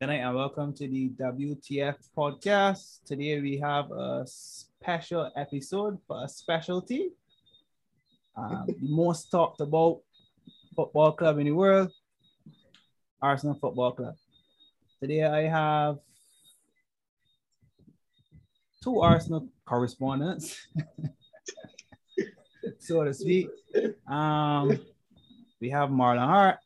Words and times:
Good 0.00 0.06
night 0.06 0.20
and 0.20 0.34
welcome 0.34 0.72
to 0.76 0.88
the 0.88 1.10
WTF 1.10 1.96
podcast. 2.16 3.04
Today 3.04 3.38
we 3.38 3.58
have 3.58 3.90
a 3.90 4.24
special 4.26 5.30
episode 5.36 5.98
for 6.06 6.24
a 6.24 6.26
specialty. 6.26 7.10
Um, 8.34 8.66
most 8.80 9.30
talked 9.30 9.60
about 9.60 10.00
football 10.74 11.12
club 11.12 11.38
in 11.38 11.44
the 11.44 11.50
world, 11.52 11.92
Arsenal 13.20 13.58
Football 13.60 13.92
Club. 13.92 14.14
Today 15.02 15.22
I 15.24 15.42
have 15.42 15.98
two 18.82 19.00
Arsenal 19.00 19.50
correspondents, 19.66 20.66
so 22.78 23.04
to 23.04 23.12
speak. 23.12 23.50
Um, 24.08 24.80
we 25.60 25.68
have 25.68 25.90
Marlon 25.90 26.26
Hart. 26.26 26.56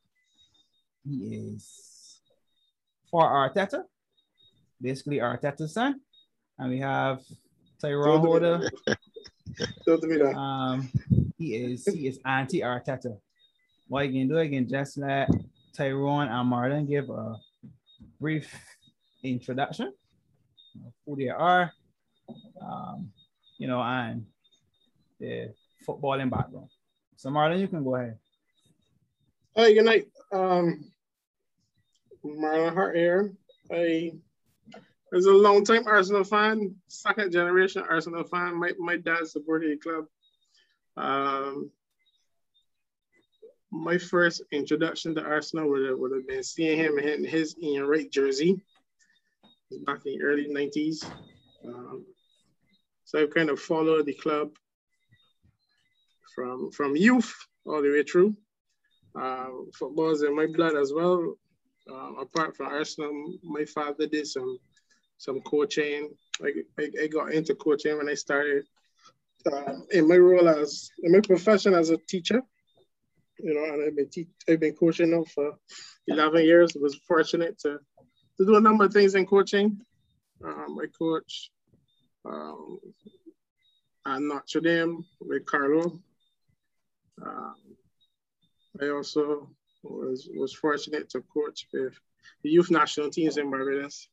He 1.05 1.51
is 1.56 1.84
for 3.14 3.23
Arteta, 3.23 3.84
basically 4.82 5.18
Arteta's 5.18 5.72
son. 5.72 6.00
And 6.59 6.68
we 6.68 6.80
have 6.80 7.20
Tyrone 7.80 8.18
Holder. 8.18 8.68
um, 10.34 10.91
he 11.38 11.55
is 11.55 11.86
he 11.86 12.08
is 12.08 12.19
anti 12.24 12.62
Arteta. 12.62 13.16
What 13.86 14.08
you 14.08 14.27
can 14.27 14.28
do, 14.28 14.50
can 14.50 14.69
just 14.69 14.98
let 14.98 15.30
Tyrone 15.77 16.27
and 16.27 16.52
Marlon 16.52 16.88
give 16.88 17.08
a 17.08 17.36
brief 18.20 18.52
introduction 19.22 19.92
of 20.84 20.92
who 21.06 21.14
they 21.14 21.28
are, 21.28 21.72
um, 22.60 23.12
you 23.58 23.69
know, 23.69 23.80
and 23.80 24.27
the 25.20 25.55
footballing 25.86 26.30
background. 26.30 26.70
So 27.14 27.30
Marlon, 27.30 27.60
you 27.60 27.69
can 27.69 27.84
go 27.84 27.94
ahead. 27.94 28.19
Hey, 29.55 29.74
good 29.74 29.84
night. 29.84 30.06
Um, 30.33 30.91
Marlon 32.24 32.75
Hart 32.75 32.97
here. 32.97 33.33
I 33.72 34.12
was 35.12 35.27
a 35.27 35.33
long 35.33 35.64
time 35.64 35.86
Arsenal 35.86 36.25
fan, 36.25 36.75
second 36.89 37.33
generation 37.33 37.84
Arsenal 37.89 38.25
fan. 38.25 38.58
My, 38.58 38.72
my 38.78 38.97
dad 38.97 39.27
supported 39.27 39.70
the 39.72 39.77
club. 39.77 40.06
Um, 40.97 41.70
my 43.70 43.98
first 43.98 44.42
introduction 44.52 45.14
to 45.14 45.22
Arsenal 45.22 45.69
would 45.69 45.89
have, 45.89 45.98
would 45.98 46.12
have 46.12 46.27
been 46.27 46.42
seeing 46.42 46.78
him 46.78 46.98
in 46.98 47.25
his 47.25 47.56
Ian 47.61 47.86
Wright 47.86 48.11
jersey 48.11 48.61
back 49.84 50.00
in 50.06 50.19
the 50.19 50.22
early 50.22 50.48
90s. 50.48 51.05
Um, 51.67 52.05
so 53.05 53.20
I've 53.20 53.34
kind 53.34 53.50
of 53.50 53.61
followed 53.61 54.06
the 54.06 54.14
club 54.14 54.50
from, 56.34 56.70
from 56.70 56.97
youth 56.97 57.34
all 57.67 57.83
the 57.83 57.91
way 57.91 58.02
through. 58.02 58.36
Uh, 59.20 59.47
football 59.75 60.11
is 60.11 60.22
in 60.22 60.34
my 60.34 60.47
blood 60.47 60.77
as 60.77 60.92
well. 60.92 61.36
Um, 61.90 62.16
apart 62.18 62.56
from 62.56 62.66
Arsenal, 62.66 63.34
my 63.42 63.64
father 63.64 64.06
did 64.06 64.27
some 64.27 64.58
some 65.18 65.40
coaching. 65.42 66.10
Like 66.40 66.54
I, 66.78 66.90
I 67.02 67.06
got 67.06 67.32
into 67.32 67.54
coaching 67.54 67.96
when 67.98 68.08
I 68.08 68.14
started 68.14 68.64
uh, 69.50 69.74
in 69.90 70.08
my 70.08 70.16
role 70.16 70.48
as 70.48 70.90
in 71.02 71.12
my 71.12 71.20
profession 71.20 71.74
as 71.74 71.90
a 71.90 71.98
teacher. 72.08 72.42
You 73.38 73.55
know, 73.55 73.64
and 73.64 73.84
I've 73.84 73.96
been 73.96 74.08
te- 74.08 74.28
I've 74.48 74.60
been 74.60 74.74
coaching 74.74 75.10
now 75.10 75.24
for 75.34 75.55
11 76.06 76.44
years. 76.44 76.72
I 76.77 76.80
was 76.80 76.96
fortunate 77.06 77.58
to 77.60 77.78
to 78.38 78.46
do 78.46 78.56
a 78.56 78.60
number 78.60 78.84
of 78.84 78.92
things 78.92 79.14
in 79.14 79.27
coaching. 79.27 79.78
Um, 80.44 80.78
I 80.80 80.86
coach 80.98 81.50
um, 82.24 82.78
at 84.06 84.20
Notre 84.20 84.60
Dame 84.60 85.05
with 85.20 85.46
Carlo. 85.46 86.00
Um, 87.24 87.55
I 88.80 88.88
also 88.88 89.50
was 89.90 90.28
was 90.34 90.52
fortunate 90.52 91.08
to 91.10 91.22
coach 91.32 91.66
with 91.72 91.94
the 92.42 92.50
youth 92.50 92.70
national 92.70 93.10
teams 93.10 93.36
in 93.36 93.50
Barbados 93.50 94.08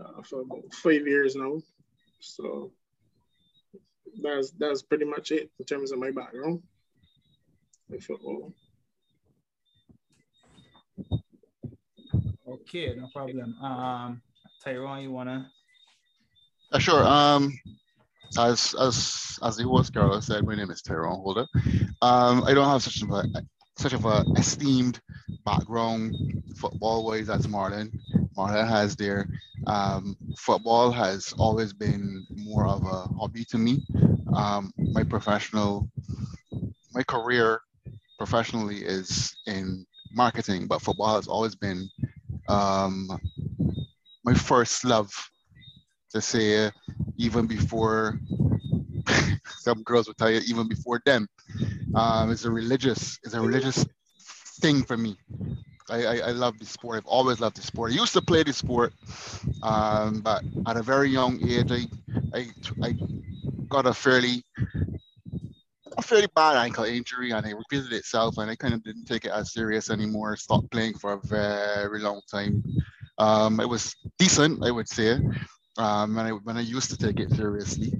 uh, 0.00 0.22
for 0.22 0.40
about 0.42 0.72
five 0.72 1.06
years 1.06 1.36
now. 1.36 1.60
So 2.20 2.72
that's 4.22 4.50
that's 4.52 4.82
pretty 4.82 5.04
much 5.04 5.30
it 5.30 5.50
in 5.58 5.64
terms 5.64 5.92
of 5.92 5.98
my 5.98 6.10
background 6.10 6.62
with 7.88 8.02
football. 8.02 8.52
Okay, 12.48 12.94
no 12.96 13.08
problem. 13.12 13.54
Um, 13.62 14.22
Tyrone, 14.62 15.02
you 15.02 15.10
wanna? 15.10 15.50
Uh, 16.70 16.78
sure. 16.78 17.04
Um, 17.04 17.58
as 18.38 18.74
as 18.80 19.38
as 19.42 19.56
the 19.56 19.64
host 19.64 19.92
Carlos 19.94 20.26
said, 20.26 20.46
my 20.46 20.54
name 20.54 20.70
is 20.70 20.82
Tyrone 20.82 21.20
Holder. 21.20 21.46
Um, 22.00 22.44
I 22.44 22.54
don't 22.54 22.68
have 22.68 22.82
such 22.82 23.02
a 23.02 23.06
such 23.82 23.94
of 23.94 24.04
a 24.04 24.24
esteemed 24.36 25.00
background 25.44 26.14
football 26.56 27.04
wise 27.04 27.28
as 27.28 27.48
Marlon. 27.48 27.90
Marlon 28.36 28.68
has 28.68 28.94
their 28.94 29.26
Um, 29.66 30.16
football 30.36 30.90
has 30.90 31.32
always 31.38 31.72
been 31.72 32.26
more 32.34 32.66
of 32.66 32.82
a 32.84 33.06
hobby 33.18 33.44
to 33.46 33.58
me. 33.58 33.82
Um, 34.34 34.72
my 34.78 35.04
professional, 35.04 35.88
my 36.92 37.02
career 37.04 37.60
professionally 38.18 38.78
is 38.82 39.34
in 39.46 39.86
marketing, 40.12 40.66
but 40.66 40.82
football 40.82 41.14
has 41.14 41.28
always 41.28 41.54
been 41.54 41.88
um, 42.48 43.08
my 44.24 44.34
first 44.34 44.84
love. 44.84 45.10
To 46.12 46.20
say, 46.20 46.70
even 47.16 47.46
before 47.46 48.20
some 49.58 49.82
girls 49.82 50.06
will 50.06 50.14
tell 50.14 50.30
you, 50.30 50.40
even 50.46 50.68
before 50.68 51.00
them, 51.04 51.28
um, 51.94 52.30
it's 52.30 52.44
a 52.44 52.50
religious, 52.50 53.18
it's 53.24 53.34
a 53.34 53.40
religious 53.40 53.84
thing 54.60 54.82
for 54.82 54.96
me. 54.96 55.16
I, 55.90 56.04
I, 56.04 56.16
I, 56.18 56.30
love 56.30 56.58
the 56.58 56.64
sport. 56.64 56.98
I've 56.98 57.06
always 57.06 57.40
loved 57.40 57.56
the 57.56 57.62
sport. 57.62 57.90
I 57.90 57.94
used 57.94 58.12
to 58.12 58.22
play 58.22 58.42
the 58.44 58.52
sport, 58.52 58.94
um, 59.62 60.20
but 60.20 60.42
at 60.66 60.76
a 60.76 60.82
very 60.82 61.10
young 61.10 61.42
age, 61.46 61.70
I, 61.70 61.86
I, 62.34 62.46
I 62.82 62.94
got 63.68 63.86
a 63.86 63.92
fairly 63.92 64.44
a 65.98 66.02
fairly 66.02 66.28
bad 66.34 66.56
ankle 66.56 66.84
injury 66.84 67.32
and 67.32 67.44
it 67.46 67.54
repeated 67.54 67.92
itself 67.92 68.38
and 68.38 68.50
I 68.50 68.56
kind 68.56 68.74
of 68.74 68.82
didn't 68.82 69.04
take 69.04 69.24
it 69.24 69.32
as 69.32 69.52
serious 69.52 69.90
anymore. 69.90 70.36
Stopped 70.36 70.70
playing 70.70 70.94
for 70.94 71.12
a 71.12 71.20
very 71.26 72.00
long 72.00 72.20
time. 72.30 72.62
Um, 73.18 73.60
it 73.60 73.68
was 73.68 73.94
decent, 74.18 74.64
I 74.64 74.70
would 74.70 74.88
say, 74.88 75.18
um, 75.76 76.14
when, 76.14 76.26
I, 76.26 76.30
when 76.30 76.56
I 76.56 76.60
used 76.60 76.90
to 76.90 76.96
take 76.96 77.20
it 77.20 77.30
seriously. 77.30 77.92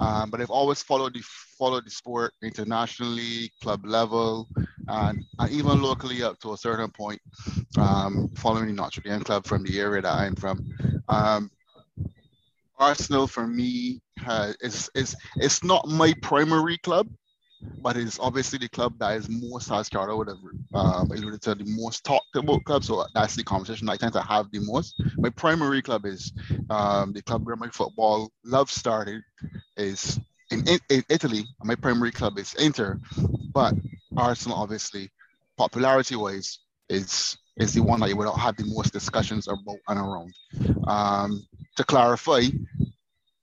Um, 0.00 0.30
but 0.30 0.40
I've 0.40 0.50
always 0.50 0.82
followed 0.82 1.14
the 1.14 1.22
followed 1.58 1.86
the 1.86 1.90
sport 1.90 2.34
internationally, 2.42 3.52
club 3.62 3.86
level, 3.86 4.48
and, 4.88 5.24
and 5.38 5.50
even 5.50 5.82
locally 5.82 6.22
up 6.22 6.38
to 6.40 6.52
a 6.52 6.56
certain 6.56 6.90
point. 6.90 7.20
Um, 7.78 8.30
following 8.34 8.66
the 8.66 8.72
Notre 8.72 9.00
Dame 9.00 9.20
club 9.20 9.46
from 9.46 9.62
the 9.62 9.80
area 9.80 10.02
that 10.02 10.12
I'm 10.12 10.34
from. 10.34 10.64
Um, 11.08 11.50
Arsenal 12.78 13.26
for 13.26 13.46
me 13.46 14.00
has, 14.18 14.56
is 14.60 14.90
is 14.94 15.16
it's 15.36 15.64
not 15.64 15.88
my 15.88 16.14
primary 16.22 16.78
club, 16.78 17.08
but 17.80 17.96
it's 17.96 18.18
obviously 18.18 18.58
the 18.58 18.68
club 18.68 18.94
that 18.98 19.16
is 19.16 19.28
most, 19.28 19.70
as 19.70 19.88
Carlo 19.88 20.16
would 20.16 20.28
have 20.28 20.38
um, 20.74 21.10
alluded 21.10 21.42
to, 21.42 21.54
the 21.54 21.64
most 21.64 22.04
talked 22.04 22.34
about 22.34 22.64
club. 22.64 22.84
So 22.84 23.06
that's 23.14 23.36
the 23.36 23.44
conversation 23.44 23.88
I 23.88 23.96
tend 23.96 24.12
to 24.14 24.22
have 24.22 24.50
the 24.50 24.60
most. 24.60 25.00
My 25.18 25.30
primary 25.30 25.82
club 25.82 26.06
is 26.06 26.32
um, 26.70 27.12
the 27.12 27.22
club 27.22 27.46
where 27.46 27.56
my 27.56 27.68
football 27.68 28.30
love 28.44 28.70
started, 28.70 29.22
is 29.76 30.18
in, 30.50 30.66
in, 30.68 30.78
in 30.90 31.04
Italy. 31.08 31.44
My 31.62 31.74
primary 31.74 32.12
club 32.12 32.38
is 32.38 32.54
Inter, 32.54 32.98
but 33.52 33.74
Arsenal, 34.16 34.58
obviously, 34.58 35.10
popularity-wise, 35.56 36.58
is 36.88 37.36
is 37.56 37.72
the 37.72 37.82
one 37.82 38.00
that 38.00 38.10
you 38.10 38.16
would 38.16 38.28
have 38.28 38.56
the 38.56 38.64
most 38.66 38.92
discussions 38.92 39.48
about 39.48 39.78
and 39.88 39.98
around. 39.98 40.32
Um, 40.86 41.46
to 41.76 41.84
clarify, 41.84 42.42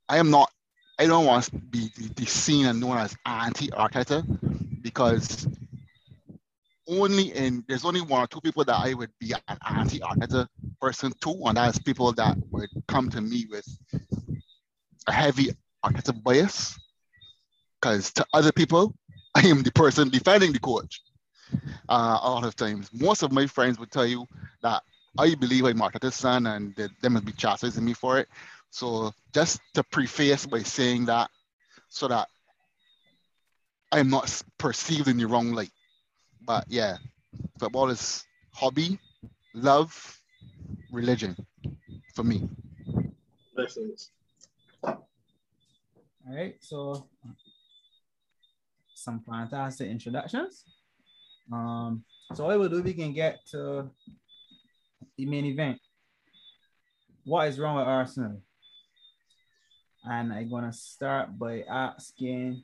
I 0.07 0.17
am 0.17 0.29
not 0.29 0.51
I 0.99 1.07
don't 1.07 1.25
want 1.25 1.45
to 1.45 1.55
be, 1.57 1.89
be 2.15 2.25
seen 2.25 2.65
and 2.67 2.79
known 2.79 2.97
as 2.97 3.15
anti-Arteta 3.25 4.81
because 4.81 5.47
only 6.87 7.35
in 7.35 7.63
there's 7.67 7.85
only 7.85 8.01
one 8.01 8.21
or 8.21 8.27
two 8.27 8.41
people 8.41 8.63
that 8.65 8.75
I 8.75 8.93
would 8.93 9.11
be 9.19 9.33
an 9.33 9.57
anti-Arteta 9.65 10.47
person 10.79 11.13
to, 11.21 11.41
and 11.45 11.57
that's 11.57 11.79
people 11.79 12.11
that 12.13 12.37
would 12.51 12.69
come 12.87 13.09
to 13.09 13.21
me 13.21 13.47
with 13.49 13.65
a 15.07 15.11
heavy 15.11 15.51
Arteta 15.83 16.21
bias. 16.23 16.77
Because 17.81 18.11
to 18.13 18.25
other 18.33 18.51
people, 18.51 18.93
I 19.35 19.47
am 19.47 19.63
the 19.63 19.71
person 19.71 20.09
defending 20.09 20.53
the 20.53 20.59
coach. 20.59 21.01
Uh, 21.89 22.19
a 22.21 22.29
lot 22.29 22.45
of 22.45 22.55
times, 22.55 22.89
most 22.93 23.23
of 23.23 23.31
my 23.31 23.47
friends 23.47 23.79
would 23.79 23.91
tell 23.91 24.05
you 24.05 24.25
that 24.61 24.83
I 25.17 25.35
believe 25.35 25.65
I'm 25.65 25.79
Arteta's 25.79 26.15
son, 26.15 26.47
and 26.47 26.75
they, 26.75 26.87
they 27.01 27.09
must 27.09 27.25
be 27.25 27.33
chastising 27.33 27.85
me 27.85 27.93
for 27.93 28.19
it. 28.19 28.27
So 28.73 29.11
just 29.31 29.61
to 29.75 29.83
preface 29.83 30.47
by 30.47 30.63
saying 30.63 31.05
that, 31.05 31.29
so 31.89 32.07
that 32.07 32.27
I'm 33.91 34.09
not 34.09 34.41
perceived 34.57 35.07
in 35.07 35.17
the 35.17 35.27
wrong 35.27 35.51
light. 35.51 35.69
But 36.41 36.65
yeah, 36.67 36.97
football 37.59 37.91
is 37.91 38.25
hobby, 38.51 38.97
love, 39.53 39.93
religion 40.91 41.37
for 42.15 42.23
me. 42.23 42.49
Lessons. 43.55 44.09
All 44.81 45.05
right, 46.27 46.55
so 46.59 47.07
some 48.95 49.19
fantastic 49.19 49.87
introductions. 49.87 50.65
Um, 51.51 52.03
so 52.33 52.45
what 52.45 52.57
we'll 52.57 52.69
do, 52.69 52.81
we 52.81 52.95
can 52.95 53.13
get 53.13 53.45
to 53.51 53.87
the 55.15 55.25
main 55.27 55.45
event. 55.45 55.79
what 57.23 57.47
is 57.47 57.59
wrong 57.59 57.75
with 57.75 57.85
Arsenal? 57.85 58.41
And 60.05 60.33
I'm 60.33 60.49
gonna 60.49 60.73
start 60.73 61.37
by 61.39 61.61
asking, 61.69 62.63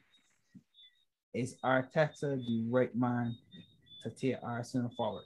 is 1.34 1.56
Arteta 1.64 2.22
the 2.22 2.66
right 2.70 2.94
man 2.96 3.36
to 4.04 4.10
take 4.10 4.36
Arsenal 4.44 4.92
forward? 4.98 5.26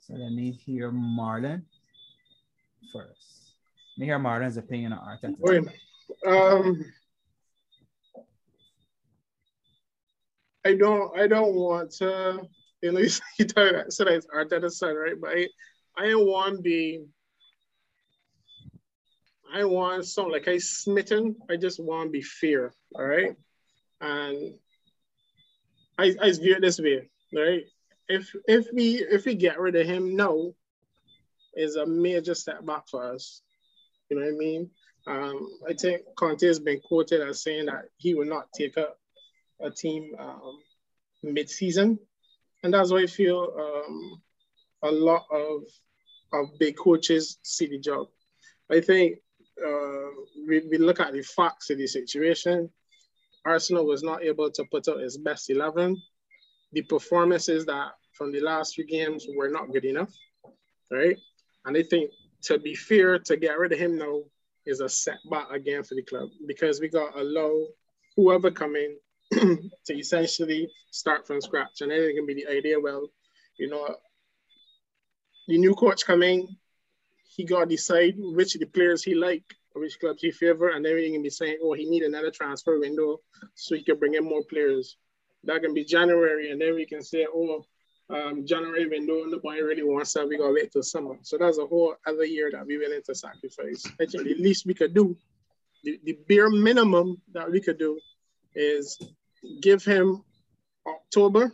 So 0.00 0.14
let 0.14 0.32
me 0.32 0.50
hear 0.50 0.90
Marlon 0.90 1.62
first. 2.92 3.54
Let 3.96 4.00
me 4.00 4.06
hear 4.06 4.18
Marlon's 4.18 4.58
opinion 4.58 4.92
on 4.92 5.18
Arteta. 5.18 5.34
Wait, 5.38 5.64
um, 6.26 6.84
I 10.66 10.74
don't, 10.74 11.18
I 11.18 11.26
don't 11.26 11.54
want 11.54 11.90
to, 11.92 12.42
you 12.82 12.92
know, 12.92 13.00
you 13.00 13.08
said 13.08 13.28
it's 13.38 13.54
Arteta's 14.26 14.78
son, 14.78 14.94
right? 14.94 15.18
But 15.18 15.30
I, 15.30 15.48
I 15.96 16.14
want 16.16 16.56
to 16.56 16.62
I 19.54 19.64
want 19.64 20.04
something 20.04 20.32
like 20.32 20.48
I 20.48 20.58
smitten. 20.58 21.36
I 21.48 21.54
just 21.56 21.78
want 21.78 22.08
to 22.08 22.10
be 22.10 22.22
fear. 22.22 22.74
All 22.96 23.04
right. 23.04 23.36
And 24.00 24.54
I, 25.96 26.12
I 26.20 26.32
view 26.32 26.56
it 26.56 26.60
this 26.60 26.80
way, 26.80 27.08
right? 27.32 27.62
If 28.08 28.34
if 28.48 28.66
we 28.72 28.96
if 28.96 29.24
we 29.24 29.36
get 29.36 29.60
rid 29.60 29.76
of 29.76 29.86
him 29.86 30.16
now, 30.16 30.52
is 31.54 31.76
a 31.76 31.86
major 31.86 32.34
step 32.34 32.66
back 32.66 32.88
for 32.88 33.14
us. 33.14 33.42
You 34.10 34.18
know 34.18 34.26
what 34.26 34.34
I 34.34 34.36
mean? 34.36 34.70
Um, 35.06 35.48
I 35.68 35.74
think 35.74 36.02
Conte 36.16 36.44
has 36.44 36.58
been 36.58 36.80
quoted 36.80 37.20
as 37.20 37.42
saying 37.42 37.66
that 37.66 37.84
he 37.96 38.14
will 38.14 38.26
not 38.26 38.48
take 38.56 38.76
up 38.76 38.98
a 39.60 39.70
team 39.70 40.16
um, 40.18 40.58
mid-season, 41.22 41.98
and 42.64 42.74
that's 42.74 42.90
why 42.90 43.02
I 43.02 43.06
feel 43.06 43.54
um, 43.56 44.22
a 44.82 44.90
lot 44.90 45.26
of 45.30 45.62
of 46.32 46.58
big 46.58 46.76
coaches 46.76 47.38
see 47.42 47.68
the 47.68 47.78
job. 47.78 48.08
I 48.68 48.80
think 48.80 49.18
uh, 49.62 50.08
we, 50.46 50.62
we 50.70 50.78
look 50.78 51.00
at 51.00 51.12
the 51.12 51.22
facts 51.22 51.70
of 51.70 51.78
the 51.78 51.86
situation. 51.86 52.70
Arsenal 53.44 53.86
was 53.86 54.02
not 54.02 54.24
able 54.24 54.50
to 54.50 54.64
put 54.70 54.88
out 54.88 55.00
its 55.00 55.16
best 55.16 55.50
11. 55.50 56.00
The 56.72 56.82
performances 56.82 57.66
that 57.66 57.92
from 58.12 58.32
the 58.32 58.40
last 58.40 58.74
few 58.74 58.86
games 58.86 59.26
were 59.36 59.48
not 59.48 59.72
good 59.72 59.84
enough, 59.84 60.12
right? 60.90 61.16
And 61.66 61.76
I 61.76 61.82
think 61.82 62.10
to 62.44 62.58
be 62.58 62.74
fair, 62.74 63.18
to 63.18 63.36
get 63.36 63.58
rid 63.58 63.72
of 63.72 63.78
him 63.78 63.96
now 63.96 64.22
is 64.66 64.80
a 64.80 64.88
setback 64.88 65.50
again 65.50 65.82
for 65.82 65.94
the 65.94 66.02
club 66.02 66.28
because 66.46 66.80
we 66.80 66.88
got 66.88 67.14
to 67.14 67.22
allow 67.22 67.66
whoever 68.16 68.50
come 68.50 68.76
in 68.76 68.96
to 69.86 69.98
essentially 69.98 70.68
start 70.90 71.26
from 71.26 71.40
scratch. 71.40 71.80
And 71.80 71.90
then 71.90 72.00
it 72.00 72.14
can 72.14 72.26
be 72.26 72.34
the 72.34 72.48
idea, 72.48 72.78
well, 72.78 73.08
you 73.58 73.68
know, 73.68 73.96
the 75.48 75.58
new 75.58 75.74
coach 75.74 76.04
coming, 76.06 76.48
he 77.34 77.44
got 77.44 77.60
to 77.60 77.66
decide 77.66 78.14
which 78.16 78.54
of 78.54 78.60
the 78.60 78.66
players 78.66 79.02
he 79.02 79.14
like, 79.14 79.44
which 79.74 79.98
clubs 79.98 80.22
he 80.22 80.30
favor, 80.30 80.68
and 80.68 80.84
then 80.84 80.96
he 80.98 81.10
can 81.12 81.22
be 81.22 81.30
saying, 81.30 81.58
oh, 81.62 81.72
he 81.72 81.84
need 81.84 82.02
another 82.02 82.30
transfer 82.30 82.78
window 82.78 83.20
so 83.54 83.74
he 83.74 83.82
can 83.82 83.98
bring 83.98 84.14
in 84.14 84.24
more 84.24 84.44
players. 84.44 84.96
That 85.42 85.62
can 85.62 85.74
be 85.74 85.84
January, 85.84 86.50
and 86.50 86.60
then 86.60 86.74
we 86.74 86.86
can 86.86 87.02
say, 87.02 87.26
oh, 87.32 87.64
um, 88.10 88.46
January 88.46 88.86
window, 88.86 89.24
nobody 89.26 89.62
really 89.62 89.82
wants 89.82 90.12
that. 90.12 90.28
We 90.28 90.38
gotta 90.38 90.52
wait 90.52 90.70
till 90.72 90.82
summer. 90.82 91.16
So 91.22 91.36
that's 91.38 91.58
a 91.58 91.66
whole 91.66 91.96
other 92.06 92.24
year 92.24 92.50
that 92.52 92.66
we 92.66 92.78
willing 92.78 93.00
to 93.06 93.14
sacrifice. 93.14 93.82
Think 93.98 94.10
the 94.12 94.36
least 94.38 94.66
we 94.66 94.74
could 94.74 94.94
do, 94.94 95.16
the, 95.82 95.98
the 96.04 96.18
bare 96.28 96.50
minimum 96.50 97.20
that 97.32 97.50
we 97.50 97.60
could 97.60 97.78
do, 97.78 97.98
is 98.54 98.98
give 99.60 99.84
him 99.84 100.22
October, 100.86 101.52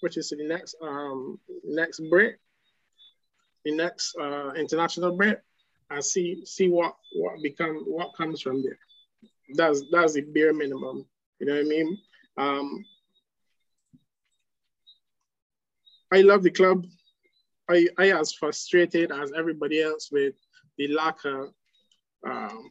which 0.00 0.16
is 0.16 0.28
the 0.28 0.46
next 0.46 0.76
um 0.82 1.40
next 1.64 2.00
break, 2.10 2.36
the 3.64 3.72
next 3.74 4.14
uh, 4.20 4.52
international 4.52 5.16
break 5.16 5.38
and 5.90 6.04
see 6.04 6.44
see 6.44 6.68
what 6.68 6.94
what 7.14 7.42
become 7.42 7.84
what 7.86 8.14
comes 8.16 8.40
from 8.40 8.62
there. 8.62 8.78
That's 9.54 9.82
that's 9.90 10.14
the 10.14 10.22
bare 10.22 10.52
minimum. 10.52 11.06
You 11.38 11.46
know 11.46 11.54
what 11.54 11.66
I 11.66 11.68
mean? 11.68 11.98
Um, 12.36 12.84
I 16.12 16.20
love 16.22 16.42
the 16.42 16.50
club. 16.50 16.86
I 17.68 17.88
I 17.98 18.12
as 18.12 18.32
frustrated 18.32 19.10
as 19.12 19.32
everybody 19.36 19.82
else 19.82 20.10
with 20.12 20.34
the 20.78 20.88
lack 20.88 21.24
of 21.24 21.52
um, 22.26 22.70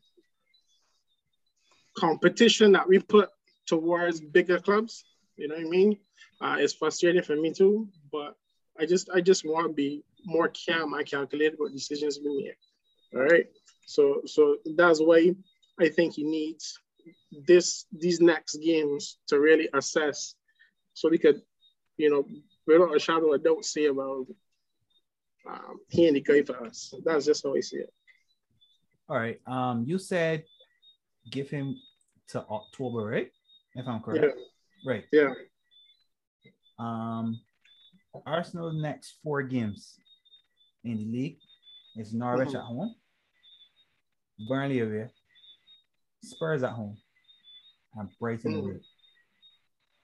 competition 1.97 2.71
that 2.73 2.87
we 2.87 2.99
put 2.99 3.29
towards 3.65 4.19
bigger 4.19 4.59
clubs. 4.59 5.05
You 5.37 5.47
know 5.47 5.55
what 5.55 5.65
I 5.65 5.69
mean? 5.69 5.97
Uh, 6.41 6.57
it's 6.59 6.73
frustrating 6.73 7.23
for 7.23 7.35
me 7.35 7.53
too, 7.53 7.87
but 8.11 8.35
I 8.79 8.85
just 8.85 9.09
I 9.13 9.21
just 9.21 9.45
want 9.45 9.67
to 9.67 9.73
be 9.73 10.03
more 10.25 10.51
calm 10.65 10.93
and 10.93 11.05
calculated 11.05 11.57
what 11.57 11.73
decisions 11.73 12.19
we 12.23 12.43
make. 12.43 12.57
All 13.13 13.21
right. 13.21 13.45
So 13.85 14.21
so 14.25 14.57
that's 14.75 14.99
why 14.99 15.35
I 15.79 15.89
think 15.89 16.15
he 16.15 16.23
needs 16.23 16.79
this 17.47 17.85
these 17.91 18.21
next 18.21 18.57
games 18.57 19.17
to 19.27 19.39
really 19.39 19.69
assess 19.73 20.35
so 20.93 21.09
we 21.09 21.17
could, 21.17 21.41
you 21.97 22.09
know, 22.09 22.25
without 22.67 22.95
a 22.95 22.99
shadow 22.99 23.33
of 23.33 23.43
doubt 23.43 23.65
say 23.65 23.85
about 23.85 24.27
um, 25.49 25.79
he 25.89 26.07
and 26.07 26.15
the 26.15 26.21
guy 26.21 26.41
for 26.43 26.65
us. 26.65 26.93
That's 27.03 27.25
just 27.25 27.43
how 27.43 27.55
I 27.55 27.59
see 27.59 27.77
it. 27.77 27.93
All 29.09 29.17
right. 29.17 29.39
Um, 29.45 29.83
you 29.85 29.97
said 29.97 30.45
give 31.29 31.49
him 31.49 31.75
to 32.29 32.39
October, 32.49 33.05
right? 33.05 33.31
If 33.75 33.87
I'm 33.87 34.01
correct. 34.01 34.23
Yeah. 34.23 34.91
Right. 34.91 35.05
Yeah. 35.11 35.33
Um, 36.79 37.39
Arsenal 38.25 38.71
next 38.71 39.15
four 39.23 39.41
games 39.43 39.97
in 40.83 40.97
the 40.97 41.05
league 41.05 41.39
is 41.95 42.13
Norwich 42.13 42.49
mm-hmm. 42.49 42.57
at 42.57 42.63
home, 42.63 42.95
Burnley 44.47 44.79
away, 44.79 45.09
Spurs 46.23 46.63
at 46.63 46.71
home, 46.71 46.97
and 47.95 48.09
Brighton 48.19 48.53
mm-hmm. 48.53 48.65
away. 48.65 48.79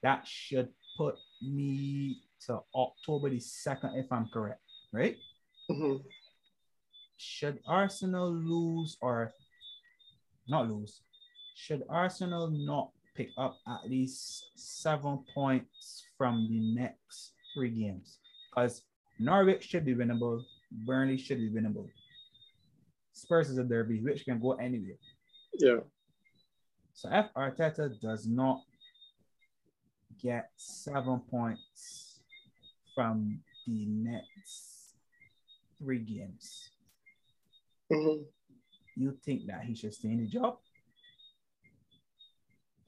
That 0.01 0.25
should 0.25 0.69
put 0.97 1.15
me 1.41 2.21
to 2.45 2.59
October 2.73 3.29
the 3.29 3.37
2nd, 3.37 3.99
if 3.99 4.11
I'm 4.11 4.27
correct, 4.33 4.61
right? 4.93 5.15
Mm-hmm. 5.69 5.97
Should 7.17 7.59
Arsenal 7.67 8.33
lose 8.33 8.97
or 9.01 9.31
not 10.47 10.69
lose? 10.69 11.01
Should 11.55 11.83
Arsenal 11.89 12.49
not 12.49 12.91
pick 13.15 13.29
up 13.37 13.57
at 13.67 13.89
least 13.89 14.45
seven 14.55 15.25
points 15.33 16.05
from 16.17 16.47
the 16.49 16.59
next 16.59 17.33
three 17.53 17.69
games? 17.69 18.17
Because 18.49 18.83
Norwich 19.19 19.63
should 19.63 19.85
be 19.85 19.95
winnable, 19.95 20.43
Burnley 20.71 21.17
should 21.17 21.39
be 21.39 21.49
winnable. 21.49 21.87
Spurs 23.13 23.49
is 23.49 23.57
a 23.57 23.63
derby, 23.63 23.99
which 23.99 24.25
can 24.25 24.39
go 24.39 24.53
anywhere. 24.53 24.97
Yeah. 25.59 25.79
So 26.93 27.09
if 27.11 27.25
Arteta 27.35 27.99
does 27.99 28.27
not 28.27 28.61
get 30.21 30.49
seven 30.57 31.21
points 31.31 32.19
from 32.95 33.39
the 33.67 33.85
next 33.85 34.95
three 35.77 35.99
games, 35.99 36.69
mm-hmm. 37.91 38.23
you 38.95 39.17
think 39.25 39.47
that 39.47 39.63
he 39.63 39.75
should 39.75 39.93
stay 39.93 40.09
in 40.09 40.21
the 40.21 40.27
job? 40.27 40.57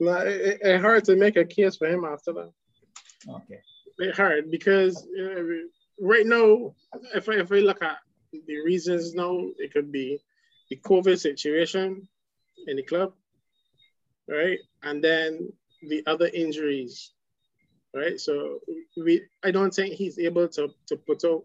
No, 0.00 0.16
it, 0.16 0.58
it's 0.60 0.82
hard 0.82 1.04
to 1.04 1.16
make 1.16 1.36
a 1.36 1.44
case 1.44 1.76
for 1.76 1.86
him 1.86 2.04
after 2.04 2.32
that. 2.32 2.50
Okay. 3.28 3.60
It's 4.02 4.16
hard 4.16 4.50
because 4.50 5.06
uh, 5.16 5.42
right 6.00 6.26
now, 6.26 6.74
if 7.14 7.28
I, 7.28 7.34
if 7.34 7.50
we 7.50 7.60
look 7.60 7.82
at 7.82 7.98
the 8.32 8.56
reasons 8.64 9.14
now, 9.14 9.38
it 9.58 9.72
could 9.72 9.92
be 9.92 10.18
the 10.70 10.76
COVID 10.84 11.18
situation 11.18 12.08
in 12.66 12.76
the 12.76 12.82
club, 12.82 13.12
right? 14.28 14.58
And 14.82 15.02
then 15.04 15.52
the 15.88 16.02
other 16.06 16.28
injuries, 16.34 17.12
right? 17.94 18.18
So 18.18 18.58
we, 18.96 19.22
I 19.44 19.52
don't 19.52 19.72
think 19.72 19.94
he's 19.94 20.18
able 20.18 20.48
to, 20.48 20.68
to 20.88 20.96
put 20.96 21.24
out 21.24 21.44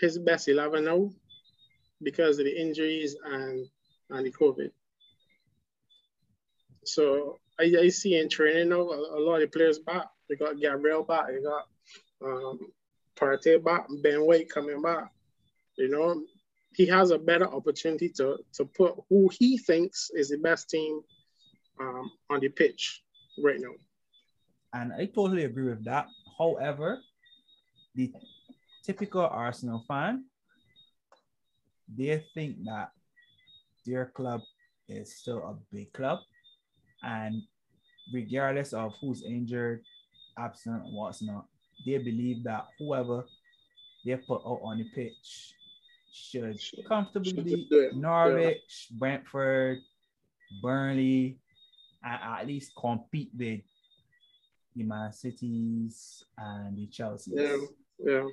his 0.00 0.18
best 0.18 0.48
11 0.48 0.84
now 0.84 1.10
because 2.02 2.38
of 2.38 2.46
the 2.46 2.58
injuries 2.58 3.16
and, 3.22 3.66
and 4.10 4.24
the 4.24 4.32
COVID. 4.32 4.70
So 6.86 7.38
I, 7.60 7.64
I 7.80 7.88
see 7.88 8.18
in 8.18 8.30
training 8.30 8.70
now 8.70 8.80
a, 8.80 9.18
a 9.18 9.20
lot 9.20 9.42
of 9.42 9.52
players 9.52 9.78
back. 9.78 10.06
We 10.28 10.36
got 10.36 10.60
Gabriel 10.60 11.04
back. 11.04 11.28
We 11.28 11.42
got 11.42 11.66
um, 12.24 12.58
Partey 13.16 13.62
back, 13.62 13.86
Ben 14.02 14.24
White 14.26 14.50
coming 14.50 14.82
back. 14.82 15.10
You 15.76 15.88
know, 15.88 16.22
he 16.74 16.86
has 16.86 17.10
a 17.10 17.18
better 17.18 17.46
opportunity 17.46 18.08
to 18.16 18.38
to 18.54 18.64
put 18.64 18.94
who 19.08 19.30
he 19.38 19.58
thinks 19.58 20.10
is 20.14 20.30
the 20.30 20.38
best 20.38 20.68
team 20.68 21.00
um, 21.80 22.10
on 22.30 22.40
the 22.40 22.48
pitch 22.48 23.02
right 23.42 23.60
now. 23.60 23.74
And 24.72 24.92
I 24.92 25.06
totally 25.06 25.44
agree 25.44 25.68
with 25.68 25.84
that. 25.84 26.06
However, 26.38 27.00
the 27.94 28.12
typical 28.84 29.22
Arsenal 29.22 29.84
fan, 29.88 30.24
they 31.88 32.22
think 32.34 32.64
that 32.64 32.90
their 33.86 34.06
club 34.06 34.42
is 34.88 35.16
still 35.16 35.38
a 35.38 35.56
big 35.72 35.92
club. 35.92 36.20
And 37.02 37.42
regardless 38.12 38.72
of 38.72 38.94
who's 39.00 39.22
injured, 39.22 39.82
absent, 40.38 40.82
what's 40.90 41.22
not, 41.22 41.46
they 41.84 41.98
believe 41.98 42.44
that 42.44 42.66
whoever 42.78 43.24
they 44.04 44.16
put 44.16 44.42
out 44.46 44.60
on 44.62 44.78
the 44.78 44.84
pitch 44.94 45.54
should 46.12 46.58
comfortably 46.88 47.66
beat 47.68 47.94
Norwich, 47.94 48.88
yeah. 48.90 48.96
Brentford, 48.98 49.78
Burnley, 50.62 51.38
and 52.02 52.20
at 52.22 52.46
least 52.46 52.72
compete 52.78 53.30
with 53.36 53.60
the 54.74 54.82
Man 54.82 55.12
Cities 55.12 56.24
and 56.38 56.76
the 56.76 56.86
Chelsea. 56.86 57.32
Yeah, 57.34 57.56
yeah. 57.98 58.26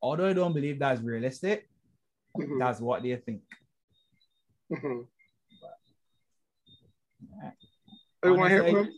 Although 0.00 0.28
I 0.28 0.32
don't 0.32 0.52
believe 0.52 0.78
that's 0.78 1.00
realistic, 1.00 1.68
mm-hmm. 2.36 2.58
that's 2.58 2.80
what 2.80 3.02
they 3.02 3.16
think. 3.16 3.42
Mm-hmm. 4.72 5.00
But, 8.22 8.38
honestly, 8.38 8.90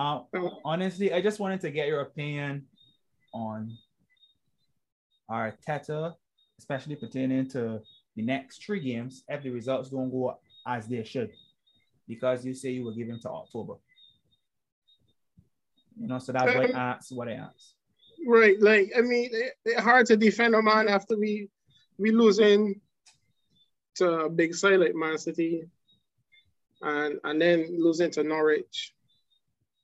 uh, 0.00 0.20
honestly, 0.64 1.12
I 1.12 1.20
just 1.20 1.38
wanted 1.38 1.60
to 1.60 1.70
get 1.70 1.86
your 1.86 2.00
opinion 2.00 2.64
on 3.34 3.76
Arteta, 5.30 6.14
especially 6.58 6.96
pertaining 6.96 7.48
to 7.50 7.80
the 8.16 8.22
next 8.22 8.64
three 8.64 8.80
games, 8.80 9.24
if 9.28 9.42
the 9.42 9.50
results 9.50 9.90
don't 9.90 10.10
go 10.10 10.38
as 10.66 10.86
they 10.86 11.04
should, 11.04 11.30
because 12.08 12.46
you 12.46 12.54
say 12.54 12.70
you 12.70 12.84
will 12.84 12.94
give 12.94 13.08
him 13.08 13.20
to 13.20 13.28
October. 13.28 13.74
You 16.00 16.08
know, 16.08 16.18
so 16.18 16.32
that's 16.32 16.54
what 16.54 16.74
I 16.74 16.78
asked. 16.78 17.12
What 17.12 17.28
I 17.28 17.32
asked. 17.32 17.74
Right, 18.26 18.60
like 18.60 18.92
I 18.96 19.02
mean, 19.02 19.28
it, 19.32 19.52
it's 19.66 19.80
hard 19.82 20.06
to 20.06 20.16
defend 20.16 20.54
a 20.54 20.62
man 20.62 20.88
after 20.88 21.18
we 21.18 21.50
we 21.98 22.10
losing 22.10 22.80
to 23.96 24.10
a 24.10 24.30
big 24.30 24.54
side 24.54 24.80
like 24.80 24.94
Man 24.94 25.18
City, 25.18 25.68
and 26.80 27.20
and 27.22 27.40
then 27.40 27.76
losing 27.78 28.10
to 28.12 28.24
Norwich, 28.24 28.94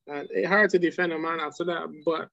and 0.09 0.29
it's 0.31 0.49
hard 0.49 0.71
to 0.71 0.79
defend 0.79 1.13
a 1.13 1.19
man 1.19 1.41
after 1.41 1.65
that. 1.65 1.89
But 2.05 2.29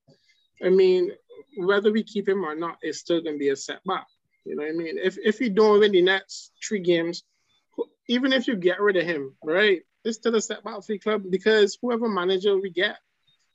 I 0.64 0.70
mean, 0.70 1.12
whether 1.58 1.92
we 1.92 2.04
keep 2.04 2.28
him 2.28 2.44
or 2.44 2.56
not, 2.56 2.78
it's 2.82 3.00
still 3.00 3.22
gonna 3.22 3.38
be 3.38 3.50
a 3.50 3.56
setback. 3.56 4.08
You 4.46 4.56
know 4.56 4.64
what 4.64 4.72
I 4.72 4.76
mean? 4.76 4.98
If 4.98 5.18
if 5.18 5.40
you 5.40 5.50
don't 5.50 5.80
win 5.80 5.92
the 5.92 6.02
next 6.02 6.52
three 6.66 6.80
games, 6.80 7.24
even 8.08 8.34
if 8.34 8.48
you 8.48 8.56
get 8.56 8.82
rid 8.82 8.98
of 8.98 9.06
him, 9.06 9.36
right, 9.44 9.82
it's 10.04 10.18
still 10.18 10.36
a 10.36 10.42
setback 10.42 10.76
for 10.76 10.92
the 10.94 11.00
club 11.00 11.24
because 11.30 11.78
whoever 11.82 12.10
manager 12.10 12.58
we 12.58 12.70
get, 12.70 12.98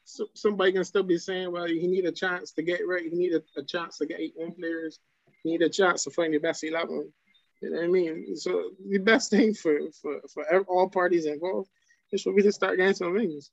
so, 0.05 0.27
somebody 0.35 0.73
can 0.73 0.85
still 0.85 1.03
be 1.03 1.19
saying, 1.19 1.53
well, 1.53 1.67
he 1.67 1.87
need 1.87 2.07
a 2.07 2.13
chance 2.13 2.53
to 2.53 2.63
get 2.63 2.81
right. 2.87 3.03
He 3.03 3.11
need 3.11 3.35
a, 3.35 3.43
a 3.61 3.63
chance 3.63 3.99
to 3.99 4.07
get 4.07 4.21
eight 4.21 4.33
one 4.35 4.53
players. 4.53 4.99
He 5.43 5.51
need 5.51 5.63
a 5.63 5.69
chance 5.69 6.05
to 6.05 6.11
find 6.11 6.33
the 6.33 6.39
best 6.39 6.65
eleven. 6.65 7.13
You 7.61 7.71
know 7.71 7.77
what 7.79 7.85
I 7.85 7.89
mean? 7.89 8.37
So 8.37 8.71
the 8.89 8.99
best 8.99 9.31
thing 9.31 9.53
for 9.53 9.79
for 10.01 10.21
for 10.33 10.63
all 10.63 10.89
parties 10.89 11.27
involved 11.27 11.69
is 12.13 12.23
for 12.23 12.33
me 12.33 12.43
to 12.43 12.53
start 12.53 12.79
getting 12.79 12.95
some 12.95 13.13
wins, 13.13 13.51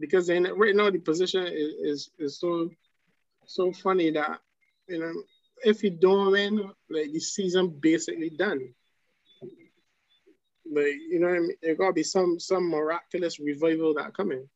because 0.00 0.26
then 0.26 0.48
right 0.56 0.74
now 0.74 0.90
the 0.90 0.98
position 0.98 1.46
is 1.46 1.74
is, 1.80 2.10
is 2.18 2.40
so 2.40 2.70
so 3.46 3.72
funny 3.72 4.10
that 4.10 4.40
you 4.88 4.98
know 4.98 5.12
if 5.62 5.82
you 5.82 5.90
don't 5.90 6.32
win, 6.32 6.56
like 6.88 7.12
the 7.12 7.20
season 7.20 7.68
basically 7.80 8.30
done. 8.30 8.74
Like 10.72 10.94
you 11.10 11.18
know, 11.20 11.28
I 11.28 11.38
mean? 11.40 11.54
there 11.62 11.74
gotta 11.74 11.92
be 11.92 12.02
some 12.02 12.38
some 12.40 12.68
miraculous 12.70 13.38
revival 13.38 13.94
that 13.94 14.14
coming. 14.14 14.48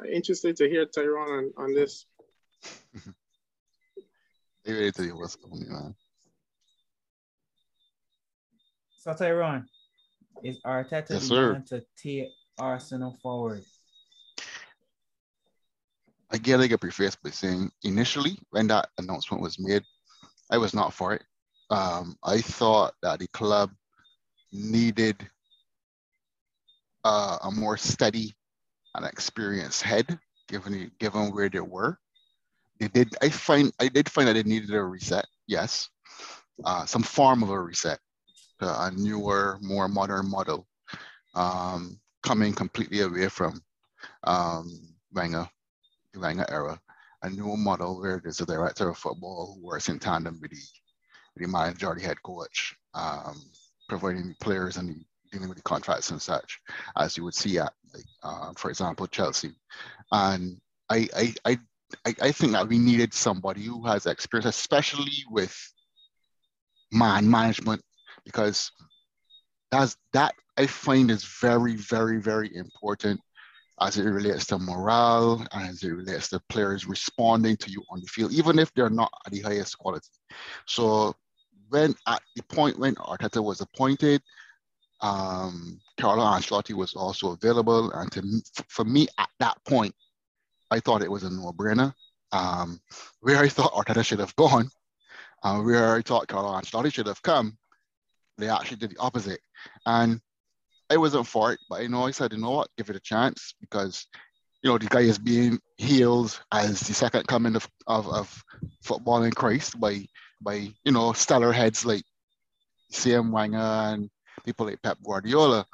I'm 0.00 0.06
interested 0.06 0.56
to 0.56 0.68
hear 0.68 0.86
Tyrone 0.86 1.52
on, 1.56 1.64
on 1.64 1.74
this. 1.74 2.06
ready 4.66 4.92
to 4.92 5.02
hear 5.02 5.16
what's 5.16 5.36
coming 5.36 5.68
on. 5.72 5.94
So 8.96 9.14
Tyrone, 9.14 9.66
is 10.44 10.60
Arteta 10.64 11.10
yes, 11.10 11.28
going 11.28 11.64
to 11.64 11.84
take 12.00 12.28
Arsenal 12.58 13.18
forward? 13.22 13.64
Again, 16.30 16.60
I 16.60 16.66
get 16.66 16.80
preface 16.80 17.16
by 17.16 17.30
saying 17.30 17.70
initially 17.84 18.38
when 18.50 18.66
that 18.66 18.90
announcement 18.98 19.42
was 19.42 19.58
made, 19.58 19.82
I 20.50 20.58
was 20.58 20.74
not 20.74 20.92
for 20.92 21.14
it. 21.14 21.24
Um, 21.70 22.16
I 22.22 22.40
thought 22.40 22.94
that 23.02 23.18
the 23.20 23.28
club 23.28 23.70
needed 24.52 25.26
uh, 27.04 27.38
a 27.42 27.50
more 27.50 27.76
steady 27.76 28.34
and 28.94 29.06
experienced 29.06 29.82
head, 29.82 30.18
given 30.48 30.90
given 30.98 31.32
where 31.32 31.48
they 31.48 31.60
were. 31.60 31.98
They 32.78 32.88
did. 32.88 33.14
I 33.22 33.30
find 33.30 33.72
I 33.80 33.88
did 33.88 34.10
find 34.10 34.28
that 34.28 34.34
they 34.34 34.42
needed 34.42 34.74
a 34.74 34.82
reset. 34.82 35.26
Yes, 35.46 35.88
uh, 36.64 36.84
some 36.84 37.02
form 37.02 37.42
of 37.42 37.50
a 37.50 37.60
reset, 37.60 38.00
a 38.60 38.90
newer, 38.90 39.58
more 39.62 39.88
modern 39.88 40.30
model, 40.30 40.66
um, 41.34 41.98
coming 42.22 42.52
completely 42.52 43.00
away 43.00 43.28
from 43.28 43.62
um, 44.24 44.70
Wenger 45.12 45.48
Wenger 46.20 46.46
era, 46.48 46.80
a 47.22 47.30
new 47.30 47.56
model 47.56 48.00
where 48.00 48.20
there's 48.22 48.40
a 48.40 48.46
director 48.46 48.88
of 48.88 48.98
football 48.98 49.54
who 49.54 49.66
works 49.66 49.88
in 49.88 49.98
tandem 49.98 50.38
with 50.40 50.50
the, 50.50 50.56
with 51.36 51.50
the 51.52 51.94
the 51.94 52.02
head 52.02 52.22
coach, 52.22 52.76
um, 52.94 53.40
providing 53.88 54.34
players 54.40 54.76
and 54.76 55.04
dealing 55.32 55.48
with 55.48 55.58
the 55.58 55.62
contracts 55.62 56.10
and 56.10 56.20
such, 56.20 56.58
as 56.96 57.16
you 57.16 57.24
would 57.24 57.34
see 57.34 57.58
at, 57.58 57.72
like, 57.94 58.04
uh, 58.22 58.52
for 58.56 58.70
example, 58.70 59.06
Chelsea. 59.06 59.52
And 60.12 60.60
I, 60.90 61.08
I, 61.16 61.34
I, 62.04 62.14
I 62.22 62.32
think 62.32 62.52
that 62.52 62.68
we 62.68 62.78
needed 62.78 63.14
somebody 63.14 63.64
who 63.64 63.86
has 63.86 64.06
experience, 64.06 64.56
especially 64.56 65.24
with 65.30 65.56
man 66.92 67.30
management, 67.30 67.82
because 68.24 68.70
that's 69.70 69.96
that 70.12 70.34
I 70.56 70.66
find 70.66 71.10
is 71.10 71.24
very, 71.24 71.76
very, 71.76 72.20
very 72.20 72.54
important 72.56 73.20
as 73.80 73.96
it 73.98 74.04
relates 74.04 74.46
to 74.46 74.58
morale 74.58 75.46
as 75.52 75.82
it 75.82 75.90
relates 75.90 76.28
to 76.30 76.40
players 76.48 76.86
responding 76.86 77.56
to 77.56 77.70
you 77.70 77.82
on 77.90 78.00
the 78.00 78.06
field, 78.06 78.32
even 78.32 78.58
if 78.58 78.72
they're 78.74 78.90
not 78.90 79.12
at 79.26 79.32
the 79.32 79.40
highest 79.40 79.78
quality. 79.78 80.08
So 80.66 81.14
when 81.68 81.94
at 82.06 82.22
the 82.34 82.42
point 82.44 82.78
when 82.78 82.94
Arteta 82.96 83.42
was 83.42 83.60
appointed, 83.60 84.22
um, 85.00 85.80
Carlo 85.98 86.24
Ancelotti 86.24 86.74
was 86.74 86.94
also 86.94 87.32
available. 87.32 87.90
And 87.92 88.10
to, 88.12 88.64
for 88.68 88.84
me 88.84 89.06
at 89.18 89.28
that 89.38 89.56
point, 89.64 89.94
I 90.70 90.80
thought 90.80 91.02
it 91.02 91.10
was 91.10 91.22
a 91.22 91.30
no-brainer. 91.30 91.92
Um, 92.32 92.80
where 93.20 93.38
I 93.38 93.48
thought 93.48 93.72
Arteta 93.72 94.04
should 94.04 94.18
have 94.18 94.36
gone, 94.36 94.68
uh, 95.42 95.60
where 95.60 95.94
I 95.94 96.02
thought 96.02 96.28
Carlo 96.28 96.50
Ancelotti 96.50 96.92
should 96.92 97.06
have 97.06 97.22
come, 97.22 97.56
they 98.36 98.48
actually 98.48 98.76
did 98.78 98.90
the 98.90 98.98
opposite. 98.98 99.40
And 99.86 100.20
I 100.90 100.96
wasn't 100.96 101.26
for 101.26 101.52
it, 101.52 101.60
but 101.68 101.82
you 101.82 101.88
know 101.88 102.06
I 102.06 102.12
said, 102.12 102.32
you 102.32 102.38
know 102.38 102.50
what, 102.50 102.68
give 102.76 102.90
it 102.90 102.96
a 102.96 103.00
chance 103.00 103.54
because 103.60 104.06
you 104.62 104.70
know 104.70 104.78
the 104.78 104.86
guy 104.86 105.00
is 105.00 105.18
being 105.18 105.58
hailed 105.76 106.40
as 106.52 106.80
the 106.80 106.94
second 106.94 107.26
coming 107.26 107.56
of, 107.56 107.68
of, 107.86 108.08
of 108.08 108.44
football 108.82 109.22
in 109.22 109.32
Christ 109.32 109.78
by 109.78 110.06
by 110.40 110.68
you 110.84 110.92
know 110.92 111.12
stellar 111.12 111.52
heads 111.52 111.84
like 111.84 112.04
CM 112.92 113.30
Wenger 113.30 113.58
and 113.58 114.10
people 114.44 114.66
like 114.66 114.82
Pep 114.82 114.98
Guardiola. 115.04 115.66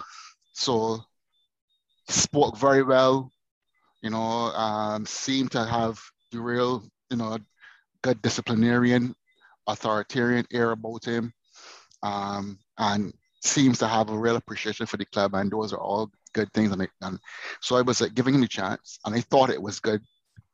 So 0.52 1.04
spoke 2.08 2.56
very 2.56 2.82
well, 2.82 3.30
you 4.02 4.10
know, 4.10 4.20
um, 4.20 5.06
seemed 5.06 5.52
to 5.52 5.64
have 5.64 6.00
the 6.32 6.40
real, 6.40 6.84
you 7.10 7.16
know, 7.16 7.38
good 8.02 8.20
disciplinarian, 8.22 9.14
authoritarian 9.66 10.46
air 10.52 10.72
about 10.72 11.04
him. 11.04 11.32
Um, 12.02 12.58
and 12.76 13.14
seems 13.44 13.78
to 13.78 13.88
have 13.88 14.10
a 14.10 14.18
real 14.18 14.36
appreciation 14.36 14.86
for 14.86 14.96
the 14.96 15.04
club, 15.06 15.34
and 15.34 15.50
those 15.50 15.72
are 15.72 15.80
all 15.80 16.10
good 16.32 16.52
things. 16.52 16.72
And, 16.72 16.82
I, 16.82 16.88
and 17.02 17.18
so 17.60 17.76
I 17.76 17.82
was 17.82 18.00
like, 18.00 18.14
giving 18.14 18.34
him 18.34 18.42
a 18.42 18.48
chance, 18.48 18.98
and 19.04 19.14
I 19.14 19.20
thought 19.20 19.50
it 19.50 19.62
was 19.62 19.80
good 19.80 20.02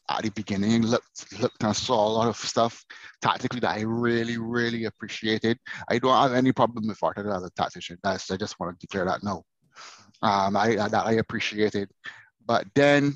at 0.09 0.23
the 0.23 0.31
beginning. 0.31 0.83
Looked, 0.83 1.41
looked 1.41 1.63
and 1.63 1.75
saw 1.75 2.07
a 2.07 2.13
lot 2.13 2.29
of 2.29 2.37
stuff 2.37 2.85
tactically 3.23 3.61
that 3.61 3.77
I 3.77 3.83
really, 3.83 4.39
really 4.39 4.85
appreciated. 4.85 5.59
I 5.89 5.99
don't 5.99 6.21
have 6.21 6.33
any 6.33 6.53
problem 6.53 6.89
with 6.89 7.01
Arteta 7.01 7.37
as 7.37 7.45
a 7.45 7.51
tactician. 7.51 7.99
That's 8.03 8.31
I 8.31 8.37
just 8.37 8.59
want 8.59 8.79
to 8.79 8.87
declare 8.87 9.05
that 9.07 9.23
no. 9.23 9.45
Um, 10.23 10.57
I 10.57 10.75
that 10.77 11.07
I 11.07 11.13
appreciated, 11.13 11.89
but 12.45 12.67
then 12.75 13.15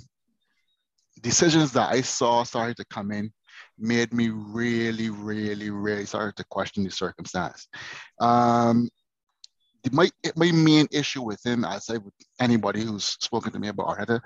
decisions 1.20 1.72
that 1.72 1.90
I 1.90 2.00
saw 2.00 2.44
started 2.44 2.76
to 2.78 2.84
come 2.86 3.10
in 3.12 3.30
made 3.78 4.12
me 4.12 4.30
really, 4.30 5.10
really, 5.10 5.70
really 5.70 6.06
started 6.06 6.36
to 6.36 6.44
question 6.44 6.84
the 6.84 6.90
circumstance. 6.90 7.68
Um, 8.20 8.88
my 9.92 10.10
my 10.36 10.50
main 10.52 10.86
issue 10.90 11.22
with 11.22 11.44
him, 11.44 11.64
as 11.64 11.90
I 11.90 11.98
would 11.98 12.12
anybody 12.40 12.82
who's 12.82 13.04
spoken 13.04 13.52
to 13.52 13.58
me 13.58 13.68
about 13.68 13.88
Arteta 13.88 14.20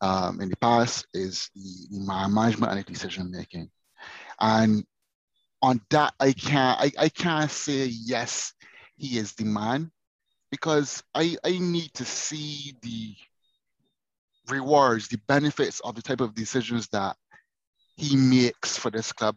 um, 0.00 0.40
in 0.40 0.48
the 0.48 0.56
past, 0.56 1.06
is 1.14 1.50
the, 1.54 1.98
the 1.98 2.28
management 2.28 2.72
and 2.72 2.80
the 2.80 2.92
decision 2.92 3.30
making. 3.30 3.70
And 4.40 4.84
on 5.62 5.80
that, 5.90 6.14
I 6.20 6.32
can't 6.32 6.80
I, 6.80 6.92
I 6.98 7.08
can't 7.08 7.50
say 7.50 7.86
yes, 7.86 8.52
he 8.96 9.18
is 9.18 9.32
the 9.34 9.44
man, 9.44 9.90
because 10.50 11.02
I 11.14 11.36
I 11.44 11.58
need 11.58 11.92
to 11.94 12.04
see 12.04 12.76
the 12.82 13.14
rewards, 14.48 15.08
the 15.08 15.20
benefits 15.28 15.80
of 15.80 15.94
the 15.94 16.02
type 16.02 16.20
of 16.20 16.34
decisions 16.34 16.88
that 16.88 17.16
he 17.96 18.16
makes 18.16 18.78
for 18.78 18.90
this 18.90 19.12
club 19.12 19.36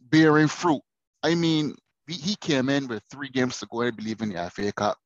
bearing 0.00 0.48
fruit. 0.48 0.82
I 1.22 1.34
mean, 1.34 1.74
he 2.14 2.36
came 2.36 2.68
in 2.68 2.88
with 2.88 3.02
three 3.10 3.28
games 3.28 3.58
to 3.58 3.66
go. 3.66 3.82
I 3.82 3.90
believe 3.90 4.20
in 4.22 4.30
the 4.30 4.50
FA 4.50 4.72
Cup, 4.72 4.98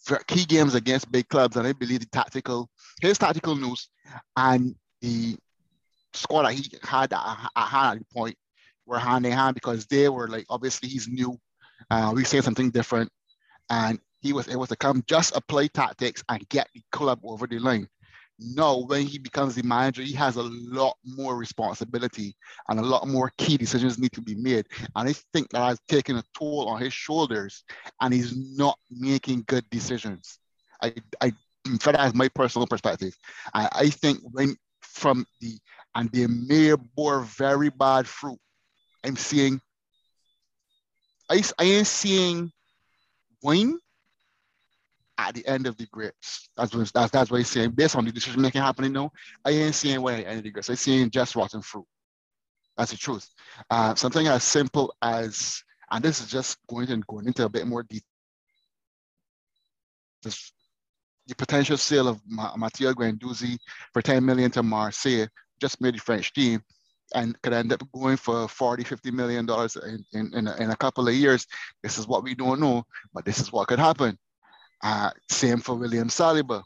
for 0.00 0.18
key 0.26 0.44
games 0.44 0.74
against 0.74 1.10
big 1.10 1.28
clubs, 1.28 1.56
and 1.56 1.66
I 1.66 1.72
believe 1.72 2.00
the 2.00 2.06
tactical, 2.06 2.68
his 3.00 3.18
tactical 3.18 3.56
news, 3.56 3.88
and 4.36 4.74
the 5.00 5.36
squad 6.14 6.42
that 6.44 6.54
he 6.54 6.70
had 6.82 7.12
at, 7.12 7.50
at 7.56 7.94
the 7.94 8.04
point 8.12 8.36
were 8.86 8.98
hand 8.98 9.26
in 9.26 9.32
hand 9.32 9.54
because 9.54 9.86
they 9.86 10.08
were 10.08 10.28
like 10.28 10.46
obviously 10.48 10.88
he's 10.88 11.08
new 11.08 11.38
Uh, 11.90 12.12
we 12.14 12.24
say 12.24 12.40
something 12.40 12.70
different, 12.70 13.10
and 13.70 13.98
he 14.20 14.32
was 14.32 14.48
able 14.48 14.66
to 14.66 14.76
come, 14.76 15.02
just 15.06 15.34
apply 15.36 15.66
tactics, 15.68 16.22
and 16.28 16.48
get 16.48 16.68
the 16.74 16.82
club 16.92 17.18
over 17.24 17.46
the 17.46 17.58
line. 17.58 17.88
No, 18.40 18.84
when 18.86 19.06
he 19.06 19.18
becomes 19.18 19.54
the 19.54 19.62
manager, 19.62 20.02
he 20.02 20.14
has 20.14 20.36
a 20.36 20.42
lot 20.42 20.96
more 21.04 21.36
responsibility 21.36 22.34
and 22.68 22.80
a 22.80 22.82
lot 22.82 23.06
more 23.06 23.30
key 23.36 23.58
decisions 23.58 23.98
need 23.98 24.12
to 24.12 24.22
be 24.22 24.34
made. 24.34 24.66
And 24.96 25.08
I 25.08 25.14
think 25.32 25.50
that 25.50 25.62
has 25.66 25.80
taken 25.88 26.16
a 26.16 26.24
toll 26.36 26.68
on 26.68 26.80
his 26.80 26.94
shoulders 26.94 27.64
and 28.00 28.14
he's 28.14 28.34
not 28.34 28.78
making 28.90 29.44
good 29.46 29.68
decisions. 29.70 30.38
I, 30.82 30.94
I 31.20 31.32
that 31.84 32.06
is 32.06 32.14
my 32.14 32.28
personal 32.28 32.66
perspective. 32.66 33.14
I, 33.52 33.68
I 33.72 33.90
think 33.90 34.20
when 34.22 34.56
from 34.80 35.26
the 35.40 35.58
and 35.94 36.10
they 36.10 36.26
may 36.26 36.74
bore 36.96 37.20
very 37.20 37.68
bad 37.68 38.06
fruit. 38.06 38.38
I'm 39.04 39.16
seeing 39.16 39.60
I, 41.30 41.42
I 41.58 41.64
ain't 41.64 41.86
seeing 41.86 42.50
wine 43.42 43.78
at 45.28 45.34
the 45.34 45.46
end 45.46 45.66
of 45.66 45.76
the 45.76 45.86
grapes. 45.86 46.48
That's 46.56 46.74
what 46.74 46.90
that's, 46.92 47.12
that's 47.12 47.30
what 47.30 47.38
he's 47.38 47.50
saying. 47.50 47.72
Based 47.72 47.94
on 47.94 48.04
the 48.04 48.12
decision 48.12 48.40
making 48.40 48.62
happening 48.62 48.92
now, 48.92 49.12
I 49.44 49.50
ain't 49.50 49.74
seeing 49.74 50.00
wine 50.00 50.20
at 50.20 50.24
the 50.24 50.28
end 50.28 50.38
of 50.38 50.44
the 50.44 50.50
grapes. 50.50 50.70
I'm 50.70 50.76
seeing 50.76 51.10
just 51.10 51.36
rotten 51.36 51.62
fruit. 51.62 51.84
That's 52.76 52.92
the 52.92 52.96
truth. 52.96 53.28
Uh, 53.68 53.94
something 53.94 54.26
as 54.26 54.42
simple 54.42 54.94
as, 55.02 55.62
and 55.90 56.02
this 56.02 56.20
is 56.20 56.30
just 56.30 56.58
going 56.68 56.90
and 56.90 57.06
going 57.06 57.26
into 57.26 57.44
a 57.44 57.48
bit 57.48 57.66
more 57.66 57.82
detail. 57.82 58.06
The 60.22 61.34
potential 61.36 61.76
sale 61.76 62.08
of 62.08 62.20
Ma- 62.26 62.56
Matteo 62.56 62.92
Guendouzi 62.92 63.58
for 63.92 64.02
10 64.02 64.24
million 64.24 64.50
to 64.52 64.62
Marseille 64.62 65.28
just 65.60 65.80
made 65.80 65.94
the 65.94 65.98
French 65.98 66.32
team 66.32 66.62
and 67.14 67.40
could 67.42 67.52
end 67.52 67.72
up 67.72 67.82
going 67.92 68.16
for 68.16 68.48
40, 68.48 68.84
50 68.84 69.10
million 69.10 69.46
dollars 69.46 69.76
in, 69.76 70.04
in, 70.12 70.32
in, 70.34 70.48
in 70.48 70.70
a 70.70 70.76
couple 70.76 71.06
of 71.06 71.14
years. 71.14 71.46
This 71.82 71.98
is 71.98 72.06
what 72.06 72.24
we 72.24 72.34
don't 72.34 72.60
know, 72.60 72.84
but 73.12 73.24
this 73.24 73.40
is 73.40 73.52
what 73.52 73.68
could 73.68 73.78
happen. 73.78 74.18
Uh, 74.82 75.10
same 75.28 75.58
for 75.58 75.74
William 75.74 76.08
Saliba. 76.08 76.62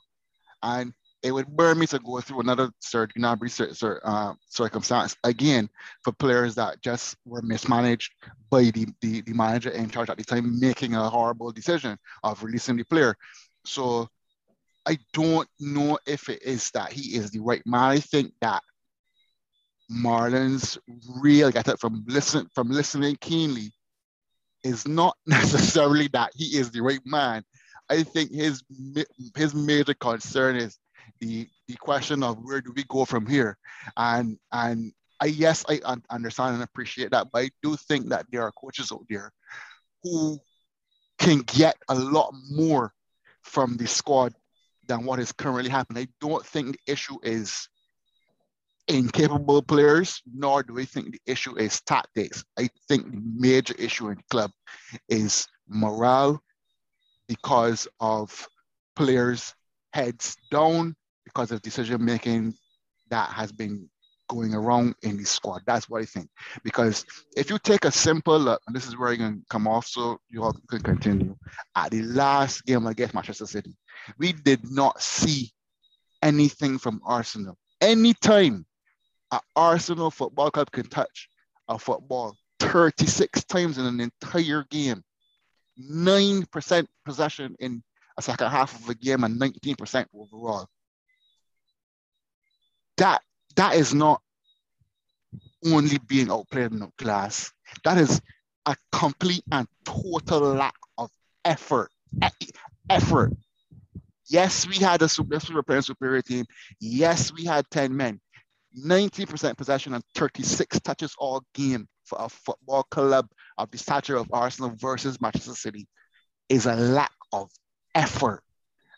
And 0.63 0.93
it 1.23 1.33
would 1.33 1.49
burn 1.49 1.79
me 1.79 1.87
to 1.87 1.99
go 1.99 2.21
through 2.21 2.41
another 2.41 2.71
Serge 2.81 3.15
Gnabry 3.15 3.51
uh, 4.05 4.35
circumstance 4.49 5.17
again 5.25 5.71
for 6.03 6.13
players 6.13 6.55
that 6.57 6.83
just 6.83 7.17
were 7.25 7.41
mismanaged 7.41 8.13
by 8.51 8.65
the, 8.65 8.87
the, 9.01 9.23
the 9.23 9.33
manager 9.33 9.71
in 9.71 9.89
charge 9.89 10.11
at 10.11 10.19
the 10.19 10.25
time, 10.25 10.61
making 10.61 10.95
a 10.95 11.09
horrible 11.09 11.51
decision 11.51 11.99
of 12.23 12.43
releasing 12.43 12.77
the 12.77 12.85
player. 12.85 13.17
So 13.65 14.09
I 14.87 14.99
don't 15.15 15.49
know 15.59 15.99
if 16.07 16.29
it 16.29 16.43
is 16.43 16.71
that 16.73 16.93
he 16.93 17.17
is 17.17 17.31
the 17.31 17.41
right 17.41 17.63
man. 17.67 17.91
I 17.91 18.01
think 18.01 18.35
that 18.43 18.63
Marlon's 19.89 20.79
real 21.23 21.51
get 21.51 21.69
it 21.69 21.79
from 21.79 22.05
listen 22.07 22.49
from 22.55 22.71
listening 22.71 23.17
keenly 23.21 23.73
is 24.63 24.89
not 24.89 25.17
necessarily 25.27 26.09
that 26.09 26.33
he 26.35 26.59
is 26.59 26.71
the 26.71 26.83
right 26.83 27.05
man. 27.05 27.45
I 27.89 28.03
think 28.03 28.33
his 28.33 28.63
his 29.37 29.55
major 29.55 29.95
concern 29.95 30.57
is 30.57 30.79
the 31.21 31.49
the 31.69 31.75
question 31.75 32.23
of 32.23 32.39
where 32.43 32.61
do 32.61 32.73
we 32.75 32.85
go 32.85 33.05
from 33.05 33.27
here, 33.27 33.59
and 33.97 34.39
and 34.53 34.93
I 35.21 35.27
yes 35.27 35.65
I 35.69 35.81
understand 36.11 36.55
and 36.55 36.63
appreciate 36.63 37.11
that, 37.11 37.29
but 37.33 37.45
I 37.45 37.51
do 37.63 37.77
think 37.77 38.09
that 38.09 38.27
there 38.31 38.43
are 38.43 38.53
coaches 38.53 38.91
out 38.93 39.05
there 39.09 39.33
who 40.03 40.39
can 41.19 41.41
get 41.41 41.77
a 41.89 41.95
lot 41.95 42.35
more 42.51 42.93
from 43.43 43.77
the 43.77 43.87
squad 43.87 44.35
than 44.87 45.05
what 45.05 45.21
is 45.21 45.33
currently 45.33 45.71
happening. 45.71 46.05
I 46.05 46.09
don't 46.21 46.45
think 46.45 46.73
the 46.73 46.93
issue 46.93 47.17
is 47.23 47.69
incapable 48.89 49.63
players, 49.63 50.21
nor 50.35 50.63
do 50.63 50.79
I 50.79 50.85
think 50.85 51.13
the 51.13 51.21
issue 51.27 51.57
is 51.57 51.81
tactics. 51.83 52.45
I 52.59 52.69
think 52.89 53.11
the 53.11 53.23
major 53.37 53.75
issue 53.79 54.09
in 54.09 54.17
the 54.17 54.23
club 54.31 54.51
is 55.09 55.47
morale 55.69 56.43
because 57.29 57.89
of 58.01 58.47
players' 58.97 59.55
heads 59.93 60.37
down, 60.51 60.95
because 61.25 61.51
of 61.53 61.63
decision 61.63 62.05
making 62.05 62.55
that 63.11 63.31
has 63.31 63.53
been 63.53 63.89
going 64.29 64.55
around 64.55 64.95
in 65.03 65.17
the 65.17 65.25
squad. 65.25 65.63
That's 65.67 65.89
what 65.89 66.03
I 66.03 66.05
think. 66.05 66.29
Because 66.63 67.05
if 67.37 67.51
you 67.51 67.59
take 67.59 67.85
a 67.85 67.91
simple 67.91 68.39
look, 68.39 68.61
and 68.67 68.75
this 68.75 68.87
is 68.87 68.97
where 68.97 69.15
going 69.17 69.41
to 69.41 69.47
come 69.51 69.69
off 69.69 69.87
so 69.87 70.19
you 70.29 70.43
all 70.43 70.57
can 70.69 70.81
continue, 70.81 71.37
at 71.77 71.91
the 71.91 72.03
last 72.03 72.65
game 72.65 72.87
against 72.87 73.15
Manchester 73.15 73.47
City, 73.47 73.77
we 74.19 74.33
did 74.33 74.71
not 74.71 75.01
see 75.01 75.53
anything 76.23 76.79
from 76.79 77.01
Arsenal. 77.05 77.57
Anytime 77.81 78.65
an 79.31 79.41
Arsenal 79.55 80.11
football 80.11 80.51
club 80.51 80.71
can 80.71 80.89
touch 80.89 81.29
a 81.69 81.79
football 81.79 82.37
36 82.61 83.45
times 83.45 83.79
in 83.79 83.87
an 83.87 84.01
entire 84.01 84.65
game, 84.71 85.03
9% 85.81 86.87
possession 87.05 87.57
in 87.59 87.83
a 88.17 88.23
second 88.23 88.51
half 88.51 88.75
of 88.81 88.89
a 88.89 88.95
game 88.95 89.25
and 89.25 89.41
19% 89.41 90.07
overall. 90.15 90.67
That 92.97 93.23
that 93.57 93.75
is 93.75 93.93
not 93.95 94.21
only 95.65 95.99
being 95.99 96.31
outplayed 96.31 96.73
in 96.73 96.81
the 96.81 96.91
class. 96.99 97.53
That 97.85 97.99
is 97.99 98.21
a 98.67 98.77
complete 98.93 99.43
and 99.51 99.67
total 99.85 100.55
lack 100.55 100.75
of 100.99 101.11
effort. 101.45 101.91
E- 102.41 102.51
effort. 102.89 103.33
Yes, 104.29 104.67
we 104.67 104.77
had 104.77 105.03
a 105.03 105.09
super, 105.09 105.39
super 105.41 105.63
player 105.63 105.83
superior 105.83 106.23
team. 106.23 106.47
Yes, 106.81 107.33
we 107.33 107.45
had 107.45 107.65
10 107.71 107.95
men. 107.97 108.21
90% 108.87 109.57
possession 109.57 109.95
and 109.95 110.03
36 110.15 110.81
touches 110.81 111.15
all 111.19 111.43
game 111.55 111.87
for 112.05 112.19
a 112.21 112.29
football 112.29 112.83
club 112.85 113.29
of 113.59 113.71
the 113.71 113.79
stature 113.79 114.17
of 114.17 114.29
Arsenal 114.33 114.73
versus 114.77 115.21
Manchester 115.21 115.55
City 115.55 115.87
is 116.49 116.67
a 116.67 116.75
lack 116.75 117.13
of 117.33 117.51
effort. 117.95 118.43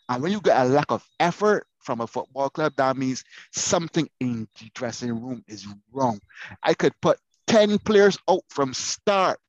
And 0.09 0.21
when 0.21 0.31
you 0.31 0.41
get 0.41 0.57
a 0.57 0.69
lack 0.69 0.91
of 0.91 1.05
effort 1.19 1.67
from 1.79 2.01
a 2.01 2.07
football 2.07 2.49
club, 2.49 2.73
that 2.77 2.97
means 2.97 3.23
something 3.51 4.07
in 4.19 4.47
the 4.59 4.69
dressing 4.73 5.09
room 5.21 5.43
is 5.47 5.67
wrong. 5.91 6.19
I 6.63 6.73
could 6.73 6.93
put 7.01 7.19
10 7.47 7.79
players 7.79 8.17
out 8.29 8.43
from 8.49 8.73
start 8.73 9.39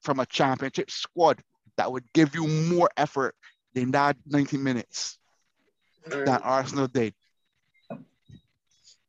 from 0.00 0.20
a 0.20 0.26
championship 0.26 0.90
squad 0.90 1.42
that 1.76 1.90
would 1.90 2.04
give 2.12 2.34
you 2.34 2.46
more 2.46 2.90
effort 2.96 3.34
than 3.74 3.92
that 3.92 4.16
90 4.26 4.58
minutes 4.58 5.18
that 6.06 6.42
Arsenal 6.44 6.88
did. 6.88 7.14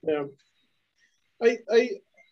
Yeah. 0.04 0.26
I 1.42 1.58
I 1.72 1.90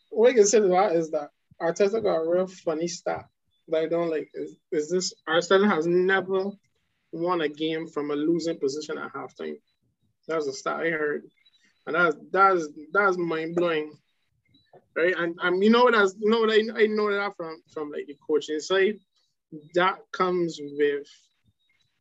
what 0.09 0.29
I 0.29 0.33
can 0.33 0.45
say 0.45 0.59
to 0.59 0.67
that 0.67 0.93
is 0.93 1.11
that 1.11 1.31
Arteta 1.61 2.01
got 2.01 2.15
a 2.15 2.29
real 2.29 2.47
funny 2.47 2.87
stat 2.87 3.25
that 3.67 3.83
I 3.83 3.87
don't 3.87 4.09
like. 4.09 4.29
Is, 4.33 4.55
is 4.71 4.89
this 4.89 5.13
Arsenal 5.27 5.69
has 5.69 5.85
never 5.85 6.51
won 7.11 7.41
a 7.41 7.49
game 7.49 7.87
from 7.87 8.11
a 8.11 8.15
losing 8.15 8.59
position 8.59 8.97
at 8.97 9.13
halftime. 9.13 9.57
That's 10.27 10.47
a 10.47 10.53
stat 10.53 10.79
I 10.79 10.89
heard. 10.89 11.23
And 11.87 11.95
that's 11.95 12.15
that's 12.31 12.67
that's 12.93 13.17
mind 13.17 13.55
blowing. 13.55 13.93
Right. 14.95 15.15
And 15.17 15.37
um, 15.41 15.61
you 15.61 15.69
know 15.69 15.83
what 15.83 15.93
that's 15.93 16.15
you 16.19 16.29
know 16.29 16.41
what 16.41 16.51
I, 16.51 16.83
I 16.83 16.87
know 16.87 17.11
that 17.11 17.35
from 17.35 17.61
from 17.73 17.91
like 17.91 18.07
the 18.07 18.17
coaching 18.25 18.59
side. 18.59 18.99
That 19.75 19.99
comes 20.13 20.59
with 20.61 21.07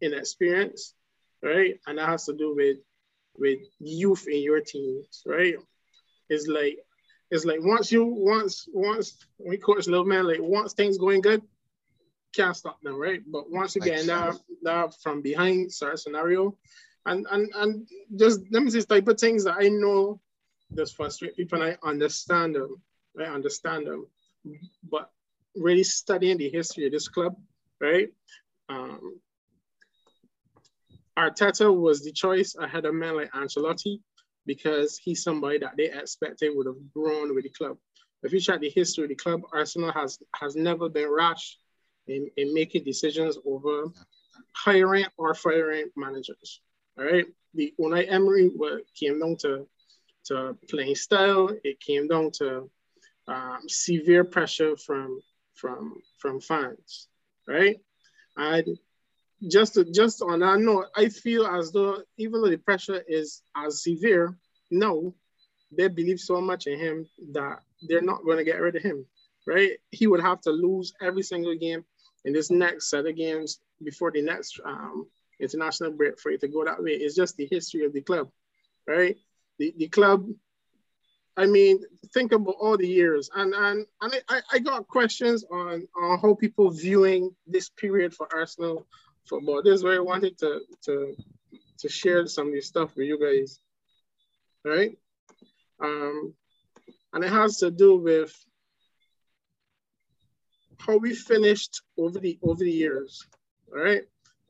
inexperience, 0.01 0.95
right? 1.43 1.75
And 1.87 1.99
that 1.99 2.09
has 2.09 2.27
to 2.27 2.33
do 2.33 2.55
with 2.55 2.79
with 3.37 3.59
youth 3.79 4.27
in 4.29 4.43
your 4.43 4.61
teams, 4.61 5.23
right? 5.27 5.55
It's 6.29 6.47
like 6.47 6.79
it's 7.31 7.45
like 7.45 7.61
once 7.63 7.93
you 7.93 8.05
once 8.05 8.69
once 8.73 9.25
we 9.39 9.57
coach 9.57 9.87
little 9.87 10.05
man, 10.05 10.27
like 10.27 10.41
once 10.41 10.73
things 10.73 10.99
going 10.99 11.21
good, 11.21 11.43
can't 12.35 12.57
stop 12.57 12.81
them, 12.83 12.97
right? 12.97 13.23
But 13.27 13.51
once 13.51 13.77
you 13.77 13.83
get 13.83 14.01
in 14.01 14.07
that, 14.09 14.37
that 14.63 14.95
from 15.03 15.23
behind 15.23 15.73
sort 15.73 15.95
of 15.95 16.01
scenario, 16.01 16.57
and 17.07 17.27
and 17.31 17.51
and 17.55 17.89
just 18.17 18.41
let 18.51 18.63
me 18.63 18.71
just 18.71 18.89
type 18.89 19.07
of 19.09 19.19
things 19.19 19.45
that 19.45 19.57
I 19.61 19.69
know 19.69 20.21
just 20.77 20.97
frustrate 20.97 21.37
people 21.37 21.63
and 21.63 21.73
I 21.73 21.89
understand 21.89 22.55
them. 22.55 22.81
I 23.19 23.25
understand 23.25 23.87
them. 23.87 24.07
But 24.89 25.11
really 25.57 25.83
studying 25.83 26.39
the 26.39 26.49
history 26.49 26.87
of 26.87 26.93
this 26.93 27.09
club, 27.09 27.37
right? 27.81 28.09
Um, 28.69 29.21
Arteta 31.19 31.75
was 31.75 32.03
the 32.03 32.13
choice 32.13 32.55
ahead 32.57 32.87
of 32.87 32.95
men 32.95 33.17
like 33.17 33.33
Ancelotti 33.33 34.01
because 34.55 34.99
he's 34.99 35.23
somebody 35.23 35.59
that 35.59 35.77
they 35.77 35.89
expected 36.03 36.51
would 36.53 36.67
have 36.67 36.93
grown 36.93 37.33
with 37.37 37.45
the 37.45 37.51
club. 37.51 37.77
If 38.25 38.33
you 38.33 38.41
check 38.41 38.61
the 38.61 38.69
history 38.69 39.05
of 39.05 39.11
the 39.11 39.15
club, 39.15 39.43
Arsenal 39.53 39.93
has 39.93 40.19
has 40.35 40.57
never 40.57 40.89
been 40.89 41.09
rash 41.09 41.57
in, 42.09 42.29
in 42.37 42.53
making 42.53 42.83
decisions 42.83 43.39
over 43.47 43.75
hiring 44.53 45.07
or 45.17 45.35
firing 45.35 45.87
managers. 45.97 46.63
All 46.99 47.05
right. 47.05 47.27
The 47.55 47.73
Unai 47.81 48.11
Emery 48.11 48.51
came 49.01 49.21
down 49.21 49.37
to, 49.43 49.69
to 50.27 50.57
playing 50.69 50.97
style. 50.97 51.51
It 51.63 51.79
came 51.79 52.09
down 52.09 52.33
to 52.39 52.69
um, 53.29 53.61
severe 53.69 54.25
pressure 54.25 54.77
from 54.77 55.21
from 55.55 55.95
from 56.19 56.41
fans. 56.41 57.07
Right. 57.47 57.77
And 58.37 58.67
just 59.49 59.75
to, 59.75 59.85
just 59.85 60.23
on 60.23 60.41
that 60.41 60.61
note, 60.61 60.87
I 60.97 61.09
feel 61.09 61.47
as 61.47 61.73
though 61.73 62.03
even 62.19 62.43
though 62.43 62.51
the 62.51 62.59
pressure 62.59 63.03
is 63.07 63.43
as 63.57 63.83
severe, 63.83 64.37
no, 64.71 65.15
they 65.77 65.89
believe 65.89 66.21
so 66.21 66.41
much 66.41 66.67
in 66.67 66.79
him 66.79 67.07
that 67.33 67.61
they're 67.89 68.03
not 68.03 68.25
going 68.25 68.39
to 68.39 68.45
get 68.45 68.61
rid 68.61 68.77
of 68.77 68.83
him, 68.83 69.07
right? 69.47 69.73
He 69.91 70.07
would 70.07 70.21
have 70.21 70.41
to 70.43 70.51
lose 70.51 70.93
every 71.01 71.23
single 71.23 71.57
game 71.57 71.85
in 72.25 72.33
this 72.33 72.51
next 72.51 72.91
set 72.91 73.07
of 73.07 73.17
games 73.17 73.61
before 73.83 74.11
the 74.11 74.23
next 74.23 74.61
um, 74.65 75.07
international 75.41 75.93
break 75.93 76.19
for 76.21 76.31
it 76.31 76.41
to 76.41 76.49
go 76.49 76.65
that 76.65 76.83
way. 76.83 76.93
It's 76.93 77.15
just 77.15 77.37
the 77.37 77.49
history 77.51 77.85
of 77.85 77.93
the 77.93 78.03
club, 78.03 78.29
right? 78.87 79.17
The, 79.59 79.75
the 79.77 79.89
club, 79.89 80.27
I 81.37 81.47
mean, 81.47 81.81
think 82.13 82.33
about 82.33 82.57
all 82.61 82.77
the 82.77 82.89
years. 82.89 83.31
And 83.35 83.55
and, 83.55 83.87
and 84.03 84.23
I, 84.29 84.41
I 84.53 84.59
got 84.59 84.89
questions 84.89 85.45
on, 85.51 85.87
on 85.97 86.19
how 86.19 86.35
people 86.35 86.71
viewing 86.71 87.35
this 87.47 87.71
period 87.71 88.13
for 88.13 88.29
Arsenal 88.35 88.87
football. 89.29 89.63
This 89.63 89.75
is 89.75 89.85
where 89.85 89.97
I 89.97 90.01
wanted 90.01 90.39
to, 90.39 90.61
to, 90.85 91.15
to 91.79 91.89
share 91.89 92.27
some 92.27 92.49
of 92.49 92.53
this 92.53 92.67
stuff 92.67 92.95
with 92.97 93.07
you 93.07 93.19
guys, 93.19 93.61
right? 94.65 94.97
Um, 95.83 96.35
and 97.13 97.25
it 97.25 97.31
has 97.31 97.59
to 97.59 97.71
do 97.71 97.97
with 97.97 98.35
how 100.79 100.97
we 100.97 101.15
finished 101.15 101.83
over 101.99 102.19
the 102.19 102.39
over 102.43 102.65
the 102.65 102.71
years. 102.71 103.27
All 103.73 103.83
right. 103.83 104.03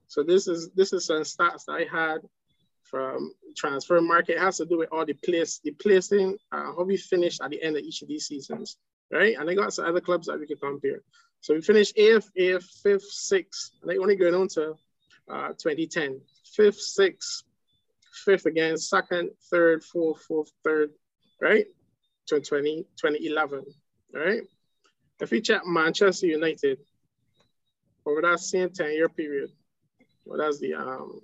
So 0.07 0.23
this 0.23 0.49
is 0.49 0.71
this 0.75 0.93
is 0.93 1.07
some 1.07 1.23
stats 1.23 1.69
I 1.69 1.87
had 1.91 2.21
from 2.83 3.33
Transfermarkt. 3.61 4.29
It 4.29 4.39
has 4.39 4.57
to 4.59 4.67
do 4.67 4.79
with 4.79 4.89
all 4.93 5.07
the 5.07 5.15
place, 5.15 5.61
the 5.63 5.71
placing, 5.73 6.37
uh, 6.53 6.73
how 6.77 6.85
we 6.85 6.97
finished 6.97 7.41
at 7.43 7.51
the 7.51 7.63
end 7.63 7.77
of 7.77 7.83
each 7.83 8.03
of 8.03 8.09
these 8.09 8.27
seasons. 8.27 8.77
Right. 9.13 9.37
And 9.37 9.49
they 9.49 9.55
got 9.55 9.73
some 9.73 9.87
other 9.87 10.01
clubs 10.01 10.29
that 10.29 10.39
we 10.39 10.47
could 10.47 10.61
compare. 10.61 11.03
So 11.41 11.55
we 11.55 11.63
finished 11.63 11.95
eighth, 11.97 12.31
eighth, 12.37 12.69
fifth, 12.83 13.11
sixth, 13.11 13.73
and 13.81 13.91
they 13.91 13.99
only 13.99 14.17
going 14.17 14.35
on 14.35 14.49
to 14.49 14.75
uh, 15.31 15.49
2010. 15.49 16.21
Fifth, 16.55 16.81
sixth, 16.81 17.45
fifth 18.25 18.47
again, 18.47 18.77
second, 18.77 19.31
third, 19.51 19.83
fourth, 19.83 20.23
fourth, 20.23 20.51
third, 20.63 20.91
right? 21.41 21.67
To 22.29 22.41
20, 22.41 22.85
2011, 23.01 23.65
right? 24.13 24.43
If 25.21 25.31
we 25.31 25.41
check 25.41 25.63
Manchester 25.67 26.27
United 26.27 26.79
over 28.07 28.23
that 28.23 28.41
same 28.41 28.71
10 28.71 28.93
year 28.93 29.09
period, 29.09 29.51
well, 30.25 30.39
that's 30.39 30.61
the 30.61 30.75
um 30.75 31.21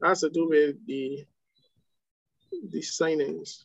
that's 0.00 0.20
to 0.20 0.30
do 0.30 0.48
with 0.48 0.84
the 0.86 1.24
the 2.70 2.80
signings. 2.80 3.64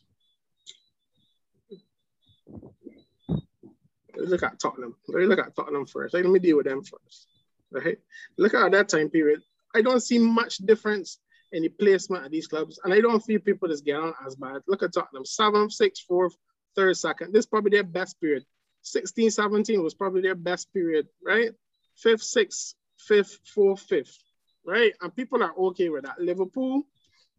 Let's 4.18 4.30
look 4.30 4.42
at 4.42 4.58
Tottenham. 4.58 4.96
Let 5.06 5.20
me 5.20 5.26
look 5.26 5.38
at 5.38 5.54
Tottenham 5.54 5.86
first. 5.86 6.14
Let 6.14 6.26
me 6.26 6.40
deal 6.40 6.56
with 6.56 6.66
them 6.66 6.82
first. 6.82 7.28
Right? 7.70 7.98
Look 8.36 8.54
at 8.54 8.72
that 8.72 8.88
time 8.88 9.10
period. 9.10 9.42
I 9.74 9.82
don't 9.82 10.02
see 10.02 10.18
much 10.18 10.58
difference 10.58 11.20
in 11.52 11.62
the 11.62 11.68
placement 11.68 12.24
of 12.24 12.30
these 12.30 12.46
clubs, 12.46 12.80
and 12.82 12.92
I 12.92 13.00
don't 13.00 13.20
feel 13.20 13.38
people 13.40 13.70
is 13.70 13.80
getting 13.80 14.02
on 14.02 14.14
as 14.26 14.34
bad. 14.34 14.62
Look 14.66 14.82
at 14.82 14.92
Tottenham, 14.92 15.24
seventh, 15.24 15.72
sixth, 15.72 16.04
fourth, 16.06 16.36
third, 16.74 16.96
second. 16.96 17.32
This 17.32 17.40
is 17.44 17.46
probably 17.46 17.70
their 17.70 17.84
best 17.84 18.20
period. 18.20 18.44
16, 18.82 19.30
17 19.30 19.82
was 19.82 19.94
probably 19.94 20.22
their 20.22 20.34
best 20.34 20.72
period, 20.72 21.08
right? 21.24 21.50
Fifth, 21.96 22.22
sixth, 22.22 22.74
fifth, 22.98 23.38
fourth, 23.44 23.80
fifth, 23.80 24.18
right? 24.64 24.92
And 25.00 25.14
people 25.14 25.42
are 25.42 25.54
okay 25.56 25.88
with 25.88 26.04
that. 26.04 26.20
Liverpool 26.20 26.82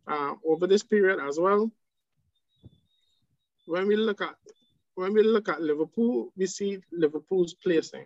uh, 0.08 0.34
over 0.46 0.68
this 0.68 0.84
period 0.84 1.20
as 1.20 1.40
well. 1.40 1.72
When 3.66 3.88
we 3.88 3.96
look 3.96 4.22
at 4.22 4.36
when 5.00 5.14
we 5.14 5.24
look 5.24 5.48
at 5.48 5.62
Liverpool, 5.62 6.32
we 6.36 6.46
see 6.46 6.80
Liverpool's 6.92 7.54
placing 7.54 8.06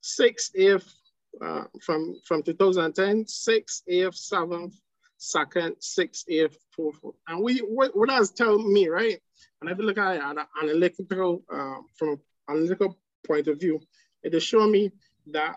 sixth, 0.00 0.52
eighth 0.56 0.92
uh, 1.40 1.64
from 1.80 2.16
from 2.26 2.42
2010, 2.42 3.26
sixth, 3.26 3.82
eighth, 3.88 4.16
seventh, 4.16 4.74
second, 5.16 5.76
sixth, 5.78 6.24
eighth, 6.28 6.58
fourth, 6.70 6.98
and 7.28 7.42
we 7.42 7.58
what, 7.58 7.96
what 7.96 8.08
does 8.08 8.32
tell 8.32 8.58
me, 8.58 8.88
right? 8.88 9.20
And 9.60 9.70
if 9.70 9.78
you 9.78 9.84
look 9.84 9.98
at 9.98 10.16
it 10.16 10.22
at 10.22 10.36
an 10.36 10.44
analytical, 10.62 11.42
uh, 11.50 11.80
from 11.96 12.08
an 12.10 12.18
analytical 12.48 12.98
point 13.26 13.46
of 13.46 13.60
view, 13.60 13.80
it 14.22 14.34
is 14.34 14.42
showing 14.42 14.72
me 14.72 14.90
that 15.28 15.56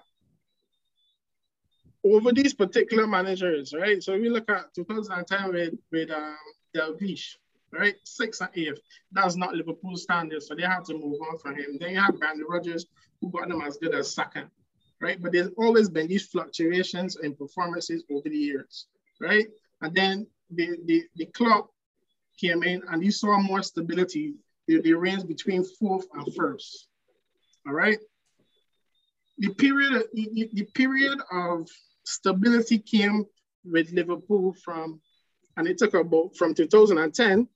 over 2.03 2.31
these 2.31 2.53
particular 2.53 3.07
managers, 3.07 3.73
right? 3.73 4.01
So 4.01 4.13
we 4.13 4.29
look 4.29 4.49
at 4.49 4.73
2010 4.75 5.51
with, 5.51 5.73
with 5.91 6.11
um, 6.11 6.37
Dalglish, 6.75 7.35
right? 7.71 7.95
Six 8.03 8.41
and 8.41 8.49
eighth. 8.55 8.79
That's 9.11 9.35
not 9.35 9.53
Liverpool 9.53 9.97
standards, 9.97 10.47
so 10.47 10.55
they 10.55 10.63
have 10.63 10.83
to 10.85 10.93
move 10.93 11.19
on 11.29 11.37
from 11.37 11.55
him. 11.55 11.77
Then 11.79 11.91
you 11.91 11.99
have 11.99 12.19
Brendan 12.19 12.45
Rodgers, 12.47 12.85
who 13.21 13.31
got 13.31 13.49
them 13.49 13.61
as 13.61 13.77
good 13.77 13.93
as 13.95 14.13
second, 14.13 14.49
right? 15.01 15.21
But 15.21 15.31
there's 15.31 15.49
always 15.57 15.89
been 15.89 16.07
these 16.07 16.27
fluctuations 16.27 17.17
in 17.21 17.35
performances 17.35 18.03
over 18.11 18.29
the 18.29 18.37
years, 18.37 18.87
right? 19.19 19.47
And 19.81 19.93
then 19.95 20.27
the, 20.49 20.77
the, 20.85 21.03
the 21.15 21.25
club 21.27 21.65
came 22.39 22.63
in 22.63 22.81
and 22.89 23.03
you 23.03 23.11
saw 23.11 23.39
more 23.39 23.63
stability. 23.63 24.35
The, 24.67 24.81
the 24.81 24.93
range 24.93 25.25
between 25.25 25.63
fourth 25.63 26.05
and 26.13 26.33
first. 26.35 26.87
All 27.65 27.73
right. 27.73 27.97
The 29.37 29.53
period, 29.53 30.03
the 30.13 30.67
period 30.73 31.19
of 31.31 31.67
stability 32.03 32.79
came 32.79 33.25
with 33.63 33.91
Liverpool 33.91 34.55
from, 34.63 34.99
and 35.57 35.67
it 35.67 35.77
took 35.77 35.93
about 35.93 36.35
from 36.35 36.53
2010, 36.53 37.47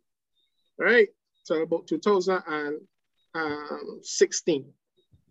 right, 0.82 1.08
So 1.44 1.62
about 1.62 1.88
2016. 1.88 4.74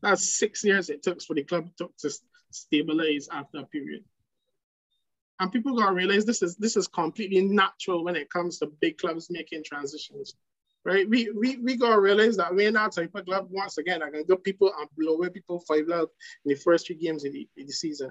That's 0.02 0.38
six 0.38 0.64
years 0.64 0.88
it 0.88 1.02
took 1.02 1.20
for 1.22 1.34
the 1.34 1.44
club 1.44 1.68
to, 1.78 1.90
stabilize 2.52 3.28
after 3.30 3.58
a 3.58 3.64
period. 3.64 4.02
And 5.38 5.52
people 5.52 5.76
gotta 5.76 5.94
realize 5.94 6.24
this 6.24 6.42
is 6.42 6.56
this 6.56 6.76
is 6.76 6.88
completely 6.88 7.42
natural 7.42 8.02
when 8.02 8.16
it 8.16 8.28
comes 8.28 8.58
to 8.58 8.66
big 8.80 8.98
clubs 8.98 9.30
making 9.30 9.62
transitions. 9.64 10.34
Right? 10.84 11.08
We 11.08 11.30
we, 11.30 11.58
we 11.58 11.76
gotta 11.76 12.00
realize 12.00 12.36
that 12.38 12.52
we're 12.52 12.72
not 12.72 12.90
type 12.92 13.14
of 13.14 13.24
club 13.24 13.46
once 13.50 13.78
again 13.78 14.02
I 14.02 14.10
can 14.10 14.24
go 14.24 14.36
people 14.36 14.72
and 14.80 14.88
blow 14.98 15.14
away 15.14 15.28
people 15.28 15.60
five 15.60 15.86
love 15.86 16.08
in 16.44 16.48
the 16.48 16.56
first 16.56 16.88
three 16.88 16.96
games 16.96 17.24
of 17.24 17.32
the, 17.32 17.48
in 17.56 17.66
the 17.66 17.72
season. 17.72 18.10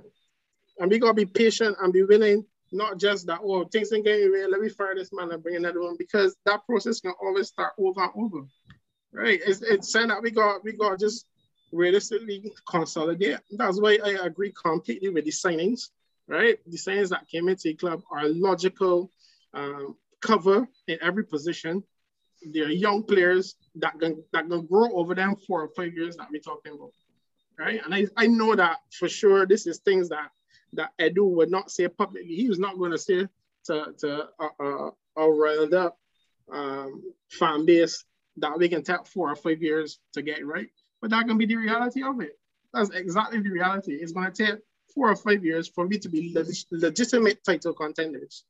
And 0.78 0.90
we 0.90 1.00
gotta 1.00 1.14
be 1.14 1.26
patient 1.26 1.76
and 1.82 1.92
be 1.92 2.04
willing, 2.04 2.46
not 2.72 3.00
just 3.00 3.28
that, 3.28 3.40
oh, 3.44 3.66
things 3.66 3.92
ain't 3.94 4.06
getting 4.06 4.30
real, 4.30 4.50
let 4.50 4.62
me 4.62 4.70
fire 4.70 4.96
this 4.96 5.12
man 5.12 5.32
and 5.32 5.44
bring 5.44 5.56
another 5.56 5.82
one, 5.82 5.96
because 5.98 6.36
that 6.46 6.66
process 6.66 7.00
can 7.00 7.14
always 7.22 7.48
start 7.48 7.74
over 7.78 8.04
and 8.04 8.12
over. 8.16 8.46
Right? 9.12 9.42
It's 9.46 9.62
it's 9.62 9.92
saying 9.92 10.10
that 10.10 10.22
we 10.22 10.32
got 10.32 10.64
we 10.64 10.74
got 10.74 11.00
just 11.00 11.26
realistically 11.72 12.52
consolidate. 12.70 13.40
That's 13.52 13.82
why 13.82 13.98
I 14.04 14.26
agree 14.26 14.54
completely 14.64 15.10
with 15.10 15.26
the 15.26 15.32
signings 15.32 15.90
right? 16.30 16.60
The 16.68 16.78
signings 16.78 17.10
that 17.10 17.28
came 17.28 17.50
into 17.50 17.64
the 17.64 17.74
club 17.74 18.02
are 18.12 18.30
logical 18.30 19.12
um, 19.54 19.98
cover 20.22 20.68
in 20.88 21.00
every 21.02 21.26
position. 21.26 21.84
They're 22.54 22.70
young 22.70 23.04
players 23.04 23.56
that 23.76 24.00
can, 24.00 24.24
that 24.32 24.48
can 24.48 24.66
grow 24.68 24.94
over 24.94 25.16
them 25.16 25.36
four 25.48 25.64
or 25.64 25.70
five 25.76 25.94
years 25.94 26.16
that 26.18 26.28
we're 26.32 26.40
talking 26.40 26.74
about, 26.74 26.94
right? 27.58 27.82
And 27.84 27.94
I, 27.94 28.06
I 28.16 28.28
know 28.28 28.56
that 28.56 28.78
for 28.92 29.10
sure 29.10 29.46
this 29.46 29.68
is 29.68 29.80
things 29.80 30.10
that 30.10 30.30
that 30.74 30.92
Edu 31.00 31.30
would 31.30 31.52
not 31.52 31.72
say 31.72 31.88
publicly. 31.88 32.36
He 32.36 32.50
was 32.50 32.60
not 32.60 32.78
going 32.78 32.92
to 32.92 32.98
say 32.98 33.28
to, 33.66 33.94
to 34.00 34.28
a, 34.60 34.90
a 35.18 35.30
riled 35.32 35.74
up 35.74 35.98
um, 36.52 37.04
fan 37.30 37.66
base 37.66 38.06
that 38.38 38.58
we 38.58 38.70
can 38.70 38.84
take 38.84 39.06
four 39.06 39.32
or 39.32 39.36
five 39.36 39.62
years 39.62 40.00
to 40.14 40.22
get 40.22 40.46
right. 40.46 40.70
But 41.02 41.12
that 41.12 41.28
can 41.28 41.38
be 41.38 41.46
the 41.46 41.56
reality 41.56 42.04
of 42.04 42.20
it. 42.22 42.38
That's 42.74 42.90
exactly 42.92 43.42
the 43.42 43.50
reality. 43.50 43.94
It's 43.94 44.12
going 44.12 44.32
to 44.32 44.46
take 44.46 44.60
four 44.94 45.10
or 45.10 45.16
five 45.16 45.44
years 45.44 45.68
for 45.68 45.88
me 45.88 45.98
to 46.00 46.10
be 46.10 46.36
legitimate 46.72 47.44
title 47.44 47.74
contenders. 47.74 48.44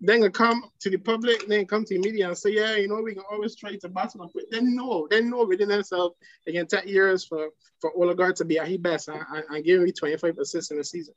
Then 0.00 0.22
I 0.24 0.28
come 0.28 0.62
to 0.80 0.90
the 0.90 0.98
public, 0.98 1.46
then 1.46 1.66
come 1.66 1.84
to 1.84 1.94
the 1.94 2.00
media 2.00 2.28
and 2.28 2.36
say, 2.36 2.50
yeah, 2.50 2.76
you 2.76 2.86
know, 2.86 3.00
we 3.02 3.14
can 3.14 3.24
always 3.30 3.56
try 3.56 3.76
to 3.76 3.88
battle 3.88 4.22
up. 4.22 4.30
Then 4.50 4.76
no, 4.76 5.08
then 5.10 5.30
no 5.30 5.46
within 5.46 5.68
themselves, 5.68 6.16
it 6.44 6.52
can 6.52 6.66
take 6.66 6.86
years 6.86 7.24
for, 7.24 7.48
for 7.80 7.92
Odegaard 7.98 8.36
to 8.36 8.44
be 8.44 8.58
at 8.58 8.68
his 8.68 8.78
best 8.78 9.08
and, 9.08 9.22
and, 9.32 9.44
and 9.48 9.64
give 9.64 9.80
me 9.80 9.92
25 9.92 10.36
assists 10.38 10.70
in 10.70 10.78
a 10.78 10.84
season. 10.84 11.14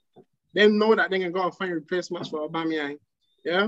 Then 0.53 0.77
know 0.77 0.95
that 0.95 1.09
they 1.09 1.19
can 1.19 1.33
go 1.33 1.43
and 1.43 1.53
find 1.55 1.73
replacements 1.73 2.29
for 2.29 2.47
Aubameyang. 2.47 2.97
Yeah. 3.43 3.67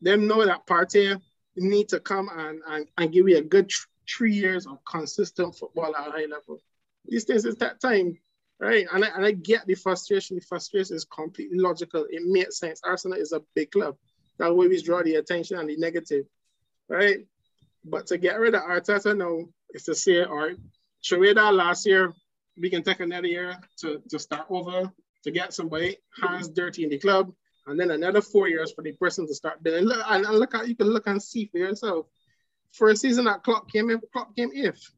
Then 0.00 0.26
know 0.26 0.44
that 0.44 0.66
Partey 0.66 1.20
need 1.56 1.90
to 1.90 2.00
come 2.00 2.30
and, 2.32 2.60
and, 2.68 2.86
and 2.96 3.12
give 3.12 3.28
you 3.28 3.36
a 3.36 3.42
good 3.42 3.70
three 4.08 4.34
years 4.34 4.66
of 4.66 4.78
consistent 4.90 5.56
football 5.56 5.94
at 5.94 6.08
a 6.08 6.10
high 6.10 6.26
level. 6.26 6.62
These 7.06 7.24
things 7.24 7.44
is 7.44 7.56
that 7.56 7.80
time 7.80 8.18
right? 8.60 8.86
And 8.92 9.04
I, 9.04 9.08
and 9.14 9.24
I 9.24 9.32
get 9.32 9.66
the 9.66 9.74
frustration. 9.74 10.36
The 10.36 10.42
frustration 10.42 10.96
is 10.96 11.04
completely 11.04 11.58
logical. 11.58 12.06
It 12.10 12.22
makes 12.24 12.58
sense. 12.58 12.80
Arsenal 12.84 13.18
is 13.18 13.32
a 13.32 13.42
big 13.54 13.70
club. 13.70 13.96
That 14.38 14.54
way 14.54 14.68
we 14.68 14.82
draw 14.82 15.02
the 15.02 15.16
attention 15.16 15.58
and 15.58 15.68
the 15.68 15.76
negative, 15.76 16.26
right? 16.88 17.26
But 17.84 18.06
to 18.08 18.18
get 18.18 18.38
rid 18.38 18.54
of 18.54 18.62
Arteta 18.62 19.16
now 19.16 19.48
is 19.70 19.84
to 19.84 19.94
say, 19.94 20.22
all 20.22 20.36
right, 20.36 20.56
that 21.10 21.54
last 21.54 21.86
year, 21.86 22.12
we 22.60 22.70
can 22.70 22.82
take 22.82 23.00
another 23.00 23.26
year 23.26 23.56
to, 23.80 24.02
to 24.10 24.18
start 24.18 24.46
over, 24.50 24.92
to 25.24 25.30
get 25.30 25.54
somebody 25.54 25.96
hands 26.22 26.48
dirty 26.48 26.84
in 26.84 26.90
the 26.90 26.98
club, 26.98 27.32
and 27.66 27.78
then 27.78 27.90
another 27.90 28.20
four 28.20 28.48
years 28.48 28.72
for 28.72 28.82
the 28.82 28.92
person 28.92 29.26
to 29.26 29.34
start 29.34 29.62
building. 29.62 29.84
Look, 29.84 30.04
and, 30.08 30.24
look 30.24 30.54
at 30.54 30.68
you 30.68 30.74
can 30.74 30.88
look 30.88 31.06
and 31.06 31.22
see 31.22 31.46
for 31.46 31.58
yourself. 31.58 32.06
A 32.80 32.96
season 32.96 33.24
that 33.24 33.42
Klopp 33.42 33.70
came 33.70 33.90
in, 33.90 34.00
Klopp 34.12 34.34
came 34.36 34.50
eighth. 34.54 34.90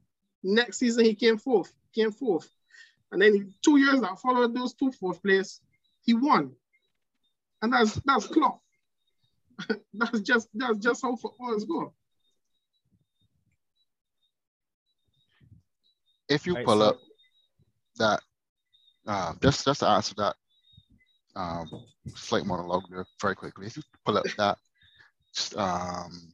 Next 0.43 0.79
season 0.79 1.05
he 1.05 1.15
came 1.15 1.39
fourth, 1.39 1.73
came 1.95 2.13
fourth. 2.13 2.49
And 3.13 3.21
then 3.21 3.55
two 3.65 3.79
years 3.79 4.01
that 4.01 4.19
followed 4.21 4.55
those 4.55 4.75
two 4.75 4.93
fourth 4.93 5.23
place, 5.23 5.61
he 6.03 6.15
won. 6.15 6.53
And 7.63 7.73
that's 7.73 7.95
that's 8.05 8.27
Klopp. 8.27 8.61
that's 9.95 10.21
just 10.21 10.49
that's 10.55 10.79
just 10.79 11.03
how 11.03 11.17
footballers 11.17 11.65
go. 11.65 11.93
If 16.29 16.47
you 16.47 16.57
pull 16.65 16.83
up 16.83 16.99
that 17.97 18.21
uh, 19.07 19.35
just 19.43 19.65
just 19.65 19.81
to 19.81 19.89
answer 19.89 20.15
that 20.17 20.37
um, 21.37 21.69
slight 22.15 22.47
monologue 22.47 22.85
there 22.91 23.07
very 23.21 23.35
quickly. 23.35 23.67
If 23.67 23.77
you 23.77 23.83
pull 24.05 24.19
up 24.19 24.27
that 24.37 24.59
um, 25.57 26.33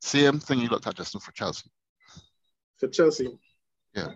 same 0.00 0.38
thing 0.40 0.60
you 0.60 0.68
looked 0.68 0.86
at 0.86 0.96
just 0.96 1.20
for 1.20 1.32
Chelsea. 1.32 1.70
For 2.78 2.88
Chelsea. 2.88 3.38
Yeah. 3.94 4.12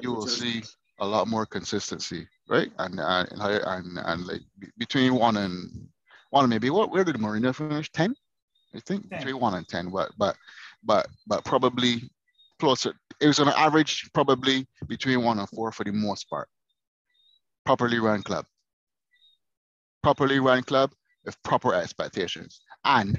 You 0.00 0.12
will 0.12 0.26
see 0.26 0.62
a 1.00 1.06
lot 1.06 1.28
more 1.28 1.44
consistency, 1.44 2.26
right? 2.48 2.70
And 2.78 2.98
and 2.98 3.28
and, 3.32 3.98
and 3.98 4.26
like 4.26 4.42
between 4.78 5.14
one 5.14 5.36
and 5.36 5.88
one 6.30 6.48
maybe 6.48 6.70
what 6.70 6.90
where 6.90 7.04
did 7.04 7.16
Mourinho 7.16 7.54
finish? 7.54 7.90
10? 7.92 8.14
I 8.74 8.80
think 8.80 9.08
10. 9.08 9.18
between 9.18 9.40
one 9.40 9.54
and 9.54 9.66
ten. 9.68 9.88
But 9.90 10.10
but 10.18 10.36
but 10.84 11.08
but 11.26 11.44
probably 11.44 12.10
closer. 12.58 12.94
It 13.20 13.26
was 13.26 13.40
on 13.40 13.48
average 13.48 14.10
probably 14.12 14.66
between 14.86 15.22
one 15.22 15.38
and 15.38 15.48
four 15.48 15.72
for 15.72 15.84
the 15.84 15.92
most 15.92 16.28
part. 16.28 16.48
Properly 17.64 17.98
run 17.98 18.22
club. 18.22 18.44
Properly 20.02 20.38
run 20.38 20.62
club 20.62 20.92
with 21.24 21.42
proper 21.42 21.74
expectations 21.74 22.60
and 22.84 23.18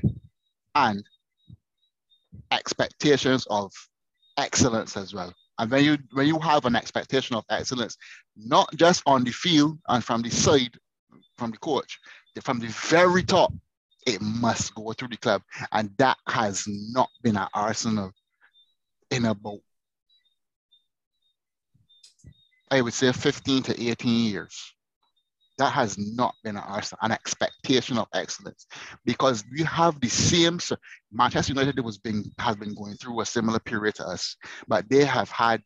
and 0.76 1.04
expectations 2.52 3.46
of 3.50 3.72
excellence 4.38 4.96
as 4.96 5.14
well. 5.14 5.34
And 5.60 5.72
when 5.72 5.84
you 5.84 5.98
when 6.12 6.28
you 6.28 6.40
have 6.40 6.66
an 6.66 6.76
expectation 6.76 7.36
of 7.36 7.44
excellence, 7.50 7.98
not 8.36 8.70
just 8.76 9.02
on 9.06 9.24
the 9.24 9.32
field 9.32 9.80
and 9.88 10.04
from 10.04 10.22
the 10.22 10.30
side, 10.30 10.78
from 11.38 11.52
the 11.52 11.58
coach, 11.58 12.00
from 12.44 12.60
the 12.60 12.68
very 12.68 13.24
top, 13.24 13.54
it 14.06 14.22
must 14.22 14.74
go 14.76 14.94
through 14.94 15.10
the 15.10 15.18
club. 15.18 15.42
And 15.72 15.92
that 15.98 16.18
has 16.28 16.66
not 16.68 17.10
been 17.22 17.38
at 17.38 17.50
Arsenal 17.54 18.12
in 19.12 19.26
about, 19.26 19.60
I 22.72 22.82
would 22.82 22.94
say 22.94 23.12
15 23.12 23.64
to 23.64 23.90
18 23.90 24.30
years. 24.30 24.74
That 25.58 25.74
has 25.74 25.98
not 25.98 26.36
been 26.44 26.56
an 26.56 27.12
expectation 27.12 27.98
of 27.98 28.08
excellence 28.14 28.68
because 29.06 29.44
we 29.52 29.64
have 29.64 30.00
the 30.00 30.08
same. 30.08 30.60
Manchester 31.12 31.52
United 31.52 31.80
was 31.80 31.98
being 31.98 32.32
has 32.38 32.56
been 32.56 32.76
going 32.76 32.94
through 32.94 33.22
a 33.22 33.26
similar 33.26 33.58
period 33.58 33.96
to 33.96 34.06
us, 34.06 34.36
but 34.68 34.88
they 34.88 35.04
have 35.04 35.32
had 35.32 35.64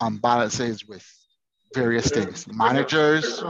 imbalances 0.00 0.88
with 0.88 1.06
various 1.74 2.08
things. 2.08 2.48
Managers, 2.48 3.44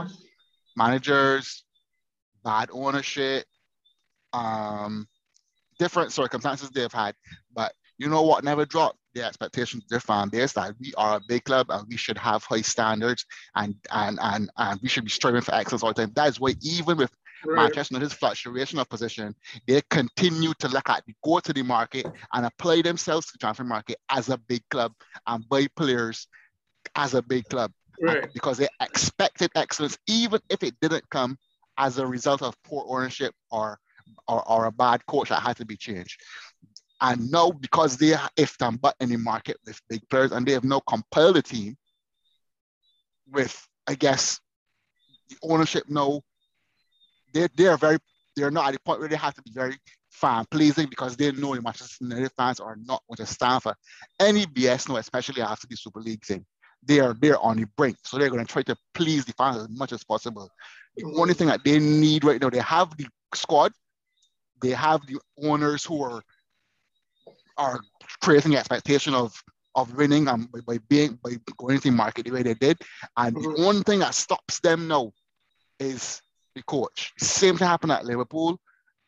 managers, 0.75 1.63
bad 2.43 2.69
ownership, 2.71 3.45
um, 4.33 5.07
different 5.79 6.11
circumstances 6.11 6.69
they've 6.69 6.91
had. 6.91 7.15
But 7.53 7.73
you 7.97 8.07
know 8.09 8.23
what 8.23 8.43
never 8.43 8.65
dropped? 8.65 8.97
the 9.13 9.23
expectations 9.23 9.83
of 9.83 9.89
their 9.89 9.99
fan 9.99 10.29
base 10.29 10.53
that 10.53 10.73
we 10.79 10.93
are 10.97 11.17
a 11.17 11.21
big 11.27 11.43
club 11.43 11.67
and 11.69 11.87
we 11.87 11.97
should 11.97 12.17
have 12.17 12.43
high 12.43 12.61
standards 12.61 13.25
and 13.55 13.75
and 13.91 14.19
and, 14.21 14.49
and 14.57 14.79
we 14.81 14.87
should 14.87 15.03
be 15.03 15.09
striving 15.09 15.41
for 15.41 15.53
excellence 15.53 15.83
all 15.83 15.93
the 15.93 16.01
time. 16.01 16.11
That 16.15 16.29
is 16.29 16.39
why 16.39 16.55
even 16.61 16.97
with 16.97 17.11
right. 17.45 17.55
Manchester 17.55 17.95
United's 17.95 18.13
fluctuation 18.13 18.79
of 18.79 18.89
position, 18.89 19.35
they 19.67 19.81
continue 19.89 20.53
to 20.59 20.67
look 20.69 20.89
at 20.89 21.03
go 21.23 21.39
to 21.39 21.53
the 21.53 21.63
market 21.63 22.07
and 22.33 22.45
apply 22.45 22.81
themselves 22.81 23.27
to 23.27 23.33
the 23.33 23.39
transfer 23.39 23.63
market 23.63 23.97
as 24.09 24.29
a 24.29 24.37
big 24.37 24.63
club 24.69 24.93
and 25.27 25.47
buy 25.49 25.67
players 25.75 26.27
as 26.95 27.13
a 27.13 27.21
big 27.21 27.45
club. 27.49 27.71
Right. 28.01 28.33
Because 28.33 28.57
they 28.57 28.67
expected 28.79 29.51
excellence, 29.55 29.97
even 30.07 30.39
if 30.49 30.63
it 30.63 30.73
didn't 30.81 31.07
come 31.09 31.37
as 31.77 31.97
a 31.97 32.05
result 32.05 32.41
of 32.41 32.55
poor 32.63 32.85
ownership 32.87 33.33
or 33.49 33.79
or, 34.27 34.47
or 34.49 34.65
a 34.65 34.71
bad 34.71 35.05
coach 35.05 35.29
that 35.29 35.41
had 35.41 35.57
to 35.57 35.65
be 35.65 35.77
changed. 35.77 36.19
And 36.99 37.31
now, 37.31 37.51
because 37.51 37.97
they 37.97 38.13
are 38.13 38.29
if 38.37 38.57
them 38.57 38.77
but 38.77 38.95
in 38.99 39.09
the 39.09 39.17
market 39.17 39.57
with 39.65 39.81
big 39.89 40.07
players 40.09 40.31
and 40.31 40.45
they 40.45 40.51
have 40.51 40.63
now 40.63 40.81
compiled 40.87 41.37
a 41.37 41.41
team 41.41 41.75
with, 43.27 43.67
I 43.87 43.95
guess, 43.95 44.39
the 45.29 45.37
ownership 45.41 45.85
now, 45.87 46.21
they, 47.33 47.47
they 47.55 47.67
are 47.67 47.77
very, 47.77 47.97
they're 48.35 48.51
not 48.51 48.67
at 48.67 48.73
the 48.73 48.79
point 48.81 48.99
where 48.99 49.09
they 49.09 49.15
have 49.15 49.33
to 49.33 49.41
be 49.41 49.51
very 49.51 49.77
fan 50.11 50.45
pleasing 50.51 50.87
because 50.87 51.15
they 51.15 51.31
know 51.31 51.55
the 51.55 51.61
Manchester 51.61 52.05
United 52.05 52.31
fans 52.37 52.59
are 52.59 52.77
not 52.83 53.01
going 53.07 53.17
to 53.17 53.25
stand 53.25 53.63
for 53.63 53.75
any 54.19 54.45
BS 54.45 54.87
now, 54.87 54.97
especially 54.97 55.41
after 55.41 55.67
the 55.67 55.75
Super 55.75 56.01
League 56.01 56.23
thing. 56.23 56.45
They 56.83 56.99
are 56.99 57.13
they're 57.13 57.39
on 57.39 57.57
the 57.57 57.67
brink. 57.77 57.97
So 58.03 58.17
they're 58.17 58.29
going 58.29 58.45
to 58.45 58.51
try 58.51 58.63
to 58.63 58.75
please 58.93 59.25
the 59.25 59.33
fans 59.33 59.57
as 59.57 59.69
much 59.69 59.91
as 59.91 60.03
possible. 60.03 60.49
The 60.95 61.05
only 61.17 61.33
thing 61.33 61.47
that 61.47 61.63
they 61.63 61.79
need 61.79 62.23
right 62.23 62.41
now, 62.41 62.49
they 62.49 62.59
have 62.59 62.95
the 62.97 63.07
squad, 63.33 63.71
they 64.61 64.71
have 64.71 65.05
the 65.07 65.19
owners 65.41 65.83
who 65.83 66.03
are 66.03 66.21
are 67.57 67.79
creating 68.21 68.51
the 68.51 68.57
expectation 68.57 69.13
of 69.13 69.33
of 69.75 69.93
winning 69.95 70.27
and 70.27 70.51
by, 70.51 70.59
by 70.67 70.77
being 70.89 71.17
by 71.23 71.31
going 71.57 71.77
to 71.77 71.89
the 71.89 71.95
market 71.95 72.25
the 72.25 72.31
way 72.31 72.43
they 72.43 72.53
did. 72.53 72.77
And 73.17 73.35
mm-hmm. 73.35 73.53
the 73.53 73.67
only 73.67 73.83
thing 73.83 73.99
that 73.99 74.13
stops 74.13 74.59
them 74.59 74.87
now 74.87 75.11
is 75.79 76.21
the 76.55 76.63
coach. 76.63 77.13
Same 77.17 77.57
thing 77.57 77.67
happened 77.67 77.93
at 77.93 78.05
Liverpool. 78.05 78.59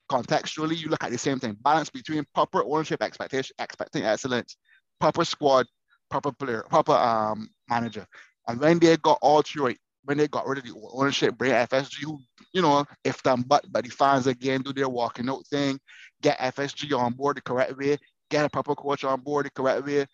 Contextually, 0.09 0.77
you 0.77 0.89
look 0.89 1.03
at 1.03 1.11
the 1.11 1.17
same 1.17 1.39
thing. 1.39 1.57
Balance 1.61 1.89
between 1.89 2.25
proper 2.33 2.63
ownership 2.63 3.01
expectation, 3.01 3.55
expecting 3.59 4.03
excellence, 4.03 4.57
proper 4.99 5.25
squad, 5.25 5.65
proper 6.09 6.31
player, 6.31 6.65
proper 6.69 6.93
um 6.93 7.49
manager. 7.69 8.05
And 8.47 8.59
when 8.59 8.79
they 8.79 8.95
got 8.97 9.19
all 9.21 9.41
three 9.41 9.63
right, 9.63 9.77
when 10.05 10.17
they 10.17 10.27
got 10.27 10.47
rid 10.47 10.59
of 10.59 10.65
the 10.65 10.73
ownership, 10.91 11.37
bring 11.37 11.51
FSG, 11.51 12.03
who, 12.03 12.19
you 12.51 12.61
know, 12.61 12.85
if 13.03 13.21
them 13.23 13.43
but 13.47 13.65
but 13.71 13.83
the 13.83 13.89
fans 13.89 14.27
again 14.27 14.61
do 14.61 14.73
their 14.73 14.89
walking 14.89 15.29
out 15.29 15.45
thing, 15.47 15.79
get 16.21 16.39
FSG 16.39 16.97
on 16.97 17.13
board 17.13 17.37
the 17.37 17.41
correct 17.41 17.77
way, 17.77 17.97
get 18.29 18.45
a 18.45 18.49
proper 18.49 18.75
coach 18.75 19.03
on 19.03 19.21
board 19.21 19.45
the 19.45 19.51
correct 19.51 19.85
way, 19.85 20.05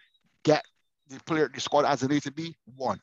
get 0.44 0.64
the 1.10 1.20
player, 1.22 1.50
the 1.54 1.60
squad 1.60 1.86
as 1.86 2.04
it 2.04 2.10
needs 2.10 2.26
to 2.26 2.32
be. 2.32 2.56
One, 2.76 3.00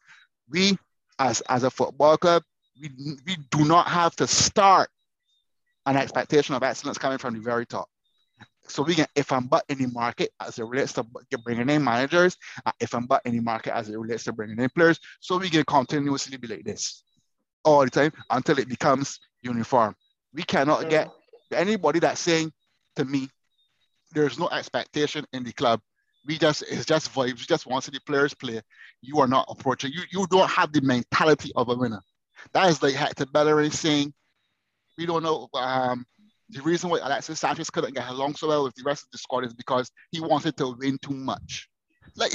we 0.48 0.78
as 1.18 1.40
as 1.42 1.64
a 1.64 1.70
football 1.70 2.16
club, 2.16 2.42
we, 2.80 2.90
we 3.26 3.36
do 3.50 3.64
not 3.64 3.88
have 3.88 4.14
to 4.16 4.26
start 4.26 4.88
an 5.86 5.96
expectation 5.96 6.54
of 6.54 6.62
excellence 6.62 6.98
coming 6.98 7.18
from 7.18 7.34
the 7.34 7.40
very 7.40 7.66
top. 7.66 7.88
So 8.68 8.82
we 8.82 8.94
can, 8.94 9.06
if 9.14 9.32
I'm 9.32 9.46
but 9.46 9.64
in 9.68 9.78
the 9.78 9.86
market 9.88 10.30
as 10.40 10.58
it 10.58 10.64
relates 10.64 10.92
to 10.94 11.06
bringing 11.44 11.68
in 11.68 11.84
managers, 11.84 12.36
uh, 12.64 12.72
if 12.80 12.94
I'm 12.94 13.06
but 13.06 13.22
in 13.24 13.32
the 13.32 13.40
market 13.40 13.74
as 13.74 13.88
it 13.88 13.96
relates 13.96 14.24
to 14.24 14.32
bringing 14.32 14.58
in 14.58 14.68
players, 14.70 14.98
so 15.20 15.38
we 15.38 15.50
can 15.50 15.64
continuously 15.64 16.36
be 16.36 16.48
like 16.48 16.64
this 16.64 17.04
all 17.64 17.84
the 17.84 17.90
time 17.90 18.12
until 18.30 18.58
it 18.58 18.68
becomes 18.68 19.20
uniform. 19.42 19.94
We 20.32 20.42
cannot 20.42 20.88
get 20.88 21.08
anybody 21.52 22.00
that's 22.00 22.20
saying 22.20 22.52
to 22.96 23.04
me, 23.04 23.28
there's 24.12 24.38
no 24.38 24.48
expectation 24.48 25.24
in 25.32 25.44
the 25.44 25.52
club. 25.52 25.80
We 26.26 26.38
just 26.38 26.62
it's 26.62 26.84
just 26.84 27.12
vibes. 27.12 27.38
We 27.38 27.44
just 27.44 27.66
want 27.66 27.84
to 27.84 27.90
see 27.90 27.96
the 27.96 28.02
players 28.02 28.34
play. 28.34 28.60
You 29.00 29.20
are 29.20 29.28
not 29.28 29.46
approaching. 29.48 29.92
You 29.92 30.02
you 30.10 30.26
don't 30.28 30.50
have 30.50 30.72
the 30.72 30.80
mentality 30.80 31.52
of 31.54 31.68
a 31.68 31.74
winner. 31.74 32.00
That 32.52 32.68
is 32.68 32.82
like 32.82 32.94
Hector 32.94 33.26
Bellerin 33.26 33.70
saying, 33.70 34.12
we 34.98 35.06
don't 35.06 35.22
know. 35.22 35.48
Um, 35.54 36.06
the 36.50 36.62
reason 36.62 36.90
why 36.90 36.98
Alexis 36.98 37.40
Sanchez 37.40 37.70
couldn't 37.70 37.94
get 37.94 38.08
along 38.08 38.34
so 38.36 38.48
well 38.48 38.64
with 38.64 38.74
the 38.74 38.82
rest 38.84 39.04
of 39.04 39.10
the 39.10 39.18
squad 39.18 39.44
is 39.44 39.54
because 39.54 39.90
he 40.12 40.20
wanted 40.20 40.56
to 40.58 40.76
win 40.78 40.98
too 40.98 41.14
much. 41.14 41.68
Like, 42.14 42.34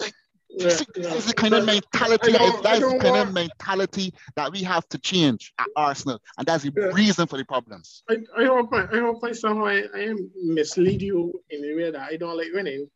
like 0.00 0.12
yeah, 0.50 0.68
yeah. 0.68 1.10
This 1.10 1.16
is 1.16 1.26
the 1.26 1.34
kind 1.34 1.54
of 1.54 1.64
mentality. 1.64 2.32
That's 2.32 2.80
the 2.80 2.98
kind 3.00 3.28
of 3.28 3.32
mentality 3.32 4.12
that 4.34 4.50
we 4.50 4.62
have 4.62 4.88
to 4.88 4.98
change 4.98 5.52
at 5.58 5.66
Arsenal, 5.76 6.20
and 6.38 6.46
that's 6.46 6.64
the 6.64 6.72
yeah. 6.76 6.86
reason 6.86 7.26
for 7.26 7.36
the 7.36 7.44
problems. 7.44 8.02
I, 8.08 8.16
I 8.36 8.44
hope 8.46 8.72
I, 8.72 8.84
I 8.92 9.00
hope 9.00 9.22
I 9.22 9.32
somehow 9.32 9.66
I, 9.66 9.84
I 9.94 10.00
am 10.00 10.30
mislead 10.42 11.02
you 11.02 11.40
in 11.50 11.62
the 11.62 11.74
way 11.74 11.90
that 11.90 12.00
I 12.00 12.16
don't 12.16 12.36
like 12.36 12.52
winning. 12.52 12.88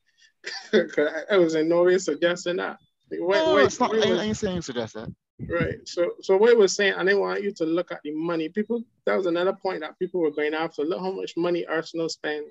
I 0.72 1.36
was 1.36 1.54
in 1.54 1.68
no 1.68 1.84
way 1.84 1.98
suggesting 1.98 2.56
that. 2.56 2.78
Wait, 3.10 3.20
no, 3.20 3.54
wait, 3.54 3.66
it's 3.66 3.78
not. 3.78 3.90
Wait, 3.90 4.04
I 4.04 4.22
ain't 4.22 4.36
saying 4.36 4.62
suggest 4.62 4.94
that. 4.94 5.12
Right. 5.48 5.76
So, 5.84 6.12
so 6.20 6.36
what 6.36 6.56
was 6.56 6.74
saying, 6.74 6.94
I 6.94 7.04
didn't 7.04 7.20
want 7.20 7.42
you 7.42 7.52
to 7.52 7.64
look 7.64 7.90
at 7.90 8.00
the 8.04 8.12
money. 8.12 8.48
People, 8.48 8.84
that 9.06 9.16
was 9.16 9.26
another 9.26 9.52
point 9.52 9.80
that 9.80 9.98
people 9.98 10.20
were 10.20 10.30
going 10.30 10.54
after. 10.54 10.82
Look 10.82 11.00
how 11.00 11.10
much 11.10 11.36
money 11.36 11.66
Arsenal 11.66 12.08
spent 12.08 12.46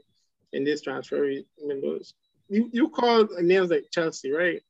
in 0.54 0.64
this 0.64 0.82
transfer 0.82 1.32
windows. 1.60 2.14
You 2.50 2.70
you 2.74 2.90
called 2.90 3.30
names 3.42 3.70
like 3.70 3.86
Chelsea, 3.92 4.32
right? 4.32 4.62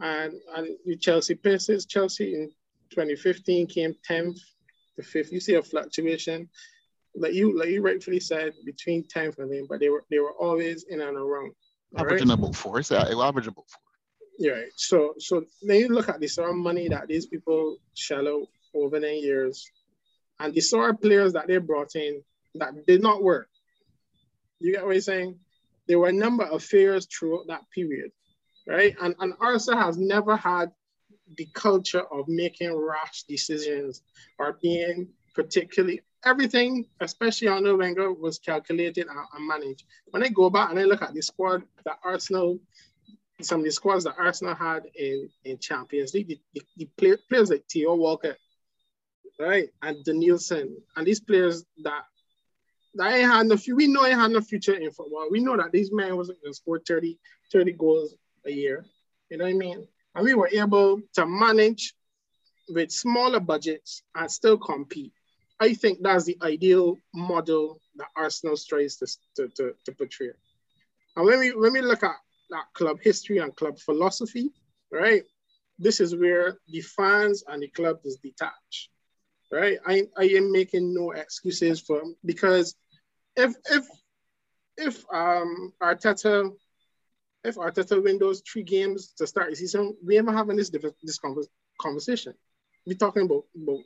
And 0.00 0.34
and 0.56 0.68
the 0.86 0.96
Chelsea 0.96 1.34
Pacers, 1.34 1.86
Chelsea 1.86 2.34
in 2.34 2.50
2015 2.90 3.66
came 3.66 3.94
10th 4.08 4.40
to 4.96 5.02
5th. 5.02 5.30
You 5.30 5.40
see 5.40 5.54
a 5.54 5.62
fluctuation. 5.62 6.48
Like 7.14 7.34
you 7.34 7.58
like 7.58 7.68
you 7.68 7.82
rightfully 7.82 8.20
said, 8.20 8.54
between 8.64 9.04
10th 9.04 9.38
and 9.38 9.52
then, 9.52 9.66
but 9.68 9.80
they 9.80 9.88
were 9.90 10.04
they 10.10 10.20
were 10.20 10.32
always 10.32 10.84
in 10.84 11.00
and 11.00 11.16
around. 11.16 11.52
Averaging 11.96 12.28
right? 12.28 12.38
about 12.38 12.54
four. 12.54 12.78
Averaging 12.78 13.50
about 13.50 13.68
four. 13.68 13.89
Yeah. 14.40 14.62
So 14.74 15.14
so 15.18 15.44
then 15.62 15.78
you 15.78 15.88
look 15.88 16.08
at 16.08 16.18
the 16.18 16.26
sort 16.26 16.50
of 16.50 16.56
money 16.56 16.88
that 16.88 17.06
these 17.06 17.26
people 17.26 17.76
shell 17.94 18.26
out 18.26 18.48
over 18.74 18.98
the 18.98 19.12
years 19.12 19.64
and 20.40 20.52
the 20.52 20.60
sort 20.60 20.90
of 20.90 21.00
players 21.00 21.34
that 21.34 21.46
they 21.46 21.58
brought 21.58 21.94
in 21.94 22.22
that 22.56 22.86
did 22.86 23.02
not 23.02 23.22
work. 23.22 23.48
You 24.58 24.72
get 24.72 24.84
what 24.84 24.94
I'm 24.94 25.00
saying? 25.00 25.38
There 25.86 25.98
were 25.98 26.08
a 26.08 26.12
number 26.12 26.44
of 26.44 26.64
failures 26.64 27.06
throughout 27.06 27.46
that 27.48 27.62
period 27.74 28.10
right? 28.70 28.94
And, 29.00 29.14
and 29.20 29.34
Arsenal 29.40 29.80
has 29.80 29.98
never 29.98 30.36
had 30.36 30.70
the 31.36 31.46
culture 31.54 32.02
of 32.12 32.28
making 32.28 32.74
rash 32.74 33.24
decisions 33.24 34.02
or 34.38 34.58
being 34.62 35.08
particularly 35.34 36.00
everything, 36.24 36.86
especially 37.00 37.48
under 37.48 37.76
Wenger, 37.76 38.12
was 38.12 38.38
calculated 38.38 39.06
and, 39.06 39.48
managed. 39.48 39.84
When 40.10 40.22
I 40.22 40.28
go 40.28 40.50
back 40.50 40.70
and 40.70 40.78
I 40.78 40.84
look 40.84 41.02
at 41.02 41.14
the 41.14 41.22
squad 41.22 41.62
that 41.84 41.98
Arsenal 42.04 42.58
some 43.44 43.60
of 43.60 43.64
the 43.64 43.72
squads 43.72 44.04
that 44.04 44.16
Arsenal 44.18 44.54
had 44.54 44.84
in, 44.94 45.28
in 45.44 45.58
Champions 45.58 46.14
League, 46.14 46.28
the, 46.28 46.40
the, 46.54 46.62
the 46.76 46.84
play, 46.96 47.16
players 47.28 47.50
like 47.50 47.64
Theo 47.70 47.94
Walcott, 47.94 48.36
right, 49.38 49.68
and 49.82 50.04
Denilson, 50.04 50.74
and 50.96 51.06
these 51.06 51.20
players 51.20 51.64
that 51.82 52.04
that 52.94 53.12
ain't 53.12 53.30
had 53.30 53.46
no 53.46 53.56
we 53.74 53.86
know 53.86 54.04
he 54.04 54.12
had 54.12 54.32
no 54.32 54.40
future 54.40 54.74
in 54.74 54.90
football. 54.90 55.28
We 55.30 55.40
know 55.40 55.56
that 55.56 55.70
these 55.72 55.92
men 55.92 56.16
wasn't 56.16 56.42
gonna 56.42 56.54
score 56.54 56.80
30, 56.80 57.18
30 57.52 57.72
goals 57.72 58.14
a 58.44 58.50
year. 58.50 58.84
You 59.30 59.36
know 59.38 59.44
what 59.44 59.50
I 59.50 59.56
mean? 59.56 59.86
And 60.14 60.24
we 60.24 60.34
were 60.34 60.50
able 60.52 61.00
to 61.14 61.26
manage 61.26 61.94
with 62.68 62.90
smaller 62.90 63.40
budgets 63.40 64.02
and 64.14 64.30
still 64.30 64.58
compete. 64.58 65.12
I 65.60 65.74
think 65.74 65.98
that's 66.00 66.24
the 66.24 66.38
ideal 66.42 66.96
model 67.14 67.80
that 67.96 68.08
Arsenal 68.16 68.56
tries 68.56 68.96
to, 68.96 69.06
to, 69.36 69.48
to, 69.56 69.74
to 69.84 69.92
portray. 69.92 70.30
And 71.16 71.26
when 71.26 71.38
we 71.38 71.54
when 71.54 71.72
we 71.72 71.80
look 71.82 72.02
at 72.02 72.16
that 72.50 72.66
club 72.74 72.98
history 73.02 73.38
and 73.38 73.54
club 73.56 73.78
philosophy, 73.78 74.50
right? 74.92 75.22
This 75.78 76.00
is 76.00 76.14
where 76.14 76.58
the 76.68 76.80
fans 76.80 77.42
and 77.48 77.62
the 77.62 77.68
club 77.68 77.98
is 78.04 78.18
detached, 78.22 78.90
right? 79.50 79.78
I, 79.86 80.04
I 80.16 80.24
am 80.24 80.52
making 80.52 80.94
no 80.94 81.12
excuses 81.12 81.80
for 81.80 82.02
because 82.24 82.74
if 83.36 83.54
if 83.70 83.86
if 84.76 85.04
um 85.12 85.72
Arteta 85.82 86.50
if 87.44 87.56
Arteta 87.56 88.02
win 88.02 88.18
those 88.18 88.42
three 88.42 88.62
games 88.62 89.14
to 89.18 89.26
start 89.26 89.50
the 89.50 89.56
season, 89.56 89.96
we 90.04 90.18
ever 90.18 90.32
having 90.32 90.56
this 90.56 90.70
this 90.70 91.18
conversation. 91.80 92.34
We're 92.86 92.96
talking 92.96 93.22
about, 93.22 93.44
about, 93.56 93.80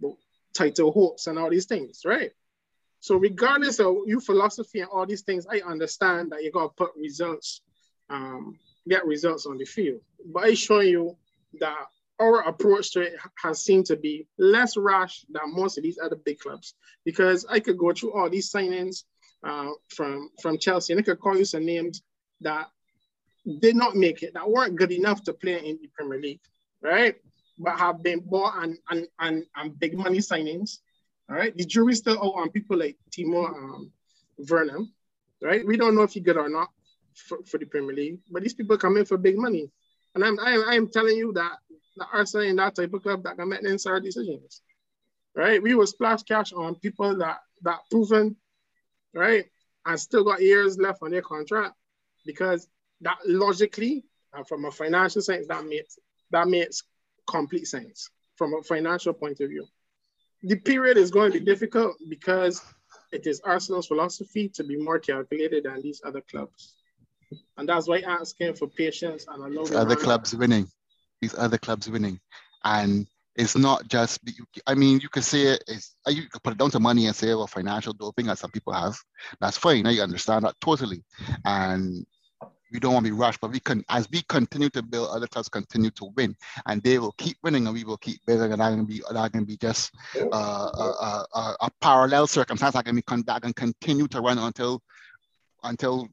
about 0.00 0.16
title 0.54 0.92
hopes 0.92 1.26
and 1.26 1.38
all 1.38 1.50
these 1.50 1.66
things, 1.66 2.02
right? 2.04 2.30
So 3.00 3.16
regardless 3.16 3.80
of 3.80 3.96
your 4.06 4.20
philosophy 4.20 4.80
and 4.80 4.88
all 4.90 5.04
these 5.04 5.22
things, 5.22 5.46
I 5.46 5.60
understand 5.60 6.32
that 6.32 6.42
you 6.42 6.50
gotta 6.50 6.72
put 6.74 6.92
results, 6.96 7.60
um, 8.10 8.58
get 8.88 9.06
results 9.06 9.46
on 9.46 9.58
the 9.58 9.64
field. 9.64 10.00
But 10.26 10.44
I 10.44 10.54
show 10.54 10.80
you 10.80 11.16
that 11.60 11.86
our 12.20 12.40
approach 12.42 12.92
to 12.92 13.00
it 13.00 13.14
has 13.42 13.62
seemed 13.62 13.86
to 13.86 13.96
be 13.96 14.26
less 14.38 14.76
rash 14.76 15.24
than 15.30 15.54
most 15.54 15.78
of 15.78 15.84
these 15.84 15.98
other 16.02 16.16
big 16.16 16.38
clubs 16.38 16.74
because 17.04 17.44
I 17.48 17.60
could 17.60 17.78
go 17.78 17.92
through 17.92 18.12
all 18.12 18.30
these 18.30 18.50
signings 18.50 19.04
uh, 19.42 19.70
from 19.88 20.30
from 20.40 20.58
Chelsea 20.58 20.92
and 20.92 21.00
I 21.00 21.02
could 21.02 21.20
call 21.20 21.36
you 21.36 21.44
some 21.44 21.66
names 21.66 22.02
that 22.40 22.68
did 23.60 23.76
not 23.76 23.94
make 23.94 24.22
it, 24.22 24.32
that 24.34 24.48
weren't 24.48 24.76
good 24.76 24.92
enough 24.92 25.22
to 25.24 25.32
play 25.32 25.58
in 25.58 25.78
the 25.82 25.88
Premier 25.94 26.20
League, 26.20 26.40
right? 26.82 27.16
But 27.58 27.78
have 27.78 28.02
been 28.02 28.20
bought 28.20 28.62
and 28.62 28.78
and 28.90 29.06
and, 29.18 29.44
and 29.56 29.78
big 29.78 29.96
money 29.96 30.18
signings. 30.18 30.78
All 31.28 31.36
right. 31.36 31.56
The 31.56 31.64
jury's 31.64 31.98
still 31.98 32.18
out 32.18 32.40
on 32.40 32.50
people 32.50 32.78
like 32.78 32.96
Timo 33.10 33.48
um, 33.48 33.90
Werner, 34.48 34.80
right? 35.40 35.66
We 35.66 35.76
don't 35.76 35.94
know 35.94 36.02
if 36.02 36.12
he 36.12 36.20
good 36.20 36.36
or 36.36 36.48
not 36.48 36.68
for, 37.14 37.38
for 37.44 37.58
the 37.58 37.66
Premier 37.66 37.94
League, 37.94 38.18
but 38.30 38.42
these 38.42 38.54
people 38.54 38.76
come 38.76 38.96
in 38.96 39.04
for 39.04 39.16
big 39.16 39.38
money. 39.38 39.70
And 40.14 40.24
I'm 40.24 40.38
I 40.38 40.52
am, 40.52 40.64
I 40.68 40.74
am 40.74 40.88
telling 40.88 41.16
you 41.16 41.32
that 41.34 41.58
the 41.96 42.06
Arsenal 42.12 42.46
in 42.46 42.56
that 42.56 42.74
type 42.76 42.92
of 42.92 43.02
club 43.02 43.22
that 43.24 43.36
can 43.36 43.48
make 43.48 43.62
inside 43.62 44.02
decisions. 44.02 44.62
Right? 45.34 45.62
We 45.62 45.74
will 45.74 45.86
splash 45.86 46.22
cash 46.22 46.52
on 46.52 46.76
people 46.76 47.16
that 47.18 47.38
that 47.62 47.80
proven, 47.90 48.36
right, 49.14 49.46
and 49.86 49.98
still 49.98 50.24
got 50.24 50.42
years 50.42 50.78
left 50.78 51.02
on 51.02 51.10
their 51.10 51.22
contract 51.22 51.74
because 52.24 52.68
that 53.00 53.18
logically 53.26 54.04
and 54.32 54.46
from 54.46 54.64
a 54.64 54.70
financial 54.70 55.22
sense 55.22 55.46
that 55.48 55.64
makes 55.64 55.98
that 56.30 56.48
makes 56.48 56.82
complete 57.26 57.66
sense 57.66 58.10
from 58.36 58.54
a 58.54 58.62
financial 58.62 59.12
point 59.12 59.40
of 59.40 59.48
view. 59.48 59.66
The 60.42 60.56
period 60.56 60.96
is 60.96 61.10
going 61.10 61.32
to 61.32 61.38
be 61.38 61.44
difficult 61.44 61.96
because 62.08 62.60
it 63.12 63.26
is 63.26 63.40
Arsenal's 63.40 63.86
philosophy 63.86 64.48
to 64.50 64.64
be 64.64 64.76
more 64.76 64.98
calculated 64.98 65.64
than 65.64 65.80
these 65.80 66.02
other 66.04 66.20
clubs. 66.20 66.74
And 67.56 67.68
that's 67.68 67.88
why 67.88 68.00
asking 68.00 68.54
for 68.54 68.68
patience 68.68 69.26
and 69.28 69.42
allow 69.42 69.80
other 69.80 69.96
clubs 69.96 70.34
winning. 70.34 70.66
These 71.20 71.34
other 71.36 71.58
clubs 71.58 71.88
winning. 71.88 72.20
And 72.64 73.06
it's 73.36 73.56
not 73.56 73.88
just 73.88 74.20
I 74.66 74.74
mean 74.74 75.00
you 75.00 75.08
can 75.08 75.22
say 75.22 75.42
it 75.42 75.64
is 75.66 75.94
you 76.06 76.28
can 76.28 76.40
put 76.42 76.52
it 76.52 76.58
down 76.58 76.70
to 76.70 76.78
money 76.78 77.06
and 77.06 77.16
say 77.16 77.34
well 77.34 77.48
financial 77.48 77.92
doping 77.92 78.28
as 78.28 78.40
some 78.40 78.50
people 78.50 78.72
have. 78.72 78.96
That's 79.40 79.58
fine. 79.58 79.86
I 79.86 79.98
understand 79.98 80.44
that 80.44 80.54
totally. 80.60 81.02
And 81.44 82.06
we 82.74 82.80
don't 82.80 82.92
want 82.92 83.06
to 83.06 83.12
be 83.12 83.16
rushed, 83.16 83.40
but 83.40 83.52
we 83.52 83.60
can, 83.60 83.84
as 83.88 84.08
we 84.10 84.20
continue 84.28 84.68
to 84.70 84.82
build, 84.82 85.08
other 85.10 85.28
clubs 85.28 85.48
continue 85.48 85.90
to 85.90 86.10
win, 86.16 86.36
and 86.66 86.82
they 86.82 86.98
will 86.98 87.12
keep 87.12 87.36
winning, 87.42 87.66
and 87.66 87.74
we 87.74 87.84
will 87.84 87.96
keep 87.96 88.18
building, 88.26 88.50
and 88.50 88.60
that 88.60 88.70
can 88.70 88.84
be 88.84 89.00
that 89.12 89.32
can 89.32 89.44
be 89.44 89.56
just 89.56 89.94
uh, 90.20 90.26
a, 90.32 91.24
a, 91.34 91.56
a, 91.60 91.70
parallel 91.80 92.26
circumstance 92.26 92.74
that 92.74 92.84
can 92.84 92.96
be 92.96 93.02
that 93.26 93.42
can 93.42 93.52
continue 93.52 94.08
to 94.08 94.20
run 94.20 94.38
until 94.38 94.82
until 95.62 96.08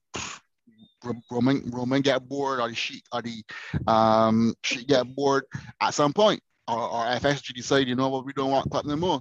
Roman 1.29 1.69
Roman 1.71 2.01
get 2.01 2.27
bored 2.27 2.59
or 2.59 2.69
the 2.69 2.75
sheet 2.75 3.03
or 3.11 3.21
the 3.21 3.43
um 3.87 4.53
she 4.63 4.85
get 4.85 5.13
bored 5.15 5.45
at 5.79 5.93
some 5.93 6.13
point 6.13 6.41
or, 6.67 6.89
or 6.89 7.05
FSG 7.05 7.53
decide, 7.53 7.87
you 7.87 7.95
know 7.95 8.09
what, 8.09 8.25
we 8.25 8.33
don't 8.33 8.51
want 8.51 8.69
club 8.69 8.85
more, 8.85 9.19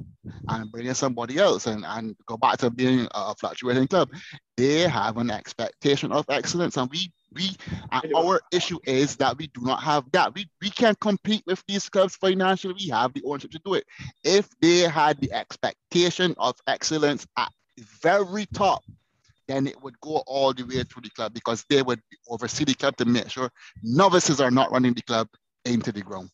and 0.49 0.71
bring 0.71 0.87
in 0.87 0.95
somebody 0.95 1.39
else 1.39 1.67
and, 1.67 1.85
and 1.85 2.17
go 2.27 2.37
back 2.37 2.59
to 2.59 2.71
being 2.71 3.09
a 3.13 3.35
fluctuating 3.35 3.89
club. 3.89 4.11
They 4.57 4.81
have 4.81 5.17
an 5.17 5.31
expectation 5.31 6.13
of 6.13 6.25
excellence 6.29 6.77
and 6.77 6.91
we 6.91 7.13
we 7.33 7.51
our 8.15 8.41
issue 8.53 8.79
is 8.85 9.17
that 9.17 9.39
we 9.39 9.47
do 9.49 9.61
not 9.63 9.83
have 9.83 10.05
that. 10.13 10.35
We 10.35 10.49
we 10.61 10.71
can 10.71 10.95
compete 10.97 11.45
with 11.47 11.63
these 11.67 11.89
clubs 11.89 12.17
financially. 12.17 12.75
We 12.79 12.89
have 12.89 13.13
the 13.15 13.23
ownership 13.25 13.53
to 13.53 13.61
do 13.65 13.75
it. 13.75 13.85
If 14.25 14.49
they 14.61 14.81
had 14.81 15.21
the 15.21 15.33
expectation 15.33 16.35
of 16.39 16.57
excellence 16.67 17.27
at 17.37 17.53
the 17.77 17.85
very 18.03 18.47
top, 18.47 18.83
then 19.51 19.67
it 19.67 19.83
would 19.83 19.99
go 20.01 20.23
all 20.27 20.55
the 20.55 20.63
way 20.63 20.83
through 20.85 21.03
the 21.03 21.11
club 21.11 21.35
because 21.35 21.65
they 21.69 21.83
would 21.83 22.01
oversee 22.29 22.65
the 22.65 22.75
club 22.75 22.97
to 22.97 23.05
make 23.05 23.29
sure 23.29 23.51
novices 23.83 24.41
are 24.41 24.51
not 24.51 24.71
running 24.71 24.95
the 24.95 25.03
club 25.03 25.29
into 25.65 25.91
the 25.93 26.03
ground. 26.03 26.31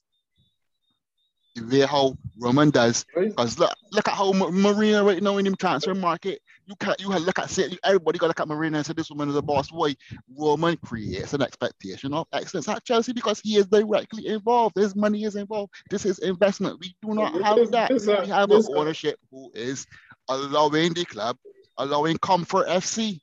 The 1.54 1.62
way 1.62 1.86
how 1.86 2.14
Roman 2.38 2.68
does, 2.68 3.06
because 3.14 3.58
look, 3.58 3.72
look 3.90 4.06
at 4.06 4.14
how 4.14 4.32
Marina 4.32 5.02
right 5.02 5.22
now 5.22 5.38
in 5.38 5.46
the 5.46 5.56
transfer 5.56 5.94
market, 5.94 6.40
you 6.66 6.74
can't 6.76 7.00
you 7.00 7.08
look 7.08 7.38
at 7.38 7.48
say 7.48 7.70
everybody 7.82 8.18
got 8.18 8.26
to 8.26 8.28
look 8.28 8.40
at 8.40 8.48
Marina 8.48 8.76
and 8.76 8.86
say 8.86 8.92
this 8.92 9.08
woman 9.08 9.30
is 9.30 9.36
a 9.36 9.40
boss. 9.40 9.72
Why 9.72 9.96
Roman 10.38 10.76
creates 10.76 11.32
an 11.32 11.40
expectation 11.40 12.12
of 12.12 12.26
excellence 12.34 12.68
at 12.68 12.84
Chelsea 12.84 13.14
because 13.14 13.40
he 13.40 13.56
is 13.56 13.66
directly 13.68 14.26
involved. 14.26 14.76
His 14.76 14.94
money 14.94 15.24
is 15.24 15.36
involved. 15.36 15.72
This 15.88 16.04
is 16.04 16.18
investment. 16.18 16.78
We 16.78 16.94
do 17.00 17.14
not 17.14 17.32
have 17.42 17.70
that. 17.70 17.90
We 17.90 18.28
have 18.28 18.50
an 18.50 18.62
ownership 18.76 19.18
who 19.30 19.50
is 19.54 19.86
allowing 20.28 20.92
the 20.92 21.06
club, 21.06 21.38
allowing 21.78 22.18
Comfort 22.18 22.66
FC. 22.68 23.20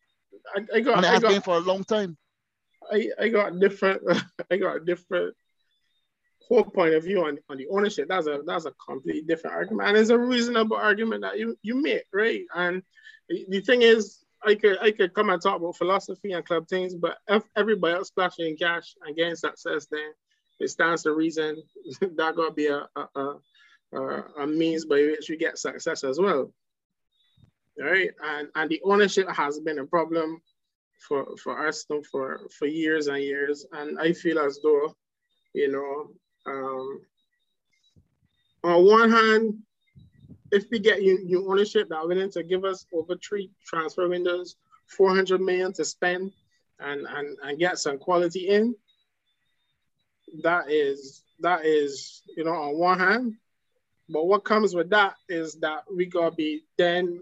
I, 0.55 0.61
I 0.75 0.79
got, 0.81 0.97
and 0.97 1.05
it 1.05 1.09
has 1.09 1.21
got, 1.21 1.29
been 1.29 1.41
for 1.41 1.57
a 1.57 1.61
long 1.61 1.83
time. 1.83 2.17
I, 2.91 3.09
I 3.19 3.29
got 3.29 3.59
different 3.59 4.01
I 4.51 4.57
got 4.57 4.77
a 4.77 4.79
different 4.79 5.35
whole 6.47 6.63
point 6.63 6.93
of 6.93 7.03
view 7.03 7.25
on, 7.25 7.39
on 7.49 7.57
the 7.57 7.67
ownership. 7.67 8.07
That's 8.07 8.27
a 8.27 8.41
that's 8.45 8.65
a 8.65 8.73
completely 8.85 9.21
different 9.21 9.55
argument. 9.55 9.89
And 9.89 9.97
it's 9.97 10.09
a 10.09 10.17
reasonable 10.17 10.77
argument 10.77 11.21
that 11.21 11.39
you, 11.39 11.57
you 11.61 11.81
make, 11.81 12.03
right? 12.13 12.43
And 12.53 12.83
the 13.29 13.61
thing 13.61 13.81
is, 13.81 14.19
I 14.45 14.55
could 14.55 14.77
I 14.79 14.91
could 14.91 15.13
come 15.13 15.29
and 15.29 15.41
talk 15.41 15.57
about 15.57 15.77
philosophy 15.77 16.33
and 16.33 16.45
club 16.45 16.67
things, 16.67 16.93
but 16.95 17.17
if 17.27 17.43
everybody 17.55 17.95
else 17.95 18.09
splashing 18.09 18.57
cash 18.57 18.95
and 19.05 19.15
getting 19.15 19.35
success, 19.35 19.87
then 19.89 20.11
it 20.59 20.69
stands 20.69 21.03
to 21.03 21.13
reason 21.13 21.61
that 22.01 22.35
gonna 22.35 22.51
be 22.51 22.67
a 22.67 22.87
a, 22.95 23.35
a, 23.95 24.23
a 24.39 24.47
means 24.47 24.85
by 24.85 24.95
which 24.95 25.29
you 25.29 25.37
get 25.37 25.57
success 25.57 26.03
as 26.03 26.19
well. 26.19 26.53
Right? 27.79 28.11
And 28.23 28.49
and 28.55 28.69
the 28.69 28.81
ownership 28.83 29.29
has 29.29 29.59
been 29.59 29.79
a 29.79 29.85
problem 29.85 30.41
for 31.07 31.35
for 31.37 31.57
Arsenal 31.57 32.03
for 32.03 32.47
for 32.57 32.67
years 32.67 33.07
and 33.07 33.21
years. 33.21 33.65
And 33.71 33.99
I 33.99 34.13
feel 34.13 34.39
as 34.39 34.59
though, 34.63 34.95
you 35.53 35.71
know, 35.71 36.11
um, 36.45 37.01
on 38.63 38.85
one 38.85 39.11
hand, 39.11 39.63
if 40.51 40.69
we 40.71 40.79
get 40.79 40.99
new, 40.99 41.23
new 41.25 41.49
ownership 41.49 41.89
that 41.89 41.97
are 41.97 42.07
willing 42.07 42.31
to 42.31 42.43
give 42.43 42.63
us 42.63 42.85
over 42.93 43.15
three 43.17 43.49
transfer 43.65 44.07
windows, 44.07 44.55
400 44.87 45.41
million 45.41 45.73
to 45.73 45.83
spend 45.83 46.31
and, 46.79 47.07
and, 47.07 47.37
and 47.43 47.59
get 47.59 47.79
some 47.79 47.97
quality 47.97 48.47
in, 48.49 48.75
that 50.43 50.69
is, 50.69 51.23
that 51.39 51.65
is, 51.65 52.21
you 52.37 52.43
know, 52.43 52.53
on 52.53 52.77
one 52.77 52.99
hand. 52.99 53.33
But 54.09 54.27
what 54.27 54.45
comes 54.45 54.75
with 54.75 54.89
that 54.91 55.15
is 55.27 55.55
that 55.55 55.85
we 55.93 56.05
gotta 56.05 56.35
be 56.35 56.63
then 56.77 57.21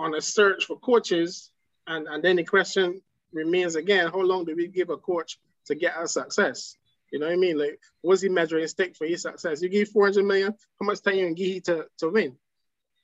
on 0.00 0.14
a 0.14 0.20
search 0.20 0.64
for 0.64 0.78
coaches. 0.78 1.50
And, 1.86 2.06
and 2.08 2.22
then 2.22 2.36
the 2.36 2.44
question 2.44 3.00
remains 3.32 3.76
again, 3.76 4.08
how 4.10 4.20
long 4.20 4.44
do 4.44 4.56
we 4.56 4.66
give 4.66 4.90
a 4.90 4.96
coach 4.96 5.38
to 5.66 5.74
get 5.74 5.96
us 5.96 6.14
success? 6.14 6.76
You 7.12 7.18
know 7.18 7.26
what 7.26 7.32
I 7.32 7.36
mean? 7.36 7.58
Like, 7.58 7.80
what's 8.00 8.22
he 8.22 8.28
measuring 8.28 8.66
stick 8.68 8.96
for 8.96 9.06
his 9.06 9.22
success? 9.22 9.60
You 9.60 9.68
give 9.68 9.88
400 9.88 10.24
million, 10.24 10.54
how 10.80 10.86
much 10.86 11.02
time 11.02 11.16
you 11.16 11.34
give 11.34 11.62
to, 11.64 11.86
to 11.98 12.08
win? 12.08 12.36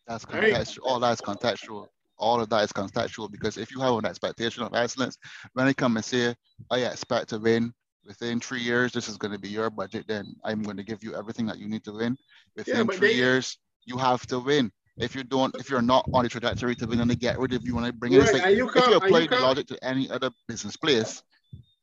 That's 0.07 0.25
contextual. 0.25 0.53
Right? 0.53 0.79
All 0.83 1.01
that's 1.01 1.21
contextual. 1.21 1.89
All 2.19 2.41
of 2.41 2.49
that 2.49 2.65
is 2.65 2.73
contextual 2.73 3.31
because 3.31 3.59
if 3.59 3.71
you 3.71 3.81
have 3.81 3.95
an 3.95 4.07
expectation 4.07 4.63
of 4.63 4.75
excellence, 4.75 5.19
when 5.53 5.67
they 5.67 5.75
come 5.75 5.97
and 5.97 6.05
say, 6.05 6.35
I 6.71 6.79
expect 6.79 7.29
to 7.31 7.39
win 7.39 7.75
within 8.07 8.41
three 8.41 8.63
years, 8.63 8.93
this 8.93 9.09
is 9.09 9.19
going 9.19 9.33
to 9.33 9.39
be 9.39 9.49
your 9.49 9.69
budget, 9.69 10.07
then 10.09 10.35
I'm 10.45 10.63
going 10.63 10.79
to 10.79 10.85
give 10.85 11.03
you 11.03 11.15
everything 11.15 11.47
that 11.47 11.59
you 11.59 11.69
need 11.69 11.85
to 11.85 11.93
win. 11.93 12.17
Within 12.57 12.87
yeah, 12.87 12.97
three 12.97 13.09
they, 13.09 13.15
years, 13.15 13.59
you 13.85 13.99
have 13.99 14.25
to 14.29 14.39
win. 14.39 14.71
If 14.99 15.15
you 15.15 15.25
don't, 15.25 15.55
if 15.57 15.69
you're 15.69 15.83
not 15.83 16.09
on 16.15 16.25
the 16.25 16.31
trajectory 16.31 16.75
to 16.77 16.87
win, 16.87 16.99
then 16.99 17.09
they 17.09 17.17
get 17.17 17.39
rid 17.39 17.53
of 17.53 17.65
you 17.65 17.75
when 17.75 17.85
I 17.85 17.91
bring 17.91 18.15
right, 18.15 18.29
it. 18.29 18.33
Like, 18.33 18.57
you 18.57 18.69
if 18.69 18.87
you 18.87 18.97
apply 18.97 19.27
the 19.27 19.37
logic 19.37 19.67
to 19.69 19.85
any 19.85 20.11
other 20.11 20.31
business 20.49 20.77
place, 20.77 21.23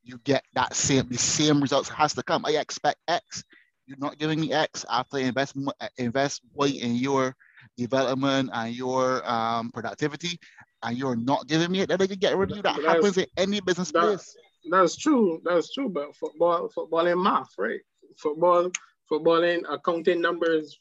you 0.04 0.18
get 0.24 0.44
that 0.56 0.74
same 0.74 1.08
the 1.10 1.18
same 1.18 1.62
results 1.62 1.90
has 1.90 2.14
to 2.16 2.24
come. 2.24 2.44
I 2.46 2.52
expect 2.52 3.00
X. 3.08 3.44
You're 3.86 4.00
not 4.00 4.18
giving 4.18 4.40
me 4.40 4.52
X 4.52 4.86
after 4.90 5.18
invest 5.18 5.56
invest 5.98 6.42
Y 6.54 6.68
in 6.68 6.96
your 6.96 7.36
development 7.78 8.50
and 8.52 8.74
your 8.74 9.30
um, 9.30 9.72
productivity, 9.72 10.40
and 10.82 10.98
you're 10.98 11.16
not 11.16 11.48
giving 11.48 11.72
me 11.72 11.82
it. 11.82 11.90
Then 11.90 12.00
they 12.00 12.08
can 12.08 12.18
get 12.18 12.36
rid 12.36 12.52
of 12.52 12.58
you. 12.58 12.64
That 12.64 12.82
happens 12.82 13.18
in 13.18 13.28
any 13.38 13.62
business 13.62 13.92
that, 13.92 14.02
place. 14.02 14.36
That's 14.70 14.96
true. 14.96 15.40
That's 15.44 15.72
true. 15.74 15.90
But 15.90 16.16
football, 16.16 16.70
football 16.70 17.06
and 17.06 17.22
math, 17.22 17.52
right? 17.58 17.82
Football, 18.18 18.72
football 19.08 19.44
and 19.44 19.66
accounting 19.70 20.22
numbers. 20.22 20.80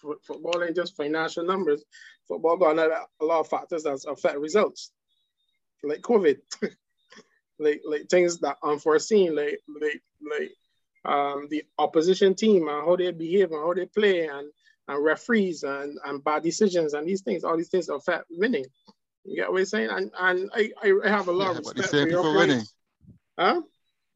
Football 0.00 0.62
ain't 0.62 0.76
just 0.76 0.96
financial 0.96 1.44
numbers. 1.44 1.84
Football 2.26 2.56
got 2.56 2.78
a 2.78 3.24
lot 3.24 3.40
of 3.40 3.48
factors 3.48 3.82
that 3.84 4.04
affect 4.08 4.38
results, 4.38 4.92
like 5.82 6.00
COVID. 6.00 6.38
like 7.58 7.82
like 7.84 8.08
things 8.08 8.38
that 8.38 8.56
unforeseen, 8.62 9.34
like 9.34 9.60
like 9.80 10.02
like 10.30 10.52
um 11.04 11.48
the 11.50 11.62
opposition 11.78 12.34
team 12.34 12.68
and 12.68 12.86
how 12.86 12.96
they 12.96 13.10
behave 13.10 13.50
and 13.50 13.60
how 13.60 13.74
they 13.74 13.86
play 13.86 14.26
and 14.26 14.48
and 14.88 15.04
referees 15.04 15.64
and, 15.64 15.98
and 16.06 16.24
bad 16.24 16.42
decisions 16.42 16.94
and 16.94 17.06
these 17.06 17.22
things, 17.22 17.44
all 17.44 17.56
these 17.56 17.68
things 17.68 17.88
affect 17.88 18.24
winning. 18.30 18.64
You 19.24 19.36
get 19.36 19.52
what 19.52 19.58
I'm 19.58 19.66
saying? 19.66 19.90
And 19.90 20.10
and 20.18 20.50
I, 20.54 20.72
I 20.82 21.08
have 21.08 21.28
a 21.28 21.32
lot 21.32 21.52
yeah, 21.52 21.58
of 21.58 21.66
respect 21.76 21.88
for 21.90 22.08
your 22.08 22.34
winning. 22.34 22.64
Huh? 23.38 23.62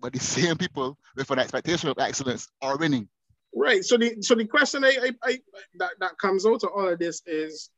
But 0.01 0.15
the 0.15 0.21
same 0.21 0.57
people 0.57 0.99
with 1.15 1.31
an 1.31 1.39
expectation 1.39 1.89
of 1.89 1.99
excellence 1.99 2.49
are 2.61 2.77
winning. 2.77 3.09
Right. 3.55 3.85
So 3.85 3.97
the 3.97 4.23
so 4.23 4.35
the 4.35 4.47
question 4.47 4.85
I, 4.85 4.97
I, 5.03 5.11
I 5.23 5.39
that, 5.77 5.91
that 6.01 6.19
comes 6.19 6.47
out 6.47 6.65
of 6.65 6.71
all 6.75 6.89
of 6.89 6.99
this 6.99 7.23
is 7.27 7.71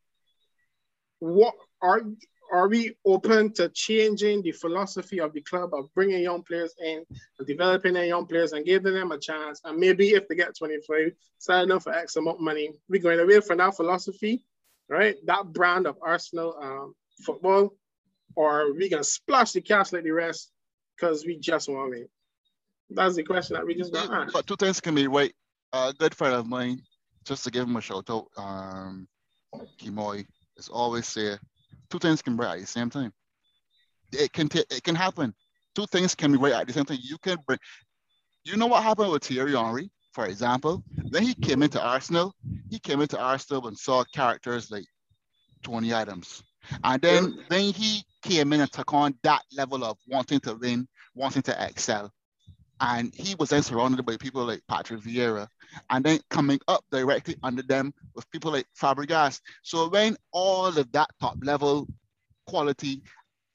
what 1.18 1.54
are 1.82 2.02
are 2.52 2.68
we 2.68 2.94
open 3.04 3.52
to 3.54 3.68
changing 3.70 4.42
the 4.42 4.52
philosophy 4.52 5.18
of 5.18 5.32
the 5.32 5.40
club 5.40 5.70
of 5.72 5.92
bringing 5.94 6.22
young 6.22 6.42
players 6.42 6.74
in 6.78 7.04
and 7.38 7.46
developing 7.46 7.94
their 7.94 8.04
young 8.04 8.26
players 8.26 8.52
and 8.52 8.64
giving 8.64 8.94
them 8.94 9.12
a 9.12 9.18
chance? 9.18 9.60
And 9.64 9.78
maybe 9.78 10.10
if 10.10 10.28
they 10.28 10.36
get 10.36 10.56
25, 10.56 11.12
sign 11.38 11.72
up 11.72 11.82
for 11.82 11.92
X 11.92 12.16
amount 12.16 12.36
of 12.36 12.42
money. 12.42 12.70
We're 12.88 13.02
going 13.02 13.18
away 13.18 13.40
from 13.40 13.58
that 13.58 13.74
philosophy, 13.74 14.44
right? 14.88 15.16
That 15.26 15.52
brand 15.52 15.86
of 15.86 15.96
Arsenal 16.02 16.56
um, 16.60 16.94
football, 17.24 17.74
or 18.36 18.72
we 18.74 18.88
gonna 18.88 19.02
splash 19.02 19.52
the 19.52 19.60
cash 19.60 19.92
like 19.92 20.04
the 20.04 20.12
rest 20.12 20.52
because 20.96 21.24
we 21.24 21.38
just 21.38 21.68
want 21.68 21.94
it. 21.94 22.10
That's 22.90 23.16
the 23.16 23.24
question 23.24 23.54
that 23.54 23.66
we 23.66 23.74
just 23.74 23.92
got. 23.92 24.32
But 24.32 24.46
two 24.46 24.56
things 24.56 24.80
can 24.80 24.94
be 24.94 25.08
right. 25.08 25.34
A 25.74 25.92
good 25.92 26.14
friend 26.14 26.36
of 26.36 26.46
mine, 26.46 26.80
just 27.24 27.42
to 27.42 27.50
give 27.50 27.66
him 27.66 27.74
a 27.74 27.80
shout 27.80 28.08
out, 28.08 28.28
um, 28.36 29.08
Kimoy, 29.76 30.24
is 30.56 30.68
always 30.68 31.04
say 31.04 31.36
two 31.90 31.98
things 31.98 32.22
can 32.22 32.36
be 32.36 32.44
right 32.44 32.54
at 32.54 32.60
the 32.60 32.66
same 32.66 32.90
time. 32.90 33.12
It 34.12 34.32
can 34.32 34.48
t- 34.48 34.64
it 34.70 34.84
can 34.84 34.94
happen. 34.94 35.34
Two 35.74 35.86
things 35.86 36.14
can 36.14 36.30
be 36.30 36.38
right 36.38 36.52
at 36.52 36.68
the 36.68 36.72
same 36.72 36.84
time. 36.84 36.98
You 37.02 37.18
can 37.18 37.38
bring. 37.44 37.58
You 38.44 38.56
know 38.56 38.68
what 38.68 38.84
happened 38.84 39.10
with 39.10 39.24
Thierry 39.24 39.56
Henry, 39.56 39.90
for 40.12 40.26
example? 40.26 40.84
Then 41.10 41.24
he 41.24 41.34
came 41.34 41.60
into 41.64 41.82
Arsenal. 41.82 42.36
He 42.70 42.78
came 42.78 43.00
into 43.00 43.18
Arsenal 43.18 43.66
and 43.66 43.76
saw 43.76 44.04
characters 44.04 44.70
like 44.70 44.84
Tony 45.64 45.92
Adams, 45.92 46.44
and 46.84 47.02
then 47.02 47.36
then 47.50 47.72
he 47.72 48.04
came 48.22 48.52
in 48.52 48.60
and 48.60 48.70
took 48.70 48.94
on 48.94 49.18
that 49.24 49.42
level 49.52 49.82
of 49.82 49.98
wanting 50.06 50.38
to 50.40 50.54
win, 50.54 50.86
wanting 51.16 51.42
to 51.42 51.66
excel. 51.66 52.12
And 52.80 53.14
he 53.14 53.34
was 53.36 53.50
then 53.50 53.62
surrounded 53.62 54.04
by 54.04 54.16
people 54.16 54.44
like 54.44 54.62
Patrick 54.68 55.00
Vieira, 55.00 55.48
and 55.90 56.04
then 56.04 56.20
coming 56.28 56.60
up 56.68 56.84
directly 56.90 57.36
under 57.42 57.62
them 57.62 57.94
with 58.14 58.30
people 58.30 58.52
like 58.52 58.66
Fabregas. 58.80 59.40
So 59.62 59.88
when 59.88 60.16
all 60.32 60.66
of 60.66 60.92
that 60.92 61.10
top 61.20 61.36
level 61.42 61.88
quality, 62.46 63.02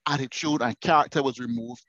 attitude, 0.07 0.61
and 0.61 0.79
character 0.79 1.21
was 1.21 1.39
removed, 1.39 1.83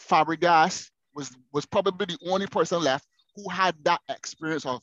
Fabregas 0.00 0.90
was 1.14 1.30
was 1.52 1.66
probably 1.66 2.06
the 2.06 2.18
only 2.30 2.46
person 2.46 2.82
left 2.82 3.06
who 3.36 3.48
had 3.48 3.74
that 3.84 4.00
experience 4.08 4.66
of 4.66 4.82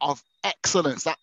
of 0.00 0.22
excellence, 0.44 1.04
that 1.04 1.18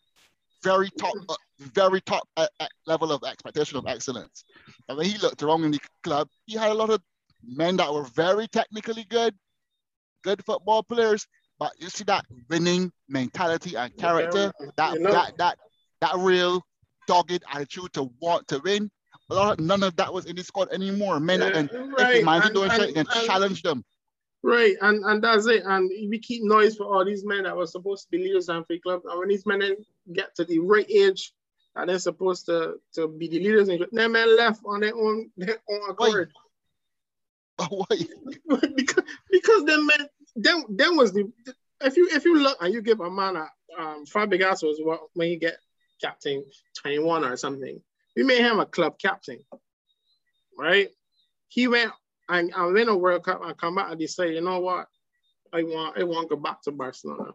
very 0.63 0.89
top, 0.91 1.13
uh, 1.27 1.35
very 1.59 1.99
top 2.01 2.27
uh, 2.37 2.47
uh, 2.59 2.67
level 2.85 3.11
of 3.11 3.23
expectation 3.23 3.77
of 3.77 3.85
excellence. 3.87 4.45
And 4.87 4.97
when 4.97 5.07
he 5.07 5.17
looked 5.17 5.43
around 5.43 5.63
in 5.63 5.71
the 5.71 5.79
club, 6.03 6.29
he 6.45 6.57
had 6.57 6.71
a 6.71 6.73
lot 6.73 6.89
of 6.89 7.01
men 7.45 7.77
that 7.77 7.93
were 7.93 8.03
very 8.03 8.47
technically 8.47 9.05
good, 9.09 9.35
good 10.23 10.43
football 10.45 10.83
players, 10.83 11.27
but 11.59 11.71
you 11.79 11.89
see 11.89 12.03
that 12.05 12.25
winning 12.49 12.91
mentality 13.07 13.75
and 13.75 13.95
character, 13.97 14.51
that 14.77 14.93
you 14.93 14.99
know, 14.99 15.11
that 15.11 15.37
that 15.37 15.57
that 16.01 16.15
real 16.17 16.61
dogged 17.07 17.43
attitude 17.51 17.93
to 17.93 18.09
want 18.19 18.47
to 18.47 18.59
win. 18.63 18.89
A 19.29 19.35
lot 19.35 19.59
of, 19.59 19.65
none 19.65 19.83
of 19.83 19.95
that 19.95 20.13
was 20.13 20.25
in 20.25 20.35
the 20.35 20.43
squad 20.43 20.69
anymore. 20.71 21.19
Men 21.19 21.39
yeah, 21.39 21.57
and 21.57 21.69
right. 21.97 22.23
if 22.25 22.53
doing 22.53 23.05
challenge 23.25 23.61
them. 23.61 23.83
Right, 24.43 24.75
and 24.81 25.05
and 25.05 25.23
that's 25.23 25.47
it. 25.47 25.63
And 25.65 25.89
we 26.09 26.19
keep 26.19 26.43
noise 26.43 26.75
for 26.75 26.83
all 26.83 27.05
these 27.05 27.25
men 27.25 27.43
that 27.43 27.55
were 27.55 27.65
supposed 27.65 28.03
to 28.03 28.11
be 28.11 28.17
leaders 28.17 28.49
and 28.49 28.65
free 28.67 28.79
club. 28.79 29.01
And 29.09 29.17
when 29.17 29.29
these 29.29 29.45
men 29.45 29.61
get 30.11 30.35
to 30.35 30.43
the 30.43 30.59
right 30.59 30.89
age, 30.89 31.33
and 31.75 31.89
they're 31.89 31.99
supposed 31.99 32.45
to 32.47 32.75
to 32.95 33.07
be 33.07 33.29
the 33.29 33.39
leaders, 33.39 33.69
and 33.69 33.85
them 33.91 34.11
men 34.11 34.35
left 34.35 34.61
on 34.65 34.81
their 34.81 34.95
own 34.95 35.31
their 35.37 35.59
own 35.69 35.89
accord. 35.89 36.31
Why? 37.69 37.85
because 38.75 39.03
because 39.31 39.63
them 39.63 39.85
men 39.85 40.07
then 40.35 40.63
then 40.69 40.95
was 40.95 41.13
the 41.13 41.31
if 41.81 41.97
you 41.97 42.09
if 42.11 42.25
you 42.25 42.37
look 42.37 42.57
and 42.61 42.73
you 42.73 42.81
give 42.81 42.99
a 42.99 43.09
man 43.09 43.35
a 43.35 43.49
um 43.77 44.05
Fabregas 44.05 44.63
was 44.63 44.79
what 44.81 45.01
when 45.13 45.29
you 45.29 45.39
get 45.39 45.57
captain 46.01 46.43
21 46.81 47.23
or 47.23 47.37
something, 47.37 47.79
we 48.15 48.23
made 48.23 48.39
him 48.39 48.59
a 48.59 48.65
club 48.65 48.99
captain. 48.99 49.39
Right? 50.57 50.89
He 51.47 51.67
went 51.67 51.91
and, 52.29 52.51
and 52.55 52.73
win 52.73 52.89
a 52.89 52.97
World 52.97 53.23
Cup 53.23 53.41
and 53.43 53.57
come 53.57 53.75
back 53.75 53.91
and 53.91 53.99
they 53.99 54.07
say, 54.07 54.33
you 54.33 54.41
know 54.41 54.59
what? 54.59 54.87
I 55.53 55.63
want 55.63 55.97
I 55.97 56.03
want 56.03 56.29
to 56.29 56.35
go 56.35 56.41
back 56.41 56.61
to 56.63 56.71
Barcelona. 56.71 57.31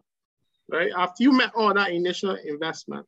Right? 0.69 0.91
After 0.95 1.23
you 1.23 1.31
met 1.31 1.51
all 1.55 1.73
that 1.73 1.91
initial 1.91 2.35
investment, 2.35 3.05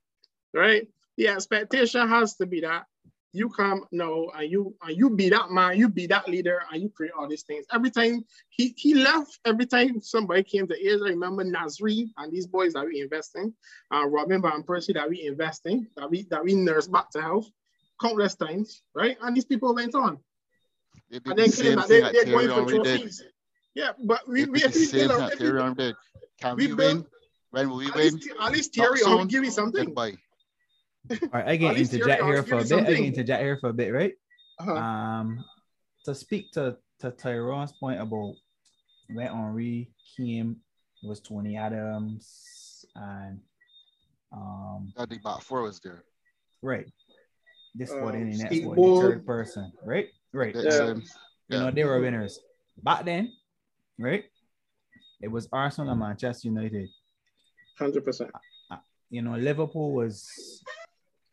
right? 0.54 0.88
The 1.18 1.28
expectation 1.28 2.08
has 2.08 2.36
to 2.38 2.46
be 2.46 2.62
that 2.62 2.86
you 3.34 3.50
come 3.50 3.86
now 3.92 4.28
and 4.36 4.52
you 4.52 4.76
and 4.84 4.98
you 4.98 5.10
be 5.10 5.30
that 5.30 5.52
man, 5.52 5.78
you 5.78 5.88
be 5.88 6.08
that 6.08 6.28
leader, 6.28 6.62
and 6.72 6.82
you 6.82 6.90
create 6.90 7.14
all 7.18 7.28
these 7.28 7.44
things. 7.44 7.66
Every 7.72 7.90
time 7.92 8.26
he 8.50 8.74
he 8.78 8.94
left, 8.94 9.40
every 9.46 9.66
time 9.66 10.02
somebody 10.02 10.44
came 10.44 10.68
to 10.68 10.80
Israel, 10.80 11.08
I 11.08 11.10
remember 11.12 11.44
Nasri 11.44 12.10
and 12.18 12.32
these 12.32 12.48
boys 12.48 12.74
that 12.74 12.86
we 12.86 13.02
investing, 13.02 13.54
uh, 13.94 14.06
Robin 14.06 14.42
Van 14.42 14.64
Persie 14.64 14.94
that 14.94 15.10
we 15.10 15.26
investing, 15.26 15.88
that 15.96 16.10
we 16.10 16.24
that 16.24 16.44
we 16.44 16.56
nurse 16.56 16.88
back 16.88 17.10
to 17.12 17.22
health 17.22 17.50
countless 18.02 18.36
times, 18.36 18.82
right? 18.96 19.18
And 19.22 19.36
these 19.36 19.46
people 19.46 19.74
went 19.76 19.96
on. 19.96 20.18
and 21.12 21.38
then 21.38 21.52
came 21.52 21.76
back, 21.76 21.88
they, 21.88 22.02
they're 22.02 22.26
going 22.26 22.50
for 22.50 22.70
trophies. 22.70 23.24
Yeah, 23.76 23.92
but 24.04 24.28
we 24.28 24.46
we, 24.46 24.52
we, 24.52 24.88
we, 24.92 25.18
we, 25.18 25.94
Can 26.40 26.56
we, 26.58 26.68
we 26.68 26.74
win? 26.74 27.06
When 27.52 27.70
we 27.70 27.88
at 27.88 27.96
win? 27.96 28.16
Least, 28.16 28.30
at 28.40 28.52
least 28.52 28.74
Thierry 28.74 29.00
will 29.06 29.26
give 29.26 29.42
me 29.42 29.50
something. 29.50 29.86
Goodbye. 29.86 30.18
All 31.10 31.18
right, 31.34 31.48
I 31.48 31.56
get 31.56 31.78
into 31.78 31.96
interject 31.96 32.24
here 32.24 32.44
for 32.44 32.56
a 32.56 32.64
bit. 32.64 32.72
I 32.72 32.82
get 32.82 32.90
into 32.90 33.04
interject 33.06 33.44
here 33.44 33.58
for 33.58 33.70
a 33.70 33.74
bit, 33.74 33.90
right? 33.94 34.14
Uh-huh. 34.60 34.76
Um, 34.76 35.44
to 36.06 36.16
speak 36.16 36.52
to 36.54 36.78
to 37.00 37.12
Tyrone's 37.12 37.74
point 37.74 38.00
about 38.00 38.36
when 39.10 39.28
Henry 39.28 39.92
came, 40.16 40.58
it 41.04 41.08
was 41.08 41.20
Tony 41.20 41.58
Adams 41.58 42.86
and 42.96 43.40
um. 44.32 44.94
I 44.98 45.06
think 45.06 45.22
about 45.22 45.44
four 45.44 45.64
was 45.64 45.80
there. 45.80 46.04
Right. 46.62 46.86
This 47.74 47.92
um, 47.92 48.02
one 48.02 48.16
in 48.16 48.30
the 48.30 48.38
next 48.38 48.66
one, 48.66 48.76
the 48.76 49.02
third 49.02 49.26
person, 49.26 49.72
right? 49.84 50.08
Right. 50.34 50.56
Yeah. 50.56 50.62
yeah. 50.62 50.94
You 51.50 51.60
know 51.60 51.72
they 51.72 51.84
were 51.84 52.00
winners 52.00 52.40
back 52.84 53.06
then, 53.06 53.32
right? 53.98 54.26
It 55.22 55.30
was 55.30 55.48
Arsenal 55.52 55.92
and 55.92 56.00
Manchester 56.00 56.48
United. 56.48 56.90
Hundred 57.78 58.06
percent. 58.06 58.32
Uh, 58.34 58.76
uh, 58.76 58.78
you 59.10 59.22
know, 59.22 59.36
Liverpool 59.36 59.94
was 59.94 60.64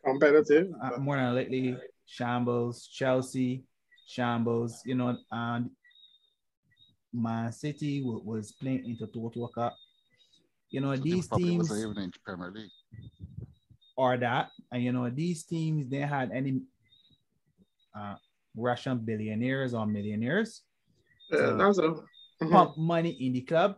competitive. 0.04 0.68
Uh, 0.82 0.98
more 0.98 1.16
than 1.16 1.34
lately, 1.34 1.76
shambles, 2.06 2.86
Chelsea, 2.86 3.64
shambles, 4.06 4.82
you 4.84 4.94
know, 4.94 5.16
and 5.30 5.70
Man 7.12 7.52
City 7.52 8.02
was 8.04 8.52
playing 8.52 8.84
Intertoto 8.84 9.48
Cup. 9.52 9.76
You 10.70 10.80
know, 10.80 10.94
so 10.94 11.02
these 11.02 11.28
teams 11.28 11.70
even 11.72 11.98
in 11.98 12.12
Premier 12.24 12.50
League. 12.50 12.70
Or 13.96 14.16
that, 14.16 14.50
and 14.70 14.82
you 14.82 14.92
know, 14.92 15.10
these 15.10 15.44
teams 15.44 15.88
they 15.88 15.98
had 15.98 16.30
any 16.32 16.60
uh, 17.96 18.14
Russian 18.56 18.98
billionaires 18.98 19.74
or 19.74 19.86
millionaires. 19.86 20.62
Yeah, 21.30 21.56
that's 21.58 21.78
a 21.78 21.82
mm-hmm. 21.82 22.52
pump 22.52 22.78
money 22.78 23.10
in 23.10 23.32
the 23.32 23.40
club. 23.40 23.76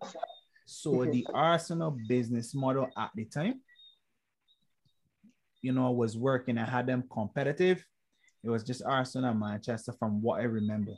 So 0.66 1.04
the 1.12 1.26
Arsenal 1.32 1.96
business 2.08 2.54
model 2.54 2.88
at 2.98 3.10
the 3.14 3.24
time 3.24 3.60
you 5.62 5.72
know, 5.72 5.90
was 5.90 6.16
working 6.16 6.58
and 6.58 6.68
had 6.68 6.86
them 6.86 7.04
competitive. 7.12 7.84
It 8.42 8.50
was 8.50 8.64
just 8.64 8.82
Arsenal 8.84 9.30
and 9.30 9.40
Manchester 9.40 9.92
from 9.98 10.22
what 10.22 10.40
I 10.40 10.44
remember. 10.44 10.92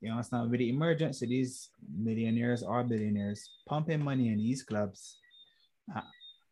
You 0.00 0.12
understand? 0.12 0.50
With 0.50 0.60
the 0.60 0.68
emergence 0.68 1.22
of 1.22 1.28
these 1.28 1.70
millionaires 1.92 2.62
or 2.62 2.84
billionaires 2.84 3.50
pumping 3.68 4.02
money 4.02 4.28
in 4.28 4.38
these 4.38 4.62
clubs, 4.62 5.18
uh, 5.94 6.02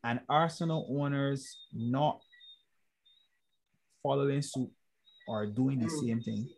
and 0.02 0.20
Arsenal 0.28 0.86
owners 0.90 1.56
not 1.72 2.20
following 4.02 4.42
suit 4.42 4.70
or 5.28 5.46
doing 5.46 5.78
the 5.78 5.90
same 5.90 6.20
thing, 6.20 6.48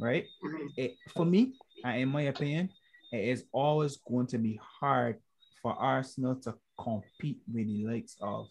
right? 0.00 0.26
It, 0.76 0.94
for 1.14 1.24
me, 1.24 1.54
in 1.84 2.08
my 2.08 2.22
opinion, 2.22 2.70
it 3.12 3.24
is 3.28 3.44
always 3.52 3.96
going 3.96 4.26
to 4.28 4.38
be 4.38 4.60
hard 4.62 5.18
for 5.62 5.72
Arsenal 5.74 6.36
to 6.36 6.54
compete 6.78 7.40
with 7.52 7.66
the 7.66 7.86
likes 7.86 8.16
of 8.20 8.48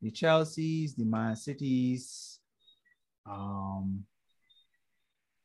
the 0.00 0.10
Chelseas, 0.10 0.94
the 0.96 1.04
Man 1.04 1.34
Cities, 1.36 2.38
um, 3.26 4.04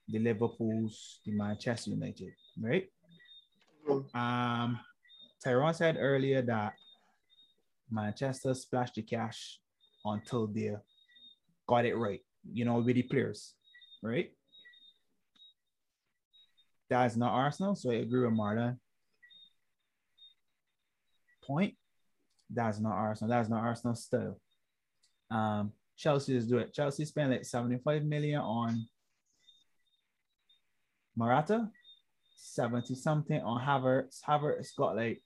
the 0.07 0.19
Liverpools, 0.19 1.19
the 1.25 1.31
Manchester 1.31 1.91
United, 1.91 2.33
right? 2.59 2.87
Um, 4.13 4.79
Tyrone 5.43 5.73
said 5.73 5.97
earlier 5.99 6.41
that 6.41 6.73
Manchester 7.89 8.53
splashed 8.53 8.95
the 8.95 9.01
cash 9.01 9.59
until 10.05 10.47
they 10.47 10.75
got 11.67 11.85
it 11.85 11.95
right, 11.95 12.21
you 12.51 12.65
know, 12.65 12.79
with 12.79 12.95
the 12.95 13.03
players, 13.03 13.55
right? 14.01 14.31
That's 16.89 17.15
not 17.15 17.33
Arsenal, 17.33 17.75
so 17.75 17.91
I 17.91 17.95
agree 17.95 18.25
with 18.25 18.37
Marlon. 18.37 18.77
Point. 21.45 21.75
That's 22.53 22.79
not 22.79 22.93
Arsenal. 22.93 23.29
That's 23.29 23.49
not 23.49 23.63
Arsenal 23.63 23.95
style. 23.95 24.39
Um, 25.31 25.71
Chelsea 25.97 26.35
is 26.35 26.47
doing 26.47 26.63
it. 26.63 26.73
Chelsea 26.73 27.05
spent 27.05 27.31
like 27.31 27.45
75 27.45 28.03
million 28.03 28.39
on 28.39 28.87
Morata, 31.15 31.69
70 32.37 32.95
something 32.95 33.41
on 33.41 33.61
Havertz. 33.61 34.19
Havertz 34.27 34.75
got 34.75 34.95
like 34.95 35.21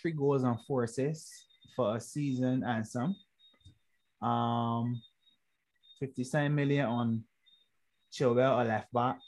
three 0.00 0.12
goals 0.12 0.42
and 0.42 0.58
four 0.66 0.84
assists 0.84 1.46
for 1.76 1.96
a 1.96 2.00
season 2.00 2.62
and 2.64 2.86
some. 2.86 3.16
Um, 4.20 5.00
57 6.00 6.54
million 6.54 6.86
on 6.86 7.24
Chilwell, 8.12 8.62
a 8.62 8.68
left 8.68 8.92
back. 8.92 9.18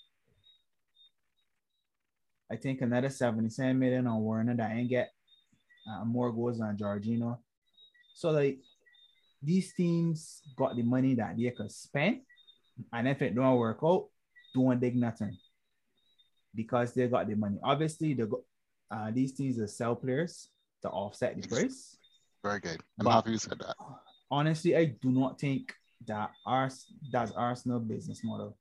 I 2.50 2.56
think 2.56 2.80
another 2.80 3.10
77 3.10 3.78
million 3.78 4.06
on 4.06 4.22
Werner 4.22 4.54
that 4.56 4.70
ain't 4.70 4.88
get 4.88 5.12
uh, 5.88 6.04
more 6.04 6.32
goals 6.32 6.58
than 6.58 6.76
Jorginho. 6.76 7.38
So 8.14 8.30
like 8.30 8.58
these 9.42 9.72
teams 9.74 10.42
got 10.56 10.76
the 10.76 10.82
money 10.82 11.14
that 11.14 11.36
they 11.36 11.50
could 11.50 11.70
spend, 11.70 12.22
and 12.92 13.08
if 13.08 13.22
it 13.22 13.34
don't 13.34 13.56
work 13.56 13.78
out, 13.84 14.08
don't 14.54 14.80
dig 14.80 14.96
nothing 14.96 15.36
because 16.54 16.94
they 16.94 17.06
got 17.06 17.28
the 17.28 17.36
money. 17.36 17.58
Obviously, 17.62 18.14
the 18.14 18.30
uh, 18.90 19.10
these 19.12 19.32
teams 19.34 19.58
are 19.58 19.66
sell 19.66 19.94
players 19.94 20.48
to 20.82 20.88
offset 20.88 21.40
the 21.40 21.46
price. 21.46 21.96
Very 22.42 22.60
good. 22.60 22.80
I'm 22.98 23.04
but 23.04 23.10
happy 23.10 23.32
you 23.32 23.38
said 23.38 23.58
that. 23.58 23.76
Honestly, 24.30 24.76
I 24.76 24.86
do 24.86 25.10
not 25.10 25.38
think 25.38 25.72
that 26.06 26.30
Ars 26.44 26.86
that's 27.12 27.32
Arsenal 27.32 27.80
business 27.80 28.22
model. 28.24 28.56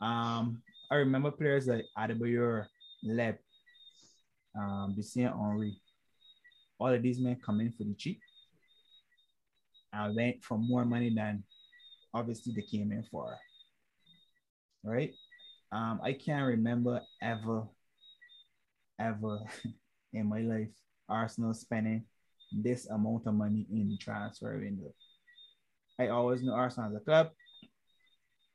Um, 0.00 0.62
I 0.90 0.96
remember 0.96 1.30
players 1.30 1.66
like 1.66 1.84
Adebayor, 1.96 2.66
Leb, 3.06 3.36
um, 4.58 4.96
Bissien 4.98 5.36
Henry. 5.36 5.80
All 6.80 6.92
of 6.92 7.02
these 7.02 7.20
men 7.20 7.36
come 7.44 7.60
in 7.60 7.72
for 7.72 7.84
the 7.84 7.94
cheap. 7.94 8.20
And 9.92 10.16
went 10.16 10.42
for 10.42 10.56
more 10.56 10.84
money 10.84 11.12
than 11.14 11.44
obviously 12.14 12.54
they 12.54 12.62
came 12.62 12.90
in 12.90 13.04
for. 13.10 13.36
Right? 14.82 15.12
Um, 15.70 16.00
I 16.02 16.14
can't 16.14 16.46
remember 16.46 17.02
ever, 17.22 17.64
ever 18.98 19.38
in 20.12 20.26
my 20.26 20.40
life 20.40 20.68
Arsenal 21.08 21.54
spending 21.54 22.04
this 22.52 22.86
amount 22.88 23.26
of 23.26 23.34
money 23.34 23.66
in 23.70 23.90
the 23.90 23.96
transfer 23.98 24.58
window. 24.58 24.92
I 25.98 26.08
always 26.08 26.42
knew 26.42 26.52
Arsenal 26.52 26.90
as 26.90 26.96
a 26.96 27.04
club, 27.04 27.30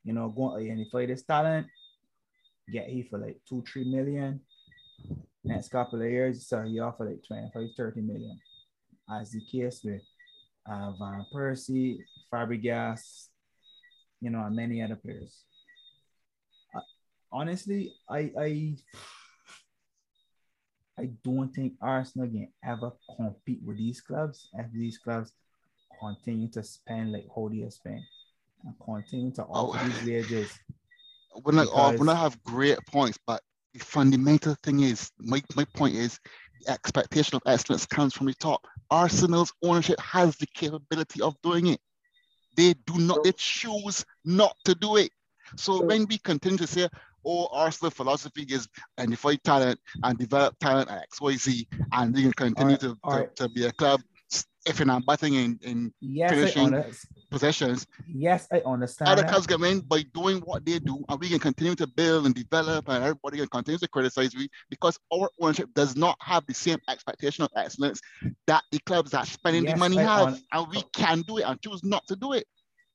you 0.03 0.13
know, 0.13 0.29
go 0.29 0.57
identify 0.57 1.05
this 1.05 1.23
talent, 1.23 1.67
get 2.71 2.87
he 2.87 3.03
for 3.03 3.19
like 3.19 3.39
two, 3.47 3.63
three 3.71 3.83
million. 3.83 4.41
Next 5.45 5.69
couple 5.69 6.01
of 6.01 6.09
years, 6.09 6.47
so 6.47 6.63
he 6.63 6.79
offered 6.79 7.11
like 7.11 7.23
25, 7.27 7.69
30 7.77 8.01
million. 8.01 8.39
As 9.09 9.31
the 9.31 9.41
case 9.41 9.81
with 9.83 10.01
uh, 10.67 10.91
Van 10.99 11.23
Persie, 11.31 11.99
Fabregas, 12.33 13.27
you 14.21 14.31
know, 14.31 14.43
and 14.43 14.55
many 14.55 14.81
other 14.81 14.95
players. 14.95 15.43
Uh, 16.75 16.79
honestly, 17.31 17.93
I 18.09 18.31
I 18.39 18.75
I 20.97 21.09
don't 21.23 21.53
think 21.53 21.73
Arsenal 21.79 22.27
can 22.27 22.47
ever 22.63 22.93
compete 23.15 23.61
with 23.63 23.77
these 23.77 24.01
clubs 24.01 24.49
if 24.55 24.71
these 24.71 24.97
clubs 24.97 25.31
continue 25.99 26.49
to 26.53 26.63
spend 26.63 27.11
like 27.11 27.27
how 27.35 27.49
they 27.49 27.69
spend 27.69 28.01
and 28.63 28.73
continue 28.83 29.31
to 29.33 29.43
offer 29.43 29.79
oh. 29.79 29.87
these 29.87 30.05
wages. 30.05 30.59
I, 31.59 31.65
oh, 31.69 31.97
when 31.97 32.07
I 32.07 32.15
have 32.15 32.41
great 32.45 32.79
points, 32.87 33.19
but 33.27 33.41
the 33.75 33.83
fundamental 33.83 34.55
thing 34.63 34.79
is 34.81 35.11
my, 35.19 35.43
my 35.55 35.65
point 35.65 35.95
is 35.95 36.17
the 36.61 36.71
expectation 36.71 37.35
of 37.35 37.41
excellence 37.45 37.85
comes 37.85 38.13
from 38.13 38.27
the 38.27 38.33
top. 38.33 38.65
Arsenal's 38.89 39.51
ownership 39.61 39.99
has 39.99 40.37
the 40.37 40.47
capability 40.47 41.21
of 41.21 41.35
doing 41.43 41.67
it. 41.67 41.81
They 42.55 42.73
do 42.85 42.97
not, 42.97 43.23
they 43.25 43.33
choose 43.33 44.05
not 44.23 44.55
to 44.63 44.75
do 44.75 44.95
it. 44.95 45.11
So 45.57 45.83
when 45.83 46.05
we 46.09 46.17
continue 46.19 46.57
to 46.59 46.67
say, 46.67 46.87
oh, 47.25 47.49
Arsenal 47.51 47.91
philosophy 47.91 48.43
is 48.43 48.69
identify 48.97 49.35
talent 49.43 49.77
and 50.03 50.17
develop 50.17 50.57
talent 50.59 50.89
at 50.89 51.11
XYZ, 51.11 51.67
and 51.91 52.15
they 52.15 52.21
can 52.21 52.31
continue 52.31 52.71
right, 52.71 52.79
to, 52.79 52.87
to, 52.87 52.99
right. 53.03 53.35
to, 53.35 53.49
be 53.49 53.65
a 53.65 53.73
club 53.73 54.01
if 54.65 54.79
you're 54.79 54.85
not 54.85 55.05
batting 55.05 55.33
in, 55.33 55.59
in 55.63 55.93
yes, 55.99 56.31
finishing 56.31 56.83
possessions. 57.35 57.85
Yes, 58.07 58.47
I 58.49 58.61
understand. 58.65 59.11
Other 59.11 59.27
clubs 59.27 59.45
come 59.45 59.65
in 59.65 59.81
by 59.81 60.03
doing 60.13 60.37
what 60.39 60.65
they 60.65 60.79
do, 60.79 61.03
and 61.09 61.19
we 61.19 61.27
can 61.27 61.39
continue 61.39 61.75
to 61.75 61.85
build 61.85 62.25
and 62.25 62.33
develop, 62.33 62.87
and 62.87 63.03
everybody 63.03 63.39
can 63.39 63.47
continue 63.47 63.77
to 63.77 63.87
criticize 63.89 64.33
we 64.33 64.47
because 64.69 64.97
our 65.13 65.29
ownership 65.41 65.69
does 65.73 65.97
not 65.97 66.17
have 66.21 66.45
the 66.47 66.53
same 66.53 66.79
expectation 66.87 67.43
of 67.43 67.49
excellence 67.57 67.99
that 68.47 68.63
the 68.71 68.79
clubs 68.79 69.11
that 69.11 69.27
spending 69.27 69.65
yes, 69.65 69.73
the 69.73 69.79
money 69.79 69.97
I 69.99 70.03
have, 70.03 70.27
un- 70.27 70.41
and 70.53 70.67
we 70.69 70.81
can 70.93 71.21
do 71.23 71.39
it 71.39 71.43
and 71.43 71.61
choose 71.61 71.83
not 71.83 72.07
to 72.07 72.15
do 72.15 72.31
it. 72.31 72.45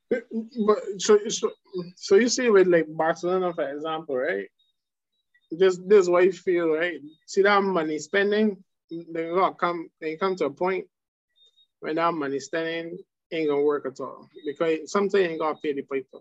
But 0.09 0.79
so, 0.97 1.19
so 1.29 1.53
so 1.97 2.17
you 2.17 2.31
see 2.31 2.49
with 2.49 2.67
like 2.67 2.87
Barcelona, 2.89 3.53
for 3.53 3.71
example, 3.71 4.17
right? 4.17 4.49
This 5.51 5.79
this 5.87 6.09
what 6.09 6.25
you 6.25 6.33
feel, 6.33 6.71
right? 6.71 6.99
See 7.27 7.43
that 7.43 7.63
money 7.63 7.99
spending, 7.99 8.65
they 8.91 9.29
gonna 9.29 9.55
come 9.55 9.91
they 10.01 10.17
come 10.17 10.35
to 10.37 10.47
a 10.47 10.51
point 10.51 10.87
when 11.81 11.97
that 11.97 12.15
money 12.15 12.41
spending 12.41 12.99
ain't 13.33 13.49
gonna 13.49 13.63
work 13.63 13.87
at 13.87 14.01
all 14.01 14.29
because 14.45 14.91
something 14.91 15.21
ain't 15.21 15.41
gonna 15.41 15.59
pay 15.63 15.73
the 15.73 15.83
piper. 15.83 16.19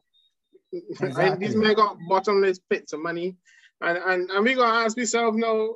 Exactly. 1.02 1.48
These 1.48 1.56
men 1.56 1.74
got 1.74 1.98
bottomless 2.08 2.60
pits 2.60 2.94
of 2.94 3.00
money, 3.00 3.36
and 3.82 3.98
and, 3.98 4.30
and 4.30 4.46
we 4.46 4.54
gonna 4.54 4.86
ask 4.86 4.96
ourselves 4.98 5.36
now. 5.36 5.76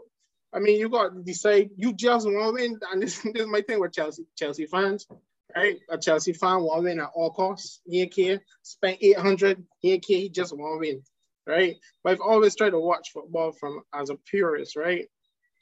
I 0.53 0.59
mean, 0.59 0.79
you 0.79 0.87
got 0.87 1.15
to 1.15 1.23
decide. 1.23 1.71
You 1.75 1.93
just 1.93 2.27
want 2.27 2.57
to 2.57 2.61
win, 2.61 2.79
and 2.91 3.01
this, 3.01 3.17
this 3.23 3.41
is 3.41 3.47
my 3.47 3.61
thing 3.61 3.79
with 3.79 3.91
Chelsea 3.91 4.25
Chelsea 4.37 4.67
fans 4.67 5.07
right? 5.55 5.77
A 5.89 5.97
Chelsea 5.97 6.33
fan 6.33 6.61
want 6.61 6.83
win 6.83 6.99
at 6.99 7.11
all 7.13 7.31
costs. 7.31 7.81
He 7.85 8.01
ain't 8.01 8.13
care. 8.13 8.41
Spent 8.61 8.97
800. 9.01 9.63
He 9.79 9.93
ain't 9.93 10.05
care. 10.05 10.17
He 10.17 10.29
just 10.29 10.55
want 10.55 10.79
win, 10.79 11.01
right? 11.47 11.75
But 12.03 12.13
I've 12.13 12.21
always 12.21 12.55
tried 12.55 12.71
to 12.71 12.79
watch 12.79 13.11
football 13.11 13.51
from 13.51 13.81
as 13.93 14.09
a 14.09 14.15
purist, 14.15 14.75
right? 14.75 15.07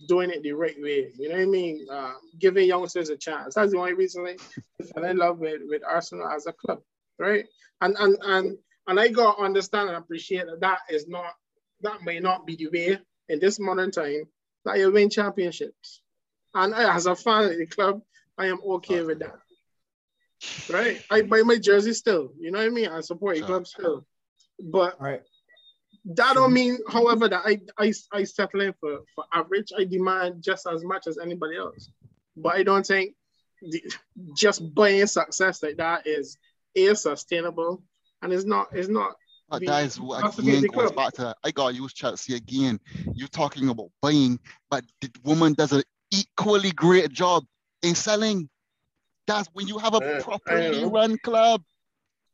Doing 0.08 0.32
it 0.32 0.43
the 0.43 0.54
right 0.54 0.76
way. 0.82 1.12
You 1.18 1.30
know 1.30 1.36
what 1.36 1.41
I 1.41 1.45
mean? 1.45 1.88
Uh, 1.89 2.14
giving 2.39 2.68
youngsters 2.68 3.10
a 3.10 3.18
chance. 3.18 3.56
That's 3.56 3.72
the 3.72 3.78
only 3.78 3.93
reason 3.93 4.26
I 4.28 4.84
fell 4.93 5.06
in 5.06 5.18
love 5.18 5.39
with, 5.39 5.62
with 5.68 5.84
Arsenal 5.88 6.28
as 6.28 6.47
a 6.47 6.54
club, 6.54 6.82
right? 7.20 7.45
And 7.82 7.95
and 7.99 8.18
and 8.24 8.58
and 8.88 8.99
I 8.99 9.10
got 9.10 9.38
to 9.38 9.43
understand 9.43 9.89
and 9.89 9.97
appreciate 9.97 10.47
that 10.47 10.62
that 10.62 10.80
is 10.89 11.08
not 11.08 11.34
that 11.82 12.04
may 12.04 12.20
not 12.20 12.45
be 12.45 12.56
the 12.56 12.68
way 12.68 12.99
in 13.30 13.39
this 13.39 13.60
modern 13.60 13.91
time 13.91 14.24
that 14.66 14.78
you 14.78 14.91
win 14.91 15.10
championships. 15.10 16.02
And 16.54 16.76
I, 16.76 16.95
as 16.95 17.06
a 17.06 17.16
fan 17.16 17.45
of 17.45 17.58
the 17.58 17.66
club, 17.66 18.02
I 18.38 18.47
am 18.47 18.60
okay 18.64 19.02
with 19.02 19.20
that 19.20 19.39
right? 20.70 21.04
I 21.10 21.22
buy 21.22 21.41
my 21.43 21.58
jersey 21.58 21.93
still. 21.93 22.32
You 22.39 22.52
know 22.52 22.60
what 22.60 22.66
I 22.66 22.70
mean? 22.70 22.88
I 22.88 23.02
support 23.02 23.38
a 23.38 23.41
club 23.41 23.68
still. 23.68 24.06
But 24.60 24.99
right. 24.99 25.22
That 26.06 26.34
don't 26.34 26.54
mean, 26.54 26.80
however, 26.88 27.30
that 27.30 27.43
I 27.45 27.60
I 27.78 27.93
I 28.12 28.24
settle 28.24 28.62
in 28.62 28.74
for, 28.80 29.02
for 29.16 29.26
average. 29.34 29.72
I 29.78 29.84
demand 29.84 30.41
just 30.41 30.68
as 30.68 30.84
much 30.84 31.08
as 31.08 31.18
anybody 31.18 31.58
else. 31.58 31.89
But 32.36 32.56
I 32.56 32.64
don't 32.64 32.86
think 32.86 33.16
the, 33.62 33.84
just 34.36 34.74
buying 34.74 35.06
success 35.06 35.62
like 35.62 35.78
that 35.78 36.08
is 36.08 36.38
is 36.74 37.02
sustainable 37.02 37.84
and 38.22 38.32
it's 38.32 38.45
not 38.45 38.68
it's 38.74 38.88
not 38.88 39.14
but 39.49 39.66
that 39.66 39.84
is 39.84 39.99
what 39.99 40.39
again 40.39 40.64
goes 40.64 40.91
back 40.93 41.14
to 41.14 41.36
I 41.43 41.52
gotta 41.52 41.76
use 41.76 41.93
Chelsea 41.93 42.36
again. 42.36 42.80
You're 43.14 43.28
talking 43.28 43.68
about 43.68 43.89
buying, 44.02 44.39
but 44.70 44.86
the 45.02 45.12
woman 45.26 45.54
does 45.54 45.74
an 45.74 45.84
equally 46.10 46.72
great 46.72 47.12
job 47.12 47.43
in 47.84 47.93
selling. 47.93 48.49
That's 49.28 49.49
when 49.52 49.68
you 49.68 49.78
have 49.78 49.93
a 49.93 49.97
uh, 49.97 50.22
properly 50.22 50.86
run 50.86 51.18
club. 51.18 51.64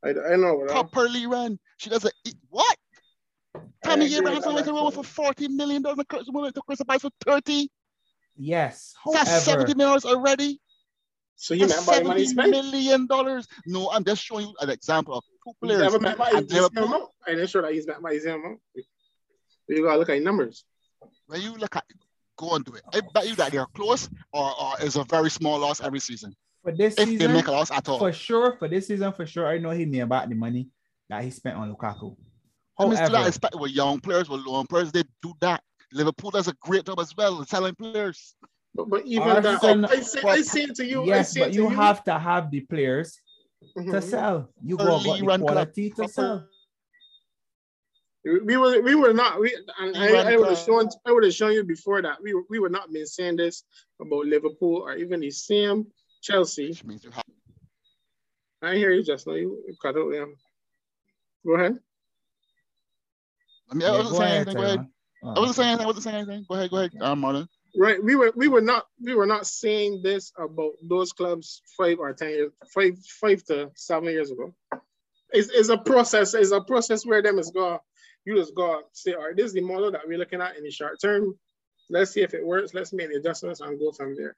I, 0.03 0.09
I 0.09 0.35
know. 0.35 0.63
Properly 0.67 1.25
run. 1.25 1.57
She 1.77 1.89
doesn't 1.89 2.13
eat 2.23 2.35
what? 2.49 2.77
Tammy 3.83 4.13
Abraham 4.15 4.53
went 4.53 4.65
to 4.65 4.91
for 4.91 5.03
forty 5.03 5.47
million 5.47 5.81
dollars. 5.81 5.97
The 6.09 6.31
woman 6.31 6.53
took 6.53 6.65
Crystal 6.65 6.85
Palace 6.85 7.03
for 7.03 7.11
thirty. 7.25 7.69
Yes. 8.35 8.93
That's 9.11 9.43
seventy 9.43 9.73
million 9.73 9.99
already. 10.05 10.59
So 11.35 11.53
you 11.53 11.67
met 11.67 11.85
by 11.85 12.01
money 12.01 12.25
spent? 12.25 12.49
Million 12.49 13.05
dollars. 13.05 13.47
No, 13.65 13.91
I'm 13.91 14.03
just 14.03 14.23
showing 14.23 14.47
you 14.47 14.55
an 14.59 14.69
example 14.71 15.13
of 15.15 15.23
two 15.43 15.53
players. 15.61 15.81
Never 15.81 15.99
met 15.99 16.17
by 16.17 16.31
I 16.33 16.41
didn't 16.41 17.49
show 17.49 17.61
that 17.61 17.73
he's 17.73 17.85
met 17.85 18.01
by 18.01 18.13
his 18.13 18.25
amount. 18.25 18.59
You 19.67 19.83
gotta 19.83 19.99
look 19.99 20.09
at 20.09 20.21
numbers. 20.21 20.65
When 21.27 21.41
you 21.41 21.55
look 21.55 21.75
at 21.75 21.83
go 22.37 22.55
and 22.55 22.65
do 22.65 22.73
it, 22.73 22.81
I 22.93 23.01
bet 23.13 23.27
you 23.27 23.35
that 23.35 23.51
they're 23.51 23.65
close 23.67 24.09
or, 24.33 24.51
or 24.61 24.73
is 24.81 24.95
a 24.95 25.03
very 25.03 25.29
small 25.29 25.59
loss 25.59 25.81
every 25.81 25.99
season. 25.99 26.35
For 26.63 26.71
this 26.71 26.95
If 26.97 27.07
season, 27.07 27.17
they 27.17 27.33
make 27.33 27.47
a 27.47 27.51
loss 27.51 27.71
at 27.71 27.87
all. 27.87 27.99
for 27.99 28.11
sure, 28.11 28.57
for 28.57 28.67
this 28.67 28.87
season, 28.87 29.11
for 29.13 29.25
sure, 29.25 29.47
I 29.47 29.57
know 29.57 29.71
he 29.71 29.85
knew 29.85 30.03
about 30.03 30.29
the 30.29 30.35
money 30.35 30.69
that 31.09 31.23
he 31.23 31.31
spent 31.31 31.57
on 31.57 31.73
Lukaku. 31.73 32.15
I 32.79 32.85
mean, 32.85 32.95
still, 32.95 33.15
I 33.15 33.27
expect 33.27 33.55
with 33.55 33.71
young 33.71 33.99
players, 33.99 34.29
with 34.29 34.45
loan 34.45 34.67
players, 34.67 34.91
they 34.91 35.03
do 35.21 35.33
that. 35.41 35.61
Liverpool 35.91 36.31
does 36.31 36.47
a 36.47 36.53
great 36.61 36.85
job 36.85 36.99
as 36.99 37.15
well, 37.15 37.43
selling 37.45 37.73
players. 37.75 38.35
But, 38.75 38.89
but 38.89 39.05
even 39.05 39.27
Arsenal- 39.29 39.81
that, 39.87 39.91
I 39.91 39.99
say, 40.01 40.21
I 40.21 40.41
say 40.41 40.61
it 40.63 40.75
to 40.75 40.85
you. 40.85 41.03
I 41.03 41.05
yes, 41.07 41.33
say 41.33 41.39
but 41.39 41.49
it 41.49 41.55
you 41.55 41.63
to 41.69 41.75
have 41.75 42.03
to 42.03 42.19
have 42.19 42.51
the 42.51 42.61
players 42.61 43.19
to 43.75 43.81
Mhm. 43.83 44.03
sell. 44.03 44.49
You 44.61 44.77
go 44.77 44.85
Early 44.85 45.03
got 45.05 45.19
the 45.19 45.25
run 45.25 45.39
club. 45.39 45.51
quality 45.53 45.89
to 45.91 46.07
sell. 46.07 46.47
We 48.23 48.57
were 48.57 48.81
we 48.81 48.93
were 48.93 49.13
not 49.13 49.39
we 49.39 49.55
and 49.79 49.95
You 49.95 50.01
I, 50.01 50.33
I 50.33 50.35
would 50.37 50.49
have 50.49 50.57
shown 50.57 50.89
I 51.05 51.13
would 51.13 51.23
have 51.23 51.33
shown 51.33 51.53
you 51.53 51.63
before 51.63 52.01
that 52.01 52.21
we 52.21 52.33
were, 52.33 52.43
we 52.49 52.59
would 52.59 52.73
not 52.73 52.91
been 52.91 53.05
saying 53.07 53.37
this 53.37 53.63
about 54.01 54.25
Liverpool 54.25 54.81
or 54.83 54.95
even 54.95 55.21
the 55.21 55.31
same 55.31 55.87
Chelsea. 56.21 56.69
Which 56.69 56.83
means 56.83 57.03
you 57.05 57.11
have 57.11 57.23
I 58.61 58.75
hear 58.75 58.91
you 58.91 59.01
just 59.03 59.25
now. 59.27 59.33
You 59.33 59.63
you 59.65 59.75
cut 59.81 59.95
out 59.95 60.11
them. 60.11 60.35
Go 61.45 61.53
ahead. 61.53 61.79
I 63.69 63.75
mean, 63.75 63.87
I 63.87 63.91
wasn't 63.91 64.17
saying 64.17 64.31
ahead, 64.31 64.35
anything. 64.35 64.55
Go 64.55 64.63
ahead. 64.63 64.75
Tyrone. 64.75 64.89
Oh, 65.23 65.29
I 65.29 65.39
wasn't 65.39 65.55
saying 65.55 65.69
anything. 65.69 65.83
I 65.83 65.87
wasn't 65.87 66.03
saying 66.03 66.15
anything. 66.15 66.45
Go 66.47 66.55
ahead. 66.55 66.69
Go 66.69 66.77
ahead. 66.77 66.91
Um, 67.01 67.21
Marlon. 67.21 67.47
Right. 67.75 68.03
We 68.03 68.15
were 68.15 68.31
we 68.35 68.47
were 68.47 68.61
not 68.61 68.85
we 69.03 69.13
were 69.15 69.25
not 69.25 69.45
saying 69.45 70.01
this 70.03 70.31
about 70.37 70.71
those 70.83 71.11
clubs 71.11 71.61
five 71.77 71.99
or 71.99 72.13
ten 72.13 72.29
years 72.29 72.51
five 72.73 72.97
five 73.21 73.43
to 73.45 73.71
seven 73.75 74.09
years 74.09 74.31
ago. 74.31 74.53
It's, 75.31 75.49
it's 75.49 75.69
a 75.69 75.77
process, 75.77 76.33
it's 76.33 76.51
a 76.51 76.61
process 76.61 77.05
where 77.05 77.21
them 77.21 77.37
is 77.37 77.51
go 77.51 77.81
you 78.27 78.35
just 78.35 78.53
go 78.53 78.81
say, 78.91 79.13
all 79.13 79.25
right, 79.25 79.35
this 79.35 79.45
is 79.45 79.53
the 79.53 79.61
model 79.61 79.89
that 79.89 80.05
we're 80.05 80.17
looking 80.17 80.41
at 80.41 80.57
in 80.57 80.63
the 80.63 80.69
short 80.69 80.99
term. 81.01 81.33
Let's 81.89 82.11
see 82.11 82.21
if 82.21 82.33
it 82.33 82.45
works. 82.45 82.73
Let's 82.73 82.91
make 82.91 83.09
the 83.09 83.19
adjustments 83.19 83.61
and 83.61 83.79
go 83.79 83.93
from 83.93 84.17
there. 84.17 84.35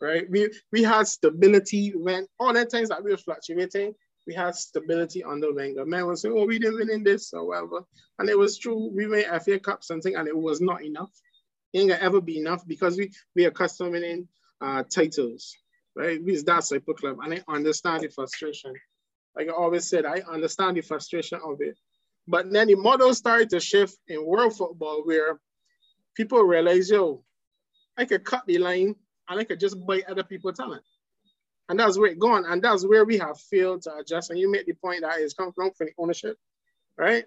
Right. 0.00 0.24
We 0.30 0.48
we 0.72 0.82
had 0.82 1.06
stability 1.06 1.90
when 1.90 2.26
all 2.40 2.54
the 2.54 2.64
things 2.64 2.88
that 2.88 3.04
we 3.04 3.10
were 3.10 3.18
fluctuating, 3.18 3.94
we 4.28 4.34
had 4.34 4.54
stability 4.54 5.24
under 5.24 5.54
Wenger. 5.54 5.86
Man 5.86 6.06
was 6.06 6.20
saying, 6.20 6.34
oh, 6.36 6.44
we 6.44 6.58
didn't 6.58 6.76
win 6.76 6.90
in 6.90 7.02
this 7.02 7.32
or 7.32 7.46
whatever. 7.46 7.80
And 8.18 8.28
it 8.28 8.38
was 8.38 8.58
true. 8.58 8.90
We 8.94 9.08
went 9.08 9.42
FA 9.42 9.58
Cup 9.58 9.82
something 9.82 10.14
and 10.14 10.28
it 10.28 10.36
was 10.36 10.60
not 10.60 10.84
enough. 10.84 11.10
It 11.72 11.80
ain't 11.80 11.90
gonna 11.90 12.02
ever 12.02 12.20
be 12.20 12.38
enough 12.38 12.66
because 12.66 12.98
we 12.98 13.10
we 13.34 13.46
are 13.46 13.50
customing 13.50 14.04
in 14.04 14.28
uh 14.60 14.82
titles, 14.84 15.56
right? 15.96 16.22
We 16.22 16.36
that 16.36 16.64
type 16.66 16.84
of 16.88 16.96
club, 16.96 17.18
and 17.22 17.34
I 17.34 17.42
understand 17.48 18.02
the 18.02 18.08
frustration. 18.08 18.74
Like 19.34 19.48
I 19.48 19.52
always 19.52 19.88
said, 19.88 20.04
I 20.04 20.22
understand 20.30 20.76
the 20.76 20.82
frustration 20.82 21.40
of 21.42 21.60
it. 21.60 21.78
But 22.26 22.52
then 22.52 22.68
the 22.68 22.74
model 22.74 23.14
started 23.14 23.48
to 23.50 23.60
shift 23.60 23.96
in 24.08 24.26
world 24.26 24.54
football 24.56 25.02
where 25.04 25.40
people 26.14 26.42
realize, 26.42 26.90
yo, 26.90 27.24
I 27.96 28.04
could 28.04 28.24
cut 28.24 28.44
the 28.46 28.58
line 28.58 28.94
and 29.28 29.40
I 29.40 29.44
could 29.44 29.60
just 29.60 29.86
buy 29.86 30.02
other 30.06 30.22
people's 30.24 30.58
talent. 30.58 30.82
And 31.68 31.78
that's 31.78 31.98
where 31.98 32.10
it 32.10 32.18
gone. 32.18 32.44
And 32.46 32.62
that's 32.62 32.86
where 32.86 33.04
we 33.04 33.18
have 33.18 33.38
failed 33.38 33.82
to 33.82 33.94
adjust. 33.96 34.30
And 34.30 34.38
you 34.38 34.50
make 34.50 34.66
the 34.66 34.72
point 34.72 35.02
that 35.02 35.20
it's 35.20 35.34
come 35.34 35.52
from 35.52 35.70
the 35.78 35.90
ownership, 35.98 36.38
right? 36.96 37.24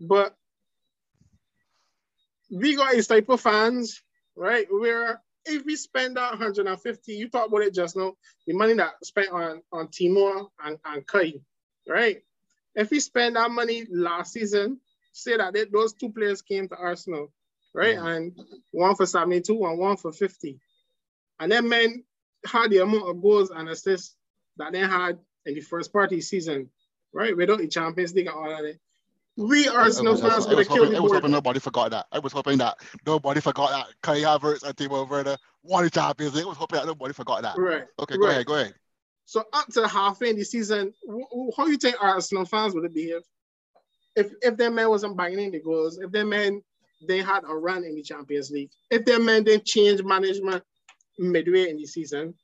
But 0.00 0.34
we 2.50 2.76
got 2.76 2.92
these 2.92 3.06
type 3.06 3.28
of 3.28 3.40
fans, 3.40 4.02
right? 4.36 4.66
Where 4.70 5.20
if 5.44 5.64
we 5.64 5.76
spend 5.76 6.16
that 6.16 6.30
150, 6.30 7.12
you 7.12 7.28
talk 7.28 7.48
about 7.48 7.62
it 7.62 7.74
just 7.74 7.96
now, 7.96 8.14
the 8.46 8.54
money 8.54 8.74
that 8.74 9.04
spent 9.04 9.30
on, 9.30 9.62
on 9.72 9.88
Timo 9.88 10.48
and, 10.62 10.78
and 10.84 11.06
Kai, 11.06 11.34
right? 11.86 12.18
If 12.74 12.90
we 12.90 13.00
spend 13.00 13.36
that 13.36 13.50
money 13.50 13.86
last 13.90 14.32
season, 14.32 14.80
say 15.12 15.36
that 15.36 15.54
they, 15.54 15.64
those 15.64 15.94
two 15.94 16.10
players 16.10 16.42
came 16.42 16.68
to 16.68 16.76
Arsenal, 16.76 17.32
right? 17.74 17.96
Mm. 17.96 18.16
And 18.16 18.40
one 18.72 18.94
for 18.94 19.06
72 19.06 19.52
and 19.64 19.78
one 19.78 19.96
for 19.96 20.12
50. 20.12 20.60
And 21.40 21.50
then 21.50 21.68
men 21.68 22.04
had 22.46 22.70
the 22.70 22.78
amount 22.78 23.08
of 23.08 23.22
goals 23.22 23.50
and 23.50 23.68
assists 23.68 24.16
that 24.56 24.72
they 24.72 24.80
had 24.80 25.18
in 25.46 25.54
the 25.54 25.60
first 25.60 25.92
party 25.92 26.20
season, 26.20 26.68
right? 27.12 27.36
Without 27.36 27.58
the 27.58 27.68
Champions 27.68 28.14
League 28.14 28.26
and 28.26 28.36
all 28.36 28.50
of 28.50 28.58
that. 28.58 28.78
We 29.36 29.68
Arsenal 29.68 30.14
was, 30.14 30.20
fans 30.20 30.48
would 30.48 30.56
was 30.56 30.66
have 30.66 30.76
killed 30.76 30.88
hoping, 30.88 30.92
the 30.92 30.98
I 30.98 31.00
was 31.00 31.12
hoping 31.12 31.30
nobody 31.30 31.60
forgot 31.60 31.90
that. 31.92 32.06
I 32.10 32.18
was 32.18 32.32
hoping 32.32 32.58
that 32.58 32.76
nobody 33.06 33.40
forgot 33.40 33.70
that 33.70 33.86
Kai 34.02 34.18
Havertz 34.18 34.64
and 34.64 34.76
Timo 34.76 35.08
Werner 35.08 35.36
won 35.62 35.84
the 35.84 35.90
Champions 35.90 36.34
League. 36.34 36.44
I 36.44 36.48
was 36.48 36.58
hoping 36.58 36.80
that 36.80 36.86
nobody 36.86 37.14
forgot 37.14 37.42
that. 37.42 37.56
Right. 37.56 37.84
Okay, 38.00 38.16
go 38.16 38.28
ahead, 38.28 38.46
go 38.46 38.56
ahead. 38.56 38.74
So 39.26 39.44
up 39.52 39.66
to 39.74 39.86
halfway 39.86 40.30
in 40.30 40.36
the 40.36 40.44
season, 40.44 40.92
how 41.56 41.66
you 41.66 41.76
think 41.76 42.02
Arsenal 42.02 42.46
fans 42.46 42.74
would 42.74 42.92
behave 42.92 43.22
if 44.16 44.32
if 44.42 44.56
their 44.56 44.70
man 44.70 44.88
wasn't 44.88 45.16
banging 45.16 45.38
in 45.38 45.50
the 45.52 45.60
goals, 45.60 45.98
if 45.98 46.10
their 46.10 46.26
man 46.26 46.60
they 47.06 47.22
had 47.22 47.44
a 47.44 47.54
run 47.54 47.84
in 47.84 47.94
the 47.94 48.02
Champions 48.02 48.50
League, 48.50 48.70
if 48.90 49.04
their 49.04 49.20
man 49.20 49.44
didn't 49.44 49.64
change 49.64 50.02
management 50.02 50.64
midway 51.18 51.70
in 51.70 51.76
the 51.76 51.86
season, 51.86 52.34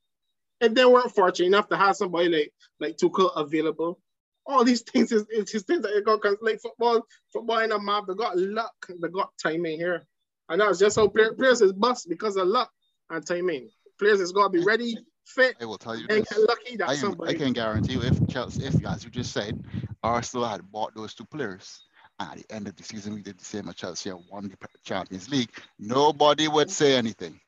and 0.61 0.77
they 0.77 0.85
weren't 0.85 1.15
fortunate 1.15 1.47
enough 1.47 1.69
to 1.69 1.77
have 1.77 1.97
somebody 1.97 2.29
like 2.29 2.53
like 2.81 2.97
Tuchel 2.97 3.31
available, 3.37 4.01
all 4.47 4.65
these 4.65 4.83
things 4.83 5.13
is 5.13 5.25
just 5.51 5.67
things 5.67 5.83
that 5.83 5.95
you 5.95 6.03
got 6.03 6.21
like 6.43 6.61
football, 6.61 7.03
football 7.33 7.59
in 7.59 7.73
a 7.73 7.79
map, 7.79 8.05
they 8.07 8.15
got 8.15 8.37
luck, 8.37 8.75
they 8.89 9.09
got 9.09 9.31
timing 9.43 9.79
here. 9.79 10.07
And 10.49 10.61
that's 10.61 10.79
just 10.79 10.97
how 10.97 11.09
play- 11.09 11.35
players 11.37 11.63
is 11.63 11.73
bust 11.73 12.09
because 12.09 12.37
of 12.37 12.49
luck 12.49 12.71
and 13.11 13.27
timing. 13.27 13.71
Players 13.99 14.21
is 14.21 14.33
gotta 14.33 14.51
be 14.51 14.63
ready, 14.65 14.97
fit, 15.25 15.57
I 15.61 15.65
will 15.65 15.79
tell 15.79 15.97
you 15.97 16.07
and 16.11 16.23
this. 16.23 16.29
get 16.29 16.41
lucky 16.41 16.77
that 16.77 16.89
I, 16.89 16.95
am, 16.95 17.17
I 17.23 17.35
can 17.35 17.53
guarantee 17.53 17.95
you 17.95 18.03
if 18.03 18.29
Chelsea, 18.29 18.65
if 18.65 18.85
as 18.85 19.05
you 19.05 19.11
just 19.11 19.33
said, 19.33 19.65
Arsenal 20.03 20.47
had 20.47 20.71
bought 20.71 20.95
those 20.95 21.15
two 21.15 21.25
players, 21.25 21.81
at 22.21 22.37
the 22.37 22.55
end 22.55 22.69
of 22.69 22.77
the 22.77 22.83
season 22.83 23.15
we 23.15 23.23
did 23.23 23.39
the 23.39 23.45
same 23.45 23.69
as 23.69 23.75
Chelsea 23.75 24.11
and 24.11 24.21
won 24.31 24.49
the 24.49 24.57
Champions 24.85 25.29
League, 25.31 25.51
nobody 25.79 26.49
would 26.49 26.71
say 26.71 26.97
anything. 26.97 27.41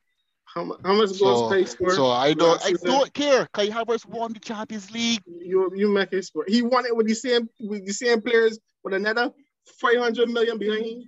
How, 0.57 0.65
how 0.85 0.95
much 0.95 1.19
goals 1.19 1.21
So, 1.21 1.49
Kai 1.51 1.65
scored? 1.65 1.93
so 1.93 2.07
I 2.07 2.33
don't, 2.33 2.65
I 2.65 2.73
don't 2.83 3.13
care. 3.13 3.47
Kai 3.53 3.67
Havertz 3.69 4.07
won 4.07 4.33
the 4.33 4.41
Champions 4.41 4.91
League. 4.91 5.21
You 5.27 5.71
you 5.75 5.89
make 5.93 6.11
it 6.15 6.25
score. 6.25 6.47
He 6.49 6.63
won 6.63 6.87
it 6.87 6.97
with 6.97 7.07
the 7.07 7.15
same 7.15 7.47
with 7.61 7.85
the 7.87 7.93
same 7.93 8.23
players 8.23 8.59
with 8.83 8.95
another 8.95 9.31
500 9.79 10.31
million 10.31 10.57
behind 10.57 10.87
him. 10.87 11.03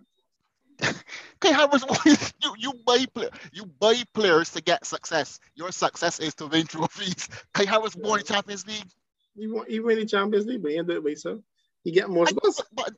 Kai 1.41 1.53
Havertz, 1.53 1.89
won- 1.89 2.17
you 2.43 2.55
you 2.59 2.73
buy 2.87 3.07
play, 3.15 3.31
you 3.55 3.65
buy 3.81 3.95
players 4.13 4.51
to 4.51 4.61
get 4.61 4.85
success. 4.85 5.41
Your 5.55 5.73
success 5.73 6.21
is 6.21 6.35
to 6.35 6.47
win 6.47 6.67
trophies. 6.67 7.27
Kai 7.55 7.65
Havertz 7.65 7.97
won 7.97 8.19
the 8.19 8.25
Champions 8.25 8.67
League. 8.67 8.85
He 9.35 9.47
won 9.49 9.65
he 9.67 9.81
win 9.81 9.99
the 9.99 10.05
Champions 10.05 10.45
League, 10.45 10.61
but 10.63 10.73
he 10.73 10.77
ended 10.79 10.99
up 10.99 11.05
with 11.05 11.21
so 11.21 11.43
he 11.85 11.91
get 11.93 12.11
more 12.11 12.27
I- 12.29 12.33
goals. 12.33 12.61
but 12.75 12.93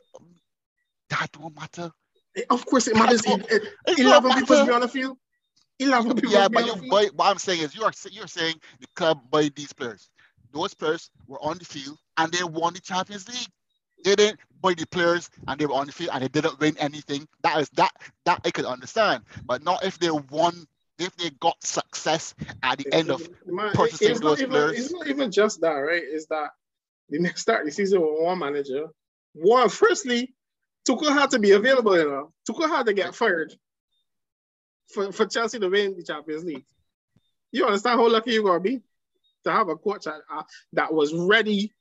that 1.11 1.31
don't 1.31 1.55
matter. 1.55 1.93
Of 2.49 2.67
course, 2.67 2.89
it 2.89 2.97
matters. 2.97 3.23
It 3.25 3.47
It- 3.53 3.63
don't 3.87 4.01
11 4.01 4.33
people 4.33 4.57
matter. 4.57 4.67
be 4.67 4.73
on 4.75 4.81
the 4.81 4.89
field. 4.89 5.17
11 5.81 6.15
people 6.15 6.33
Yeah, 6.33 6.49
but 6.49 6.67
you 6.67 6.91
buy. 6.91 7.09
What 7.15 7.31
I'm 7.31 7.39
saying 7.39 7.63
is, 7.63 7.75
you 7.75 7.83
are 7.83 7.93
you're 8.11 8.27
saying 8.27 8.57
the 8.81 8.87
club 8.95 9.21
buy 9.31 9.51
these 9.55 9.73
players. 9.73 10.11
Those 10.53 10.75
players 10.75 11.11
were 11.27 11.41
on 11.43 11.59
the 11.59 11.65
field 11.65 11.99
and 12.17 12.33
they 12.33 12.45
won 12.45 12.75
the 12.75 12.81
Champions 12.81 13.29
League. 13.29 13.49
They 14.05 14.15
didn't 14.15 14.41
buy 14.61 14.75
the 14.75 14.87
players 14.87 15.31
and 15.49 15.59
they 15.59 15.67
were 15.67 15.75
on 15.75 15.87
the 15.87 15.93
field 15.93 16.11
and 16.13 16.23
they 16.23 16.29
didn't 16.29 16.59
win 16.61 16.77
anything. 16.79 17.27
That 17.43 17.61
is 17.61 17.71
that 17.71 17.93
that 18.27 18.41
I 18.45 18.51
could 18.51 18.67
understand, 18.67 19.25
but 19.47 19.65
not 19.65 19.85
if 19.85 19.99
they 19.99 20.11
won. 20.11 20.67
If 20.99 21.17
they 21.17 21.31
got 21.41 21.57
success 21.65 22.35
at 22.63 22.77
the 22.77 22.93
end 22.93 23.11
of 23.11 23.27
Man, 23.47 23.73
purchasing 23.73 24.11
it's 24.11 24.21
those 24.21 24.39
even- 24.41 24.51
players. 24.51 24.79
It's 24.79 24.93
not 24.93 25.07
even 25.09 25.33
just 25.33 25.63
that, 25.63 25.71
right? 25.71 26.03
Is 26.03 26.27
that 26.27 26.51
the 27.09 27.19
next 27.19 27.41
start 27.41 27.65
the 27.65 27.73
season 27.73 28.03
with 28.03 28.21
one 28.21 28.39
manager. 28.39 28.89
One, 29.33 29.71
firstly, 29.71 30.35
Tuchel 30.87 31.15
had 31.15 31.31
to 31.31 31.39
be 31.39 31.53
available, 31.53 31.97
you 31.97 32.05
know. 32.05 32.33
Tuchel 32.47 32.69
had 32.69 32.85
to 32.85 32.93
get 32.93 33.15
fired 33.15 33.55
for, 34.93 35.13
for 35.13 35.27
Chelsea 35.27 35.59
to 35.59 35.69
win 35.69 35.97
the 35.97 36.03
Champions 36.03 36.45
League. 36.45 36.65
You 37.53 37.67
understand 37.67 37.99
how 37.99 38.09
lucky 38.09 38.33
you're 38.33 38.45
gonna 38.45 38.61
be 38.61 38.81
to 39.45 39.51
have 39.51 39.69
a 39.69 39.77
coach 39.77 40.05
that, 40.05 40.21
uh, 40.33 40.43
that 40.73 40.93
was 40.93 41.15
ready, 41.15 41.73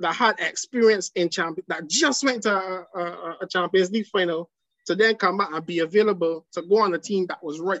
that 0.00 0.14
had 0.14 0.40
experience 0.40 1.10
in 1.14 1.28
champion, 1.28 1.64
that 1.68 1.88
just 1.88 2.24
went 2.24 2.42
to 2.42 2.52
a, 2.52 2.86
a, 2.94 3.36
a 3.42 3.46
Champions 3.48 3.90
League 3.90 4.06
final 4.06 4.50
to 4.86 4.94
then 4.94 5.14
come 5.16 5.38
back 5.38 5.50
and 5.52 5.64
be 5.66 5.80
available 5.80 6.46
to 6.52 6.62
go 6.62 6.78
on 6.78 6.94
a 6.94 6.98
team 6.98 7.26
that 7.26 7.42
was 7.42 7.60
right, 7.60 7.80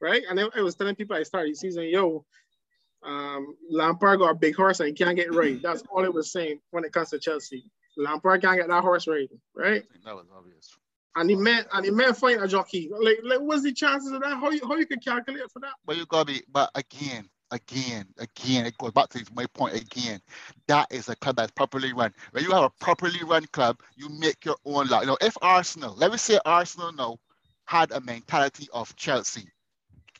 right? 0.00 0.22
And 0.28 0.40
I, 0.40 0.48
I 0.56 0.62
was 0.62 0.74
telling 0.74 0.96
people 0.96 1.16
I 1.16 1.22
started 1.22 1.52
the 1.52 1.56
season, 1.56 1.84
yo, 1.84 2.24
um, 3.04 3.56
Lampard 3.70 4.20
got 4.20 4.30
a 4.30 4.34
big 4.34 4.54
horse 4.54 4.80
and 4.80 4.88
he 4.88 4.94
can't 4.94 5.16
get 5.16 5.34
right. 5.34 5.60
That's 5.62 5.82
all 5.90 6.04
it 6.04 6.12
was 6.12 6.32
saying 6.32 6.60
when 6.70 6.84
it 6.84 6.92
comes 6.92 7.10
to 7.10 7.18
Chelsea. 7.18 7.64
Lampard 7.96 8.42
can't 8.42 8.58
get 8.58 8.68
that 8.68 8.82
horse 8.82 9.06
right, 9.06 9.28
right? 9.54 9.82
that 10.04 10.14
was 10.14 10.26
obvious. 10.34 10.76
And 11.14 11.28
he 11.28 11.36
man 11.36 11.64
and 11.72 11.84
he 11.84 11.90
man 11.90 12.14
find 12.14 12.40
a 12.40 12.48
jockey. 12.48 12.90
Like, 12.90 13.18
like 13.22 13.40
what's 13.40 13.62
the 13.62 13.72
chances 13.72 14.12
of 14.12 14.22
that? 14.22 14.38
How 14.38 14.50
you 14.50 14.66
how 14.66 14.76
you 14.76 14.86
can 14.86 15.00
calculate 15.00 15.50
for 15.50 15.60
that? 15.60 15.72
But 15.84 15.96
you 15.96 16.06
gotta 16.06 16.24
be. 16.24 16.42
But 16.50 16.70
again, 16.74 17.28
again, 17.50 18.06
again, 18.18 18.66
it 18.66 18.76
goes 18.78 18.92
back 18.92 19.10
to 19.10 19.24
my 19.34 19.46
point 19.46 19.74
again. 19.74 20.20
That 20.66 20.88
is 20.90 21.08
a 21.08 21.16
club 21.16 21.36
that's 21.36 21.52
properly 21.52 21.92
run. 21.92 22.12
When 22.32 22.42
you 22.42 22.50
have 22.50 22.64
a 22.64 22.70
properly 22.80 23.22
run 23.24 23.44
club, 23.52 23.78
you 23.94 24.08
make 24.08 24.44
your 24.44 24.56
own 24.64 24.88
luck. 24.88 25.02
You 25.02 25.08
know, 25.08 25.18
if 25.20 25.36
Arsenal, 25.42 25.94
let 25.96 26.10
me 26.10 26.16
say 26.18 26.38
Arsenal 26.44 26.92
now, 26.92 27.18
had 27.66 27.92
a 27.92 28.00
mentality 28.00 28.68
of 28.72 28.94
Chelsea. 28.96 29.48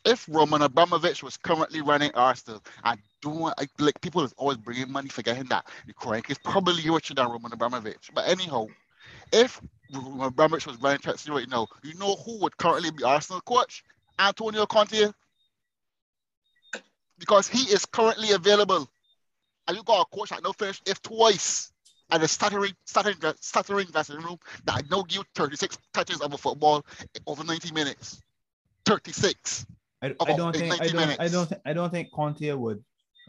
If 0.05 0.27
Roman 0.29 0.61
Abramovich 0.61 1.23
was 1.23 1.37
currently 1.37 1.81
running 1.81 2.11
Arsenal 2.13 2.63
and 2.83 2.99
doing 3.21 3.53
like, 3.79 4.01
people 4.01 4.23
is 4.23 4.33
always 4.37 4.57
bringing 4.57 4.91
money, 4.91 5.09
forgetting 5.09 5.45
that 5.45 5.65
the 5.87 5.93
Kroenke 5.93 6.29
is 6.29 6.37
probably 6.37 6.89
richer 6.89 7.13
than 7.13 7.29
Roman 7.29 7.53
Abramovich. 7.53 8.09
But 8.13 8.27
anyhow, 8.27 8.67
if 9.31 9.61
when 9.93 10.27
Abramovich 10.27 10.67
was 10.67 10.81
running 10.81 10.99
Chelsea 10.99 11.31
right 11.31 11.49
now, 11.49 11.67
you 11.83 11.93
know 11.95 12.15
who 12.15 12.39
would 12.39 12.57
currently 12.57 12.91
be 12.91 13.03
Arsenal 13.03 13.41
coach? 13.41 13.83
Antonio 14.19 14.65
Conte. 14.65 15.11
Because 17.19 17.47
he 17.47 17.71
is 17.71 17.85
currently 17.85 18.31
available. 18.31 18.89
And 19.67 19.77
you 19.77 19.83
got 19.83 20.01
a 20.01 20.15
coach 20.15 20.29
that 20.29 20.43
no 20.43 20.51
finish 20.53 20.81
if 20.85 21.01
twice 21.01 21.71
and 22.11 22.21
a 22.21 22.27
stuttering, 22.27 22.73
stuttering, 22.85 23.15
stuttering 23.39 23.87
dressing 23.87 24.17
room 24.17 24.37
that 24.65 24.83
no 24.91 25.03
give 25.03 25.17
you 25.17 25.23
36 25.35 25.77
touches 25.93 26.21
of 26.21 26.33
a 26.33 26.37
football 26.37 26.85
over 27.25 27.43
90 27.43 27.73
minutes. 27.73 28.21
36. 28.85 29.65
I, 30.01 30.13
I 30.19 30.35
don't 30.35 30.53
think 30.53 30.81
I 30.81 30.87
don't, 30.87 31.21
I 31.21 31.27
don't 31.29 31.47
think 31.47 31.61
I 31.65 31.73
don't 31.73 31.89
think 31.89 32.11
Conte 32.11 32.51
would 32.51 32.83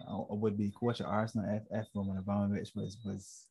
uh, 0.08 0.34
would 0.34 0.58
be 0.58 0.72
coach 0.72 0.98
of 0.98 1.06
Arsenal 1.06 1.48
if, 1.54 1.62
if 1.70 1.86
Roman 1.94 2.18
Abramovich 2.18 2.72
was 2.74 2.98
was 3.04 3.46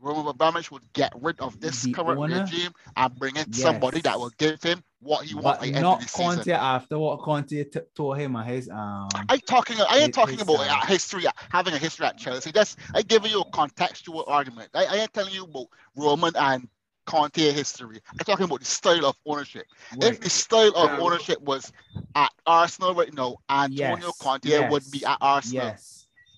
Roman 0.00 0.26
Abramovich 0.26 0.70
would 0.70 0.82
get 0.92 1.12
rid 1.20 1.40
of 1.40 1.60
this 1.60 1.82
the 1.82 1.92
current 1.92 2.18
owner? 2.18 2.42
regime 2.42 2.72
and 2.96 3.14
bring 3.16 3.36
in 3.36 3.46
yes. 3.50 3.60
somebody 3.60 4.00
that 4.02 4.18
will 4.18 4.32
give 4.38 4.62
him 4.62 4.82
what 5.00 5.24
he 5.24 5.34
wants. 5.34 5.60
But 5.60 5.80
not 5.80 6.06
Conte 6.12 6.38
season. 6.38 6.52
after 6.52 6.98
what 6.98 7.20
Conte 7.20 7.64
t- 7.64 7.80
told 7.94 8.18
him 8.18 8.36
and 8.36 8.48
his 8.48 8.68
um. 8.68 9.08
I 9.28 9.38
talking. 9.38 9.76
I 9.88 9.98
ain't 9.98 10.14
talking 10.14 10.40
about 10.40 10.60
uh, 10.60 10.86
history, 10.86 11.24
having 11.50 11.74
a 11.74 11.78
history 11.78 12.06
at 12.06 12.18
Chelsea. 12.18 12.50
That's 12.50 12.76
I 12.94 13.02
giving 13.02 13.30
you 13.30 13.40
a 13.40 13.50
contextual 13.50 14.24
argument. 14.26 14.70
I, 14.74 14.84
I 14.84 14.96
ain't 14.96 15.12
telling 15.12 15.34
you 15.34 15.44
about 15.44 15.66
Roman 15.96 16.32
and 16.36 16.68
Conte 17.06 17.52
history. 17.52 18.00
I'm 18.12 18.18
talking 18.18 18.44
about 18.44 18.60
the 18.60 18.66
style 18.66 19.06
of 19.06 19.16
ownership. 19.26 19.66
Right. 19.92 20.12
If 20.12 20.20
the 20.20 20.30
style 20.30 20.72
of 20.74 20.90
yeah. 20.90 21.00
ownership 21.00 21.40
was 21.42 21.72
at 22.14 22.32
Arsenal 22.46 22.94
right 22.94 23.12
now, 23.12 23.36
Antonio 23.48 24.06
yes. 24.06 24.18
Conte 24.18 24.48
yes. 24.48 24.70
would 24.70 24.82
be 24.90 25.04
at 25.04 25.18
Arsenal. 25.20 25.66
Yes. 25.66 25.93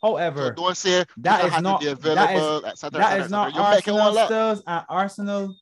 However, 0.07 0.47
so 0.47 0.53
don't 0.53 0.77
say 0.77 1.05
that 1.19 1.45
is 1.45 1.63
not 1.63 1.81
that 1.81 1.89
is, 1.89 2.81
that 2.81 3.21
is 3.21 3.31
not 3.31 3.57
Arsenal 3.57 4.13
styles 4.13 4.63
and 4.67 4.85
Arsenal 4.89 5.55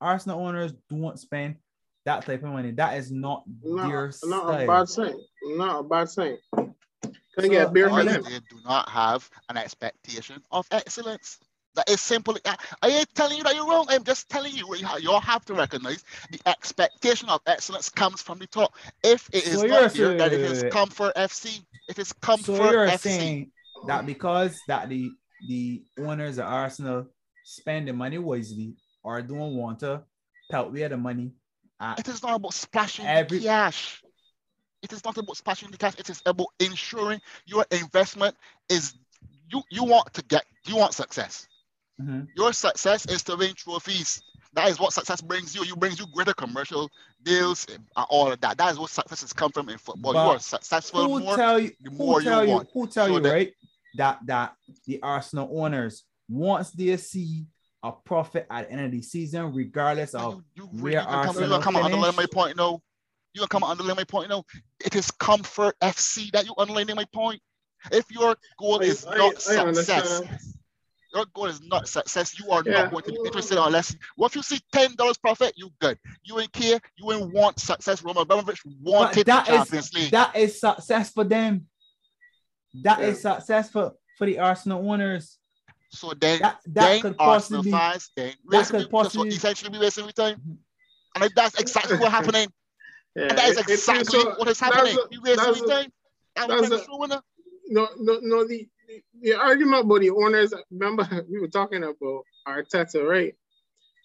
Arsenal 0.00 0.46
owners 0.46 0.72
don't 0.88 1.18
spend 1.18 1.56
that 2.04 2.24
type 2.24 2.42
of 2.42 2.50
money. 2.50 2.70
That 2.72 2.96
is 2.96 3.10
not 3.10 3.44
no, 3.62 3.88
their 3.88 4.06
not 4.06 4.14
style. 4.14 4.50
a 4.50 4.66
bad 4.66 4.88
thing. 4.88 5.24
Not 5.56 5.80
a 5.80 5.82
bad 5.82 6.08
thing. 6.08 6.38
Can 6.54 6.74
so, 7.38 7.48
get 7.48 7.72
beer 7.72 7.88
for 7.88 8.02
them? 8.02 8.22
They 8.22 8.38
do 8.38 8.56
not 8.64 8.88
have 8.88 9.28
an 9.48 9.56
expectation 9.56 10.42
of 10.50 10.66
excellence. 10.70 11.38
That 11.76 11.88
is 11.88 12.00
simple. 12.00 12.36
I 12.82 12.88
ain't 12.88 13.14
telling 13.14 13.38
you 13.38 13.44
that 13.44 13.54
you're 13.54 13.68
wrong. 13.68 13.86
I'm 13.90 14.02
just 14.02 14.28
telling 14.28 14.56
you 14.56 14.66
you 14.74 15.10
all 15.10 15.20
have 15.20 15.44
to 15.44 15.54
recognize 15.54 16.02
the 16.32 16.40
expectation 16.46 17.28
of 17.28 17.40
excellence 17.46 17.88
comes 17.88 18.20
from 18.20 18.40
the 18.40 18.48
top. 18.48 18.74
If 19.04 19.28
it 19.32 19.46
is 19.46 19.60
so 19.60 19.66
not 19.66 19.92
here, 19.92 20.16
that 20.16 20.32
it 20.32 20.40
is 20.40 20.64
Comfort 20.72 21.14
FC. 21.14 21.60
If 21.88 21.98
It 21.98 22.02
is 22.02 22.12
Comfort 22.14 22.56
so 22.56 22.70
you're 22.72 22.88
FC. 22.88 22.98
Saying 22.98 23.52
that 23.86 24.06
because 24.06 24.60
that 24.68 24.88
the 24.88 25.10
the 25.48 25.82
owners 25.98 26.38
of 26.38 26.46
Arsenal 26.46 27.06
spend 27.44 27.88
the 27.88 27.92
money 27.92 28.18
wisely 28.18 28.74
or 29.02 29.22
don't 29.22 29.56
want 29.56 29.80
to 29.80 30.02
pelt 30.50 30.72
where 30.72 30.88
the 30.88 30.96
money. 30.96 31.32
It 31.98 32.08
is 32.08 32.22
not 32.22 32.34
about 32.34 32.52
splashing 32.52 33.06
every, 33.06 33.40
cash. 33.40 34.02
It 34.82 34.92
is 34.92 35.04
not 35.04 35.16
about 35.16 35.36
splashing 35.36 35.70
the 35.70 35.78
cash. 35.78 35.94
It 35.98 36.10
is 36.10 36.22
about 36.26 36.48
ensuring 36.58 37.20
your 37.46 37.64
investment 37.70 38.36
is 38.68 38.94
you 39.50 39.62
you 39.70 39.84
want 39.84 40.12
to 40.14 40.22
get 40.24 40.44
you 40.66 40.76
want 40.76 40.92
success. 40.94 41.48
Mm-hmm. 42.00 42.22
Your 42.36 42.52
success 42.52 43.06
is 43.06 43.22
to 43.24 43.36
win 43.36 43.54
trophies. 43.54 44.22
That 44.52 44.68
is 44.68 44.80
what 44.80 44.92
success 44.92 45.20
brings 45.20 45.54
you. 45.54 45.64
You 45.64 45.76
brings 45.76 45.98
you 45.98 46.06
greater 46.12 46.34
commercial 46.34 46.90
deals 47.22 47.66
and 47.72 47.84
all 48.08 48.32
of 48.32 48.40
that. 48.40 48.58
That 48.58 48.72
is 48.72 48.78
what 48.78 48.90
success 48.90 49.20
has 49.20 49.32
come 49.32 49.52
from 49.52 49.68
in 49.68 49.78
football. 49.78 50.12
But 50.12 50.24
you 50.24 50.30
are 50.32 50.38
successful 50.38 51.04
who 51.04 51.20
more, 51.20 51.36
tell 51.36 51.60
you, 51.60 51.70
the 51.80 51.90
more 51.90 52.20
who 52.20 52.24
tell 52.24 52.44
you, 52.44 52.50
want. 52.50 52.68
Who 52.72 52.86
tell 52.86 53.06
so 53.06 53.16
you, 53.16 53.30
right? 53.30 53.52
That 53.96 54.20
that 54.26 54.54
the 54.86 55.02
Arsenal 55.02 55.50
owners 55.52 56.04
once 56.28 56.70
they 56.70 56.96
see 56.96 57.46
a 57.82 57.92
profit 57.92 58.46
at 58.50 58.68
the 58.68 58.72
end 58.72 58.84
of 58.86 58.92
the 58.92 59.02
season, 59.02 59.52
regardless 59.52 60.14
of 60.14 60.42
you, 60.54 60.68
you, 60.72 60.82
where 60.82 60.92
you 60.92 60.98
Arsenal 60.98 61.60
come, 61.60 61.74
you 61.74 61.80
come 61.80 61.92
underline 61.92 62.16
my 62.16 62.26
point, 62.32 62.56
no. 62.56 62.82
You 63.34 63.46
come 63.46 63.62
underline 63.62 63.96
my 63.96 64.04
point, 64.04 64.28
no. 64.28 64.44
It 64.84 64.94
is 64.94 65.10
comfort 65.10 65.76
FC 65.80 66.30
that 66.32 66.46
you 66.46 66.54
underlining 66.58 66.96
my 66.96 67.06
point. 67.12 67.40
If 67.90 68.10
your 68.10 68.36
goal 68.58 68.80
I, 68.82 68.86
is 68.86 69.06
I, 69.06 69.16
not 69.16 69.36
I, 69.36 69.72
success, 69.72 70.22
your 71.14 71.24
goal 71.34 71.46
is 71.46 71.60
not 71.62 71.88
success. 71.88 72.38
You 72.38 72.50
are 72.50 72.62
yeah. 72.64 72.72
not 72.82 72.90
going 72.90 73.04
to 73.04 73.12
be 73.12 73.18
interested 73.24 73.58
unless 73.58 73.96
what 74.16 74.32
if 74.32 74.36
you 74.36 74.42
see 74.42 74.60
ten 74.72 74.94
dollars 74.96 75.16
profit, 75.16 75.54
you 75.56 75.70
good. 75.80 75.98
You 76.22 76.38
ain't 76.40 76.52
care. 76.52 76.78
You 76.96 77.12
ain't 77.12 77.32
want 77.32 77.58
success. 77.58 78.02
Roman 78.02 78.22
Abramovich 78.22 78.60
wanted 78.82 79.26
that 79.26 79.46
the 79.46 79.52
Champions 79.52 79.86
is, 79.86 79.94
League. 79.94 80.10
That 80.10 80.36
is 80.36 80.60
success 80.60 81.10
for 81.10 81.24
them. 81.24 81.66
That 82.74 83.00
yeah. 83.00 83.06
is 83.06 83.22
successful 83.22 83.96
for 84.16 84.26
the 84.26 84.38
Arsenal 84.38 84.88
owners. 84.88 85.38
So 85.92 86.12
then, 86.20 86.40
that, 86.40 86.60
that 86.66 86.74
then 86.74 87.00
could 87.00 87.16
possibly 87.16 87.70
fans, 87.70 88.10
then 88.16 88.32
that 88.50 88.68
could 88.68 88.88
possibly 88.90 89.30
essentially 89.30 89.70
be 89.70 89.78
wasting 89.78 90.08
time, 90.10 90.36
mm-hmm. 90.36 91.22
and 91.22 91.32
that's 91.34 91.58
exactly 91.58 91.98
what's 91.98 92.12
happening. 92.12 92.48
Yeah, 93.16 93.24
and 93.24 93.38
that 93.38 93.48
is 93.48 93.58
exactly 93.58 94.20
so, 94.20 94.36
what 94.36 94.46
is 94.46 94.60
happening. 94.60 94.96
A, 94.96 95.00
you 95.10 95.20
wasting 95.20 95.68
time. 95.68 95.92
That's 96.36 96.70
a, 96.70 97.22
no, 97.66 97.88
no, 97.98 98.18
no. 98.22 98.46
The, 98.46 98.68
the, 98.86 99.02
the 99.20 99.34
argument 99.34 99.84
about 99.84 100.00
the 100.00 100.10
owners. 100.10 100.54
Remember, 100.70 101.26
we 101.28 101.40
were 101.40 101.48
talking 101.48 101.82
about 101.82 102.24
Arteta, 102.46 103.04
right? 103.04 103.34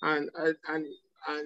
And 0.01 0.31
and 0.67 0.87
and 1.27 1.45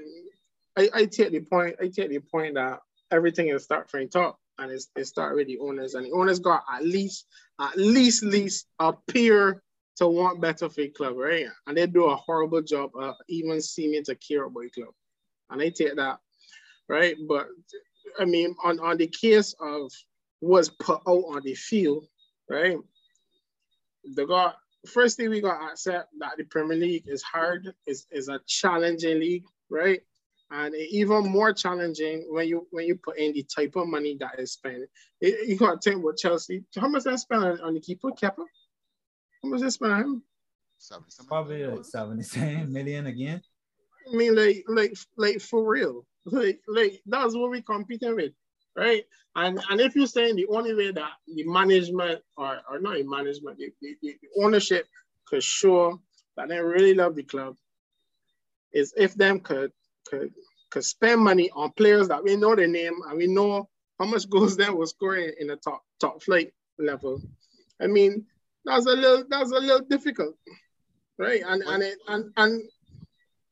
I, 0.78 0.90
I 0.94 1.06
take 1.06 1.32
the 1.32 1.42
point. 1.42 1.76
I 1.82 1.90
take 1.90 2.12
the 2.12 2.20
point 2.20 2.56
that 2.56 2.80
everything 3.12 3.50
is 3.50 3.66
start 3.66 3.90
from 3.90 4.08
top 4.08 4.40
and 4.60 4.72
it's, 4.72 4.90
it 4.96 5.06
start 5.06 5.36
with 5.36 5.48
the 5.48 5.60
owners. 5.60 5.94
And 5.94 6.06
the 6.06 6.12
owners 6.12 6.40
got 6.40 6.64
at 6.72 6.84
least, 6.84 7.26
at 7.60 7.78
least, 7.78 8.24
least 8.24 8.68
appear 8.80 9.64
to 9.98 10.08
want 10.08 10.42
better 10.42 10.70
for 10.70 10.82
the 10.82 10.90
club, 10.90 11.18
right? 11.18 11.46
And 11.68 11.78
they 11.78 11.86
do 11.88 12.06
a 12.06 12.16
horrible 12.16 12.62
job 12.62 12.92
of 12.96 13.16
even 13.28 13.62
seeming 13.62 14.04
to 14.06 14.16
care 14.16 14.46
about 14.46 14.64
the 14.64 14.70
club. 14.70 14.94
And 15.50 15.62
I 15.62 15.70
take 15.70 15.96
that, 15.96 16.20
right? 16.88 17.16
But 17.28 17.48
I 18.20 18.26
mean, 18.26 18.56
on, 18.64 18.80
on 18.80 18.98
the 18.98 19.08
case 19.08 19.54
of 19.60 19.92
what's 20.40 20.70
put 20.70 21.02
out 21.08 21.24
on 21.30 21.42
the 21.44 21.56
field, 21.56 22.06
right? 22.50 22.78
They 24.16 24.26
got 24.26 24.56
first 24.88 25.18
thing 25.18 25.30
we 25.30 25.42
got 25.42 25.60
to 25.60 25.72
accept 25.72 26.10
that 26.20 26.38
the 26.38 26.46
Premier 26.46 26.78
League 26.78 27.06
is 27.08 27.22
hard, 27.22 27.74
is, 27.86 28.06
is 28.12 28.30
a 28.30 28.40
challenging 28.48 29.20
league, 29.20 29.46
right? 29.70 30.02
And 30.52 30.76
even 30.76 31.30
more 31.30 31.54
challenging 31.54 32.26
when 32.30 32.48
you 32.48 32.68
when 32.72 32.86
you 32.86 32.96
put 32.96 33.18
in 33.18 33.34
the 33.34 33.44
type 33.44 33.76
of 33.76 33.88
money 33.88 34.18
that 34.20 34.40
is 34.40 34.54
spent. 34.54 34.84
It, 35.22 35.48
you 35.48 35.58
got 35.58 35.82
to 35.82 35.92
think 35.92 36.04
with 36.04 36.18
Chelsea. 36.18 36.64
How 36.76 36.88
much 36.88 37.04
they 37.04 37.16
spend 37.18 37.44
on, 37.44 37.62
on 37.62 37.74
the 37.74 37.80
keeper, 37.80 38.10
Kepa? 38.10 38.46
How 39.44 39.50
much 39.50 39.62
they 39.62 39.70
spend 39.70 39.94
on 39.94 40.02
him? 40.02 40.24
Probably 41.28 41.66
like 41.66 41.86
70 41.86 42.66
million 42.66 43.08
again. 43.08 43.42
I 44.12 44.16
mean, 44.16 44.36
like, 44.36 44.64
like, 44.68 44.98
like 45.18 45.42
for 45.42 45.68
real. 45.68 46.06
Like, 46.26 46.60
like 46.68 47.02
that's 47.06 47.34
what 47.34 47.50
we're 47.50 47.62
competing 47.62 48.16
with, 48.16 48.34
right? 48.76 49.04
And 49.36 49.60
and 49.70 49.82
if 49.82 49.96
you're 49.96 50.06
saying 50.06 50.36
the 50.36 50.48
only 50.48 50.76
way 50.76 50.92
that 50.92 51.12
the 51.34 51.44
management 51.44 52.22
or 52.38 52.60
or 52.70 52.80
not 52.80 52.96
the 52.96 53.04
management, 53.04 53.58
the, 53.58 53.72
the, 53.82 53.96
the 54.02 54.18
ownership 54.38 54.86
could 55.26 55.42
show 55.42 56.00
that 56.36 56.50
they 56.50 56.60
really 56.60 56.94
love 56.94 57.16
the 57.16 57.24
club 57.24 57.56
is 58.74 58.94
if 58.96 59.16
them 59.16 59.40
could 59.40 59.72
could 60.10 60.34
could 60.70 60.86
spend 60.86 61.22
money 61.22 61.50
on 61.56 61.72
players 61.72 62.08
that 62.08 62.24
we 62.24 62.36
know 62.36 62.56
their 62.56 62.68
name 62.68 62.94
and 63.08 63.18
we 63.18 63.28
know 63.28 63.68
how 64.00 64.06
much 64.06 64.30
goals 64.30 64.56
they 64.58 64.70
will 64.70 64.88
scoring 64.88 65.32
in 65.40 65.48
the 65.48 65.56
top 65.58 65.84
top 66.00 66.22
flight 66.22 66.54
level. 66.78 67.22
I 67.82 67.88
mean, 67.88 68.26
that's 68.66 68.86
a 68.86 68.92
little 68.92 69.24
that's 69.30 69.52
a 69.52 69.60
little 69.60 69.86
difficult, 69.88 70.36
right? 71.18 71.42
And 71.46 71.64
and 71.64 71.84
it, 71.84 71.98
and 72.08 72.32
and 72.38 72.64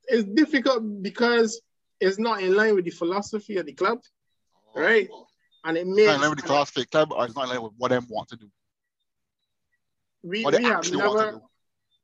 it's 0.07 0.23
difficult 0.23 0.83
because 1.01 1.61
it's 1.99 2.19
not 2.19 2.41
in 2.41 2.55
line 2.55 2.75
with 2.75 2.85
the 2.85 2.91
philosophy 2.91 3.57
of 3.57 3.65
the 3.65 3.73
club, 3.73 3.99
right? 4.75 5.09
And 5.65 5.77
it 5.77 5.87
makes 5.87 6.07
not 6.07 6.15
in 6.15 6.21
line 6.21 6.29
with 6.29 6.41
the 6.41 6.47
philosophy 6.47 6.81
of 6.81 6.87
the 6.87 6.91
club, 6.91 7.11
or 7.11 7.25
it's 7.25 7.35
not 7.35 7.45
in 7.45 7.49
line 7.49 7.63
with 7.63 7.73
what 7.77 7.91
they 7.91 7.99
want 7.99 8.29
to 8.29 8.37
do. 8.37 8.47
We, 10.23 10.43
what 10.43 10.51
they 10.51 10.59
we 10.59 10.71
actually 10.71 10.97
never, 10.97 11.09
want 11.09 11.29
to 11.29 11.35
do. 11.37 11.41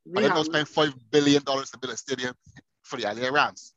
We 0.06 0.26
and 0.26 0.36
they're 0.36 0.44
spend 0.44 0.68
five 0.68 0.94
billion 1.12 1.44
dollars 1.44 1.70
to 1.72 1.78
build 1.78 1.94
a 1.94 1.98
stadium 1.98 2.34
for 2.84 2.98
the 2.98 3.04
LA 3.04 3.30
Rams. 3.30 3.73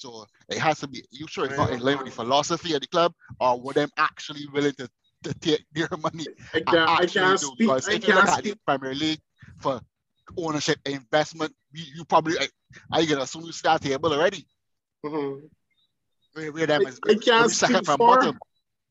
So 0.00 0.26
it 0.48 0.58
has 0.58 0.80
to 0.80 0.88
be, 0.88 1.04
you 1.10 1.26
sure 1.26 1.46
it's 1.46 1.56
not 1.56 1.70
in 1.70 1.80
line 1.80 1.98
with 1.98 2.06
the 2.06 2.12
philosophy 2.12 2.74
of 2.74 2.80
the 2.80 2.86
club 2.88 3.12
or 3.40 3.60
were 3.60 3.72
them 3.72 3.88
actually 3.96 4.46
willing 4.52 4.74
to, 4.74 4.88
to 5.24 5.34
take 5.34 5.64
their 5.72 5.88
money? 6.00 6.26
I 6.52 6.60
can't, 6.60 6.90
I 6.90 7.06
can't 7.06 7.40
speak. 7.40 7.58
Because 7.58 7.88
if 7.88 8.06
you 8.06 8.14
look 8.14 8.28
at 8.28 8.44
Premier 8.66 8.94
League 8.94 9.20
for 9.58 9.80
ownership 10.36 10.78
investment, 10.84 11.54
you, 11.72 11.84
you 11.96 12.04
probably, 12.04 12.38
I, 12.38 12.48
I 12.92 13.04
get 13.04 13.18
a 13.18 13.26
soon 13.26 13.50
start 13.52 13.82
table 13.82 14.12
already. 14.12 14.46
Mm-hmm. 15.04 15.46
Where, 16.34 16.52
where 16.52 16.66
them 16.66 16.82
is, 16.82 17.00
I, 17.06 17.12
I 17.12 17.14
can't 17.14 17.50
speak 17.50 17.84
for, 17.86 17.96
bottom. 17.96 18.38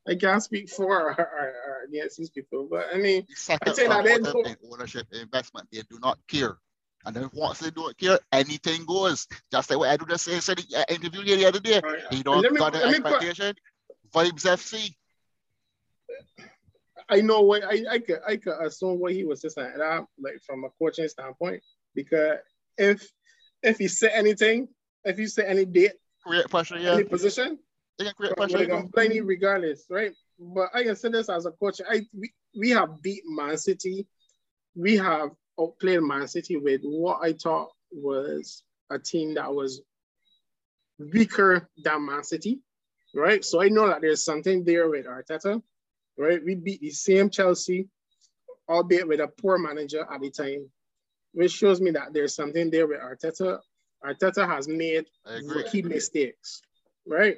I 0.07 0.15
can't 0.15 0.41
speak 0.41 0.69
for 0.69 0.85
or, 0.85 1.11
or, 1.11 1.53
or 1.67 1.83
against 1.87 2.17
these 2.17 2.29
people, 2.29 2.67
but 2.69 2.87
I 2.93 2.97
mean, 2.97 3.25
I 3.29 3.71
say 3.73 3.87
that 3.87 4.03
they 4.03 4.55
ownership 4.71 5.07
investment, 5.11 5.67
they 5.71 5.81
do 5.89 5.99
not 6.01 6.17
care 6.27 6.57
and 7.05 7.15
then 7.15 7.29
once 7.33 7.59
they 7.59 7.69
don't 7.69 7.97
care, 7.97 8.19
anything 8.31 8.85
goes. 8.85 9.27
Just 9.51 9.69
like 9.69 9.79
what 9.79 9.99
Edu 9.99 10.09
just 10.09 10.25
said, 10.25 10.41
said 10.41 10.57
the 10.57 10.77
uh, 10.77 10.85
interview 10.89 11.21
here 11.21 11.37
the 11.37 11.45
other 11.45 11.59
day. 11.59 11.81
Right. 11.83 12.01
He 12.11 12.23
don't 12.23 12.51
me, 12.51 12.59
got 12.59 12.73
the 12.73 12.83
expectation. 12.83 13.55
Put, 14.11 14.27
Vibes 14.27 14.45
FC. 14.45 14.95
I 17.09 17.21
know 17.21 17.41
what 17.41 17.63
I, 17.63 17.83
I 17.91 17.99
could 17.99 18.19
I 18.27 18.37
could 18.37 18.59
assume 18.61 18.99
what 18.99 19.13
he 19.13 19.23
was 19.25 19.41
just 19.41 19.55
saying 19.55 19.73
that 19.77 20.05
like 20.19 20.39
from 20.45 20.63
a 20.63 20.69
coaching 20.79 21.07
standpoint. 21.07 21.61
Because 21.93 22.37
if 22.77 23.07
if 23.61 23.77
he 23.77 23.87
said 23.87 24.11
anything 24.13 24.67
if 25.05 25.19
you 25.19 25.27
say 25.27 25.45
any 25.45 25.65
date, 25.65 25.93
create 26.25 26.49
pressure, 26.49 26.77
yeah. 26.77 26.93
any 26.93 27.03
position, 27.03 27.59
They 27.97 28.05
can 28.05 28.13
create 28.15 28.35
pressure. 28.35 28.57
they 28.57 28.65
can 28.65 28.89
play 28.89 29.19
regardless, 29.21 29.85
right? 29.89 30.11
But 30.39 30.69
I 30.73 30.83
can 30.83 30.95
say 30.95 31.09
this 31.09 31.29
as 31.29 31.45
a 31.45 31.51
coach. 31.51 31.79
I 31.87 32.01
we, 32.11 32.33
we 32.57 32.71
have 32.71 33.01
beat 33.01 33.21
Man 33.27 33.57
City. 33.57 34.07
We 34.75 34.97
have 34.97 35.29
outplayed 35.59 36.01
Man 36.01 36.27
City 36.27 36.57
with 36.57 36.81
what 36.83 37.19
I 37.21 37.33
thought 37.33 37.69
was 37.91 38.63
a 38.89 38.99
team 38.99 39.35
that 39.35 39.53
was 39.53 39.81
weaker 40.99 41.67
than 41.83 42.05
Man 42.05 42.23
City, 42.23 42.59
right? 43.13 43.43
So 43.43 43.61
I 43.61 43.69
know 43.69 43.87
that 43.87 44.01
there's 44.01 44.23
something 44.23 44.63
there 44.63 44.89
with 44.89 45.05
Arteta, 45.05 45.61
right? 46.17 46.43
We 46.43 46.55
beat 46.55 46.81
the 46.81 46.91
same 46.91 47.29
Chelsea, 47.29 47.87
albeit 48.69 49.07
with 49.07 49.19
a 49.19 49.27
poor 49.27 49.57
manager 49.57 50.05
at 50.09 50.21
the 50.21 50.29
time, 50.29 50.69
which 51.33 51.51
shows 51.51 51.81
me 51.81 51.91
that 51.91 52.13
there's 52.13 52.35
something 52.35 52.69
there 52.69 52.87
with 52.87 52.99
Arteta. 52.99 53.59
Arteta 54.05 54.47
has 54.47 54.67
made 54.67 55.05
rookie 55.43 55.81
mistakes, 55.81 56.61
right? 57.07 57.37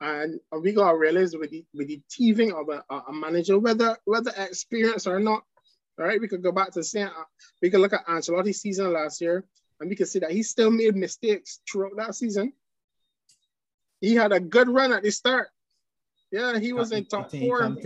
And 0.00 0.40
we 0.52 0.72
gotta 0.72 0.96
realize 0.96 1.34
with 1.34 1.50
the 1.50 1.64
with 1.72 1.88
the 1.88 2.00
teething 2.10 2.52
of 2.52 2.68
a, 2.68 2.84
a 2.94 3.12
manager, 3.12 3.58
whether 3.58 3.96
whether 4.04 4.30
experience 4.36 5.06
or 5.06 5.18
not, 5.18 5.42
right? 5.98 6.20
We 6.20 6.28
could 6.28 6.42
go 6.42 6.52
back 6.52 6.72
to 6.72 6.82
saying 6.82 7.06
uh, 7.06 7.24
we 7.62 7.70
could 7.70 7.80
look 7.80 7.92
at 7.92 8.06
Ancelotti's 8.06 8.60
season 8.60 8.92
last 8.92 9.20
year, 9.20 9.44
and 9.80 9.88
we 9.88 9.96
can 9.96 10.06
see 10.06 10.18
that 10.20 10.30
he 10.30 10.42
still 10.42 10.70
made 10.70 10.96
mistakes 10.96 11.60
throughout 11.70 11.96
that 11.96 12.14
season. 12.14 12.52
He 14.00 14.14
had 14.14 14.32
a 14.32 14.40
good 14.40 14.68
run 14.68 14.92
at 14.92 15.02
the 15.02 15.10
start. 15.10 15.48
Yeah, 16.30 16.58
he 16.58 16.72
was 16.72 16.92
in 16.92 17.06
top 17.06 17.30
four. 17.30 17.76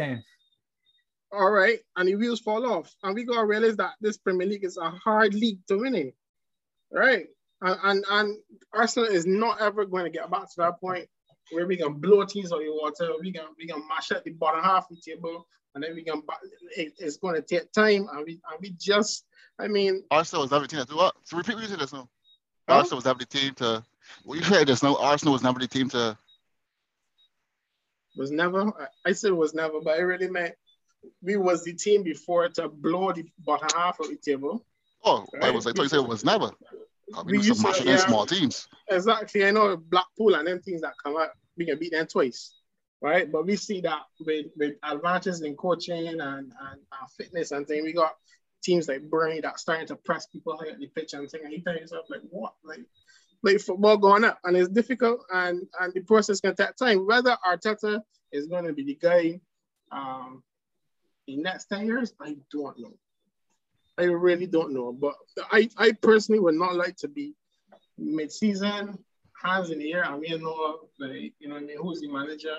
All 1.32 1.50
right, 1.50 1.78
and 1.96 2.08
the 2.08 2.16
wheels 2.16 2.40
fall 2.40 2.66
off. 2.66 2.92
And 3.02 3.14
we 3.14 3.24
gotta 3.24 3.46
realize 3.46 3.76
that 3.76 3.92
this 4.00 4.16
Premier 4.16 4.48
League 4.48 4.64
is 4.64 4.76
a 4.76 4.90
hard 4.90 5.34
league 5.34 5.60
to 5.68 5.78
win 5.78 5.94
in. 5.94 6.12
Right? 6.90 7.26
And 7.62 7.78
and, 7.84 8.04
and 8.10 8.38
Arsenal 8.72 9.08
is 9.08 9.26
not 9.26 9.60
ever 9.60 9.84
going 9.84 10.04
to 10.04 10.10
get 10.10 10.30
back 10.30 10.42
to 10.42 10.54
that 10.58 10.80
point 10.80 11.06
where 11.52 11.66
we 11.66 11.76
can 11.76 11.94
blow 11.94 12.24
teams 12.24 12.52
out 12.52 12.60
of 12.60 12.64
the 12.64 12.72
water. 12.72 13.12
We 13.20 13.32
can 13.32 13.44
we 13.58 13.66
can 13.66 13.86
mash 13.88 14.10
up 14.12 14.24
the 14.24 14.32
bottom 14.32 14.62
half 14.62 14.90
of 14.90 14.96
the 14.96 15.12
table, 15.12 15.46
and 15.74 15.84
then 15.84 15.94
we 15.94 16.02
can. 16.02 16.22
It, 16.76 16.94
it's 16.98 17.16
going 17.16 17.36
to 17.36 17.42
take 17.42 17.72
time, 17.72 18.08
and 18.12 18.24
we 18.24 18.40
and 18.50 18.60
we 18.60 18.70
just. 18.78 19.24
I 19.58 19.68
mean, 19.68 20.04
Arsenal 20.10 20.42
was 20.42 20.50
never 20.50 20.64
the 20.64 20.68
team 20.68 20.80
to 20.80 20.86
do 20.86 20.96
what? 20.96 21.14
So 21.24 21.36
repeat 21.36 21.54
what 21.54 21.62
you 21.62 21.68
said 21.68 21.78
just 21.78 21.92
now. 21.92 22.08
Huh? 22.68 22.76
Arsenal 22.76 22.96
was 22.96 23.04
never 23.04 23.18
the 23.18 23.26
team 23.26 23.54
to. 23.54 23.82
What 24.24 24.38
you 24.38 24.44
said 24.44 24.66
just 24.66 24.82
now, 24.82 24.96
Arsenal 24.96 25.32
was 25.32 25.42
never 25.42 25.58
the 25.58 25.68
team 25.68 25.88
to. 25.90 26.16
was 28.16 28.30
never. 28.30 28.68
I- 28.80 29.10
I 29.10 29.12
said 29.12 29.30
it 29.30 29.34
was 29.34 29.54
never, 29.54 29.80
but 29.80 29.98
I 29.98 30.00
really 30.00 30.28
meant 30.28 30.54
we 31.22 31.36
was 31.36 31.64
the 31.64 31.72
team 31.74 32.02
before 32.02 32.48
to 32.48 32.68
blow 32.68 33.12
the 33.12 33.24
bottom 33.40 33.68
half 33.76 34.00
of 34.00 34.08
the 34.08 34.16
table. 34.16 34.64
Oh, 35.04 35.26
I 35.40 35.50
was 35.50 35.66
I 35.66 35.72
thought 35.72 35.84
you 35.84 35.88
said 35.88 36.00
it 36.00 36.08
was 36.08 36.24
never. 36.24 36.50
God, 37.12 37.26
we, 37.26 37.38
We 37.38 37.44
used 37.44 37.64
to 37.64 37.84
yeah. 37.84 37.96
small 37.96 38.26
teams. 38.26 38.68
Exactly. 38.88 39.44
I 39.44 39.50
know 39.50 39.76
Blackpool 39.76 40.34
and 40.34 40.46
them 40.46 40.60
things 40.60 40.82
that 40.82 40.92
come 41.02 41.16
up, 41.16 41.32
we 41.56 41.66
can 41.66 41.78
beat 41.78 41.92
them 41.92 42.06
twice. 42.06 42.54
Right. 43.02 43.30
But 43.30 43.46
we 43.46 43.56
see 43.56 43.80
that 43.82 44.02
with, 44.20 44.46
with 44.56 44.74
advances 44.82 45.40
in 45.40 45.56
coaching 45.56 46.08
and, 46.08 46.20
and, 46.20 46.52
and 46.60 47.10
fitness 47.16 47.50
and 47.50 47.66
things, 47.66 47.84
we 47.84 47.94
got 47.94 48.14
teams 48.62 48.88
like 48.88 49.08
Burnley 49.08 49.40
that 49.40 49.58
starting 49.58 49.86
to 49.86 49.96
press 49.96 50.26
people 50.26 50.58
high 50.58 50.72
at 50.72 50.78
the 50.78 50.86
pitch 50.88 51.14
and 51.14 51.28
thing. 51.30 51.40
And 51.44 51.52
you 51.52 51.62
tell 51.62 51.74
yourself, 51.74 52.06
like, 52.10 52.20
what? 52.28 52.52
Like, 52.62 52.84
like 53.42 53.58
football 53.58 53.96
going 53.96 54.24
up 54.24 54.38
and 54.44 54.54
it's 54.54 54.68
difficult 54.68 55.24
and, 55.32 55.62
and 55.80 55.94
the 55.94 56.00
process 56.00 56.40
can 56.40 56.54
take 56.54 56.76
time. 56.76 57.06
Whether 57.06 57.36
Arteta 57.46 58.02
is 58.32 58.46
going 58.46 58.64
to 58.64 58.74
be 58.74 58.84
the 58.84 58.98
guy 59.00 59.40
um, 59.90 60.42
in 61.26 61.42
next 61.42 61.66
10 61.66 61.86
years, 61.86 62.12
I 62.20 62.36
don't 62.52 62.78
know. 62.78 62.94
I 63.98 64.04
really 64.04 64.46
don't 64.46 64.72
know. 64.72 64.92
But 64.92 65.14
I, 65.50 65.68
I 65.76 65.92
personally 65.92 66.40
would 66.40 66.54
not 66.54 66.74
like 66.74 66.96
to 66.96 67.08
be 67.08 67.34
mid-season, 67.98 68.98
hands 69.42 69.70
in 69.70 69.78
the 69.78 69.92
air, 69.92 70.04
and 70.04 70.20
we 70.20 70.28
know, 70.38 70.80
like, 70.98 71.34
you 71.38 71.48
know 71.48 71.54
what 71.54 71.62
I 71.62 71.66
mean, 71.66 71.78
who's 71.80 72.00
the 72.00 72.08
manager, 72.08 72.56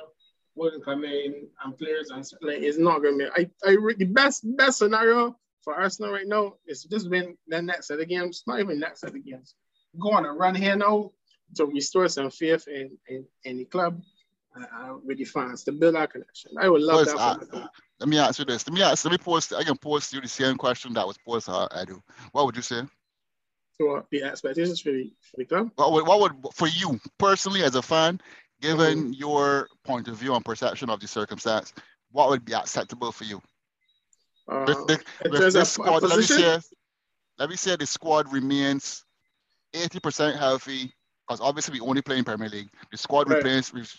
can 0.56 0.82
come 0.82 1.04
in, 1.06 1.48
and 1.64 1.78
players, 1.78 2.10
and 2.10 2.26
like, 2.42 2.60
it's 2.60 2.78
not 2.78 3.02
going 3.02 3.20
to 3.20 3.26
be, 3.26 3.50
I, 3.66 3.70
I, 3.70 3.76
the 3.98 4.06
best, 4.06 4.44
best 4.58 4.80
scenario 4.80 5.38
for 5.64 5.76
Arsenal 5.76 6.12
right 6.12 6.28
now 6.28 6.56
is 6.66 6.84
just 6.84 7.10
win 7.10 7.38
the 7.48 7.62
next 7.62 7.88
set 7.88 8.00
of 8.00 8.08
games, 8.08 8.44
not 8.48 8.60
even 8.60 8.80
next 8.80 9.02
set 9.02 9.16
of 9.16 9.26
games. 9.26 9.56
Go 10.00 10.12
on 10.12 10.26
a 10.26 10.34
run 10.34 10.56
here 10.56 10.76
now 10.76 11.12
to 11.56 11.66
restore 11.66 12.08
some 12.08 12.30
faith 12.30 12.68
in, 12.68 12.98
in, 13.08 13.26
in 13.44 13.58
the 13.58 13.66
club 13.66 14.02
uh, 14.56 14.64
uh, 14.64 14.98
with 15.04 15.18
the 15.18 15.26
fans, 15.26 15.64
to 15.64 15.72
build 15.72 15.96
our 15.96 16.08
connection. 16.08 16.52
I 16.60 16.70
would 16.70 16.82
love 16.82 17.06
Plus, 17.06 17.14
that. 17.14 17.54
uh. 17.54 17.68
Let 18.00 18.10
me 18.10 18.18
ask 18.18 18.40
you 18.40 18.46
this. 18.46 18.68
Let 18.68 18.74
me 18.74 18.82
ask. 18.82 19.06
Let 19.06 19.12
me 19.12 19.20
post. 19.20 19.54
I 19.54 19.64
can 19.64 19.78
post 19.78 20.12
you 20.12 20.22
the 20.22 20.28
same 20.28 20.58
question 20.58 20.94
that 20.94 21.06
was 21.06 21.18
posed 21.20 21.46
to 21.46 21.52
her, 21.52 21.68
Edu. 21.68 22.02
What 22.32 22.46
would 22.48 22.56
you 22.56 22.64
say? 22.64 22.82
So 23.80 23.96
uh, 23.96 24.02
the 24.10 24.24
expectations 24.24 24.82
for 24.82 24.92
the, 24.92 25.14
for 25.22 25.38
the 25.38 25.46
club. 25.46 25.72
What 25.76 25.92
would, 25.92 26.08
what 26.08 26.20
would 26.20 26.54
for 26.54 26.68
you 26.68 27.00
personally 27.20 27.64
as 27.64 27.76
a 27.76 27.82
fan, 27.82 28.20
given 28.72 29.14
your 29.14 29.68
point 29.84 30.08
of 30.08 30.16
view 30.16 30.34
and 30.36 30.46
perception 30.46 30.90
of 30.90 31.00
the 31.00 31.08
circumstance, 31.08 31.74
what 32.12 32.30
would 32.30 32.46
be 32.46 32.54
acceptable 32.54 33.12
for 33.12 33.24
you? 33.26 33.42
Uh, 34.48 34.66
With 34.68 34.88
the- 34.88 35.04
in 35.26 35.32
with 35.32 35.42
this 35.42 35.56
of 35.56 35.68
squad, 35.68 36.04
let 36.04 36.18
me 36.18 36.24
say, 36.24 36.60
let 37.38 37.50
me 37.50 37.56
say 37.56 37.76
the 37.76 37.86
squad 37.86 38.32
remains 38.32 39.04
80% 39.74 40.38
healthy 40.38 40.94
because 41.28 41.42
obviously 41.42 41.80
we 41.80 41.86
only 41.86 42.02
play 42.02 42.18
in 42.18 42.24
Premier 42.24 42.50
League. 42.50 42.70
The 42.92 42.98
squad 42.98 43.30
Right. 43.30 43.38
remains 43.38 43.74
with 43.74 43.90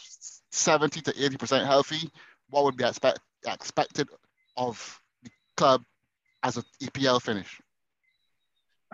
70 0.51 1.01
to 1.03 1.13
80% 1.25 1.67
healthy. 1.67 2.11
What 2.51 2.65
would 2.65 2.77
be 2.77 2.85
expect, 2.85 3.21
expected 3.47 4.09
of 4.57 5.01
the 5.23 5.31
club 5.57 5.85
as 6.43 6.57
an 6.57 6.65
EPL 6.81 7.21
finish? 7.21 7.61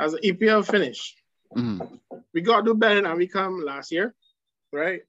as 0.00 0.14
an 0.14 0.20
EPL 0.22 0.62
finish, 0.62 1.16
Mhm. 1.56 1.98
we 2.32 2.40
got 2.40 2.58
to 2.60 2.66
do 2.66 2.74
better 2.74 3.02
than 3.02 3.16
we 3.18 3.26
come 3.26 3.64
last 3.64 3.90
year, 3.90 4.14
right? 4.70 5.02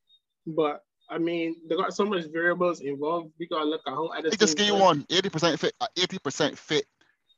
But 0.56 0.84
I 1.10 1.18
mean, 1.18 1.56
they 1.68 1.76
got 1.76 1.94
so 1.94 2.06
much 2.06 2.26
variables 2.32 2.82
involved. 2.82 3.32
We 3.40 3.48
got 3.48 3.60
to 3.60 3.66
look 3.66 3.82
at 3.88 3.94
how 3.94 4.08
other 4.08 4.30
They 4.30 4.38
just 4.38 4.58
give 4.58 4.68
you 4.68 4.76
one 4.76 5.04
80% 5.10 5.60
fit, 5.60 5.74
uh, 5.82 5.88
80% 5.96 6.58
fit 6.58 6.86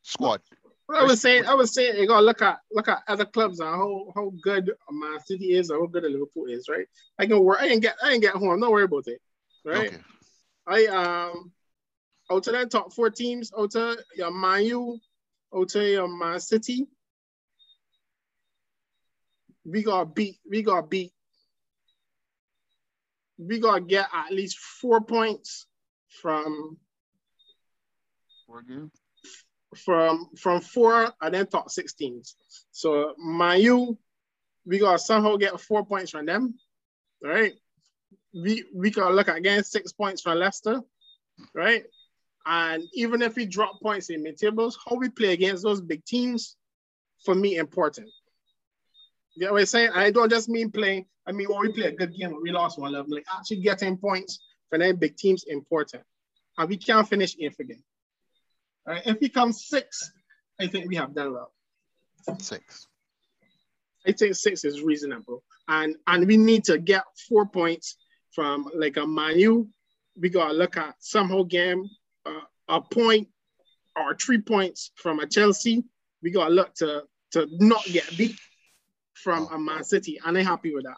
squad. 0.01 0.41
I 0.93 1.03
was 1.03 1.21
saying, 1.21 1.45
I 1.45 1.53
was 1.53 1.73
saying, 1.73 1.95
you 1.97 2.07
got 2.07 2.19
to 2.19 2.25
look 2.25 2.41
at 2.41 2.59
look 2.71 2.89
at 2.89 2.99
other 3.07 3.23
clubs 3.23 3.61
and 3.61 3.69
how 3.69 4.11
how 4.13 4.33
good 4.41 4.73
Man 4.91 5.19
City 5.21 5.53
is 5.53 5.71
or 5.71 5.79
how 5.79 5.85
good 5.85 6.03
Liverpool 6.03 6.47
is, 6.47 6.67
right? 6.67 6.85
I 7.17 7.27
can 7.27 7.39
work. 7.39 7.59
I 7.61 7.69
can 7.69 7.79
get. 7.79 7.95
I 8.03 8.11
can 8.11 8.19
get 8.19 8.33
home. 8.35 8.59
Don't 8.59 8.71
worry 8.71 8.83
about 8.83 9.07
it, 9.07 9.21
right? 9.63 9.87
Okay. 9.87 9.97
I 10.67 10.85
um 10.87 11.51
out 12.29 12.47
of 12.47 12.53
that 12.53 12.71
top 12.71 12.93
four 12.93 13.09
teams, 13.09 13.51
out 13.57 13.75
of 13.75 13.97
your 14.15 14.31
Man 14.31 14.63
U, 14.65 14.99
out 15.55 15.75
of 15.75 15.83
your 15.83 16.07
Man 16.07 16.39
City, 16.39 16.87
we 19.65 19.83
got 19.83 20.15
beat. 20.15 20.39
We 20.49 20.61
got 20.61 20.89
beat. 20.89 21.13
We 23.41 23.59
gotta 23.59 23.81
get 23.81 24.07
at 24.13 24.31
least 24.31 24.57
four 24.59 25.01
points 25.01 25.65
from 26.21 26.77
Four 28.45 28.61
games. 28.63 28.91
from 29.75 30.29
from 30.37 30.61
four 30.61 31.11
and 31.21 31.33
then 31.33 31.47
top 31.47 31.71
six 31.71 31.93
teams. 31.93 32.35
So 32.71 33.15
Man 33.17 33.61
U, 33.61 33.97
we 34.65 34.77
gotta 34.77 34.99
somehow 34.99 35.37
get 35.37 35.59
four 35.59 35.85
points 35.85 36.11
from 36.11 36.25
them, 36.25 36.53
right? 37.23 37.53
We 38.33 38.65
we 38.75 38.91
gotta 38.91 39.15
look 39.15 39.27
at 39.27 39.41
getting 39.41 39.63
six 39.63 39.91
points 39.91 40.21
from 40.21 40.37
Leicester, 40.37 40.81
right? 41.55 41.85
And 42.45 42.83
even 42.93 43.21
if 43.21 43.35
we 43.35 43.45
drop 43.45 43.81
points 43.81 44.09
in 44.09 44.23
mid 44.23 44.37
tables, 44.37 44.77
how 44.85 44.95
we 44.97 45.09
play 45.09 45.33
against 45.33 45.63
those 45.63 45.81
big 45.81 46.03
teams, 46.05 46.57
for 47.25 47.33
me 47.35 47.57
important. 47.57 48.09
You 49.35 49.45
know 49.45 49.53
what 49.53 49.61
I'm 49.61 49.65
saying? 49.65 49.91
I 49.93 50.11
don't 50.11 50.29
just 50.29 50.49
mean 50.49 50.71
playing. 50.71 51.05
I 51.25 51.31
mean, 51.31 51.47
when 51.47 51.61
we 51.61 51.71
play 51.71 51.87
a 51.87 51.91
good 51.91 52.13
game, 52.15 52.35
we 52.41 52.51
lost 52.51 52.79
one 52.79 52.91
level. 52.91 53.13
Like 53.13 53.25
actually 53.33 53.61
getting 53.61 53.97
points 53.97 54.39
for 54.69 54.77
them 54.77 54.95
big 54.97 55.15
teams 55.15 55.43
important, 55.47 56.03
and 56.57 56.69
we 56.69 56.77
can't 56.77 57.07
finish 57.07 57.35
eighth 57.39 57.59
again. 57.59 57.83
All 58.87 58.93
right, 58.93 59.03
if 59.05 59.19
we 59.21 59.29
come 59.29 59.53
six, 59.53 60.11
I 60.59 60.67
think 60.67 60.89
we 60.89 60.95
have 60.95 61.13
done 61.13 61.33
well. 61.33 61.51
Six. 62.39 62.87
I 64.05 64.11
think 64.11 64.35
six 64.35 64.65
is 64.65 64.81
reasonable, 64.81 65.43
and 65.67 65.95
and 66.07 66.27
we 66.27 66.37
need 66.37 66.63
to 66.65 66.77
get 66.77 67.03
four 67.29 67.45
points 67.45 67.97
from 68.33 68.67
like 68.75 68.97
a 68.97 69.05
Man 69.05 69.39
U. 69.39 69.69
We 70.19 70.29
gotta 70.29 70.53
look 70.53 70.75
at 70.77 70.95
somehow 70.99 71.43
game 71.43 71.89
uh, 72.25 72.41
a 72.67 72.81
point 72.81 73.27
or 73.95 74.15
three 74.15 74.41
points 74.41 74.91
from 74.95 75.19
a 75.19 75.27
Chelsea. 75.27 75.83
We 76.21 76.31
gotta 76.31 76.53
look 76.53 76.73
to 76.75 77.03
to 77.31 77.47
not 77.59 77.85
get 77.85 78.17
beat 78.17 78.35
from 79.23 79.47
oh. 79.51 79.55
a 79.55 79.59
Man 79.59 79.83
City, 79.83 80.19
and 80.25 80.37
I'm 80.37 80.45
happy 80.45 80.73
with 80.73 80.85
that. 80.85 80.97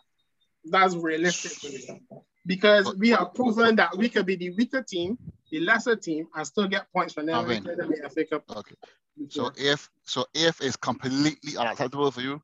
That's 0.65 0.95
realistic 0.95 1.51
for 1.53 1.67
me 1.67 2.01
because 2.45 2.95
we 2.95 3.09
have 3.09 3.33
proven 3.33 3.75
that 3.77 3.97
we 3.97 4.09
could 4.09 4.25
be 4.25 4.35
the 4.35 4.51
weaker 4.51 4.81
team, 4.81 5.17
the 5.51 5.59
lesser 5.59 5.95
team, 5.95 6.27
and 6.35 6.45
still 6.45 6.67
get 6.67 6.91
points 6.91 7.13
from 7.13 7.25
them. 7.25 7.45
Amen. 7.45 7.67
and 7.67 7.79
in 7.79 8.01
the 8.01 8.09
FA 8.09 8.25
Cup 8.25 8.43
Okay. 8.49 8.75
So 9.29 9.51
if 9.55 9.89
so 10.03 10.25
if 10.33 10.61
is 10.61 10.75
completely 10.75 11.57
unacceptable 11.57 12.11
for 12.11 12.21
you, 12.21 12.41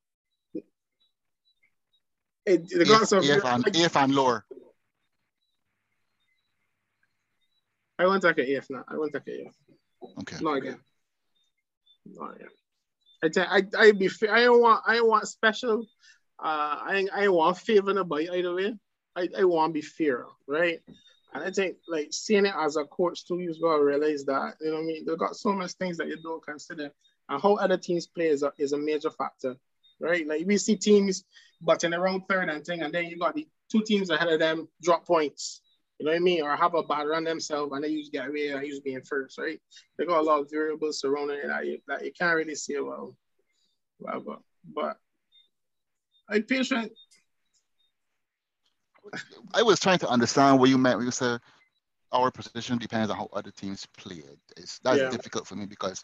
It, 2.46 2.68
regardless 2.76 3.12
if, 3.12 3.20
of 3.20 3.26
if 3.26 3.46
and 3.46 3.76
if 3.76 3.98
and 3.98 4.14
lower. 4.14 4.46
I 7.98 8.06
won't 8.06 8.22
take 8.22 8.38
an 8.38 8.46
if 8.48 8.70
now. 8.70 8.84
I 8.88 8.96
won't 8.96 9.12
take 9.12 9.28
an 9.28 9.48
AF. 9.48 9.54
Okay. 10.20 10.38
Not 10.42 10.58
again. 10.58 10.80
Not 12.06 12.36
again. 12.36 12.48
I 13.24 13.30
tell 13.30 13.48
I 13.50 13.64
I 13.78 13.92
be. 13.92 14.10
I 14.30 14.44
don't 14.46 14.62
want 14.62 14.84
I 14.88 14.96
don't 14.96 15.10
want 15.10 15.28
special. 15.28 15.86
uh, 16.40 16.78
I 16.82 17.08
I 17.14 17.28
want 17.28 17.58
favor 17.58 17.94
nobody 17.94 18.30
either 18.30 18.56
way. 18.56 18.76
I, 19.16 19.28
I 19.40 19.44
want 19.44 19.72
to 19.72 19.74
be 19.74 19.82
fair, 19.82 20.26
right? 20.48 20.80
And 21.34 21.44
I 21.44 21.52
think 21.52 21.78
like 21.88 22.10
seeing 22.12 22.46
it 22.46 22.54
as 22.58 22.76
a 22.78 22.86
coach 22.86 23.26
too, 23.28 23.40
you 23.40 23.54
gotta 23.62 23.84
realize 23.84 24.24
that, 24.26 24.56
you 24.62 24.70
know 24.72 24.78
what 24.78 24.84
I 24.84 24.86
mean? 24.86 25.06
They've 25.06 25.18
got 25.18 25.36
so 25.36 25.52
much 25.54 25.74
things 25.74 25.98
that 25.98 26.08
you 26.08 26.18
don't 26.24 26.44
consider. 26.44 26.92
And 27.28 27.42
how 27.42 27.56
other 27.56 27.78
teams 27.78 28.08
play 28.08 28.28
is 28.28 28.42
a, 28.44 28.52
is 28.58 28.74
a 28.74 28.78
major 28.78 29.12
factor, 29.12 29.56
right? 30.00 30.28
Like 30.28 30.46
we 30.48 30.58
see 30.58 30.76
teams 30.76 31.24
but 31.62 31.82
butting 31.82 31.94
around 31.94 32.24
third 32.28 32.50
and 32.50 32.66
thing, 32.66 32.82
and 32.82 32.94
then 32.94 33.06
you 33.06 33.20
got 33.20 33.36
the 33.36 33.48
two 33.72 33.84
teams 33.84 34.10
ahead 34.10 34.30
of 34.30 34.40
them 34.40 34.68
drop 34.82 35.06
points. 35.06 35.62
You 36.00 36.06
know 36.06 36.12
what 36.12 36.18
I 36.18 36.20
mean? 36.20 36.42
Or 36.44 36.56
have 36.56 36.76
a 36.76 36.84
bad 36.84 37.08
run 37.08 37.26
themselves 37.26 37.74
and 37.74 37.84
they 37.84 37.90
use 37.90 38.10
get 38.10 38.28
away 38.28 38.50
and 38.50 38.66
use 38.66 38.80
being 38.80 39.02
first, 39.02 39.38
right? 39.38 39.60
They 39.98 40.06
got 40.06 40.22
a 40.22 40.24
lot 40.24 40.40
of 40.40 40.50
variables 40.50 41.02
surrounding 41.02 41.40
it 41.44 41.48
that 41.48 41.66
you, 41.66 41.80
that 41.88 42.06
you 42.06 42.12
can't 42.18 42.36
really 42.36 42.56
see 42.56 42.80
well. 42.80 43.16
well 44.00 44.22
but, 44.26 44.40
but 44.74 44.98
I 46.30 46.42
patient. 46.42 46.92
I 49.54 49.62
was 49.64 49.80
trying 49.80 50.00
to 50.00 50.10
understand 50.10 50.60
what 50.60 50.70
you 50.70 50.78
meant 50.78 50.98
when 50.98 51.06
you 51.06 51.12
said 51.12 51.40
our 52.12 52.32
position 52.32 52.78
depends 52.78 53.12
on 53.12 53.18
how 53.18 53.30
other 53.34 53.52
teams 53.52 53.86
play. 53.98 54.18
it. 54.18 54.38
It's 54.56 54.80
that's 54.80 55.00
yeah. 55.00 55.10
difficult 55.10 55.48
for 55.48 55.56
me 55.56 55.66
because 55.66 56.04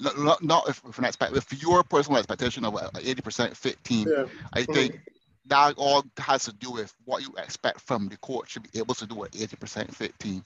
not, 0.00 0.42
not 0.42 0.68
if, 0.68 0.82
an 0.98 1.04
expect 1.04 1.36
if 1.36 1.62
your 1.62 1.82
personal 1.82 2.18
expectation 2.18 2.64
of 2.64 2.74
an 2.74 2.90
80% 2.90 3.56
fit 3.56 3.82
team, 3.84 4.08
yeah. 4.08 4.24
I 4.52 4.64
think 4.64 5.00
that 5.48 5.74
all 5.76 6.04
has 6.18 6.44
to 6.44 6.52
do 6.52 6.72
with 6.72 6.94
what 7.04 7.22
you 7.22 7.32
expect 7.38 7.80
from 7.80 8.08
the 8.08 8.16
court 8.18 8.48
to 8.50 8.60
be 8.60 8.68
able 8.78 8.94
to 8.94 9.06
do 9.06 9.22
an 9.22 9.30
80% 9.30 9.94
fit 9.94 10.18
team, 10.18 10.44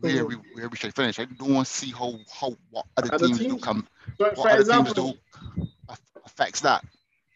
where 0.00 0.24
we 0.24 0.34
where 0.54 0.68
we 0.68 0.76
should 0.76 0.94
finish. 0.94 1.18
I 1.18 1.24
don't 1.24 1.66
see 1.66 1.90
how 1.90 2.18
how 2.32 2.56
what 2.70 2.86
other, 2.96 3.14
other 3.14 3.26
teams, 3.26 3.38
teams, 3.38 3.54
do 3.54 3.60
come, 3.60 3.86
but 4.18 4.36
what 4.36 4.52
other 4.52 4.60
example, 4.60 4.94
teams 4.94 5.18
do 5.56 5.64
affects 6.24 6.60
that. 6.60 6.84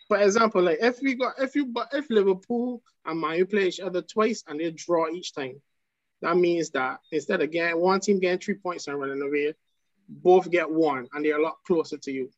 For 0.09 0.19
example, 0.19 0.63
like 0.63 0.79
if 0.81 1.01
we 1.01 1.15
got 1.15 1.35
if 1.39 1.55
you 1.55 1.67
but 1.67 1.89
if 1.93 2.09
Liverpool 2.11 2.83
and 3.05 3.21
Man 3.21 3.47
play 3.47 3.69
each 3.69 3.81
other 3.81 4.03
twice 4.03 4.45
and 4.47 4.61
they 4.61 4.71
draw 4.71 5.09
each 5.09 5.35
time, 5.35 5.61
that 6.23 6.37
means 6.37 6.71
that 6.71 7.01
instead 7.11 7.43
of 7.43 7.51
getting 7.51 7.81
one 7.81 8.01
team 8.01 8.21
getting 8.21 8.39
three 8.39 8.55
points 8.55 8.87
and 8.89 8.99
running 8.99 9.23
away, 9.23 9.55
both 10.09 10.51
get 10.51 10.71
one 10.71 11.09
and 11.13 11.25
they're 11.25 11.39
a 11.39 11.43
lot 11.43 11.57
closer 11.67 11.99
to 11.99 12.13
you, 12.13 12.31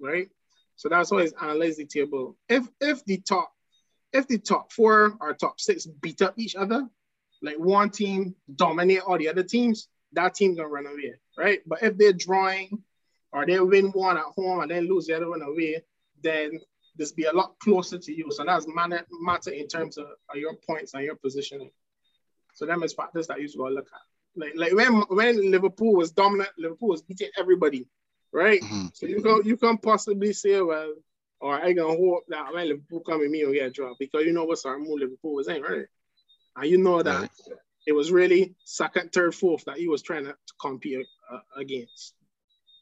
right? 0.00 0.28
So 0.76 0.88
that's 0.88 1.10
always 1.10 1.32
analyze 1.40 1.76
the 1.76 1.86
table. 1.86 2.36
If 2.48 2.68
if 2.80 3.04
the 3.04 3.18
top 3.18 3.52
if 4.12 4.26
the 4.26 4.38
top 4.38 4.72
four 4.72 5.16
or 5.20 5.34
top 5.34 5.60
six 5.60 5.86
beat 5.86 6.22
up 6.22 6.38
each 6.38 6.56
other, 6.56 6.88
like 7.42 7.58
one 7.58 7.90
team 7.90 8.34
dominate 8.54 9.02
all 9.02 9.18
the 9.18 9.28
other 9.28 9.42
teams, 9.42 9.88
that 10.12 10.34
team 10.34 10.56
gonna 10.56 10.68
run 10.68 10.86
away, 10.86 11.14
right? 11.36 11.60
But 11.66 11.82
if 11.82 11.96
they're 11.96 12.12
drawing 12.12 12.82
or 13.32 13.46
they 13.46 13.60
win 13.60 13.88
one 13.88 14.16
at 14.16 14.24
home 14.24 14.60
and 14.60 14.70
then 14.70 14.88
lose 14.88 15.06
the 15.06 15.16
other 15.16 15.28
one 15.28 15.42
away, 15.42 15.82
then 16.22 16.58
this 16.96 17.12
be 17.12 17.24
a 17.24 17.32
lot 17.32 17.58
closer 17.60 17.98
to 17.98 18.12
you. 18.12 18.30
So 18.30 18.44
that's 18.44 18.66
matter, 18.66 19.06
matter 19.20 19.50
in 19.50 19.68
terms 19.68 19.98
of, 19.98 20.06
your 20.34 20.54
points 20.54 20.94
and 20.94 21.04
your 21.04 21.16
positioning. 21.16 21.70
So 22.54 22.66
them 22.66 22.82
is 22.82 22.94
factors 22.94 23.28
that 23.28 23.40
you 23.40 23.48
gotta 23.56 23.74
look 23.74 23.88
at. 23.92 24.00
Like, 24.34 24.52
like 24.56 24.72
when 24.72 25.02
when 25.08 25.50
Liverpool 25.50 25.94
was 25.94 26.10
dominant, 26.12 26.50
Liverpool 26.58 26.88
was 26.88 27.02
beating 27.02 27.30
everybody, 27.38 27.86
right? 28.32 28.60
Mm-hmm. 28.60 28.86
So 28.92 29.06
you 29.06 29.22
can 29.22 29.42
you 29.44 29.56
can 29.56 29.78
possibly 29.78 30.32
say, 30.32 30.60
well, 30.60 30.92
or 31.40 31.54
I 31.54 31.72
gonna 31.72 31.88
hope 31.88 32.24
that 32.28 32.52
when 32.52 32.68
Liverpool 32.68 33.00
come 33.00 33.22
in 33.22 33.30
me 33.30 33.44
will 33.44 33.52
get 33.52 33.66
a 33.66 33.70
dropped 33.70 33.98
because 33.98 34.24
you 34.24 34.32
know 34.32 34.44
what 34.44 34.58
sort 34.58 34.80
of 34.80 34.86
move 34.86 35.00
Liverpool 35.00 35.34
was 35.34 35.48
in, 35.48 35.62
right? 35.62 35.86
And 36.56 36.70
you 36.70 36.78
know 36.78 37.02
that 37.02 37.20
right. 37.20 37.30
it 37.86 37.92
was 37.92 38.10
really 38.10 38.54
second, 38.64 39.12
third, 39.12 39.34
fourth 39.34 39.64
that 39.66 39.78
he 39.78 39.88
was 39.88 40.02
trying 40.02 40.24
to, 40.24 40.32
to 40.32 40.54
compete 40.60 41.06
uh, 41.32 41.38
against. 41.56 42.14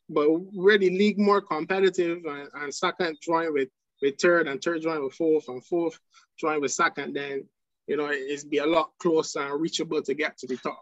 But 0.09 0.29
really, 0.57 0.91
league 0.91 1.19
more 1.19 1.41
competitive 1.41 2.25
and, 2.25 2.49
and 2.55 2.75
second 2.75 3.19
join 3.21 3.53
with 3.53 3.69
with 4.03 4.19
third 4.21 4.47
and 4.47 4.63
third 4.63 4.83
join 4.83 5.03
with 5.03 5.15
fourth 5.15 5.49
and 5.49 5.65
fourth 5.65 5.99
join 6.39 6.61
with 6.61 6.73
second, 6.73 7.15
then 7.15 7.45
you 7.87 7.97
know 7.97 8.09
it's 8.11 8.45
be 8.45 8.59
a 8.59 8.67
lot 8.67 8.91
closer 8.99 9.41
and 9.41 9.61
reachable 9.61 10.03
to 10.03 10.15
get 10.15 10.39
to 10.39 10.47
the 10.47 10.57
top. 10.57 10.81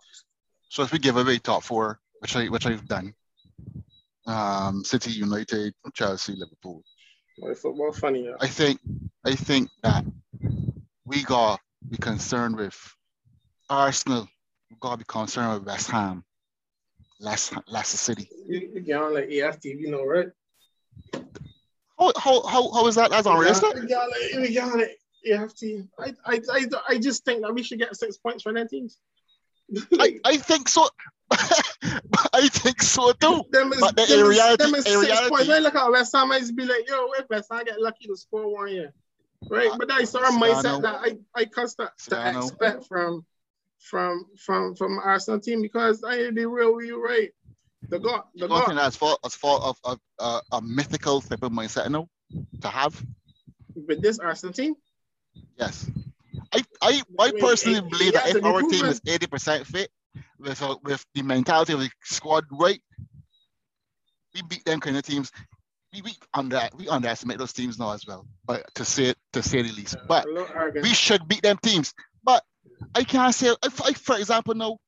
So 0.69 0.83
if 0.83 0.93
we 0.93 0.99
give 0.99 1.17
away 1.17 1.39
top 1.39 1.63
four, 1.63 2.01
which 2.21 2.37
I 2.37 2.47
which 2.47 2.67
I've 2.67 2.87
done, 2.87 3.15
um, 4.27 4.85
City, 4.85 5.13
United, 5.13 5.75
Chelsea, 5.95 6.35
Liverpool. 6.37 6.83
My 7.39 7.55
football 7.55 7.93
funny. 7.93 8.27
Yeah. 8.27 8.37
I 8.41 8.47
think 8.47 8.81
I 9.25 9.35
think 9.35 9.69
that 9.83 10.05
we 11.05 11.23
gotta 11.23 11.61
be 11.89 11.97
concerned 11.97 12.57
with 12.57 12.77
Arsenal. 13.69 14.29
We 14.71 14.77
got 14.81 14.93
to 14.93 14.97
be 14.99 15.05
concerned 15.05 15.55
with 15.55 15.67
West 15.67 15.91
Ham, 15.91 16.25
Leicester, 17.21 17.57
Leicester 17.69 17.97
City. 17.97 18.29
You, 18.47 18.71
you 18.75 18.81
get 18.81 19.01
on 19.01 19.15
like 19.15 19.31
EFT, 19.31 19.65
you 19.67 19.91
know, 19.91 20.05
right? 20.05 20.29
How 21.99 22.13
how 22.17 22.43
how, 22.47 22.73
how 22.73 22.87
is 22.87 22.95
that? 22.97 23.11
That's 23.11 23.27
unrealistic. 23.27 23.75
We 23.75 23.89
got 23.89 24.09
like, 24.09 24.49
we 24.49 24.55
got 24.55 24.77
like 24.77 24.99
EFT. 25.27 25.65
I, 25.99 26.15
I 26.27 26.41
I 26.53 26.67
I 26.91 26.99
just 26.99 27.25
think 27.25 27.43
that 27.43 27.55
we 27.55 27.63
should 27.63 27.79
get 27.79 27.97
six 27.97 28.17
points 28.17 28.43
for 28.43 28.53
that 28.53 28.71
teams. 28.71 28.99
I, 29.99 30.21
I 30.25 30.37
think 30.37 30.69
so. 30.69 30.89
I 31.31 32.49
think 32.49 32.83
so 32.83 33.13
too. 33.13 33.45
Them 33.51 33.73
is, 33.73 33.81
but 33.81 33.97
the 33.97 34.07
them 34.07 34.29
reality, 34.29 34.65
them 34.65 34.75
is 34.75 34.85
six 34.85 34.97
reality. 34.97 35.29
points. 35.31 35.49
When 35.49 35.63
look 35.63 35.75
at 35.75 35.91
West 35.91 36.15
Ham, 36.15 36.33
I 36.33 36.41
be 36.55 36.65
like, 36.65 36.89
yo, 36.89 37.09
if 37.19 37.29
West 37.29 37.49
Ham 37.51 37.65
get 37.65 37.81
lucky 37.81 38.07
to 38.07 38.17
score 38.17 38.53
one 38.53 38.69
year, 38.69 38.93
right? 39.49 39.71
But 39.77 39.89
that's 39.89 40.11
sort 40.11 40.25
of 40.25 40.35
mindset 40.35 40.83
that 40.83 40.97
I 40.97 41.17
I 41.35 41.45
custom 41.47 41.89
to 42.09 42.39
expect 42.39 42.87
from 42.87 43.25
from 43.79 44.27
from 44.39 44.75
from 44.75 44.99
Arsenal 44.99 45.41
team 45.41 45.63
because 45.63 46.05
I 46.05 46.31
be 46.31 46.47
real 46.47 46.75
with 46.75 46.87
you, 46.87 47.05
right? 47.05 47.31
The 47.89 47.99
God, 47.99 48.23
the 48.35 48.49
God. 48.49 48.67
think 48.67 48.79
that's 48.79 48.97
fault 48.97 49.21
as 49.25 49.35
fault 49.35 49.63
of, 49.63 49.79
of 49.85 50.01
uh, 50.19 50.41
a 50.53 50.63
mythical 50.63 51.21
type 51.21 51.43
of 51.43 51.53
mindset, 51.53 51.85
you 51.85 51.91
know, 51.91 52.09
to 52.63 52.69
have. 52.69 53.01
With 53.75 54.01
this 54.01 54.19
Arsenal 54.19 54.55
team. 54.55 54.75
Yes. 55.59 55.91
I, 56.55 56.63
I, 56.81 57.03
I 57.19 57.31
personally 57.33 57.81
believe 57.81 58.13
that 58.15 58.29
if 58.35 58.45
our 58.45 58.61
team 58.61 58.85
is 58.87 59.01
80% 59.01 59.67
fit, 59.67 59.91
with, 60.39 60.63
uh, 60.63 60.77
with 60.83 61.05
the 61.15 61.23
mentality 61.23 61.73
of 61.73 61.81
the 61.81 61.91
squad 62.03 62.45
right, 62.51 62.81
we 64.35 64.43
beat 64.43 64.65
them 64.65 64.81
kind 64.81 64.97
of 64.97 65.03
teams. 65.03 65.31
We, 65.93 66.03
we 66.03 66.13
under 66.33 66.61
we 66.77 66.89
underestimate 66.89 67.39
those 67.39 67.53
teams 67.53 67.79
now 67.79 67.93
as 67.93 68.05
well, 68.07 68.27
but 68.45 68.65
to 68.75 68.85
say 68.85 69.15
to 69.33 69.43
say 69.43 69.63
the 69.63 69.73
least. 69.73 69.97
But 70.09 70.27
we 70.83 70.89
should 70.89 71.29
beat 71.29 71.43
them 71.43 71.57
teams. 71.63 71.95
But 72.25 72.43
I 72.95 73.05
can't 73.05 73.35
say 73.35 73.55
if 73.65 73.83
I, 73.83 73.93
for 73.93 74.17
example, 74.17 74.55
now 74.55 74.79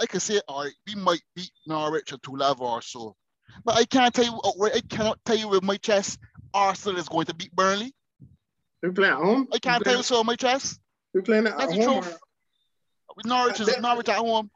I 0.00 0.06
can 0.06 0.20
say 0.20 0.40
all 0.46 0.64
right, 0.64 0.72
we 0.86 0.94
might 0.94 1.22
beat 1.34 1.50
Norwich 1.66 2.12
or 2.12 2.18
two 2.18 2.36
level 2.36 2.66
or 2.66 2.82
so. 2.82 3.16
But 3.64 3.76
I 3.76 3.84
can't 3.84 4.14
tell 4.14 4.24
you 4.24 4.40
outright, 4.46 4.76
I 4.76 4.80
cannot 4.80 5.18
tell 5.24 5.36
you 5.36 5.48
with 5.48 5.64
my 5.64 5.76
chest 5.76 6.18
Arsenal 6.54 6.98
is 6.98 7.08
going 7.08 7.26
to 7.26 7.34
beat 7.34 7.52
Burnley. 7.52 7.92
We 8.82 8.90
play 8.90 9.08
at 9.08 9.14
home. 9.14 9.48
I 9.52 9.58
can't 9.58 9.84
tell 9.84 9.96
you 9.96 10.02
so 10.02 10.16
on 10.20 10.26
my 10.26 10.36
chest. 10.36 10.79
We 11.14 11.20
playing 11.22 11.46
at 11.46 11.58
That's 11.58 11.72
home. 11.74 12.02
Truth. 12.02 12.18
With 13.16 13.26
Norwich 13.26 13.60
is 13.60 13.78
Norwich 13.80 14.08
at 14.08 14.16
home. 14.16 14.50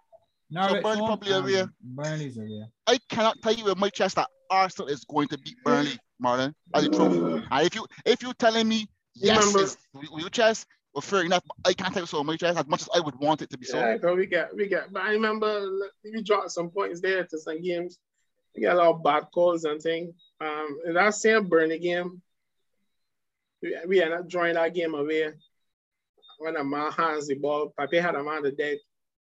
Norwich 0.50 0.76
so 0.76 0.82
Burnley 0.82 0.98
home, 0.98 1.06
probably 1.08 1.32
away. 1.32 1.60
um, 1.60 1.74
Burnley's 1.82 2.38
away. 2.38 2.64
I 2.86 2.98
cannot 3.08 3.36
tell 3.42 3.54
you 3.54 3.64
with 3.64 3.78
my 3.78 3.88
chest 3.88 4.16
that 4.16 4.28
Arsenal 4.50 4.88
is 4.88 5.04
going 5.04 5.28
to 5.28 5.38
beat 5.38 5.56
Burnley, 5.64 5.98
Marlon. 6.22 6.54
That's 6.72 6.88
the 6.88 6.94
truth. 6.94 7.44
And 7.50 7.66
if 7.66 7.74
you 7.74 7.86
if 8.04 8.22
you're 8.22 8.34
telling 8.34 8.68
me 8.68 8.86
yes, 9.14 9.38
Remember, 9.38 9.62
it's 9.62 9.76
with 9.94 10.20
your 10.20 10.30
chest, 10.30 10.66
well, 10.94 11.02
fair 11.02 11.22
enough. 11.22 11.42
I 11.64 11.72
can't 11.72 11.92
tell 11.92 12.02
you 12.02 12.06
so 12.06 12.22
my 12.22 12.36
chest 12.36 12.58
as 12.58 12.66
much 12.68 12.82
as 12.82 12.88
I 12.94 13.00
would 13.00 13.18
want 13.18 13.42
it 13.42 13.50
to 13.50 13.58
be 13.58 13.66
so. 13.66 13.78
Yeah, 13.78 14.12
we 14.12 14.26
get 14.26 14.54
we 14.54 14.68
get. 14.68 14.92
But 14.92 15.02
I 15.02 15.10
remember 15.10 15.68
we 16.04 16.22
dropped 16.22 16.52
some 16.52 16.70
points 16.70 17.00
there 17.00 17.24
to 17.24 17.38
some 17.38 17.60
games. 17.60 17.98
We 18.54 18.62
got 18.62 18.76
a 18.76 18.78
lot 18.78 18.94
of 18.94 19.02
bad 19.02 19.24
calls 19.34 19.64
and 19.64 19.82
things. 19.82 20.14
Um, 20.40 20.78
in 20.86 20.94
that 20.94 21.14
same 21.14 21.48
Burnley 21.48 21.80
game, 21.80 22.22
we, 23.60 23.76
we 23.88 24.02
ended 24.02 24.20
up 24.20 24.28
drawing 24.28 24.54
that 24.54 24.74
game 24.74 24.94
away 24.94 25.32
when 26.44 26.56
a 26.56 26.62
man 26.62 26.92
hands 26.92 27.26
the 27.26 27.36
ball, 27.36 27.72
Pape 27.78 28.02
had 28.02 28.14
a 28.14 28.22
man 28.22 28.42
the 28.42 28.52
dead, 28.52 28.76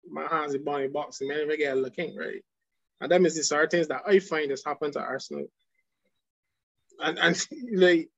man 0.10 0.28
hands 0.28 0.52
the 0.52 0.60
ball 0.60 0.76
in 0.76 0.84
the 0.84 0.90
box, 0.90 1.22
and 1.22 1.30
man, 1.30 1.48
we 1.48 1.56
get 1.56 1.78
looking, 1.78 2.18
right? 2.18 2.44
And 3.00 3.10
that 3.10 3.22
means 3.22 3.36
the 3.36 3.44
sort 3.44 3.64
of 3.64 3.72
things 3.72 3.88
that 3.88 4.02
I 4.06 4.20
find 4.20 4.50
has 4.52 4.64
happened 4.66 4.94
to 4.94 5.00
Arsenal. 5.00 5.46
And 7.00 7.18
and 7.18 7.48
like 7.74 8.10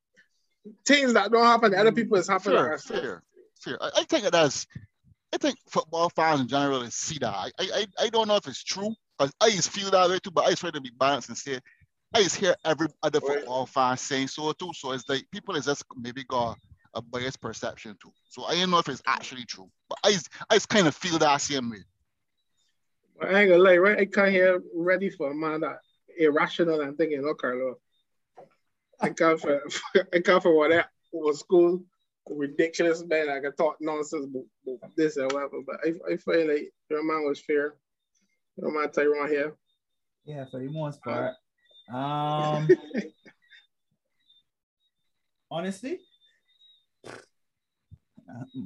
things 0.87 1.13
that 1.13 1.31
don't 1.31 1.45
happen 1.45 1.71
to 1.71 1.79
other 1.79 1.91
mm, 1.91 1.95
people 1.95 2.17
is 2.17 2.27
happening 2.27 2.57
sure, 2.57 2.63
to 2.63 2.71
Arsenal. 2.71 3.01
Sure, 3.03 3.23
sure. 3.63 3.77
I, 3.79 3.91
I 3.97 4.03
think 4.05 4.25
it 4.25 4.33
has. 4.33 4.65
I 5.31 5.37
think 5.37 5.57
football 5.69 6.09
fans 6.15 6.41
in 6.41 6.47
general 6.47 6.83
see 6.89 7.19
that. 7.19 7.35
I, 7.35 7.51
I, 7.59 7.85
I 7.99 8.09
don't 8.09 8.27
know 8.27 8.37
if 8.37 8.47
it's 8.47 8.63
true, 8.63 8.95
because 9.17 9.33
I 9.39 9.51
just 9.51 9.69
feel 9.69 9.91
that 9.91 10.09
way 10.09 10.17
too, 10.17 10.31
but 10.31 10.45
I 10.45 10.49
just 10.49 10.61
try 10.61 10.71
to 10.71 10.81
be 10.81 10.91
balanced 10.97 11.29
and 11.29 11.37
say, 11.37 11.59
I 12.13 12.23
just 12.23 12.37
hear 12.37 12.55
every 12.63 12.87
other 13.03 13.19
football 13.19 13.67
fan 13.67 13.97
saying 13.97 14.29
so 14.29 14.51
too. 14.53 14.71
So 14.73 14.93
it's 14.93 15.07
like 15.07 15.25
people 15.31 15.55
is 15.55 15.65
just 15.65 15.83
maybe 15.95 16.23
got 16.23 16.57
a 16.95 17.01
biased 17.01 17.41
perception 17.41 17.97
too. 18.01 18.11
So 18.29 18.45
I 18.45 18.55
don't 18.55 18.71
know 18.71 18.79
if 18.79 18.89
it's 18.89 19.03
actually 19.05 19.45
true, 19.45 19.69
but 19.89 19.99
I 20.03 20.11
just, 20.11 20.29
I 20.49 20.55
just 20.55 20.69
kind 20.69 20.87
of 20.87 20.95
feel 20.95 21.19
that 21.19 21.41
same 21.41 21.69
way. 21.69 21.83
I 23.21 23.41
ain't 23.41 23.49
gonna 23.49 23.63
lie, 23.63 23.77
right? 23.77 23.99
I 23.99 24.05
come 24.05 24.29
here 24.29 24.61
ready 24.73 25.09
for 25.09 25.31
a 25.31 25.35
man 25.35 25.61
that 25.61 25.79
irrational 26.17 26.81
and 26.81 26.97
thinking, 26.97 27.23
oh, 27.25 27.33
Carlo. 27.33 27.75
I 29.01 29.09
come 29.09 29.37
for, 29.37 29.61
I 30.13 30.19
come 30.19 30.41
for 30.41 30.55
what 30.55 30.69
that 30.69 30.89
was 31.11 31.39
school, 31.39 31.83
ridiculous 32.29 33.03
man. 33.05 33.29
I 33.29 33.39
can 33.39 33.55
talk 33.55 33.77
nonsense 33.79 34.25
about, 34.25 34.95
this 34.95 35.17
or 35.17 35.27
whatever, 35.27 35.61
but 35.65 35.77
I, 35.85 36.13
I 36.13 36.17
feel 36.17 36.47
like 36.47 36.71
your 36.89 37.03
man 37.03 37.25
was 37.25 37.39
fair. 37.39 37.75
Your 38.57 38.71
man 38.71 38.91
Tyrone 38.91 39.29
here. 39.29 39.55
Yeah, 40.25 40.45
for 40.49 40.59
the 40.59 40.69
most 40.69 41.01
part. 41.01 41.33
Um, 41.93 42.67
honestly, 45.51 45.99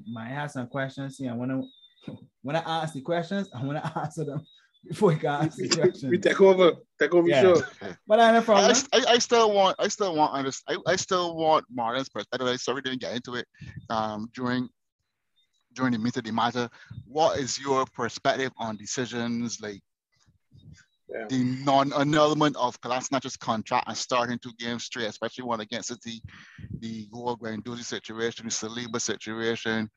might 0.07 0.30
have 0.30 0.51
some 0.51 0.67
questions. 0.67 1.17
See, 1.17 1.28
I 1.28 1.34
want 1.34 1.51
to 1.51 1.63
when 2.41 2.55
I 2.55 2.59
ask 2.65 2.93
the 2.93 3.01
questions, 3.01 3.49
I 3.53 3.63
want 3.63 3.84
to 3.84 3.99
answer 3.99 4.24
them 4.26 4.41
before 4.88 5.11
you 5.11 5.17
can 5.20 5.30
ask 5.45 5.57
the 5.57 5.67
questions. 5.82 6.03
We 6.09 6.17
take 6.17 6.39
over, 6.41 6.74
take 6.99 7.13
over, 7.13 7.28
Yeah. 7.28 7.41
sure. 7.41 7.57
But 8.07 8.20
I 8.20 8.32
no 8.32 8.39
I, 8.39 8.41
problem. 8.41 8.76
I, 8.93 9.03
I 9.09 9.17
still 9.20 9.51
want 9.53 9.76
I 9.80 9.88
still 9.89 10.15
want 10.15 10.34
under- 10.34 10.51
I, 10.67 10.78
I 10.88 10.95
still 10.95 11.36
want 11.36 11.65
Martin's 11.70 12.09
perspective. 12.09 12.47
I 12.47 12.55
sorry 12.55 12.82
didn't 12.82 13.01
get 13.01 13.15
into 13.15 13.36
it 13.36 13.45
um 13.89 14.30
during 14.34 14.70
during 15.74 15.91
the 15.91 15.99
meet 15.99 16.17
of 16.17 16.24
the 16.24 16.32
matter. 16.32 16.70
What 17.05 17.38
is 17.39 17.59
your 17.59 17.86
perspective 17.93 18.51
on 18.57 18.78
decisions 18.78 19.59
like 19.61 19.82
Yeah. 21.12 21.26
the 21.30 21.43
non-annulment 21.66 22.55
of 22.55 22.80
Kolasinac 22.82 23.39
contract 23.39 23.88
and 23.88 23.97
starting 23.97 24.38
two 24.39 24.51
games 24.60 24.84
straight, 24.84 25.07
especially 25.07 25.43
one 25.43 25.62
against 25.62 25.89
the 26.03 26.22
the 26.80 27.07
Goa 27.12 27.36
Guendouzi 27.38 27.84
situation, 27.84 28.45
the 28.45 28.51
Saliba 28.51 29.01
situation, 29.01 29.89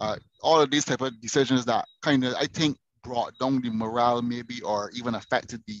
uh, 0.00 0.16
all 0.42 0.60
of 0.60 0.70
these 0.70 0.84
type 0.84 1.00
of 1.00 1.20
decisions 1.20 1.64
that 1.64 1.86
kind 2.02 2.24
of 2.24 2.34
I 2.34 2.46
think 2.46 2.78
brought 3.02 3.36
down 3.38 3.60
the 3.60 3.70
morale 3.70 4.22
maybe 4.22 4.60
or 4.62 4.90
even 4.94 5.14
affected 5.14 5.62
the 5.66 5.80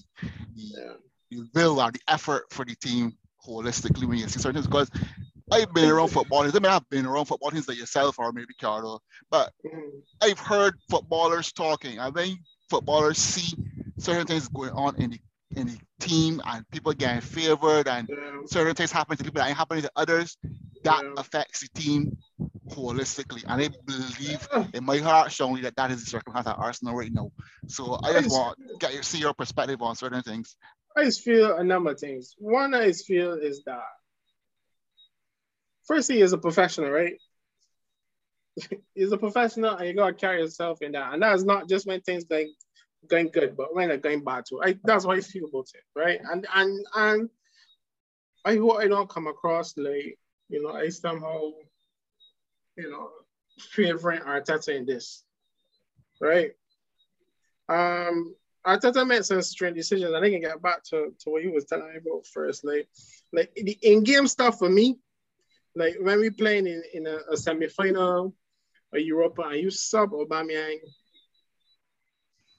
the 0.54 0.74
Yeah. 0.76 0.92
the 1.30 1.48
will 1.54 1.80
or 1.80 1.90
the 1.90 2.00
effort 2.08 2.44
for 2.50 2.64
the 2.64 2.74
team 2.76 3.16
holistically 3.46 4.04
when 4.08 4.18
you 4.18 4.28
see 4.28 4.40
certain 4.40 4.62
things. 4.62 4.66
Because 4.66 4.90
I've 5.52 5.72
been 5.74 5.90
around 5.90 6.08
football, 6.08 6.42
I 6.42 6.50
mean, 6.50 6.66
I've 6.66 6.88
been 6.88 7.06
around 7.06 7.26
football 7.26 7.50
teams 7.50 7.68
like 7.68 7.78
yourself 7.78 8.18
or 8.18 8.32
maybe 8.32 8.54
Carlo, 8.60 9.00
but 9.30 9.52
Mhm. 9.64 10.02
I've 10.20 10.38
heard 10.38 10.74
footballers 10.90 11.52
talking. 11.52 12.00
I 12.00 12.10
think 12.10 12.40
footballers 12.68 13.18
see 13.18 13.56
certain 13.98 14.26
things 14.26 14.48
going 14.48 14.70
on 14.70 14.96
in 15.00 15.10
the 15.10 15.20
in 15.54 15.68
the 15.68 15.78
team 16.00 16.42
and 16.44 16.68
people 16.70 16.92
getting 16.92 17.20
favored 17.20 17.88
and 17.88 18.08
Yeah. 18.08 18.40
certain 18.46 18.74
things 18.74 18.90
happen 18.92 19.16
to 19.16 19.24
people 19.24 19.40
that 19.40 19.48
ain't 19.48 19.56
happening 19.56 19.82
to 19.82 19.90
others. 19.96 20.36
That 20.82 21.02
Yeah. 21.02 21.14
affects 21.16 21.60
the 21.60 21.68
team 21.80 22.16
holistically. 22.68 23.44
And 23.46 23.62
I 23.62 23.68
believe 23.86 24.48
in 24.74 24.84
my 24.84 24.98
heart 24.98 25.32
strongly 25.32 25.62
that 25.62 25.76
that 25.76 25.90
is 25.90 26.04
the 26.04 26.10
circumstance 26.10 26.46
at 26.46 26.58
Arsenal 26.58 26.94
right 26.94 27.12
now. 27.12 27.30
So 27.68 27.98
I 28.02 28.12
just 28.12 28.30
want 28.30 28.58
to 28.58 28.76
get 28.78 28.92
your 28.92 29.02
see 29.02 29.18
your 29.18 29.34
perspective 29.34 29.80
on 29.82 29.96
certain 29.96 30.22
things. 30.22 30.56
I 30.96 31.04
just 31.04 31.22
feel 31.22 31.56
a 31.56 31.64
number 31.64 31.92
of 31.92 32.00
things. 32.00 32.34
One 32.38 32.74
I 32.74 32.86
just 32.86 33.06
feel 33.06 33.34
is 33.34 33.62
that 33.64 33.84
firstly, 35.86 36.22
as 36.22 36.32
a 36.32 36.38
professional, 36.38 36.90
right? 36.90 37.14
He's 38.94 39.12
a 39.12 39.18
professional 39.18 39.76
and 39.76 39.88
you 39.88 39.94
gotta 39.94 40.14
carry 40.14 40.40
yourself 40.40 40.82
in 40.82 40.92
that. 40.92 41.12
And 41.12 41.22
that's 41.22 41.44
not 41.44 41.68
just 41.68 41.86
when 41.86 42.00
things 42.00 42.24
going 42.24 42.52
going 43.08 43.28
good, 43.28 43.56
but 43.56 43.74
when 43.74 43.88
they're 43.88 43.98
going 43.98 44.24
bad 44.24 44.44
too. 44.48 44.60
I 44.62 44.78
that's 44.84 45.04
what 45.04 45.18
I 45.18 45.20
feel 45.20 45.46
about 45.46 45.68
it, 45.74 45.84
right? 45.94 46.20
And 46.30 46.46
and 46.54 46.86
and 46.94 47.30
I 48.44 48.56
hope 48.56 48.78
I 48.78 48.88
don't 48.88 49.08
come 49.08 49.26
across 49.26 49.76
like, 49.76 50.18
you 50.48 50.62
know, 50.62 50.70
I 50.70 50.88
somehow, 50.88 51.50
you 52.76 52.90
know, 52.90 53.10
favoring 53.58 54.20
Arteta 54.20 54.76
in 54.76 54.86
this. 54.86 55.24
Right? 56.20 56.52
Um 57.68 58.34
Arteta 58.66 59.06
made 59.06 59.24
some 59.24 59.42
strange 59.42 59.76
decisions. 59.76 60.12
I 60.12 60.20
think 60.20 60.36
I 60.36 60.48
get 60.48 60.62
back 60.62 60.82
to, 60.84 61.14
to 61.20 61.30
what 61.30 61.42
you 61.42 61.52
was 61.52 61.66
telling 61.66 61.88
me 61.88 61.98
about 61.98 62.26
first. 62.26 62.64
Like, 62.64 62.88
like 63.32 63.52
the 63.54 63.78
in-game 63.82 64.26
stuff 64.26 64.58
for 64.58 64.68
me, 64.68 64.96
like 65.76 65.96
when 66.00 66.18
we 66.18 66.30
playing 66.30 66.66
in, 66.66 66.82
in 66.92 67.06
a, 67.06 67.18
a 67.30 67.36
semi-final 67.36 68.34
or 68.92 68.98
Europa 68.98 69.42
and 69.42 69.60
you 69.60 69.70
sub 69.70 70.10
Aubameyang 70.10 70.78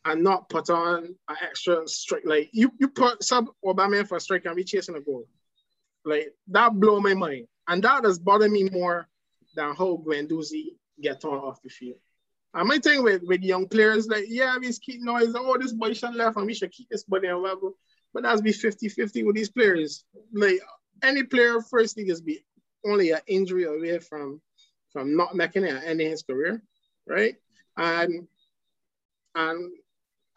and 0.07 0.23
not 0.23 0.47
put 0.47 0.69
on 0.69 1.15
an 1.27 1.35
extra 1.43 1.85
strike, 1.87 2.23
like 2.25 2.49
you, 2.53 2.71
you 2.79 2.87
put 2.87 3.21
sub 3.23 3.47
Aubameyang 3.63 4.07
for 4.07 4.17
a 4.17 4.19
strike 4.19 4.45
and 4.45 4.55
we 4.55 4.63
chasing 4.63 4.95
a 4.95 5.01
goal. 5.01 5.27
Like 6.05 6.33
that 6.47 6.73
blow 6.73 6.99
my 7.01 7.13
mind. 7.13 7.47
And 7.67 7.83
that 7.83 8.03
does 8.03 8.17
bother 8.17 8.47
me 8.47 8.69
more 8.69 9.09
than 9.55 9.75
how 9.75 10.01
Guendouzi 10.07 10.77
get 11.01 11.25
on 11.25 11.33
off 11.33 11.61
the 11.61 11.69
field. 11.69 11.97
And 12.53 12.69
my 12.69 12.77
thing 12.77 13.03
with, 13.03 13.21
with 13.23 13.41
young 13.41 13.67
players, 13.67 14.07
like, 14.07 14.25
yeah, 14.29 14.57
we 14.57 14.71
keep 14.73 15.01
noise, 15.01 15.33
oh, 15.35 15.57
this 15.59 15.73
boy 15.73 15.91
should 15.91 16.15
left 16.15 16.37
and 16.37 16.45
we 16.45 16.53
should 16.53 16.71
keep 16.71 16.87
this 16.89 17.03
body 17.03 17.27
on 17.27 17.43
level. 17.43 17.73
But 18.13 18.23
that's 18.23 18.41
be 18.41 18.53
50-50 18.53 19.25
with 19.25 19.35
these 19.35 19.49
players. 19.49 20.05
Like 20.33 20.59
any 21.03 21.23
player 21.23 21.55
first 21.55 21.69
firstly 21.69 22.05
just 22.05 22.25
be 22.25 22.45
only 22.85 23.11
an 23.11 23.19
injury 23.27 23.65
away 23.65 23.99
from 23.99 24.41
from 24.93 25.17
not 25.17 25.35
making 25.35 25.65
it 25.65 25.75
and 25.75 25.83
ending 25.83 26.09
his 26.09 26.23
career, 26.23 26.63
right? 27.05 27.35
And 27.75 28.27
and 29.35 29.71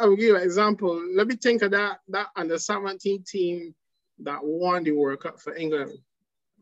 I 0.01 0.07
will 0.07 0.16
give 0.16 0.24
you 0.24 0.36
an 0.36 0.42
example. 0.42 0.98
Let 1.14 1.26
me 1.26 1.36
think 1.36 1.61
of 1.61 1.72
that 1.72 1.98
that 2.09 2.28
under 2.34 2.59
17 2.59 3.22
team 3.22 3.74
that 4.20 4.40
won 4.42 4.82
the 4.82 4.92
World 4.92 5.20
Cup 5.20 5.38
for 5.38 5.55
England 5.55 5.92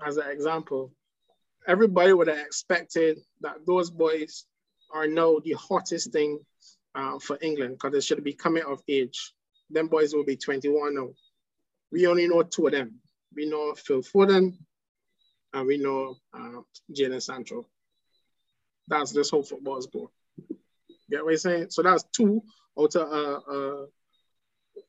as 0.05 0.16
an 0.16 0.28
example. 0.28 0.93
Everybody 1.66 2.12
would 2.12 2.26
have 2.26 2.39
expected 2.39 3.18
that 3.41 3.64
those 3.64 3.91
boys 3.91 4.45
are 4.93 5.07
now 5.07 5.39
the 5.45 5.53
hottest 5.53 6.12
thing 6.12 6.41
uh, 6.97 7.20
for 7.20 7.39
England 7.41 7.74
because 7.74 7.93
they 7.93 8.01
should 8.01 8.24
be 8.24 8.32
coming 8.32 8.64
of 8.64 8.82
age. 8.89 9.32
Them 9.70 9.86
boys 9.86 10.14
will 10.14 10.24
be 10.24 10.36
21 10.36 10.95
now. 10.97 11.11
We 11.93 12.07
only 12.09 12.26
know 12.26 12.43
two 12.43 12.66
of 12.66 12.72
them. 12.72 13.01
We 13.36 13.49
know 13.49 13.74
Phil 13.74 14.03
Foden 14.03 14.57
and 15.53 15.66
we 15.66 15.78
know 15.78 16.16
uh, 16.34 16.62
Jadon 16.93 17.22
Sancho. 17.22 17.68
That's 18.89 19.12
this 19.12 19.30
whole 19.30 19.43
football's 19.45 19.86
goal. 19.86 20.11
Get 21.11 21.24
what 21.24 21.32
I'm 21.32 21.36
saying? 21.36 21.66
So 21.70 21.82
that's 21.82 22.05
two 22.05 22.43
of, 22.79 22.97
uh, 22.97 23.41
uh, 23.51 23.87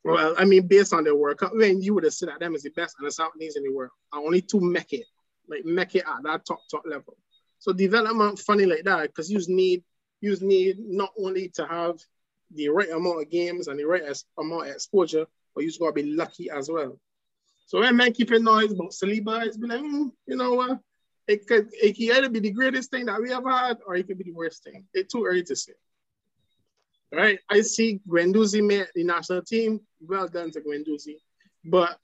well, 0.04 0.36
I 0.38 0.46
mean, 0.46 0.68
based 0.68 0.94
on 0.94 1.04
their 1.04 1.16
work, 1.16 1.40
when 1.52 1.82
you 1.82 1.94
would 1.96 2.04
have 2.04 2.14
said 2.14 2.30
that 2.30 2.40
them 2.40 2.56
is 2.56 2.64
the 2.64 2.70
best 2.72 2.96
and 3.00 3.08
the 3.08 3.12
Southeast 3.12 3.58
in 3.58 3.64
the 3.64 3.74
world, 3.74 3.92
and 4.14 4.26
only 4.26 4.42
two 4.42 4.60
make 4.60 4.94
it, 4.94 5.06
like 5.50 5.66
make 5.66 5.96
it 5.96 6.04
at 6.08 6.24
that 6.24 6.46
top, 6.46 6.60
top 6.70 6.84
level. 6.86 7.18
So 7.60 7.74
development 7.74 8.40
funny 8.40 8.66
like 8.66 8.84
that, 8.86 9.08
because 9.08 9.30
you 9.30 9.42
need 9.48 9.84
you 10.22 10.36
need 10.42 10.78
not 10.80 11.12
only 11.18 11.50
to 11.50 11.66
have 11.66 11.96
the 12.52 12.70
right 12.70 12.90
amount 12.90 13.22
of 13.22 13.30
games 13.30 13.68
and 13.68 13.80
the 13.80 13.86
right 13.86 14.04
amount 14.38 14.68
of 14.68 14.74
exposure, 14.74 15.26
but 15.54 15.64
you 15.64 15.70
just 15.70 15.80
gotta 15.80 15.94
be 15.94 16.04
lucky 16.04 16.50
as 16.50 16.70
well. 16.70 17.00
So 17.66 17.80
when 17.80 17.96
man 17.96 18.14
keeping 18.14 18.44
noise 18.44 18.72
about 18.72 18.92
Saliba, 18.92 19.46
it's 19.46 19.58
been 19.58 19.70
like, 19.70 19.80
hmm, 19.80 20.08
you 20.26 20.36
know 20.36 20.54
what? 20.54 20.80
It 21.28 21.46
could 21.46 21.70
it 21.74 21.94
could 21.94 22.18
either 22.18 22.30
be 22.30 22.40
the 22.40 22.52
greatest 22.52 22.92
thing 22.92 23.06
that 23.06 23.22
we 23.22 23.32
ever 23.32 23.50
had, 23.50 23.78
or 23.86 23.96
it 23.96 24.08
could 24.08 24.18
be 24.18 24.24
the 24.24 24.32
worst 24.32 24.64
thing. 24.64 24.86
It's 24.94 25.14
too 25.14 25.26
early 25.26 25.44
to 25.44 25.56
say. 25.56 25.74
Right? 27.12 27.40
I 27.50 27.62
see 27.62 28.02
Guendouzi 28.08 28.66
made 28.66 28.88
the 28.94 29.04
national 29.04 29.42
team. 29.42 29.82
Well 30.00 30.28
done 30.28 30.52
to 30.52 30.62
Guendouzi. 30.62 31.16
But 31.66 31.98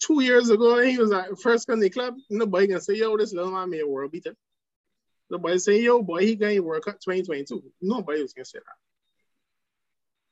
two 0.00 0.22
years 0.22 0.50
ago, 0.50 0.80
he 0.80 0.98
was 0.98 1.12
at 1.12 1.38
first 1.40 1.66
the 1.68 1.90
club. 1.90 2.14
Nobody 2.30 2.68
can 2.68 2.80
say, 2.80 2.94
yo, 2.94 3.16
this 3.16 3.32
little 3.32 3.52
man 3.52 3.70
made 3.70 3.82
a 3.82 3.86
world 3.86 4.12
beater. 4.12 4.34
Nobody 5.30 5.58
say, 5.58 5.80
yo, 5.82 6.02
boy, 6.02 6.20
he 6.20 6.36
going 6.36 6.64
World 6.64 6.84
Cup 6.84 7.00
2022. 7.00 7.62
Nobody 7.82 8.22
was 8.22 8.32
gonna 8.32 8.44
say 8.44 8.58
that. 8.58 8.74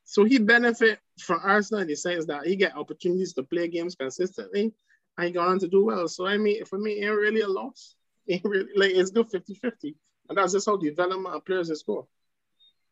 So 0.04 0.24
he 0.24 0.38
benefit 0.38 1.00
from 1.18 1.40
Arsenal 1.42 1.82
in 1.82 1.88
the 1.88 1.96
sense 1.96 2.26
that 2.26 2.46
he 2.46 2.56
get 2.56 2.76
opportunities 2.76 3.32
to 3.34 3.42
play 3.42 3.68
games 3.68 3.96
consistently 3.96 4.72
and 5.18 5.26
he 5.26 5.32
gone 5.32 5.48
on 5.48 5.58
to 5.58 5.68
do 5.68 5.84
well. 5.84 6.08
So 6.08 6.26
I 6.26 6.38
mean, 6.38 6.64
for 6.64 6.78
me, 6.78 7.02
ain't 7.02 7.16
really 7.16 7.40
a 7.40 7.48
loss. 7.48 7.94
It 8.26 8.40
really, 8.44 8.70
like 8.74 8.92
it's 8.92 9.10
good 9.10 9.28
50-50. 9.28 9.94
And 10.28 10.38
that's 10.38 10.52
just 10.52 10.66
how 10.66 10.76
development 10.76 11.34
of 11.34 11.44
players 11.44 11.70
is 11.70 11.82
go. 11.82 12.08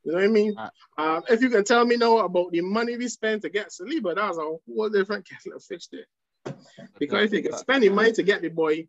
You 0.05 0.13
know 0.13 0.19
what 0.19 0.25
I 0.25 0.29
mean? 0.29 0.55
Right. 0.55 0.71
Um, 0.99 1.23
if 1.29 1.41
you 1.41 1.49
can 1.49 1.65
tell 1.65 1.85
me 1.85 1.97
now 1.97 2.19
about 2.19 2.53
the 2.53 2.61
money 2.61 2.97
we 2.97 3.09
spent 3.09 3.43
to 3.43 3.49
get 3.49 3.71
Saliba, 3.71 4.15
that's 4.15 4.37
a 4.37 4.41
whole 4.41 4.91
different 4.91 5.27
kettle 5.27 5.57
of 5.57 5.65
fish 5.65 5.87
there. 5.89 6.55
Because 6.99 7.25
if 7.25 7.33
you 7.33 7.43
can 7.43 7.59
spend 7.59 7.83
the 7.83 7.89
money 7.89 8.13
to 8.13 8.23
get 8.23 8.43
the 8.43 8.49
boy, 8.49 8.87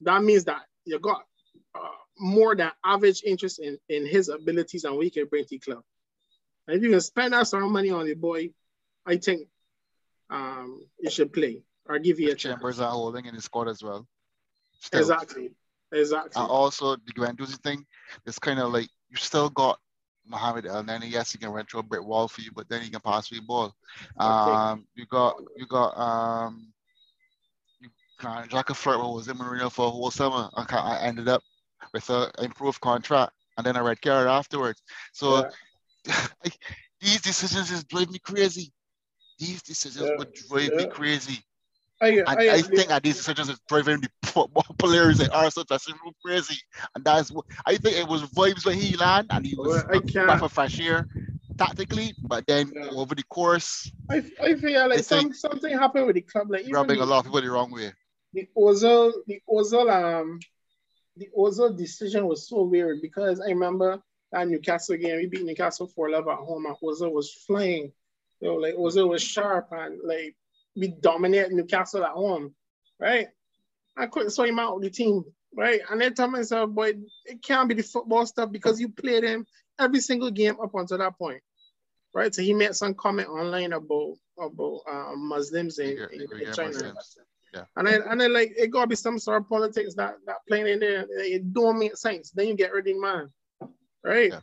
that 0.00 0.22
means 0.22 0.44
that 0.44 0.62
you 0.86 0.98
got 0.98 1.22
uh, 1.74 1.88
more 2.18 2.56
than 2.56 2.70
average 2.84 3.22
interest 3.24 3.58
in, 3.58 3.78
in 3.88 4.06
his 4.06 4.28
abilities 4.30 4.84
and 4.84 4.96
we 4.96 5.10
can 5.10 5.26
bring 5.26 5.44
to 5.44 5.50
the 5.50 5.58
club. 5.58 5.82
And 6.66 6.78
if 6.78 6.82
you 6.82 6.90
can 6.90 7.00
spend 7.02 7.34
that 7.34 7.46
sort 7.46 7.62
of 7.62 7.70
money 7.70 7.90
on 7.90 8.06
the 8.06 8.14
boy, 8.14 8.50
I 9.04 9.18
think 9.18 9.48
um, 10.30 10.80
you 10.98 11.10
should 11.10 11.32
play 11.32 11.62
or 11.86 11.98
give 11.98 12.18
you 12.18 12.32
a 12.32 12.34
chance. 12.34 12.54
Chambers 12.54 12.80
are 12.80 12.90
holding 12.90 13.26
in 13.26 13.34
his 13.34 13.44
squad 13.44 13.68
as 13.68 13.82
well. 13.82 14.06
Still. 14.80 15.00
Exactly. 15.00 15.50
Exactly. 15.92 16.32
And 16.40 16.50
also 16.50 16.96
the 16.96 17.12
Guendouzi 17.12 17.62
thing, 17.62 17.84
it's 18.24 18.38
kind 18.38 18.58
of 18.58 18.72
like 18.72 18.88
you 19.10 19.16
still 19.16 19.50
got 19.50 19.78
Mohamed 20.26 20.64
Elneny. 20.64 21.10
Yes, 21.10 21.32
he 21.32 21.38
can 21.38 21.50
a 21.54 21.82
brick 21.82 22.04
wall 22.04 22.28
for 22.28 22.40
you, 22.40 22.50
but 22.54 22.68
then 22.68 22.82
he 22.82 22.90
can 22.90 23.00
pass 23.00 23.28
for 23.28 23.34
you 23.34 23.42
ball. 23.42 23.74
Um, 24.18 24.86
you 24.94 25.06
got 25.06 25.36
you 25.56 25.66
got 25.66 25.98
um, 25.98 26.72
you 27.80 27.88
can 28.18 28.48
Jack 28.48 28.68
Flirt 28.68 28.98
was 28.98 29.28
in 29.28 29.36
Marino 29.36 29.70
for 29.70 29.86
a 29.86 29.90
whole 29.90 30.10
summer. 30.10 30.48
I, 30.56 30.64
I 30.70 31.00
ended 31.02 31.28
up 31.28 31.42
with 31.92 32.08
a 32.10 32.30
improved 32.38 32.80
contract 32.80 33.32
and 33.56 33.66
then 33.66 33.76
a 33.76 33.82
red 33.82 34.00
card 34.00 34.26
afterwards. 34.26 34.82
So 35.12 35.48
like, 36.44 36.58
these 37.00 37.20
decisions 37.20 37.70
just 37.70 37.88
drive 37.88 38.10
me 38.10 38.18
crazy. 38.18 38.72
These 39.38 39.62
decisions 39.62 40.08
Yeah. 40.10 40.16
would 40.16 40.32
drive 40.32 40.74
me 40.74 40.86
crazy. 40.86 41.44
I, 42.00 42.08
And 42.08 42.28
I, 42.28 42.54
I, 42.54 42.62
think 42.62 42.88
that 42.88 43.02
these 43.02 43.16
decisions 43.16 43.48
is 43.48 43.60
driving 43.68 44.00
the 44.00 44.08
football 44.24 44.66
players 44.78 45.20
and 45.20 45.30
Arsenal 45.30 45.66
room 46.04 46.12
crazy. 46.24 46.60
And 46.94 47.04
that's 47.04 47.30
what 47.30 47.46
I 47.64 47.76
think 47.76 47.96
it 47.96 48.08
was 48.08 48.22
vibes 48.22 48.66
when 48.66 48.78
he 48.78 48.96
landed 48.96 49.34
and 49.34 49.46
he 49.46 49.54
was 49.54 49.84
Well, 49.88 49.96
I 49.96 50.00
can't- 50.00 50.50
for 50.50 51.06
tactically, 51.56 52.14
but 52.22 52.46
then 52.46 52.72
Yeah. 52.74 52.90
over 52.90 53.14
the 53.14 53.22
course, 53.24 53.90
I, 54.10 54.24
I 54.40 54.54
feel 54.56 54.88
like 54.88 55.04
some, 55.04 55.32
something 55.32 55.76
happened 55.76 56.06
with 56.06 56.16
the 56.16 56.22
club. 56.22 56.50
Like 56.50 56.66
rubbing 56.70 57.00
a 57.00 57.04
lot 57.04 57.18
of 57.20 57.24
people 57.26 57.40
the 57.40 57.50
wrong 57.50 57.70
way. 57.70 57.92
the 58.32 58.48
Ozil, 58.56 59.12
the 59.26 59.40
Ozil 59.48 59.88
um 59.90 60.40
the 61.16 61.28
Ozil 61.38 61.76
decision 61.76 62.26
was 62.26 62.48
so 62.48 62.62
weird 62.64 63.00
because 63.00 63.40
I 63.40 63.48
remember 63.50 64.02
that 64.32 64.48
Newcastle 64.48 64.96
game, 64.96 65.18
we 65.18 65.26
beat 65.26 65.44
Newcastle 65.44 65.86
4 65.86 66.08
11 66.08 66.28
at 66.32 66.38
home, 66.38 66.66
and 66.66 66.76
Ozil 66.82 67.12
was 67.12 67.32
flying. 67.32 67.92
You 68.40 68.48
know, 68.48 68.54
like 68.56 68.74
Ozil 68.74 69.08
was 69.08 69.22
sharp 69.22 69.68
and 69.70 70.00
like 70.04 70.34
we 70.76 70.88
dominate 70.88 71.52
Newcastle 71.52 72.04
at 72.04 72.12
home, 72.12 72.54
right? 72.98 73.28
I 73.96 74.06
couldn't 74.06 74.30
saw 74.30 74.44
him 74.44 74.58
out 74.58 74.76
of 74.76 74.82
the 74.82 74.90
team, 74.90 75.24
right? 75.56 75.80
And 75.90 76.00
then 76.00 76.14
tell 76.14 76.28
myself, 76.28 76.70
boy, 76.70 76.94
it 77.24 77.42
can't 77.42 77.68
be 77.68 77.74
the 77.74 77.82
football 77.82 78.26
stuff 78.26 78.50
because 78.50 78.80
you 78.80 78.88
played 78.88 79.24
him 79.24 79.46
every 79.78 80.00
single 80.00 80.30
game 80.30 80.56
up 80.62 80.74
until 80.74 80.98
that 80.98 81.16
point, 81.18 81.42
right? 82.12 82.34
So 82.34 82.42
he 82.42 82.54
made 82.54 82.74
some 82.74 82.94
comment 82.94 83.28
online 83.28 83.72
about 83.72 84.14
about 84.38 84.80
uh, 84.90 85.14
Muslims 85.16 85.78
in, 85.78 85.96
in, 86.12 86.20
in 86.22 86.52
China. 86.52 86.72
Muslims. 86.72 87.16
Yeah. 87.52 87.64
And 87.76 87.86
then 87.86 88.02
and 88.02 88.20
then 88.20 88.32
like 88.32 88.52
it 88.56 88.72
gotta 88.72 88.88
be 88.88 88.96
some 88.96 89.18
sort 89.18 89.42
of 89.42 89.48
politics 89.48 89.94
that 89.94 90.16
that 90.26 90.38
playing 90.48 90.66
in 90.66 90.80
there. 90.80 91.06
It 91.08 91.52
don't 91.52 91.78
make 91.78 91.96
sense. 91.96 92.32
Then 92.32 92.48
you 92.48 92.54
get 92.54 92.72
rid 92.72 92.88
of 92.88 93.00
man. 93.00 93.30
Right? 94.02 94.32
Yeah. 94.32 94.40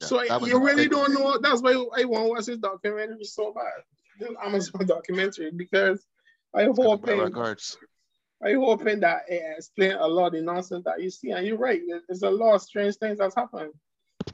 Yeah, 0.00 0.06
so 0.06 0.46
you 0.46 0.64
really 0.64 0.88
don't 0.88 1.12
know. 1.12 1.38
That's 1.38 1.60
why 1.60 1.72
I 1.72 2.04
want 2.04 2.24
to 2.24 2.28
watch 2.30 2.46
this 2.46 2.56
documentary 2.56 3.24
so 3.24 3.52
bad. 3.52 3.82
This 4.20 4.30
Amazon 4.42 4.86
documentary 4.86 5.50
because 5.50 6.06
I 6.54 6.64
hope 6.64 6.78
I 8.42 8.54
hoping 8.54 9.00
that 9.00 9.22
it 9.28 9.42
explains 9.56 9.96
a 9.98 10.06
lot 10.06 10.28
of 10.28 10.32
the 10.32 10.42
nonsense 10.42 10.84
that 10.84 11.02
you 11.02 11.10
see. 11.10 11.30
And 11.30 11.46
you're 11.46 11.58
right. 11.58 11.80
There's 12.08 12.22
a 12.22 12.30
lot 12.30 12.54
of 12.54 12.62
strange 12.62 12.96
things 12.96 13.18
that's 13.18 13.34
happened. 13.34 13.72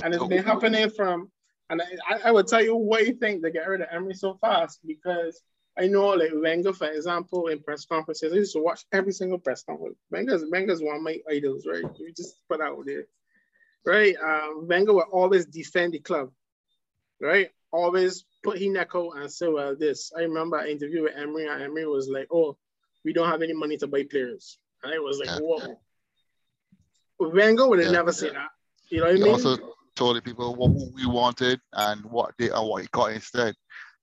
And 0.02 0.14
it's 0.14 0.26
been 0.26 0.44
happening 0.44 0.90
from 0.90 1.30
and 1.70 1.82
I, 1.82 2.28
I 2.28 2.30
would 2.30 2.46
tell 2.46 2.62
you 2.62 2.76
what 2.76 3.06
you 3.06 3.14
think 3.14 3.42
they 3.42 3.50
get 3.50 3.68
rid 3.68 3.80
of 3.80 3.88
Emery 3.90 4.14
so 4.14 4.34
fast 4.34 4.80
because 4.86 5.40
I 5.78 5.86
know 5.88 6.08
like 6.08 6.30
Wenger, 6.32 6.72
for 6.72 6.86
example, 6.86 7.48
in 7.48 7.62
press 7.62 7.84
conferences, 7.84 8.32
I 8.32 8.36
used 8.36 8.54
to 8.54 8.62
watch 8.62 8.84
every 8.92 9.12
single 9.12 9.38
press 9.38 9.62
conference. 9.64 9.98
Wenger's 10.10 10.44
Wenger's 10.50 10.80
one 10.80 10.96
of 10.96 11.02
my 11.02 11.18
idols, 11.30 11.66
right? 11.66 11.84
We 11.98 12.12
just 12.16 12.36
put 12.48 12.60
out 12.60 12.78
there. 12.86 13.04
Right? 13.84 14.16
Um, 14.16 14.66
Wenger 14.68 14.94
will 14.94 15.08
always 15.12 15.46
defend 15.46 15.92
the 15.92 15.98
club, 15.98 16.30
right? 17.20 17.50
Always 17.72 18.24
put 18.42 18.58
his 18.58 18.68
neck 18.68 18.90
out 18.94 19.16
and 19.16 19.30
say, 19.30 19.48
well, 19.48 19.76
this. 19.76 20.12
I 20.16 20.22
remember 20.22 20.58
I 20.58 20.68
interviewed 20.68 21.02
with 21.02 21.16
Emery, 21.16 21.46
and 21.46 21.62
Emery 21.62 21.86
was 21.86 22.08
like, 22.08 22.28
oh, 22.32 22.56
we 23.04 23.12
don't 23.12 23.28
have 23.28 23.42
any 23.42 23.52
money 23.52 23.76
to 23.78 23.86
buy 23.86 24.04
players. 24.10 24.58
And 24.82 24.94
I 24.94 24.98
was 24.98 25.18
like, 25.18 25.28
yeah. 25.28 25.38
whoa. 25.38 25.80
Wenger 27.18 27.68
would 27.68 27.78
have 27.78 27.88
yeah. 27.88 27.98
never 27.98 28.12
said 28.12 28.34
that. 28.34 28.48
You 28.88 29.00
know 29.00 29.06
what 29.06 29.16
I 29.16 29.18
mean? 29.18 29.28
Also 29.28 29.56
told 29.94 30.16
the 30.16 30.22
people 30.22 30.54
what 30.54 30.70
we 30.94 31.06
wanted 31.06 31.60
and 31.72 32.04
what 32.04 32.34
they 32.38 32.50
and 32.50 32.68
what 32.68 32.82
he 32.82 32.88
got 32.92 33.12
instead. 33.12 33.54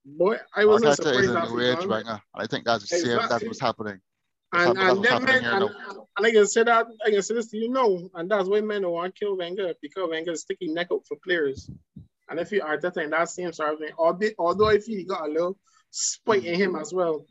Boy, 0.06 0.38
I 0.56 0.66
wasn't 0.66 0.92
Arteta 0.92 0.96
surprised. 0.96 1.46
Is 1.46 1.52
new 1.52 1.62
age 1.62 1.86
right 1.86 2.20
I 2.36 2.48
think 2.48 2.66
that's 2.66 2.90
the 2.90 2.98
same. 2.98 3.20
That's 3.30 3.44
what's 3.44 3.62
happening. 3.62 4.00
and, 4.54 4.78
and, 4.78 5.04
that 5.04 5.22
man, 5.24 5.44
and, 5.46 5.64
and 5.64 6.26
I 6.28 6.32
can 6.32 6.46
say 6.46 6.64
that 6.64 6.88
I 7.06 7.12
can 7.12 7.22
say 7.22 7.36
this 7.36 7.50
to 7.52 7.58
you 7.58 7.70
know, 7.70 8.10
and 8.14 8.30
that's 8.30 8.48
why 8.50 8.62
men 8.62 8.82
don't 8.82 8.92
want 8.92 9.16
to 9.16 9.20
kill 9.20 9.38
Wenger 9.38 9.74
because 9.82 10.10
Wenger 10.10 10.32
is 10.32 10.42
sticking 10.42 10.74
neck 10.74 10.88
out 10.92 11.06
for 11.08 11.18
players. 11.24 11.70
And 12.34 12.40
if 12.40 12.52
you 12.52 12.62
Arteta 12.62 13.04
in 13.04 13.12
that 13.12 13.30
same 13.30 13.54
sort 13.54 13.74
of 13.74 13.80
thing, 13.80 13.92
albeit, 13.96 14.34
although 14.40 14.68
I 14.68 14.80
feel 14.80 14.98
he 14.98 15.04
got 15.04 15.30
a 15.30 15.32
little 15.32 15.56
spite 15.92 16.44
in 16.44 16.56
him 16.56 16.72
mm-hmm. 16.72 16.82
as 16.82 16.92
well. 16.92 17.28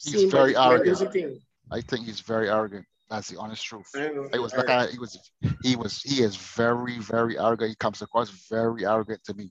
He's 0.00 0.30
very 0.30 0.56
arrogant. 0.56 1.42
I 1.72 1.80
think 1.80 2.06
he's 2.06 2.20
very 2.20 2.48
arrogant. 2.48 2.86
That's 3.10 3.28
the 3.28 3.36
honest 3.36 3.64
truth. 3.64 3.88
It 3.96 4.40
was 4.40 4.54
like 4.54 4.68
I, 4.68 4.86
he 4.86 4.98
was 5.00 5.18
he 5.64 5.74
was 5.74 6.02
he 6.02 6.22
is 6.22 6.36
very 6.36 7.00
very 7.00 7.36
arrogant. 7.36 7.70
He 7.70 7.74
comes 7.74 8.00
across 8.00 8.30
very 8.48 8.86
arrogant 8.86 9.24
to 9.24 9.34
me 9.34 9.50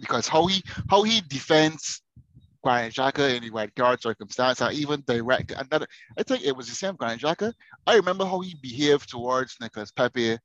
because 0.00 0.26
how 0.26 0.46
he 0.46 0.64
how 0.90 1.04
he 1.04 1.20
defends 1.20 2.02
Granit 2.64 2.92
Xhaka 2.92 3.36
in 3.36 3.44
the 3.44 3.50
red 3.50 3.72
card 3.76 4.02
circumstance, 4.02 4.60
or 4.60 4.72
even 4.72 5.04
direct 5.06 5.52
another. 5.52 5.86
I 6.18 6.24
think 6.24 6.42
it 6.42 6.56
was 6.56 6.66
the 6.66 6.74
same 6.74 6.96
Granit 6.96 7.20
Xhaka. 7.20 7.52
I 7.86 7.94
remember 7.94 8.24
how 8.24 8.40
he 8.40 8.56
behaved 8.60 9.10
towards 9.10 9.54
Nicolas 9.60 9.92
Pepe 9.92 10.38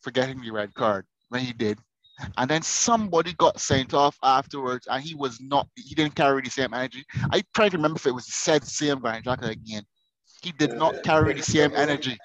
for 0.00 0.10
getting 0.10 0.40
the 0.40 0.50
red 0.50 0.74
card 0.74 1.06
when 1.28 1.42
he 1.42 1.52
did. 1.52 1.78
And 2.36 2.50
then 2.50 2.62
somebody 2.62 3.34
got 3.34 3.60
sent 3.60 3.94
off 3.94 4.16
afterwards, 4.22 4.86
and 4.90 5.02
he 5.02 5.14
was 5.14 5.40
not, 5.40 5.68
he 5.76 5.94
didn't 5.94 6.14
carry 6.14 6.42
the 6.42 6.50
same 6.50 6.72
energy. 6.72 7.04
I 7.30 7.42
try 7.54 7.68
to 7.68 7.76
remember 7.76 7.96
if 7.96 8.06
it 8.06 8.14
was 8.14 8.26
the 8.26 8.32
said 8.32 8.64
same 8.64 9.00
Granit 9.00 9.24
Xhaka 9.24 9.50
again. 9.50 9.82
He 10.42 10.52
did 10.52 10.74
not 10.74 11.02
carry 11.02 11.34
the 11.34 11.42
same 11.42 11.72
energy. 11.74 12.16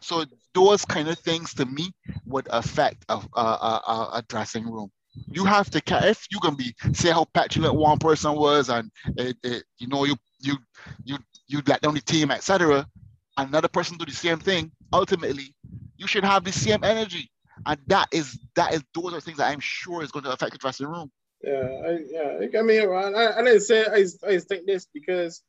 So 0.00 0.24
those 0.54 0.84
kind 0.84 1.08
of 1.08 1.18
things 1.18 1.54
to 1.54 1.66
me 1.66 1.90
would 2.26 2.46
affect 2.50 3.04
a, 3.08 3.20
a, 3.34 3.40
a, 3.40 4.10
a 4.14 4.24
dressing 4.28 4.70
room 4.70 4.90
you 5.30 5.44
have 5.44 5.70
to 5.70 5.82
if 6.08 6.26
you 6.30 6.38
can 6.40 6.54
be 6.54 6.74
say 6.92 7.10
how 7.10 7.24
petulant 7.34 7.74
one 7.74 7.98
person 7.98 8.34
was 8.34 8.68
and 8.68 8.90
it, 9.16 9.36
it, 9.42 9.64
you 9.78 9.86
know 9.88 10.04
you 10.04 10.16
you 10.40 10.56
you 11.04 11.18
you 11.46 11.62
let 11.66 11.80
down 11.80 11.94
the 11.94 12.00
team 12.00 12.30
etc 12.30 12.86
another 13.36 13.68
person 13.68 13.96
do 13.96 14.04
the 14.04 14.12
same 14.12 14.38
thing 14.38 14.70
ultimately 14.92 15.54
you 15.96 16.06
should 16.06 16.24
have 16.24 16.44
the 16.44 16.52
same 16.52 16.82
energy 16.84 17.30
and 17.66 17.78
that 17.86 18.08
is 18.12 18.38
that 18.54 18.74
is 18.74 18.82
those 18.94 19.14
are 19.14 19.20
things 19.20 19.38
that 19.38 19.50
i'm 19.50 19.60
sure 19.60 20.02
is 20.02 20.10
going 20.10 20.24
to 20.24 20.32
affect 20.32 20.52
the 20.52 20.58
dressing 20.58 20.86
room 20.86 21.10
yeah 21.42 21.68
I, 21.86 21.98
yeah 22.10 22.58
i 22.58 22.62
mean 22.62 22.88
I, 22.88 23.38
I 23.38 23.42
didn't 23.42 23.60
say 23.60 23.84
I, 23.84 24.04
I 24.26 24.38
think 24.38 24.66
this 24.66 24.86
because 24.92 25.42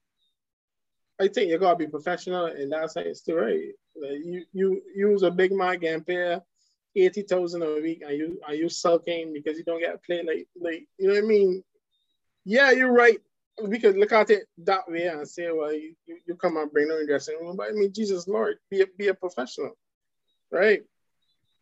i 1.19 1.27
think 1.27 1.49
you 1.49 1.57
gotta 1.57 1.75
be 1.75 1.87
professional 1.87 2.47
in 2.47 2.69
that 2.69 2.91
sense 2.91 3.21
too 3.21 3.35
right 3.35 3.73
like 4.01 4.19
you 4.23 4.45
you 4.53 4.81
use 4.95 5.23
a 5.23 5.31
big 5.31 5.51
man 5.51 5.79
game 5.79 6.03
player 6.03 6.41
eighty 6.95 7.21
thousand 7.21 7.63
a 7.63 7.81
week 7.81 8.01
and 8.05 8.17
you 8.17 8.39
are 8.45 8.53
you 8.53 8.69
sulking 8.69 9.33
because 9.33 9.57
you 9.57 9.63
don't 9.63 9.79
get 9.79 10.01
paid 10.03 10.25
like 10.25 10.47
like 10.59 10.87
you 10.97 11.07
know 11.07 11.13
what 11.15 11.23
I 11.23 11.27
mean? 11.27 11.63
Yeah, 12.45 12.71
you're 12.71 12.93
right. 12.93 13.19
We 13.63 13.79
could 13.79 13.97
look 13.97 14.11
at 14.11 14.29
it 14.29 14.47
that 14.59 14.89
way 14.89 15.05
and 15.07 15.27
say, 15.27 15.51
well, 15.51 15.73
you, 15.73 15.93
you 16.07 16.35
come 16.35 16.57
and 16.57 16.71
bring 16.71 16.87
them 16.87 16.99
in 16.99 17.07
dressing 17.07 17.37
room. 17.41 17.57
But 17.57 17.67
I 17.69 17.71
mean, 17.73 17.91
Jesus 17.91 18.27
Lord, 18.27 18.57
be 18.71 18.81
a, 18.81 18.87
be 18.97 19.09
a 19.09 19.13
professional, 19.13 19.77
right? 20.51 20.81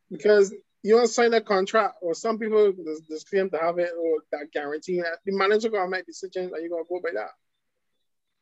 Because 0.09 0.53
you 0.83 0.95
don't 0.95 1.07
sign 1.07 1.33
a 1.33 1.41
contract, 1.41 1.95
or 2.01 2.13
some 2.13 2.39
people 2.39 2.73
just 3.09 3.29
claim 3.29 3.49
to 3.49 3.57
have 3.57 3.79
it 3.79 3.91
or 3.99 4.19
that 4.31 4.51
guarantee 4.53 5.01
that 5.01 5.19
the 5.25 5.35
manager 5.35 5.69
gonna 5.69 5.89
make 5.89 6.05
decisions 6.05 6.51
and 6.51 6.61
you're 6.61 6.69
gonna 6.69 6.83
go 6.89 7.01
by 7.03 7.11
that. 7.13 7.31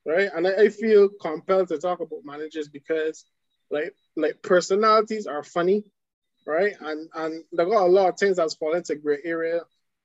Right. 0.05 0.29
And 0.33 0.47
I, 0.47 0.65
I 0.65 0.69
feel 0.69 1.09
compelled 1.09 1.69
to 1.69 1.79
talk 1.79 1.99
about 1.99 2.19
managers 2.23 2.67
because 2.67 3.25
like 3.71 3.95
like 4.15 4.43
personalities 4.43 5.25
are 5.25 5.43
funny 5.43 5.85
right? 6.45 6.73
And 6.79 7.09
and 7.13 7.43
there 7.51 7.65
got 7.65 7.87
a 7.87 7.91
lot 7.91 8.09
of 8.09 8.17
things 8.17 8.37
that's 8.37 8.55
fallen 8.55 8.77
into 8.77 8.95
gray 8.95 9.19
area, 9.23 9.61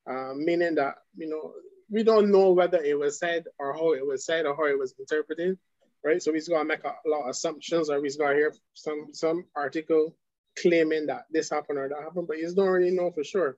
uh, 0.06 0.32
meaning 0.34 0.76
that 0.76 0.96
you 1.16 1.28
know 1.28 1.52
we 1.90 2.02
don't 2.02 2.30
know 2.30 2.52
whether 2.52 2.78
it 2.78 2.98
was 2.98 3.18
said 3.18 3.44
or 3.58 3.72
how 3.72 3.92
it 3.92 4.06
was 4.06 4.24
said 4.24 4.46
or 4.46 4.56
how 4.56 4.66
it 4.66 4.78
was 4.78 4.94
interpreted, 4.98 5.58
right? 6.04 6.22
So 6.22 6.32
we 6.32 6.38
just 6.38 6.50
gonna 6.50 6.64
make 6.64 6.84
a, 6.84 6.94
lot 7.06 7.24
of 7.24 7.30
assumptions, 7.30 7.90
or 7.90 8.00
we 8.00 8.08
just 8.08 8.18
gonna 8.18 8.34
hear 8.34 8.54
some 8.74 9.08
some 9.12 9.44
article 9.54 10.16
claiming 10.58 11.06
that 11.06 11.24
this 11.30 11.50
happened 11.50 11.78
or 11.78 11.88
that 11.88 12.02
happened, 12.02 12.28
but 12.28 12.38
you 12.38 12.52
don't 12.54 12.68
really 12.68 12.90
know 12.90 13.10
for 13.10 13.24
sure, 13.24 13.56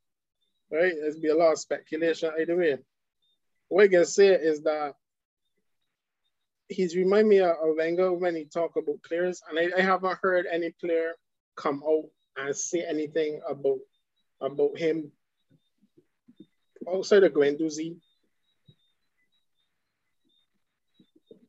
right? 0.70 0.92
There's 1.00 1.18
be 1.18 1.28
a 1.28 1.36
lot 1.36 1.52
of 1.52 1.58
speculation 1.58 2.32
either 2.40 2.56
way. 2.56 2.78
What 3.68 3.84
I 3.84 3.88
can 3.88 4.04
say 4.04 4.28
is 4.28 4.62
that 4.62 4.94
he's 6.68 6.96
remind 6.96 7.28
me 7.28 7.40
of 7.40 7.56
Wenger 7.76 8.12
when 8.12 8.36
he 8.36 8.44
talk 8.44 8.76
about 8.76 9.02
players, 9.02 9.42
and 9.48 9.58
I, 9.58 9.78
I 9.78 9.82
haven't 9.82 10.18
heard 10.22 10.46
any 10.50 10.70
player 10.80 11.12
come 11.56 11.82
out 11.86 12.04
and 12.36 12.56
say 12.56 12.84
anything 12.88 13.40
about 13.48 13.78
about 14.40 14.76
him 14.76 15.12
outside 16.92 17.22
of 17.24 17.32
Guendouzi. 17.32 17.96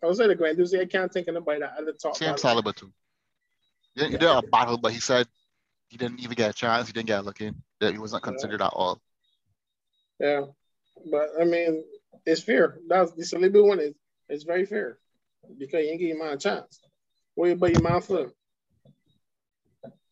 Outside 0.04 0.30
of 0.30 0.38
Guendouzi, 0.38 0.82
I 0.82 0.86
can't 0.86 1.12
think 1.12 1.28
of 1.28 1.36
anybody 1.36 1.62
that 1.62 1.76
at 1.78 1.86
the 1.86 1.94
top. 1.94 2.16
Sam 2.16 2.36
Saliba 2.36 2.76
too. 2.76 2.92
He 3.96 4.02
didn't, 4.02 4.14
yeah. 4.14 4.20
did 4.20 4.46
a 4.46 4.48
battle, 4.50 4.78
but 4.78 4.92
he 4.92 5.00
said 5.00 5.28
he 5.88 5.98
didn't 5.98 6.20
even 6.20 6.36
get 6.36 6.50
a 6.50 6.54
chance. 6.54 6.88
He 6.88 6.94
didn't 6.94 7.08
get 7.08 7.20
a 7.20 7.24
look 7.24 7.42
in. 7.42 7.56
That 7.80 7.94
he 7.94 8.00
wasn't 8.00 8.24
considered 8.24 8.60
yeah. 8.60 8.68
at 8.68 8.74
all. 8.74 9.02
Yeah, 10.20 10.42
but 11.12 11.30
I 11.40 11.44
mean, 11.44 11.84
it's 12.26 12.42
fair. 12.42 12.80
That's 12.88 13.12
the 13.12 13.24
Saliba 13.24 13.66
one 13.66 13.80
is 13.80 13.94
it's 14.30 14.44
very 14.44 14.66
fair 14.66 14.98
because 15.58 15.84
you 15.84 15.92
ain't 15.92 16.00
give 16.00 16.16
him 16.16 16.22
a 16.22 16.38
chance. 16.38 16.80
What 17.36 17.52
about 17.52 17.72
your 17.72 17.82
man 17.82 18.02
for? 18.02 18.32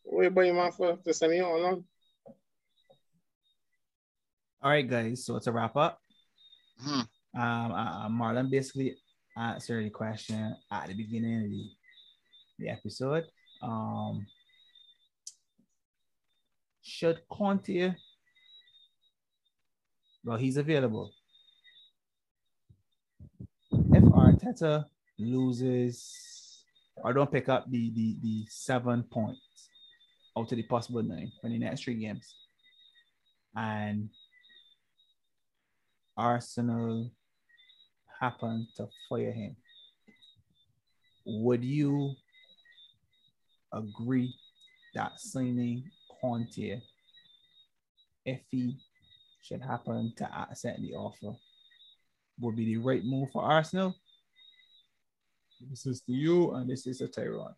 Wait, 0.05 0.33
but 0.33 0.41
your 0.41 0.71
for 0.71 0.97
to 0.97 1.13
send 1.13 1.33
you 1.33 1.43
on. 1.43 1.83
All 4.61 4.69
right, 4.69 4.87
guys. 4.87 5.25
So 5.25 5.39
to 5.39 5.51
wrap 5.51 5.75
up, 5.75 5.99
hmm. 6.79 7.01
um, 7.39 7.71
uh, 7.71 8.09
Marlon 8.09 8.51
basically 8.51 8.97
answered 9.37 9.85
the 9.85 9.89
question 9.89 10.55
at 10.71 10.87
the 10.87 10.93
beginning 10.93 11.37
of 11.37 11.49
the, 11.49 11.69
the 12.59 12.69
episode. 12.69 13.25
Um, 13.61 14.25
should 16.81 17.21
Conte, 17.31 17.95
well, 20.23 20.37
he's 20.37 20.57
available. 20.57 21.11
If 23.71 24.03
Arteta 24.03 24.85
loses 25.17 26.63
or 26.97 27.13
don't 27.13 27.31
pick 27.31 27.49
up 27.49 27.69
the 27.69 27.91
the, 27.93 28.17
the 28.21 28.45
seven 28.49 29.03
points, 29.03 29.69
out 30.37 30.51
of 30.51 30.55
the 30.57 30.63
possible 30.63 31.03
nine 31.03 31.31
for 31.41 31.49
the 31.49 31.57
next 31.57 31.83
three 31.83 31.95
games. 31.95 32.35
And 33.55 34.09
Arsenal 36.15 37.11
happen 38.19 38.67
to 38.77 38.87
fire 39.09 39.31
him. 39.31 39.55
Would 41.25 41.63
you 41.63 42.15
agree 43.73 44.33
that 44.95 45.19
signing 45.19 45.83
Conte, 46.19 46.81
if 48.25 48.39
he 48.49 48.77
should 49.41 49.61
happen 49.61 50.13
to 50.17 50.25
accept 50.25 50.81
the 50.81 50.93
offer, 50.93 51.35
would 52.39 52.55
be 52.55 52.65
the 52.65 52.77
right 52.77 53.03
move 53.03 53.29
for 53.31 53.43
Arsenal? 53.43 53.95
This 55.69 55.85
is 55.85 56.01
to 56.01 56.11
you, 56.11 56.51
and 56.51 56.69
this 56.69 56.87
is 56.87 56.99
to 56.99 57.07
Tyrone. 57.07 57.53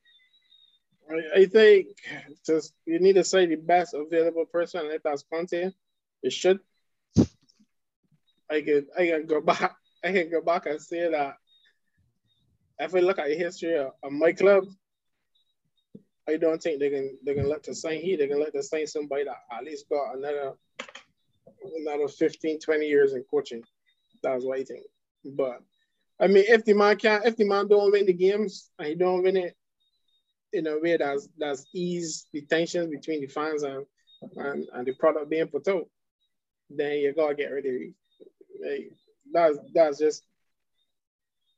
I, 1.36 1.46
think 1.46 1.88
just 2.46 2.74
you 2.86 3.00
need 3.00 3.14
to 3.14 3.24
say 3.24 3.46
the 3.46 3.56
best 3.56 3.94
available 3.94 4.46
person, 4.46 4.88
if 4.88 5.04
that's 5.04 5.24
Conte, 5.24 5.72
it 6.24 6.34
should. 6.34 6.60
I 8.50 8.62
could 8.62 8.88
I 8.98 9.08
can 9.08 9.26
go 9.26 9.42
back 9.46 9.76
I 10.04 10.12
can 10.12 10.30
go 10.30 10.42
back 10.42 10.66
and 10.66 10.82
say 10.82 11.10
that 11.10 11.36
if 12.80 12.96
I 12.96 13.00
look 13.00 13.20
at 13.20 13.28
the 13.28 13.36
history 13.36 13.78
of 13.78 13.94
my 14.12 14.34
club, 14.34 14.66
I 16.28 16.38
don't 16.38 16.62
think 16.62 16.80
they 16.80 16.90
can 16.90 17.18
they 17.26 17.34
can 17.34 17.50
let 17.50 17.64
the 17.64 17.76
sign 17.76 18.00
he 18.02 18.16
they 18.16 18.28
can 18.28 18.40
let 18.40 18.54
the 18.54 18.64
sign 18.64 18.88
somebody 18.88 19.26
that 19.26 19.38
at 19.52 19.64
least 19.64 19.90
got 19.90 20.16
another 20.16 20.54
another 21.78 22.08
15, 22.08 22.60
20 22.60 22.86
years 22.86 23.14
in 23.14 23.24
coaching. 23.30 23.64
That's 24.22 24.44
what 24.44 24.60
I 24.60 24.64
think. 24.64 24.86
But 25.26 25.62
I 26.20 26.28
mean 26.28 26.46
if 26.48 26.64
the 26.64 26.74
man 26.74 26.98
can't 26.98 27.26
if 27.26 27.36
the 27.36 27.46
man 27.46 27.68
don't 27.68 27.92
win 27.92 28.06
the 28.06 28.14
games 28.14 28.70
and 28.80 28.88
he 28.88 28.96
don't 28.96 29.24
win 29.24 29.38
it 29.38 29.56
in 30.54 30.68
a 30.68 30.80
way 30.80 30.96
that's 30.98 31.28
that's 31.38 31.66
ease 31.74 32.28
the 32.32 32.42
tensions 32.42 32.90
between 32.90 33.22
the 33.22 33.28
fans 33.28 33.64
and 33.64 33.86
and, 34.36 34.68
and 34.74 34.88
the 34.88 34.94
product 34.94 35.30
being 35.30 35.48
put 35.48 35.68
out, 35.68 35.88
then 36.70 37.00
you 37.00 37.14
gotta 37.14 37.36
get 37.36 37.52
rid 37.52 37.66
of 37.66 37.74
it. 38.62 38.94
That's 39.34 39.58
that's 39.74 39.98
just 39.98 40.24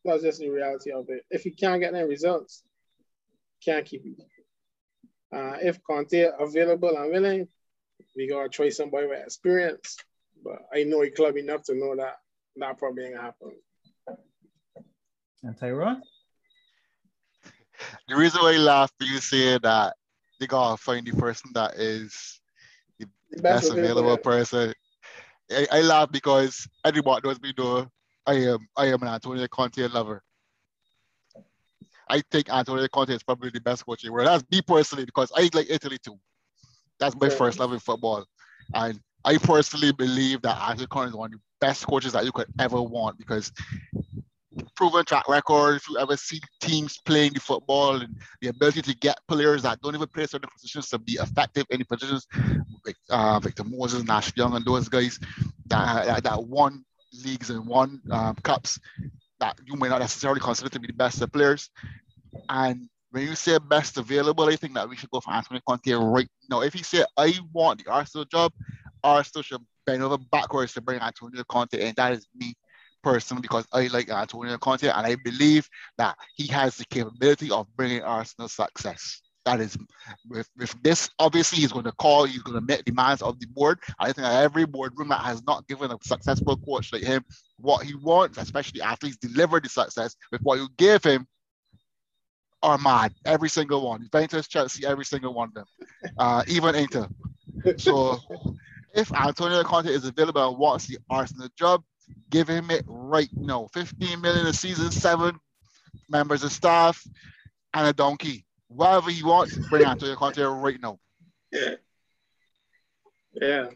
that's 0.03 0.23
just 0.23 0.39
the 0.39 0.49
reality 0.49 0.91
of 0.91 1.09
it. 1.09 1.23
If 1.29 1.45
you 1.45 1.53
can't 1.53 1.81
get 1.81 1.93
any 1.93 2.07
results, 2.07 2.63
can't 3.63 3.85
keep 3.85 4.05
it. 4.05 4.25
Uh, 5.35 5.57
if 5.61 5.83
Conte 5.83 6.29
available 6.39 6.95
and 6.95 7.11
willing, 7.11 7.47
we 8.15 8.27
gotta 8.29 8.47
try 8.47 8.69
somebody 8.69 9.07
with 9.07 9.25
experience. 9.25 9.97
But 10.41 10.59
I 10.73 10.83
know 10.83 11.03
a 11.03 11.09
club 11.09 11.35
enough 11.35 11.63
to 11.63 11.75
know 11.75 11.95
that 11.97 12.19
that 12.55 12.77
probably 12.77 13.05
ain't 13.05 13.15
gonna 13.15 13.25
happen. 13.25 13.51
And 15.43 15.57
Tyrone? 15.57 16.01
The 18.07 18.15
reason 18.15 18.41
why 18.41 18.53
I 18.53 18.57
laugh 18.57 18.91
when 18.97 19.09
you 19.09 19.17
say 19.17 19.57
that 19.57 19.95
they 20.39 20.47
gotta 20.47 20.77
find 20.77 21.05
the 21.05 21.11
person 21.11 21.51
that 21.53 21.75
is 21.75 22.39
the, 22.97 23.07
the 23.31 23.41
best, 23.41 23.63
best, 23.63 23.71
available, 23.71 24.13
available 24.13 24.23
person. 24.23 24.73
I, 25.51 25.67
I, 25.71 25.81
laugh 25.81 26.11
because 26.11 26.67
everybody 26.85 27.27
knows 27.27 27.41
me 27.41 27.53
know 27.57 27.87
I 28.25 28.35
am 28.35 28.67
I 28.77 28.85
am 28.85 29.01
an 29.01 29.09
Antonio 29.09 29.47
Conte 29.47 29.85
lover. 29.87 30.23
I 32.09 32.21
think 32.31 32.49
Antonio 32.49 32.87
Conte 32.87 33.11
is 33.13 33.23
probably 33.23 33.49
the 33.49 33.61
best 33.61 33.85
coach 33.85 34.03
in 34.03 34.07
the 34.07 34.13
world. 34.13 34.27
That's 34.27 34.43
me 34.51 34.61
personally 34.61 35.05
because 35.05 35.31
I 35.35 35.49
like 35.53 35.67
Italy 35.69 35.97
too. 36.03 36.19
That's 36.99 37.15
my 37.19 37.27
yeah. 37.27 37.35
first 37.35 37.59
love 37.59 37.73
in 37.73 37.79
football. 37.79 38.25
And 38.73 38.99
I 39.23 39.37
personally 39.37 39.91
believe 39.91 40.41
that 40.43 40.57
Antonio 40.61 40.87
Conte 40.87 41.09
is 41.09 41.15
one 41.15 41.33
of 41.33 41.39
the 41.39 41.43
best 41.59 41.85
coaches 41.87 42.13
that 42.13 42.25
you 42.25 42.31
could 42.31 42.47
ever 42.59 42.81
want 42.81 43.17
because 43.17 43.51
proven 44.75 45.05
track 45.05 45.27
record. 45.27 45.77
If 45.77 45.89
you 45.89 45.97
ever 45.97 46.15
see 46.15 46.39
teams 46.61 46.99
playing 47.05 47.33
the 47.33 47.39
football 47.39 48.01
and 48.01 48.15
the 48.41 48.49
ability 48.49 48.81
to 48.83 48.95
get 48.95 49.19
players 49.27 49.63
that 49.63 49.81
don't 49.81 49.95
even 49.95 50.07
play 50.07 50.25
certain 50.25 50.49
positions 50.49 50.89
to 50.89 50.99
be 50.99 51.13
effective 51.13 51.65
in 51.69 51.79
the 51.79 51.85
positions, 51.85 52.27
like 52.85 52.95
uh, 53.09 53.39
Victor 53.39 53.63
Moses, 53.63 54.03
Nash 54.03 54.31
Young, 54.35 54.55
and 54.55 54.65
those 54.65 54.89
guys 54.89 55.19
that, 55.67 56.05
that, 56.05 56.23
that 56.23 56.43
won 56.43 56.85
leagues 57.23 57.49
and 57.49 57.65
won 57.65 58.01
um, 58.11 58.35
cups 58.43 58.79
that 59.39 59.59
you 59.65 59.75
may 59.75 59.89
not 59.89 59.99
necessarily 59.99 60.39
consider 60.39 60.69
to 60.69 60.79
be 60.79 60.87
the 60.87 60.93
best 60.93 61.21
of 61.21 61.31
players. 61.31 61.69
And 62.49 62.89
when 63.11 63.23
you 63.23 63.35
say 63.35 63.57
best 63.57 63.97
available, 63.97 64.45
I 64.45 64.55
think 64.55 64.73
that 64.73 64.89
we 64.89 64.95
should 64.95 65.09
go 65.09 65.19
for 65.19 65.31
Anthony 65.31 65.61
Conte 65.67 65.91
right 65.91 66.27
now. 66.49 66.61
If 66.61 66.73
he 66.73 66.83
said, 66.83 67.05
I 67.17 67.33
want 67.53 67.83
the 67.83 67.91
Arsenal 67.91 68.25
job, 68.25 68.51
Arsenal 69.03 69.43
should 69.43 69.61
bend 69.85 70.03
over 70.03 70.17
backwards 70.17 70.73
to 70.73 70.81
bring 70.81 70.99
Antonio 70.99 71.43
Conte 71.47 71.79
in. 71.79 71.93
That 71.95 72.13
is 72.13 72.27
me 72.35 72.53
personally 73.03 73.41
because 73.41 73.65
I 73.71 73.87
like 73.87 74.09
Antonio 74.09 74.57
Conte 74.57 74.87
and 74.87 75.05
I 75.05 75.15
believe 75.23 75.69
that 75.97 76.17
he 76.35 76.47
has 76.47 76.75
the 76.75 76.85
capability 76.85 77.51
of 77.51 77.67
bringing 77.75 78.01
Arsenal 78.01 78.49
success. 78.49 79.21
That 79.45 79.61
is, 79.61 79.77
with, 80.27 80.49
with 80.57 80.75
this, 80.81 81.09
obviously, 81.19 81.59
he's 81.59 81.71
going 81.71 81.85
to 81.85 81.91
call, 81.91 82.25
he's 82.25 82.41
going 82.41 82.59
to 82.59 82.65
make 82.65 82.83
demands 82.83 83.21
of 83.21 83.39
the 83.39 83.45
board. 83.45 83.79
I 83.99 84.11
think 84.11 84.25
every 84.27 84.65
boardroom 84.65 85.09
that 85.09 85.21
has 85.21 85.45
not 85.45 85.67
given 85.67 85.91
a 85.91 85.97
successful 86.01 86.57
coach 86.57 86.91
like 86.91 87.03
him 87.03 87.23
what 87.57 87.85
he 87.85 87.95
wants, 87.95 88.37
especially 88.37 88.81
athletes 88.81 89.17
delivered 89.17 89.63
the 89.63 89.69
success 89.69 90.15
with 90.31 90.41
what 90.41 90.59
you 90.59 90.67
give 90.77 91.03
him, 91.03 91.27
are 92.63 92.77
mad. 92.77 93.13
Every 93.25 93.49
single 93.49 93.85
one. 93.85 94.01
Juventus, 94.01 94.47
Chelsea, 94.47 94.85
every 94.85 95.05
single 95.05 95.33
one 95.33 95.49
of 95.49 95.53
them. 95.53 95.65
Uh, 96.17 96.43
even 96.47 96.75
Inter. 96.75 97.07
So 97.77 98.17
if 98.95 99.13
Antonio 99.13 99.63
Conte 99.63 99.89
is 99.89 100.05
available 100.05 100.49
and 100.49 100.57
wants 100.57 100.87
the 100.87 100.97
Arsenal 101.09 101.49
job, 101.57 101.83
give 102.29 102.47
him 102.47 102.71
it 102.71 102.83
right 102.87 103.29
now. 103.33 103.67
15 103.73 104.19
million 104.19 104.47
a 104.47 104.53
season, 104.53 104.91
seven 104.91 105.39
members 106.09 106.43
of 106.43 106.51
staff, 106.51 107.05
and 107.73 107.87
a 107.87 107.93
donkey 107.93 108.45
whatever 108.67 109.11
you 109.11 109.27
want, 109.27 109.51
bring 109.69 109.85
Antonio 109.85 110.15
Conte 110.15 110.41
right 110.41 110.79
now. 110.81 110.99
Yeah. 111.51 111.75
Yeah. 113.41 113.67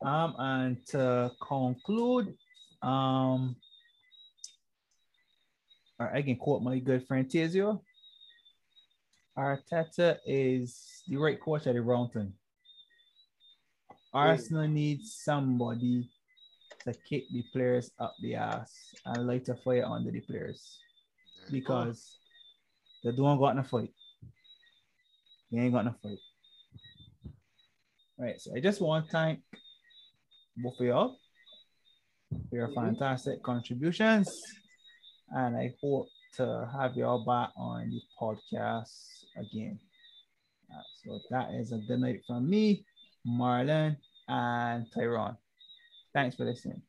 Um, 0.00 0.36
and 0.38 0.86
to 0.90 1.32
conclude, 1.42 2.32
um, 2.80 3.56
I 5.98 6.22
can 6.22 6.36
quote 6.36 6.62
my 6.62 6.78
good 6.78 7.04
friend 7.08 7.28
Tizio. 7.28 7.80
Arteta 9.36 10.18
is 10.24 11.02
the 11.08 11.16
right 11.16 11.40
coach 11.40 11.66
at 11.66 11.74
the 11.74 11.82
wrong 11.82 12.08
time. 12.12 12.34
Arsenal 14.14 14.68
needs 14.68 15.14
somebody 15.24 16.08
to 16.84 16.92
kick 17.08 17.24
the 17.32 17.42
players 17.52 17.90
up 17.98 18.14
the 18.22 18.36
ass 18.36 18.72
and 19.04 19.26
light 19.26 19.48
a 19.48 19.56
fire 19.56 19.84
under 19.84 20.10
the 20.10 20.20
players 20.20 20.78
because 21.50 22.17
they 23.04 23.12
don't 23.12 23.38
got 23.38 23.58
a 23.58 23.62
fight. 23.62 23.92
They 25.50 25.60
ain't 25.60 25.72
got 25.72 25.84
no 25.84 25.94
fight. 26.02 26.18
Right, 28.18 28.40
so 28.40 28.50
I 28.54 28.60
just 28.60 28.80
want 28.80 29.06
to 29.06 29.12
thank 29.12 29.40
both 30.56 30.80
of 30.80 30.86
y'all 30.86 31.18
for 32.50 32.56
your 32.56 32.68
mm-hmm. 32.68 32.86
fantastic 32.86 33.42
contributions. 33.42 34.42
And 35.30 35.56
I 35.56 35.74
hope 35.80 36.08
to 36.36 36.68
have 36.72 36.96
y'all 36.96 37.24
back 37.24 37.50
on 37.56 37.90
the 37.90 38.00
podcast 38.20 38.90
again. 39.36 39.78
Uh, 40.70 40.82
so 41.04 41.20
that 41.30 41.54
is 41.54 41.72
a 41.72 41.78
good 41.78 42.00
night 42.00 42.22
from 42.26 42.48
me, 42.48 42.84
Marlon, 43.26 43.96
and 44.26 44.86
Tyrone. 44.92 45.36
Thanks 46.12 46.36
for 46.36 46.44
listening. 46.44 46.82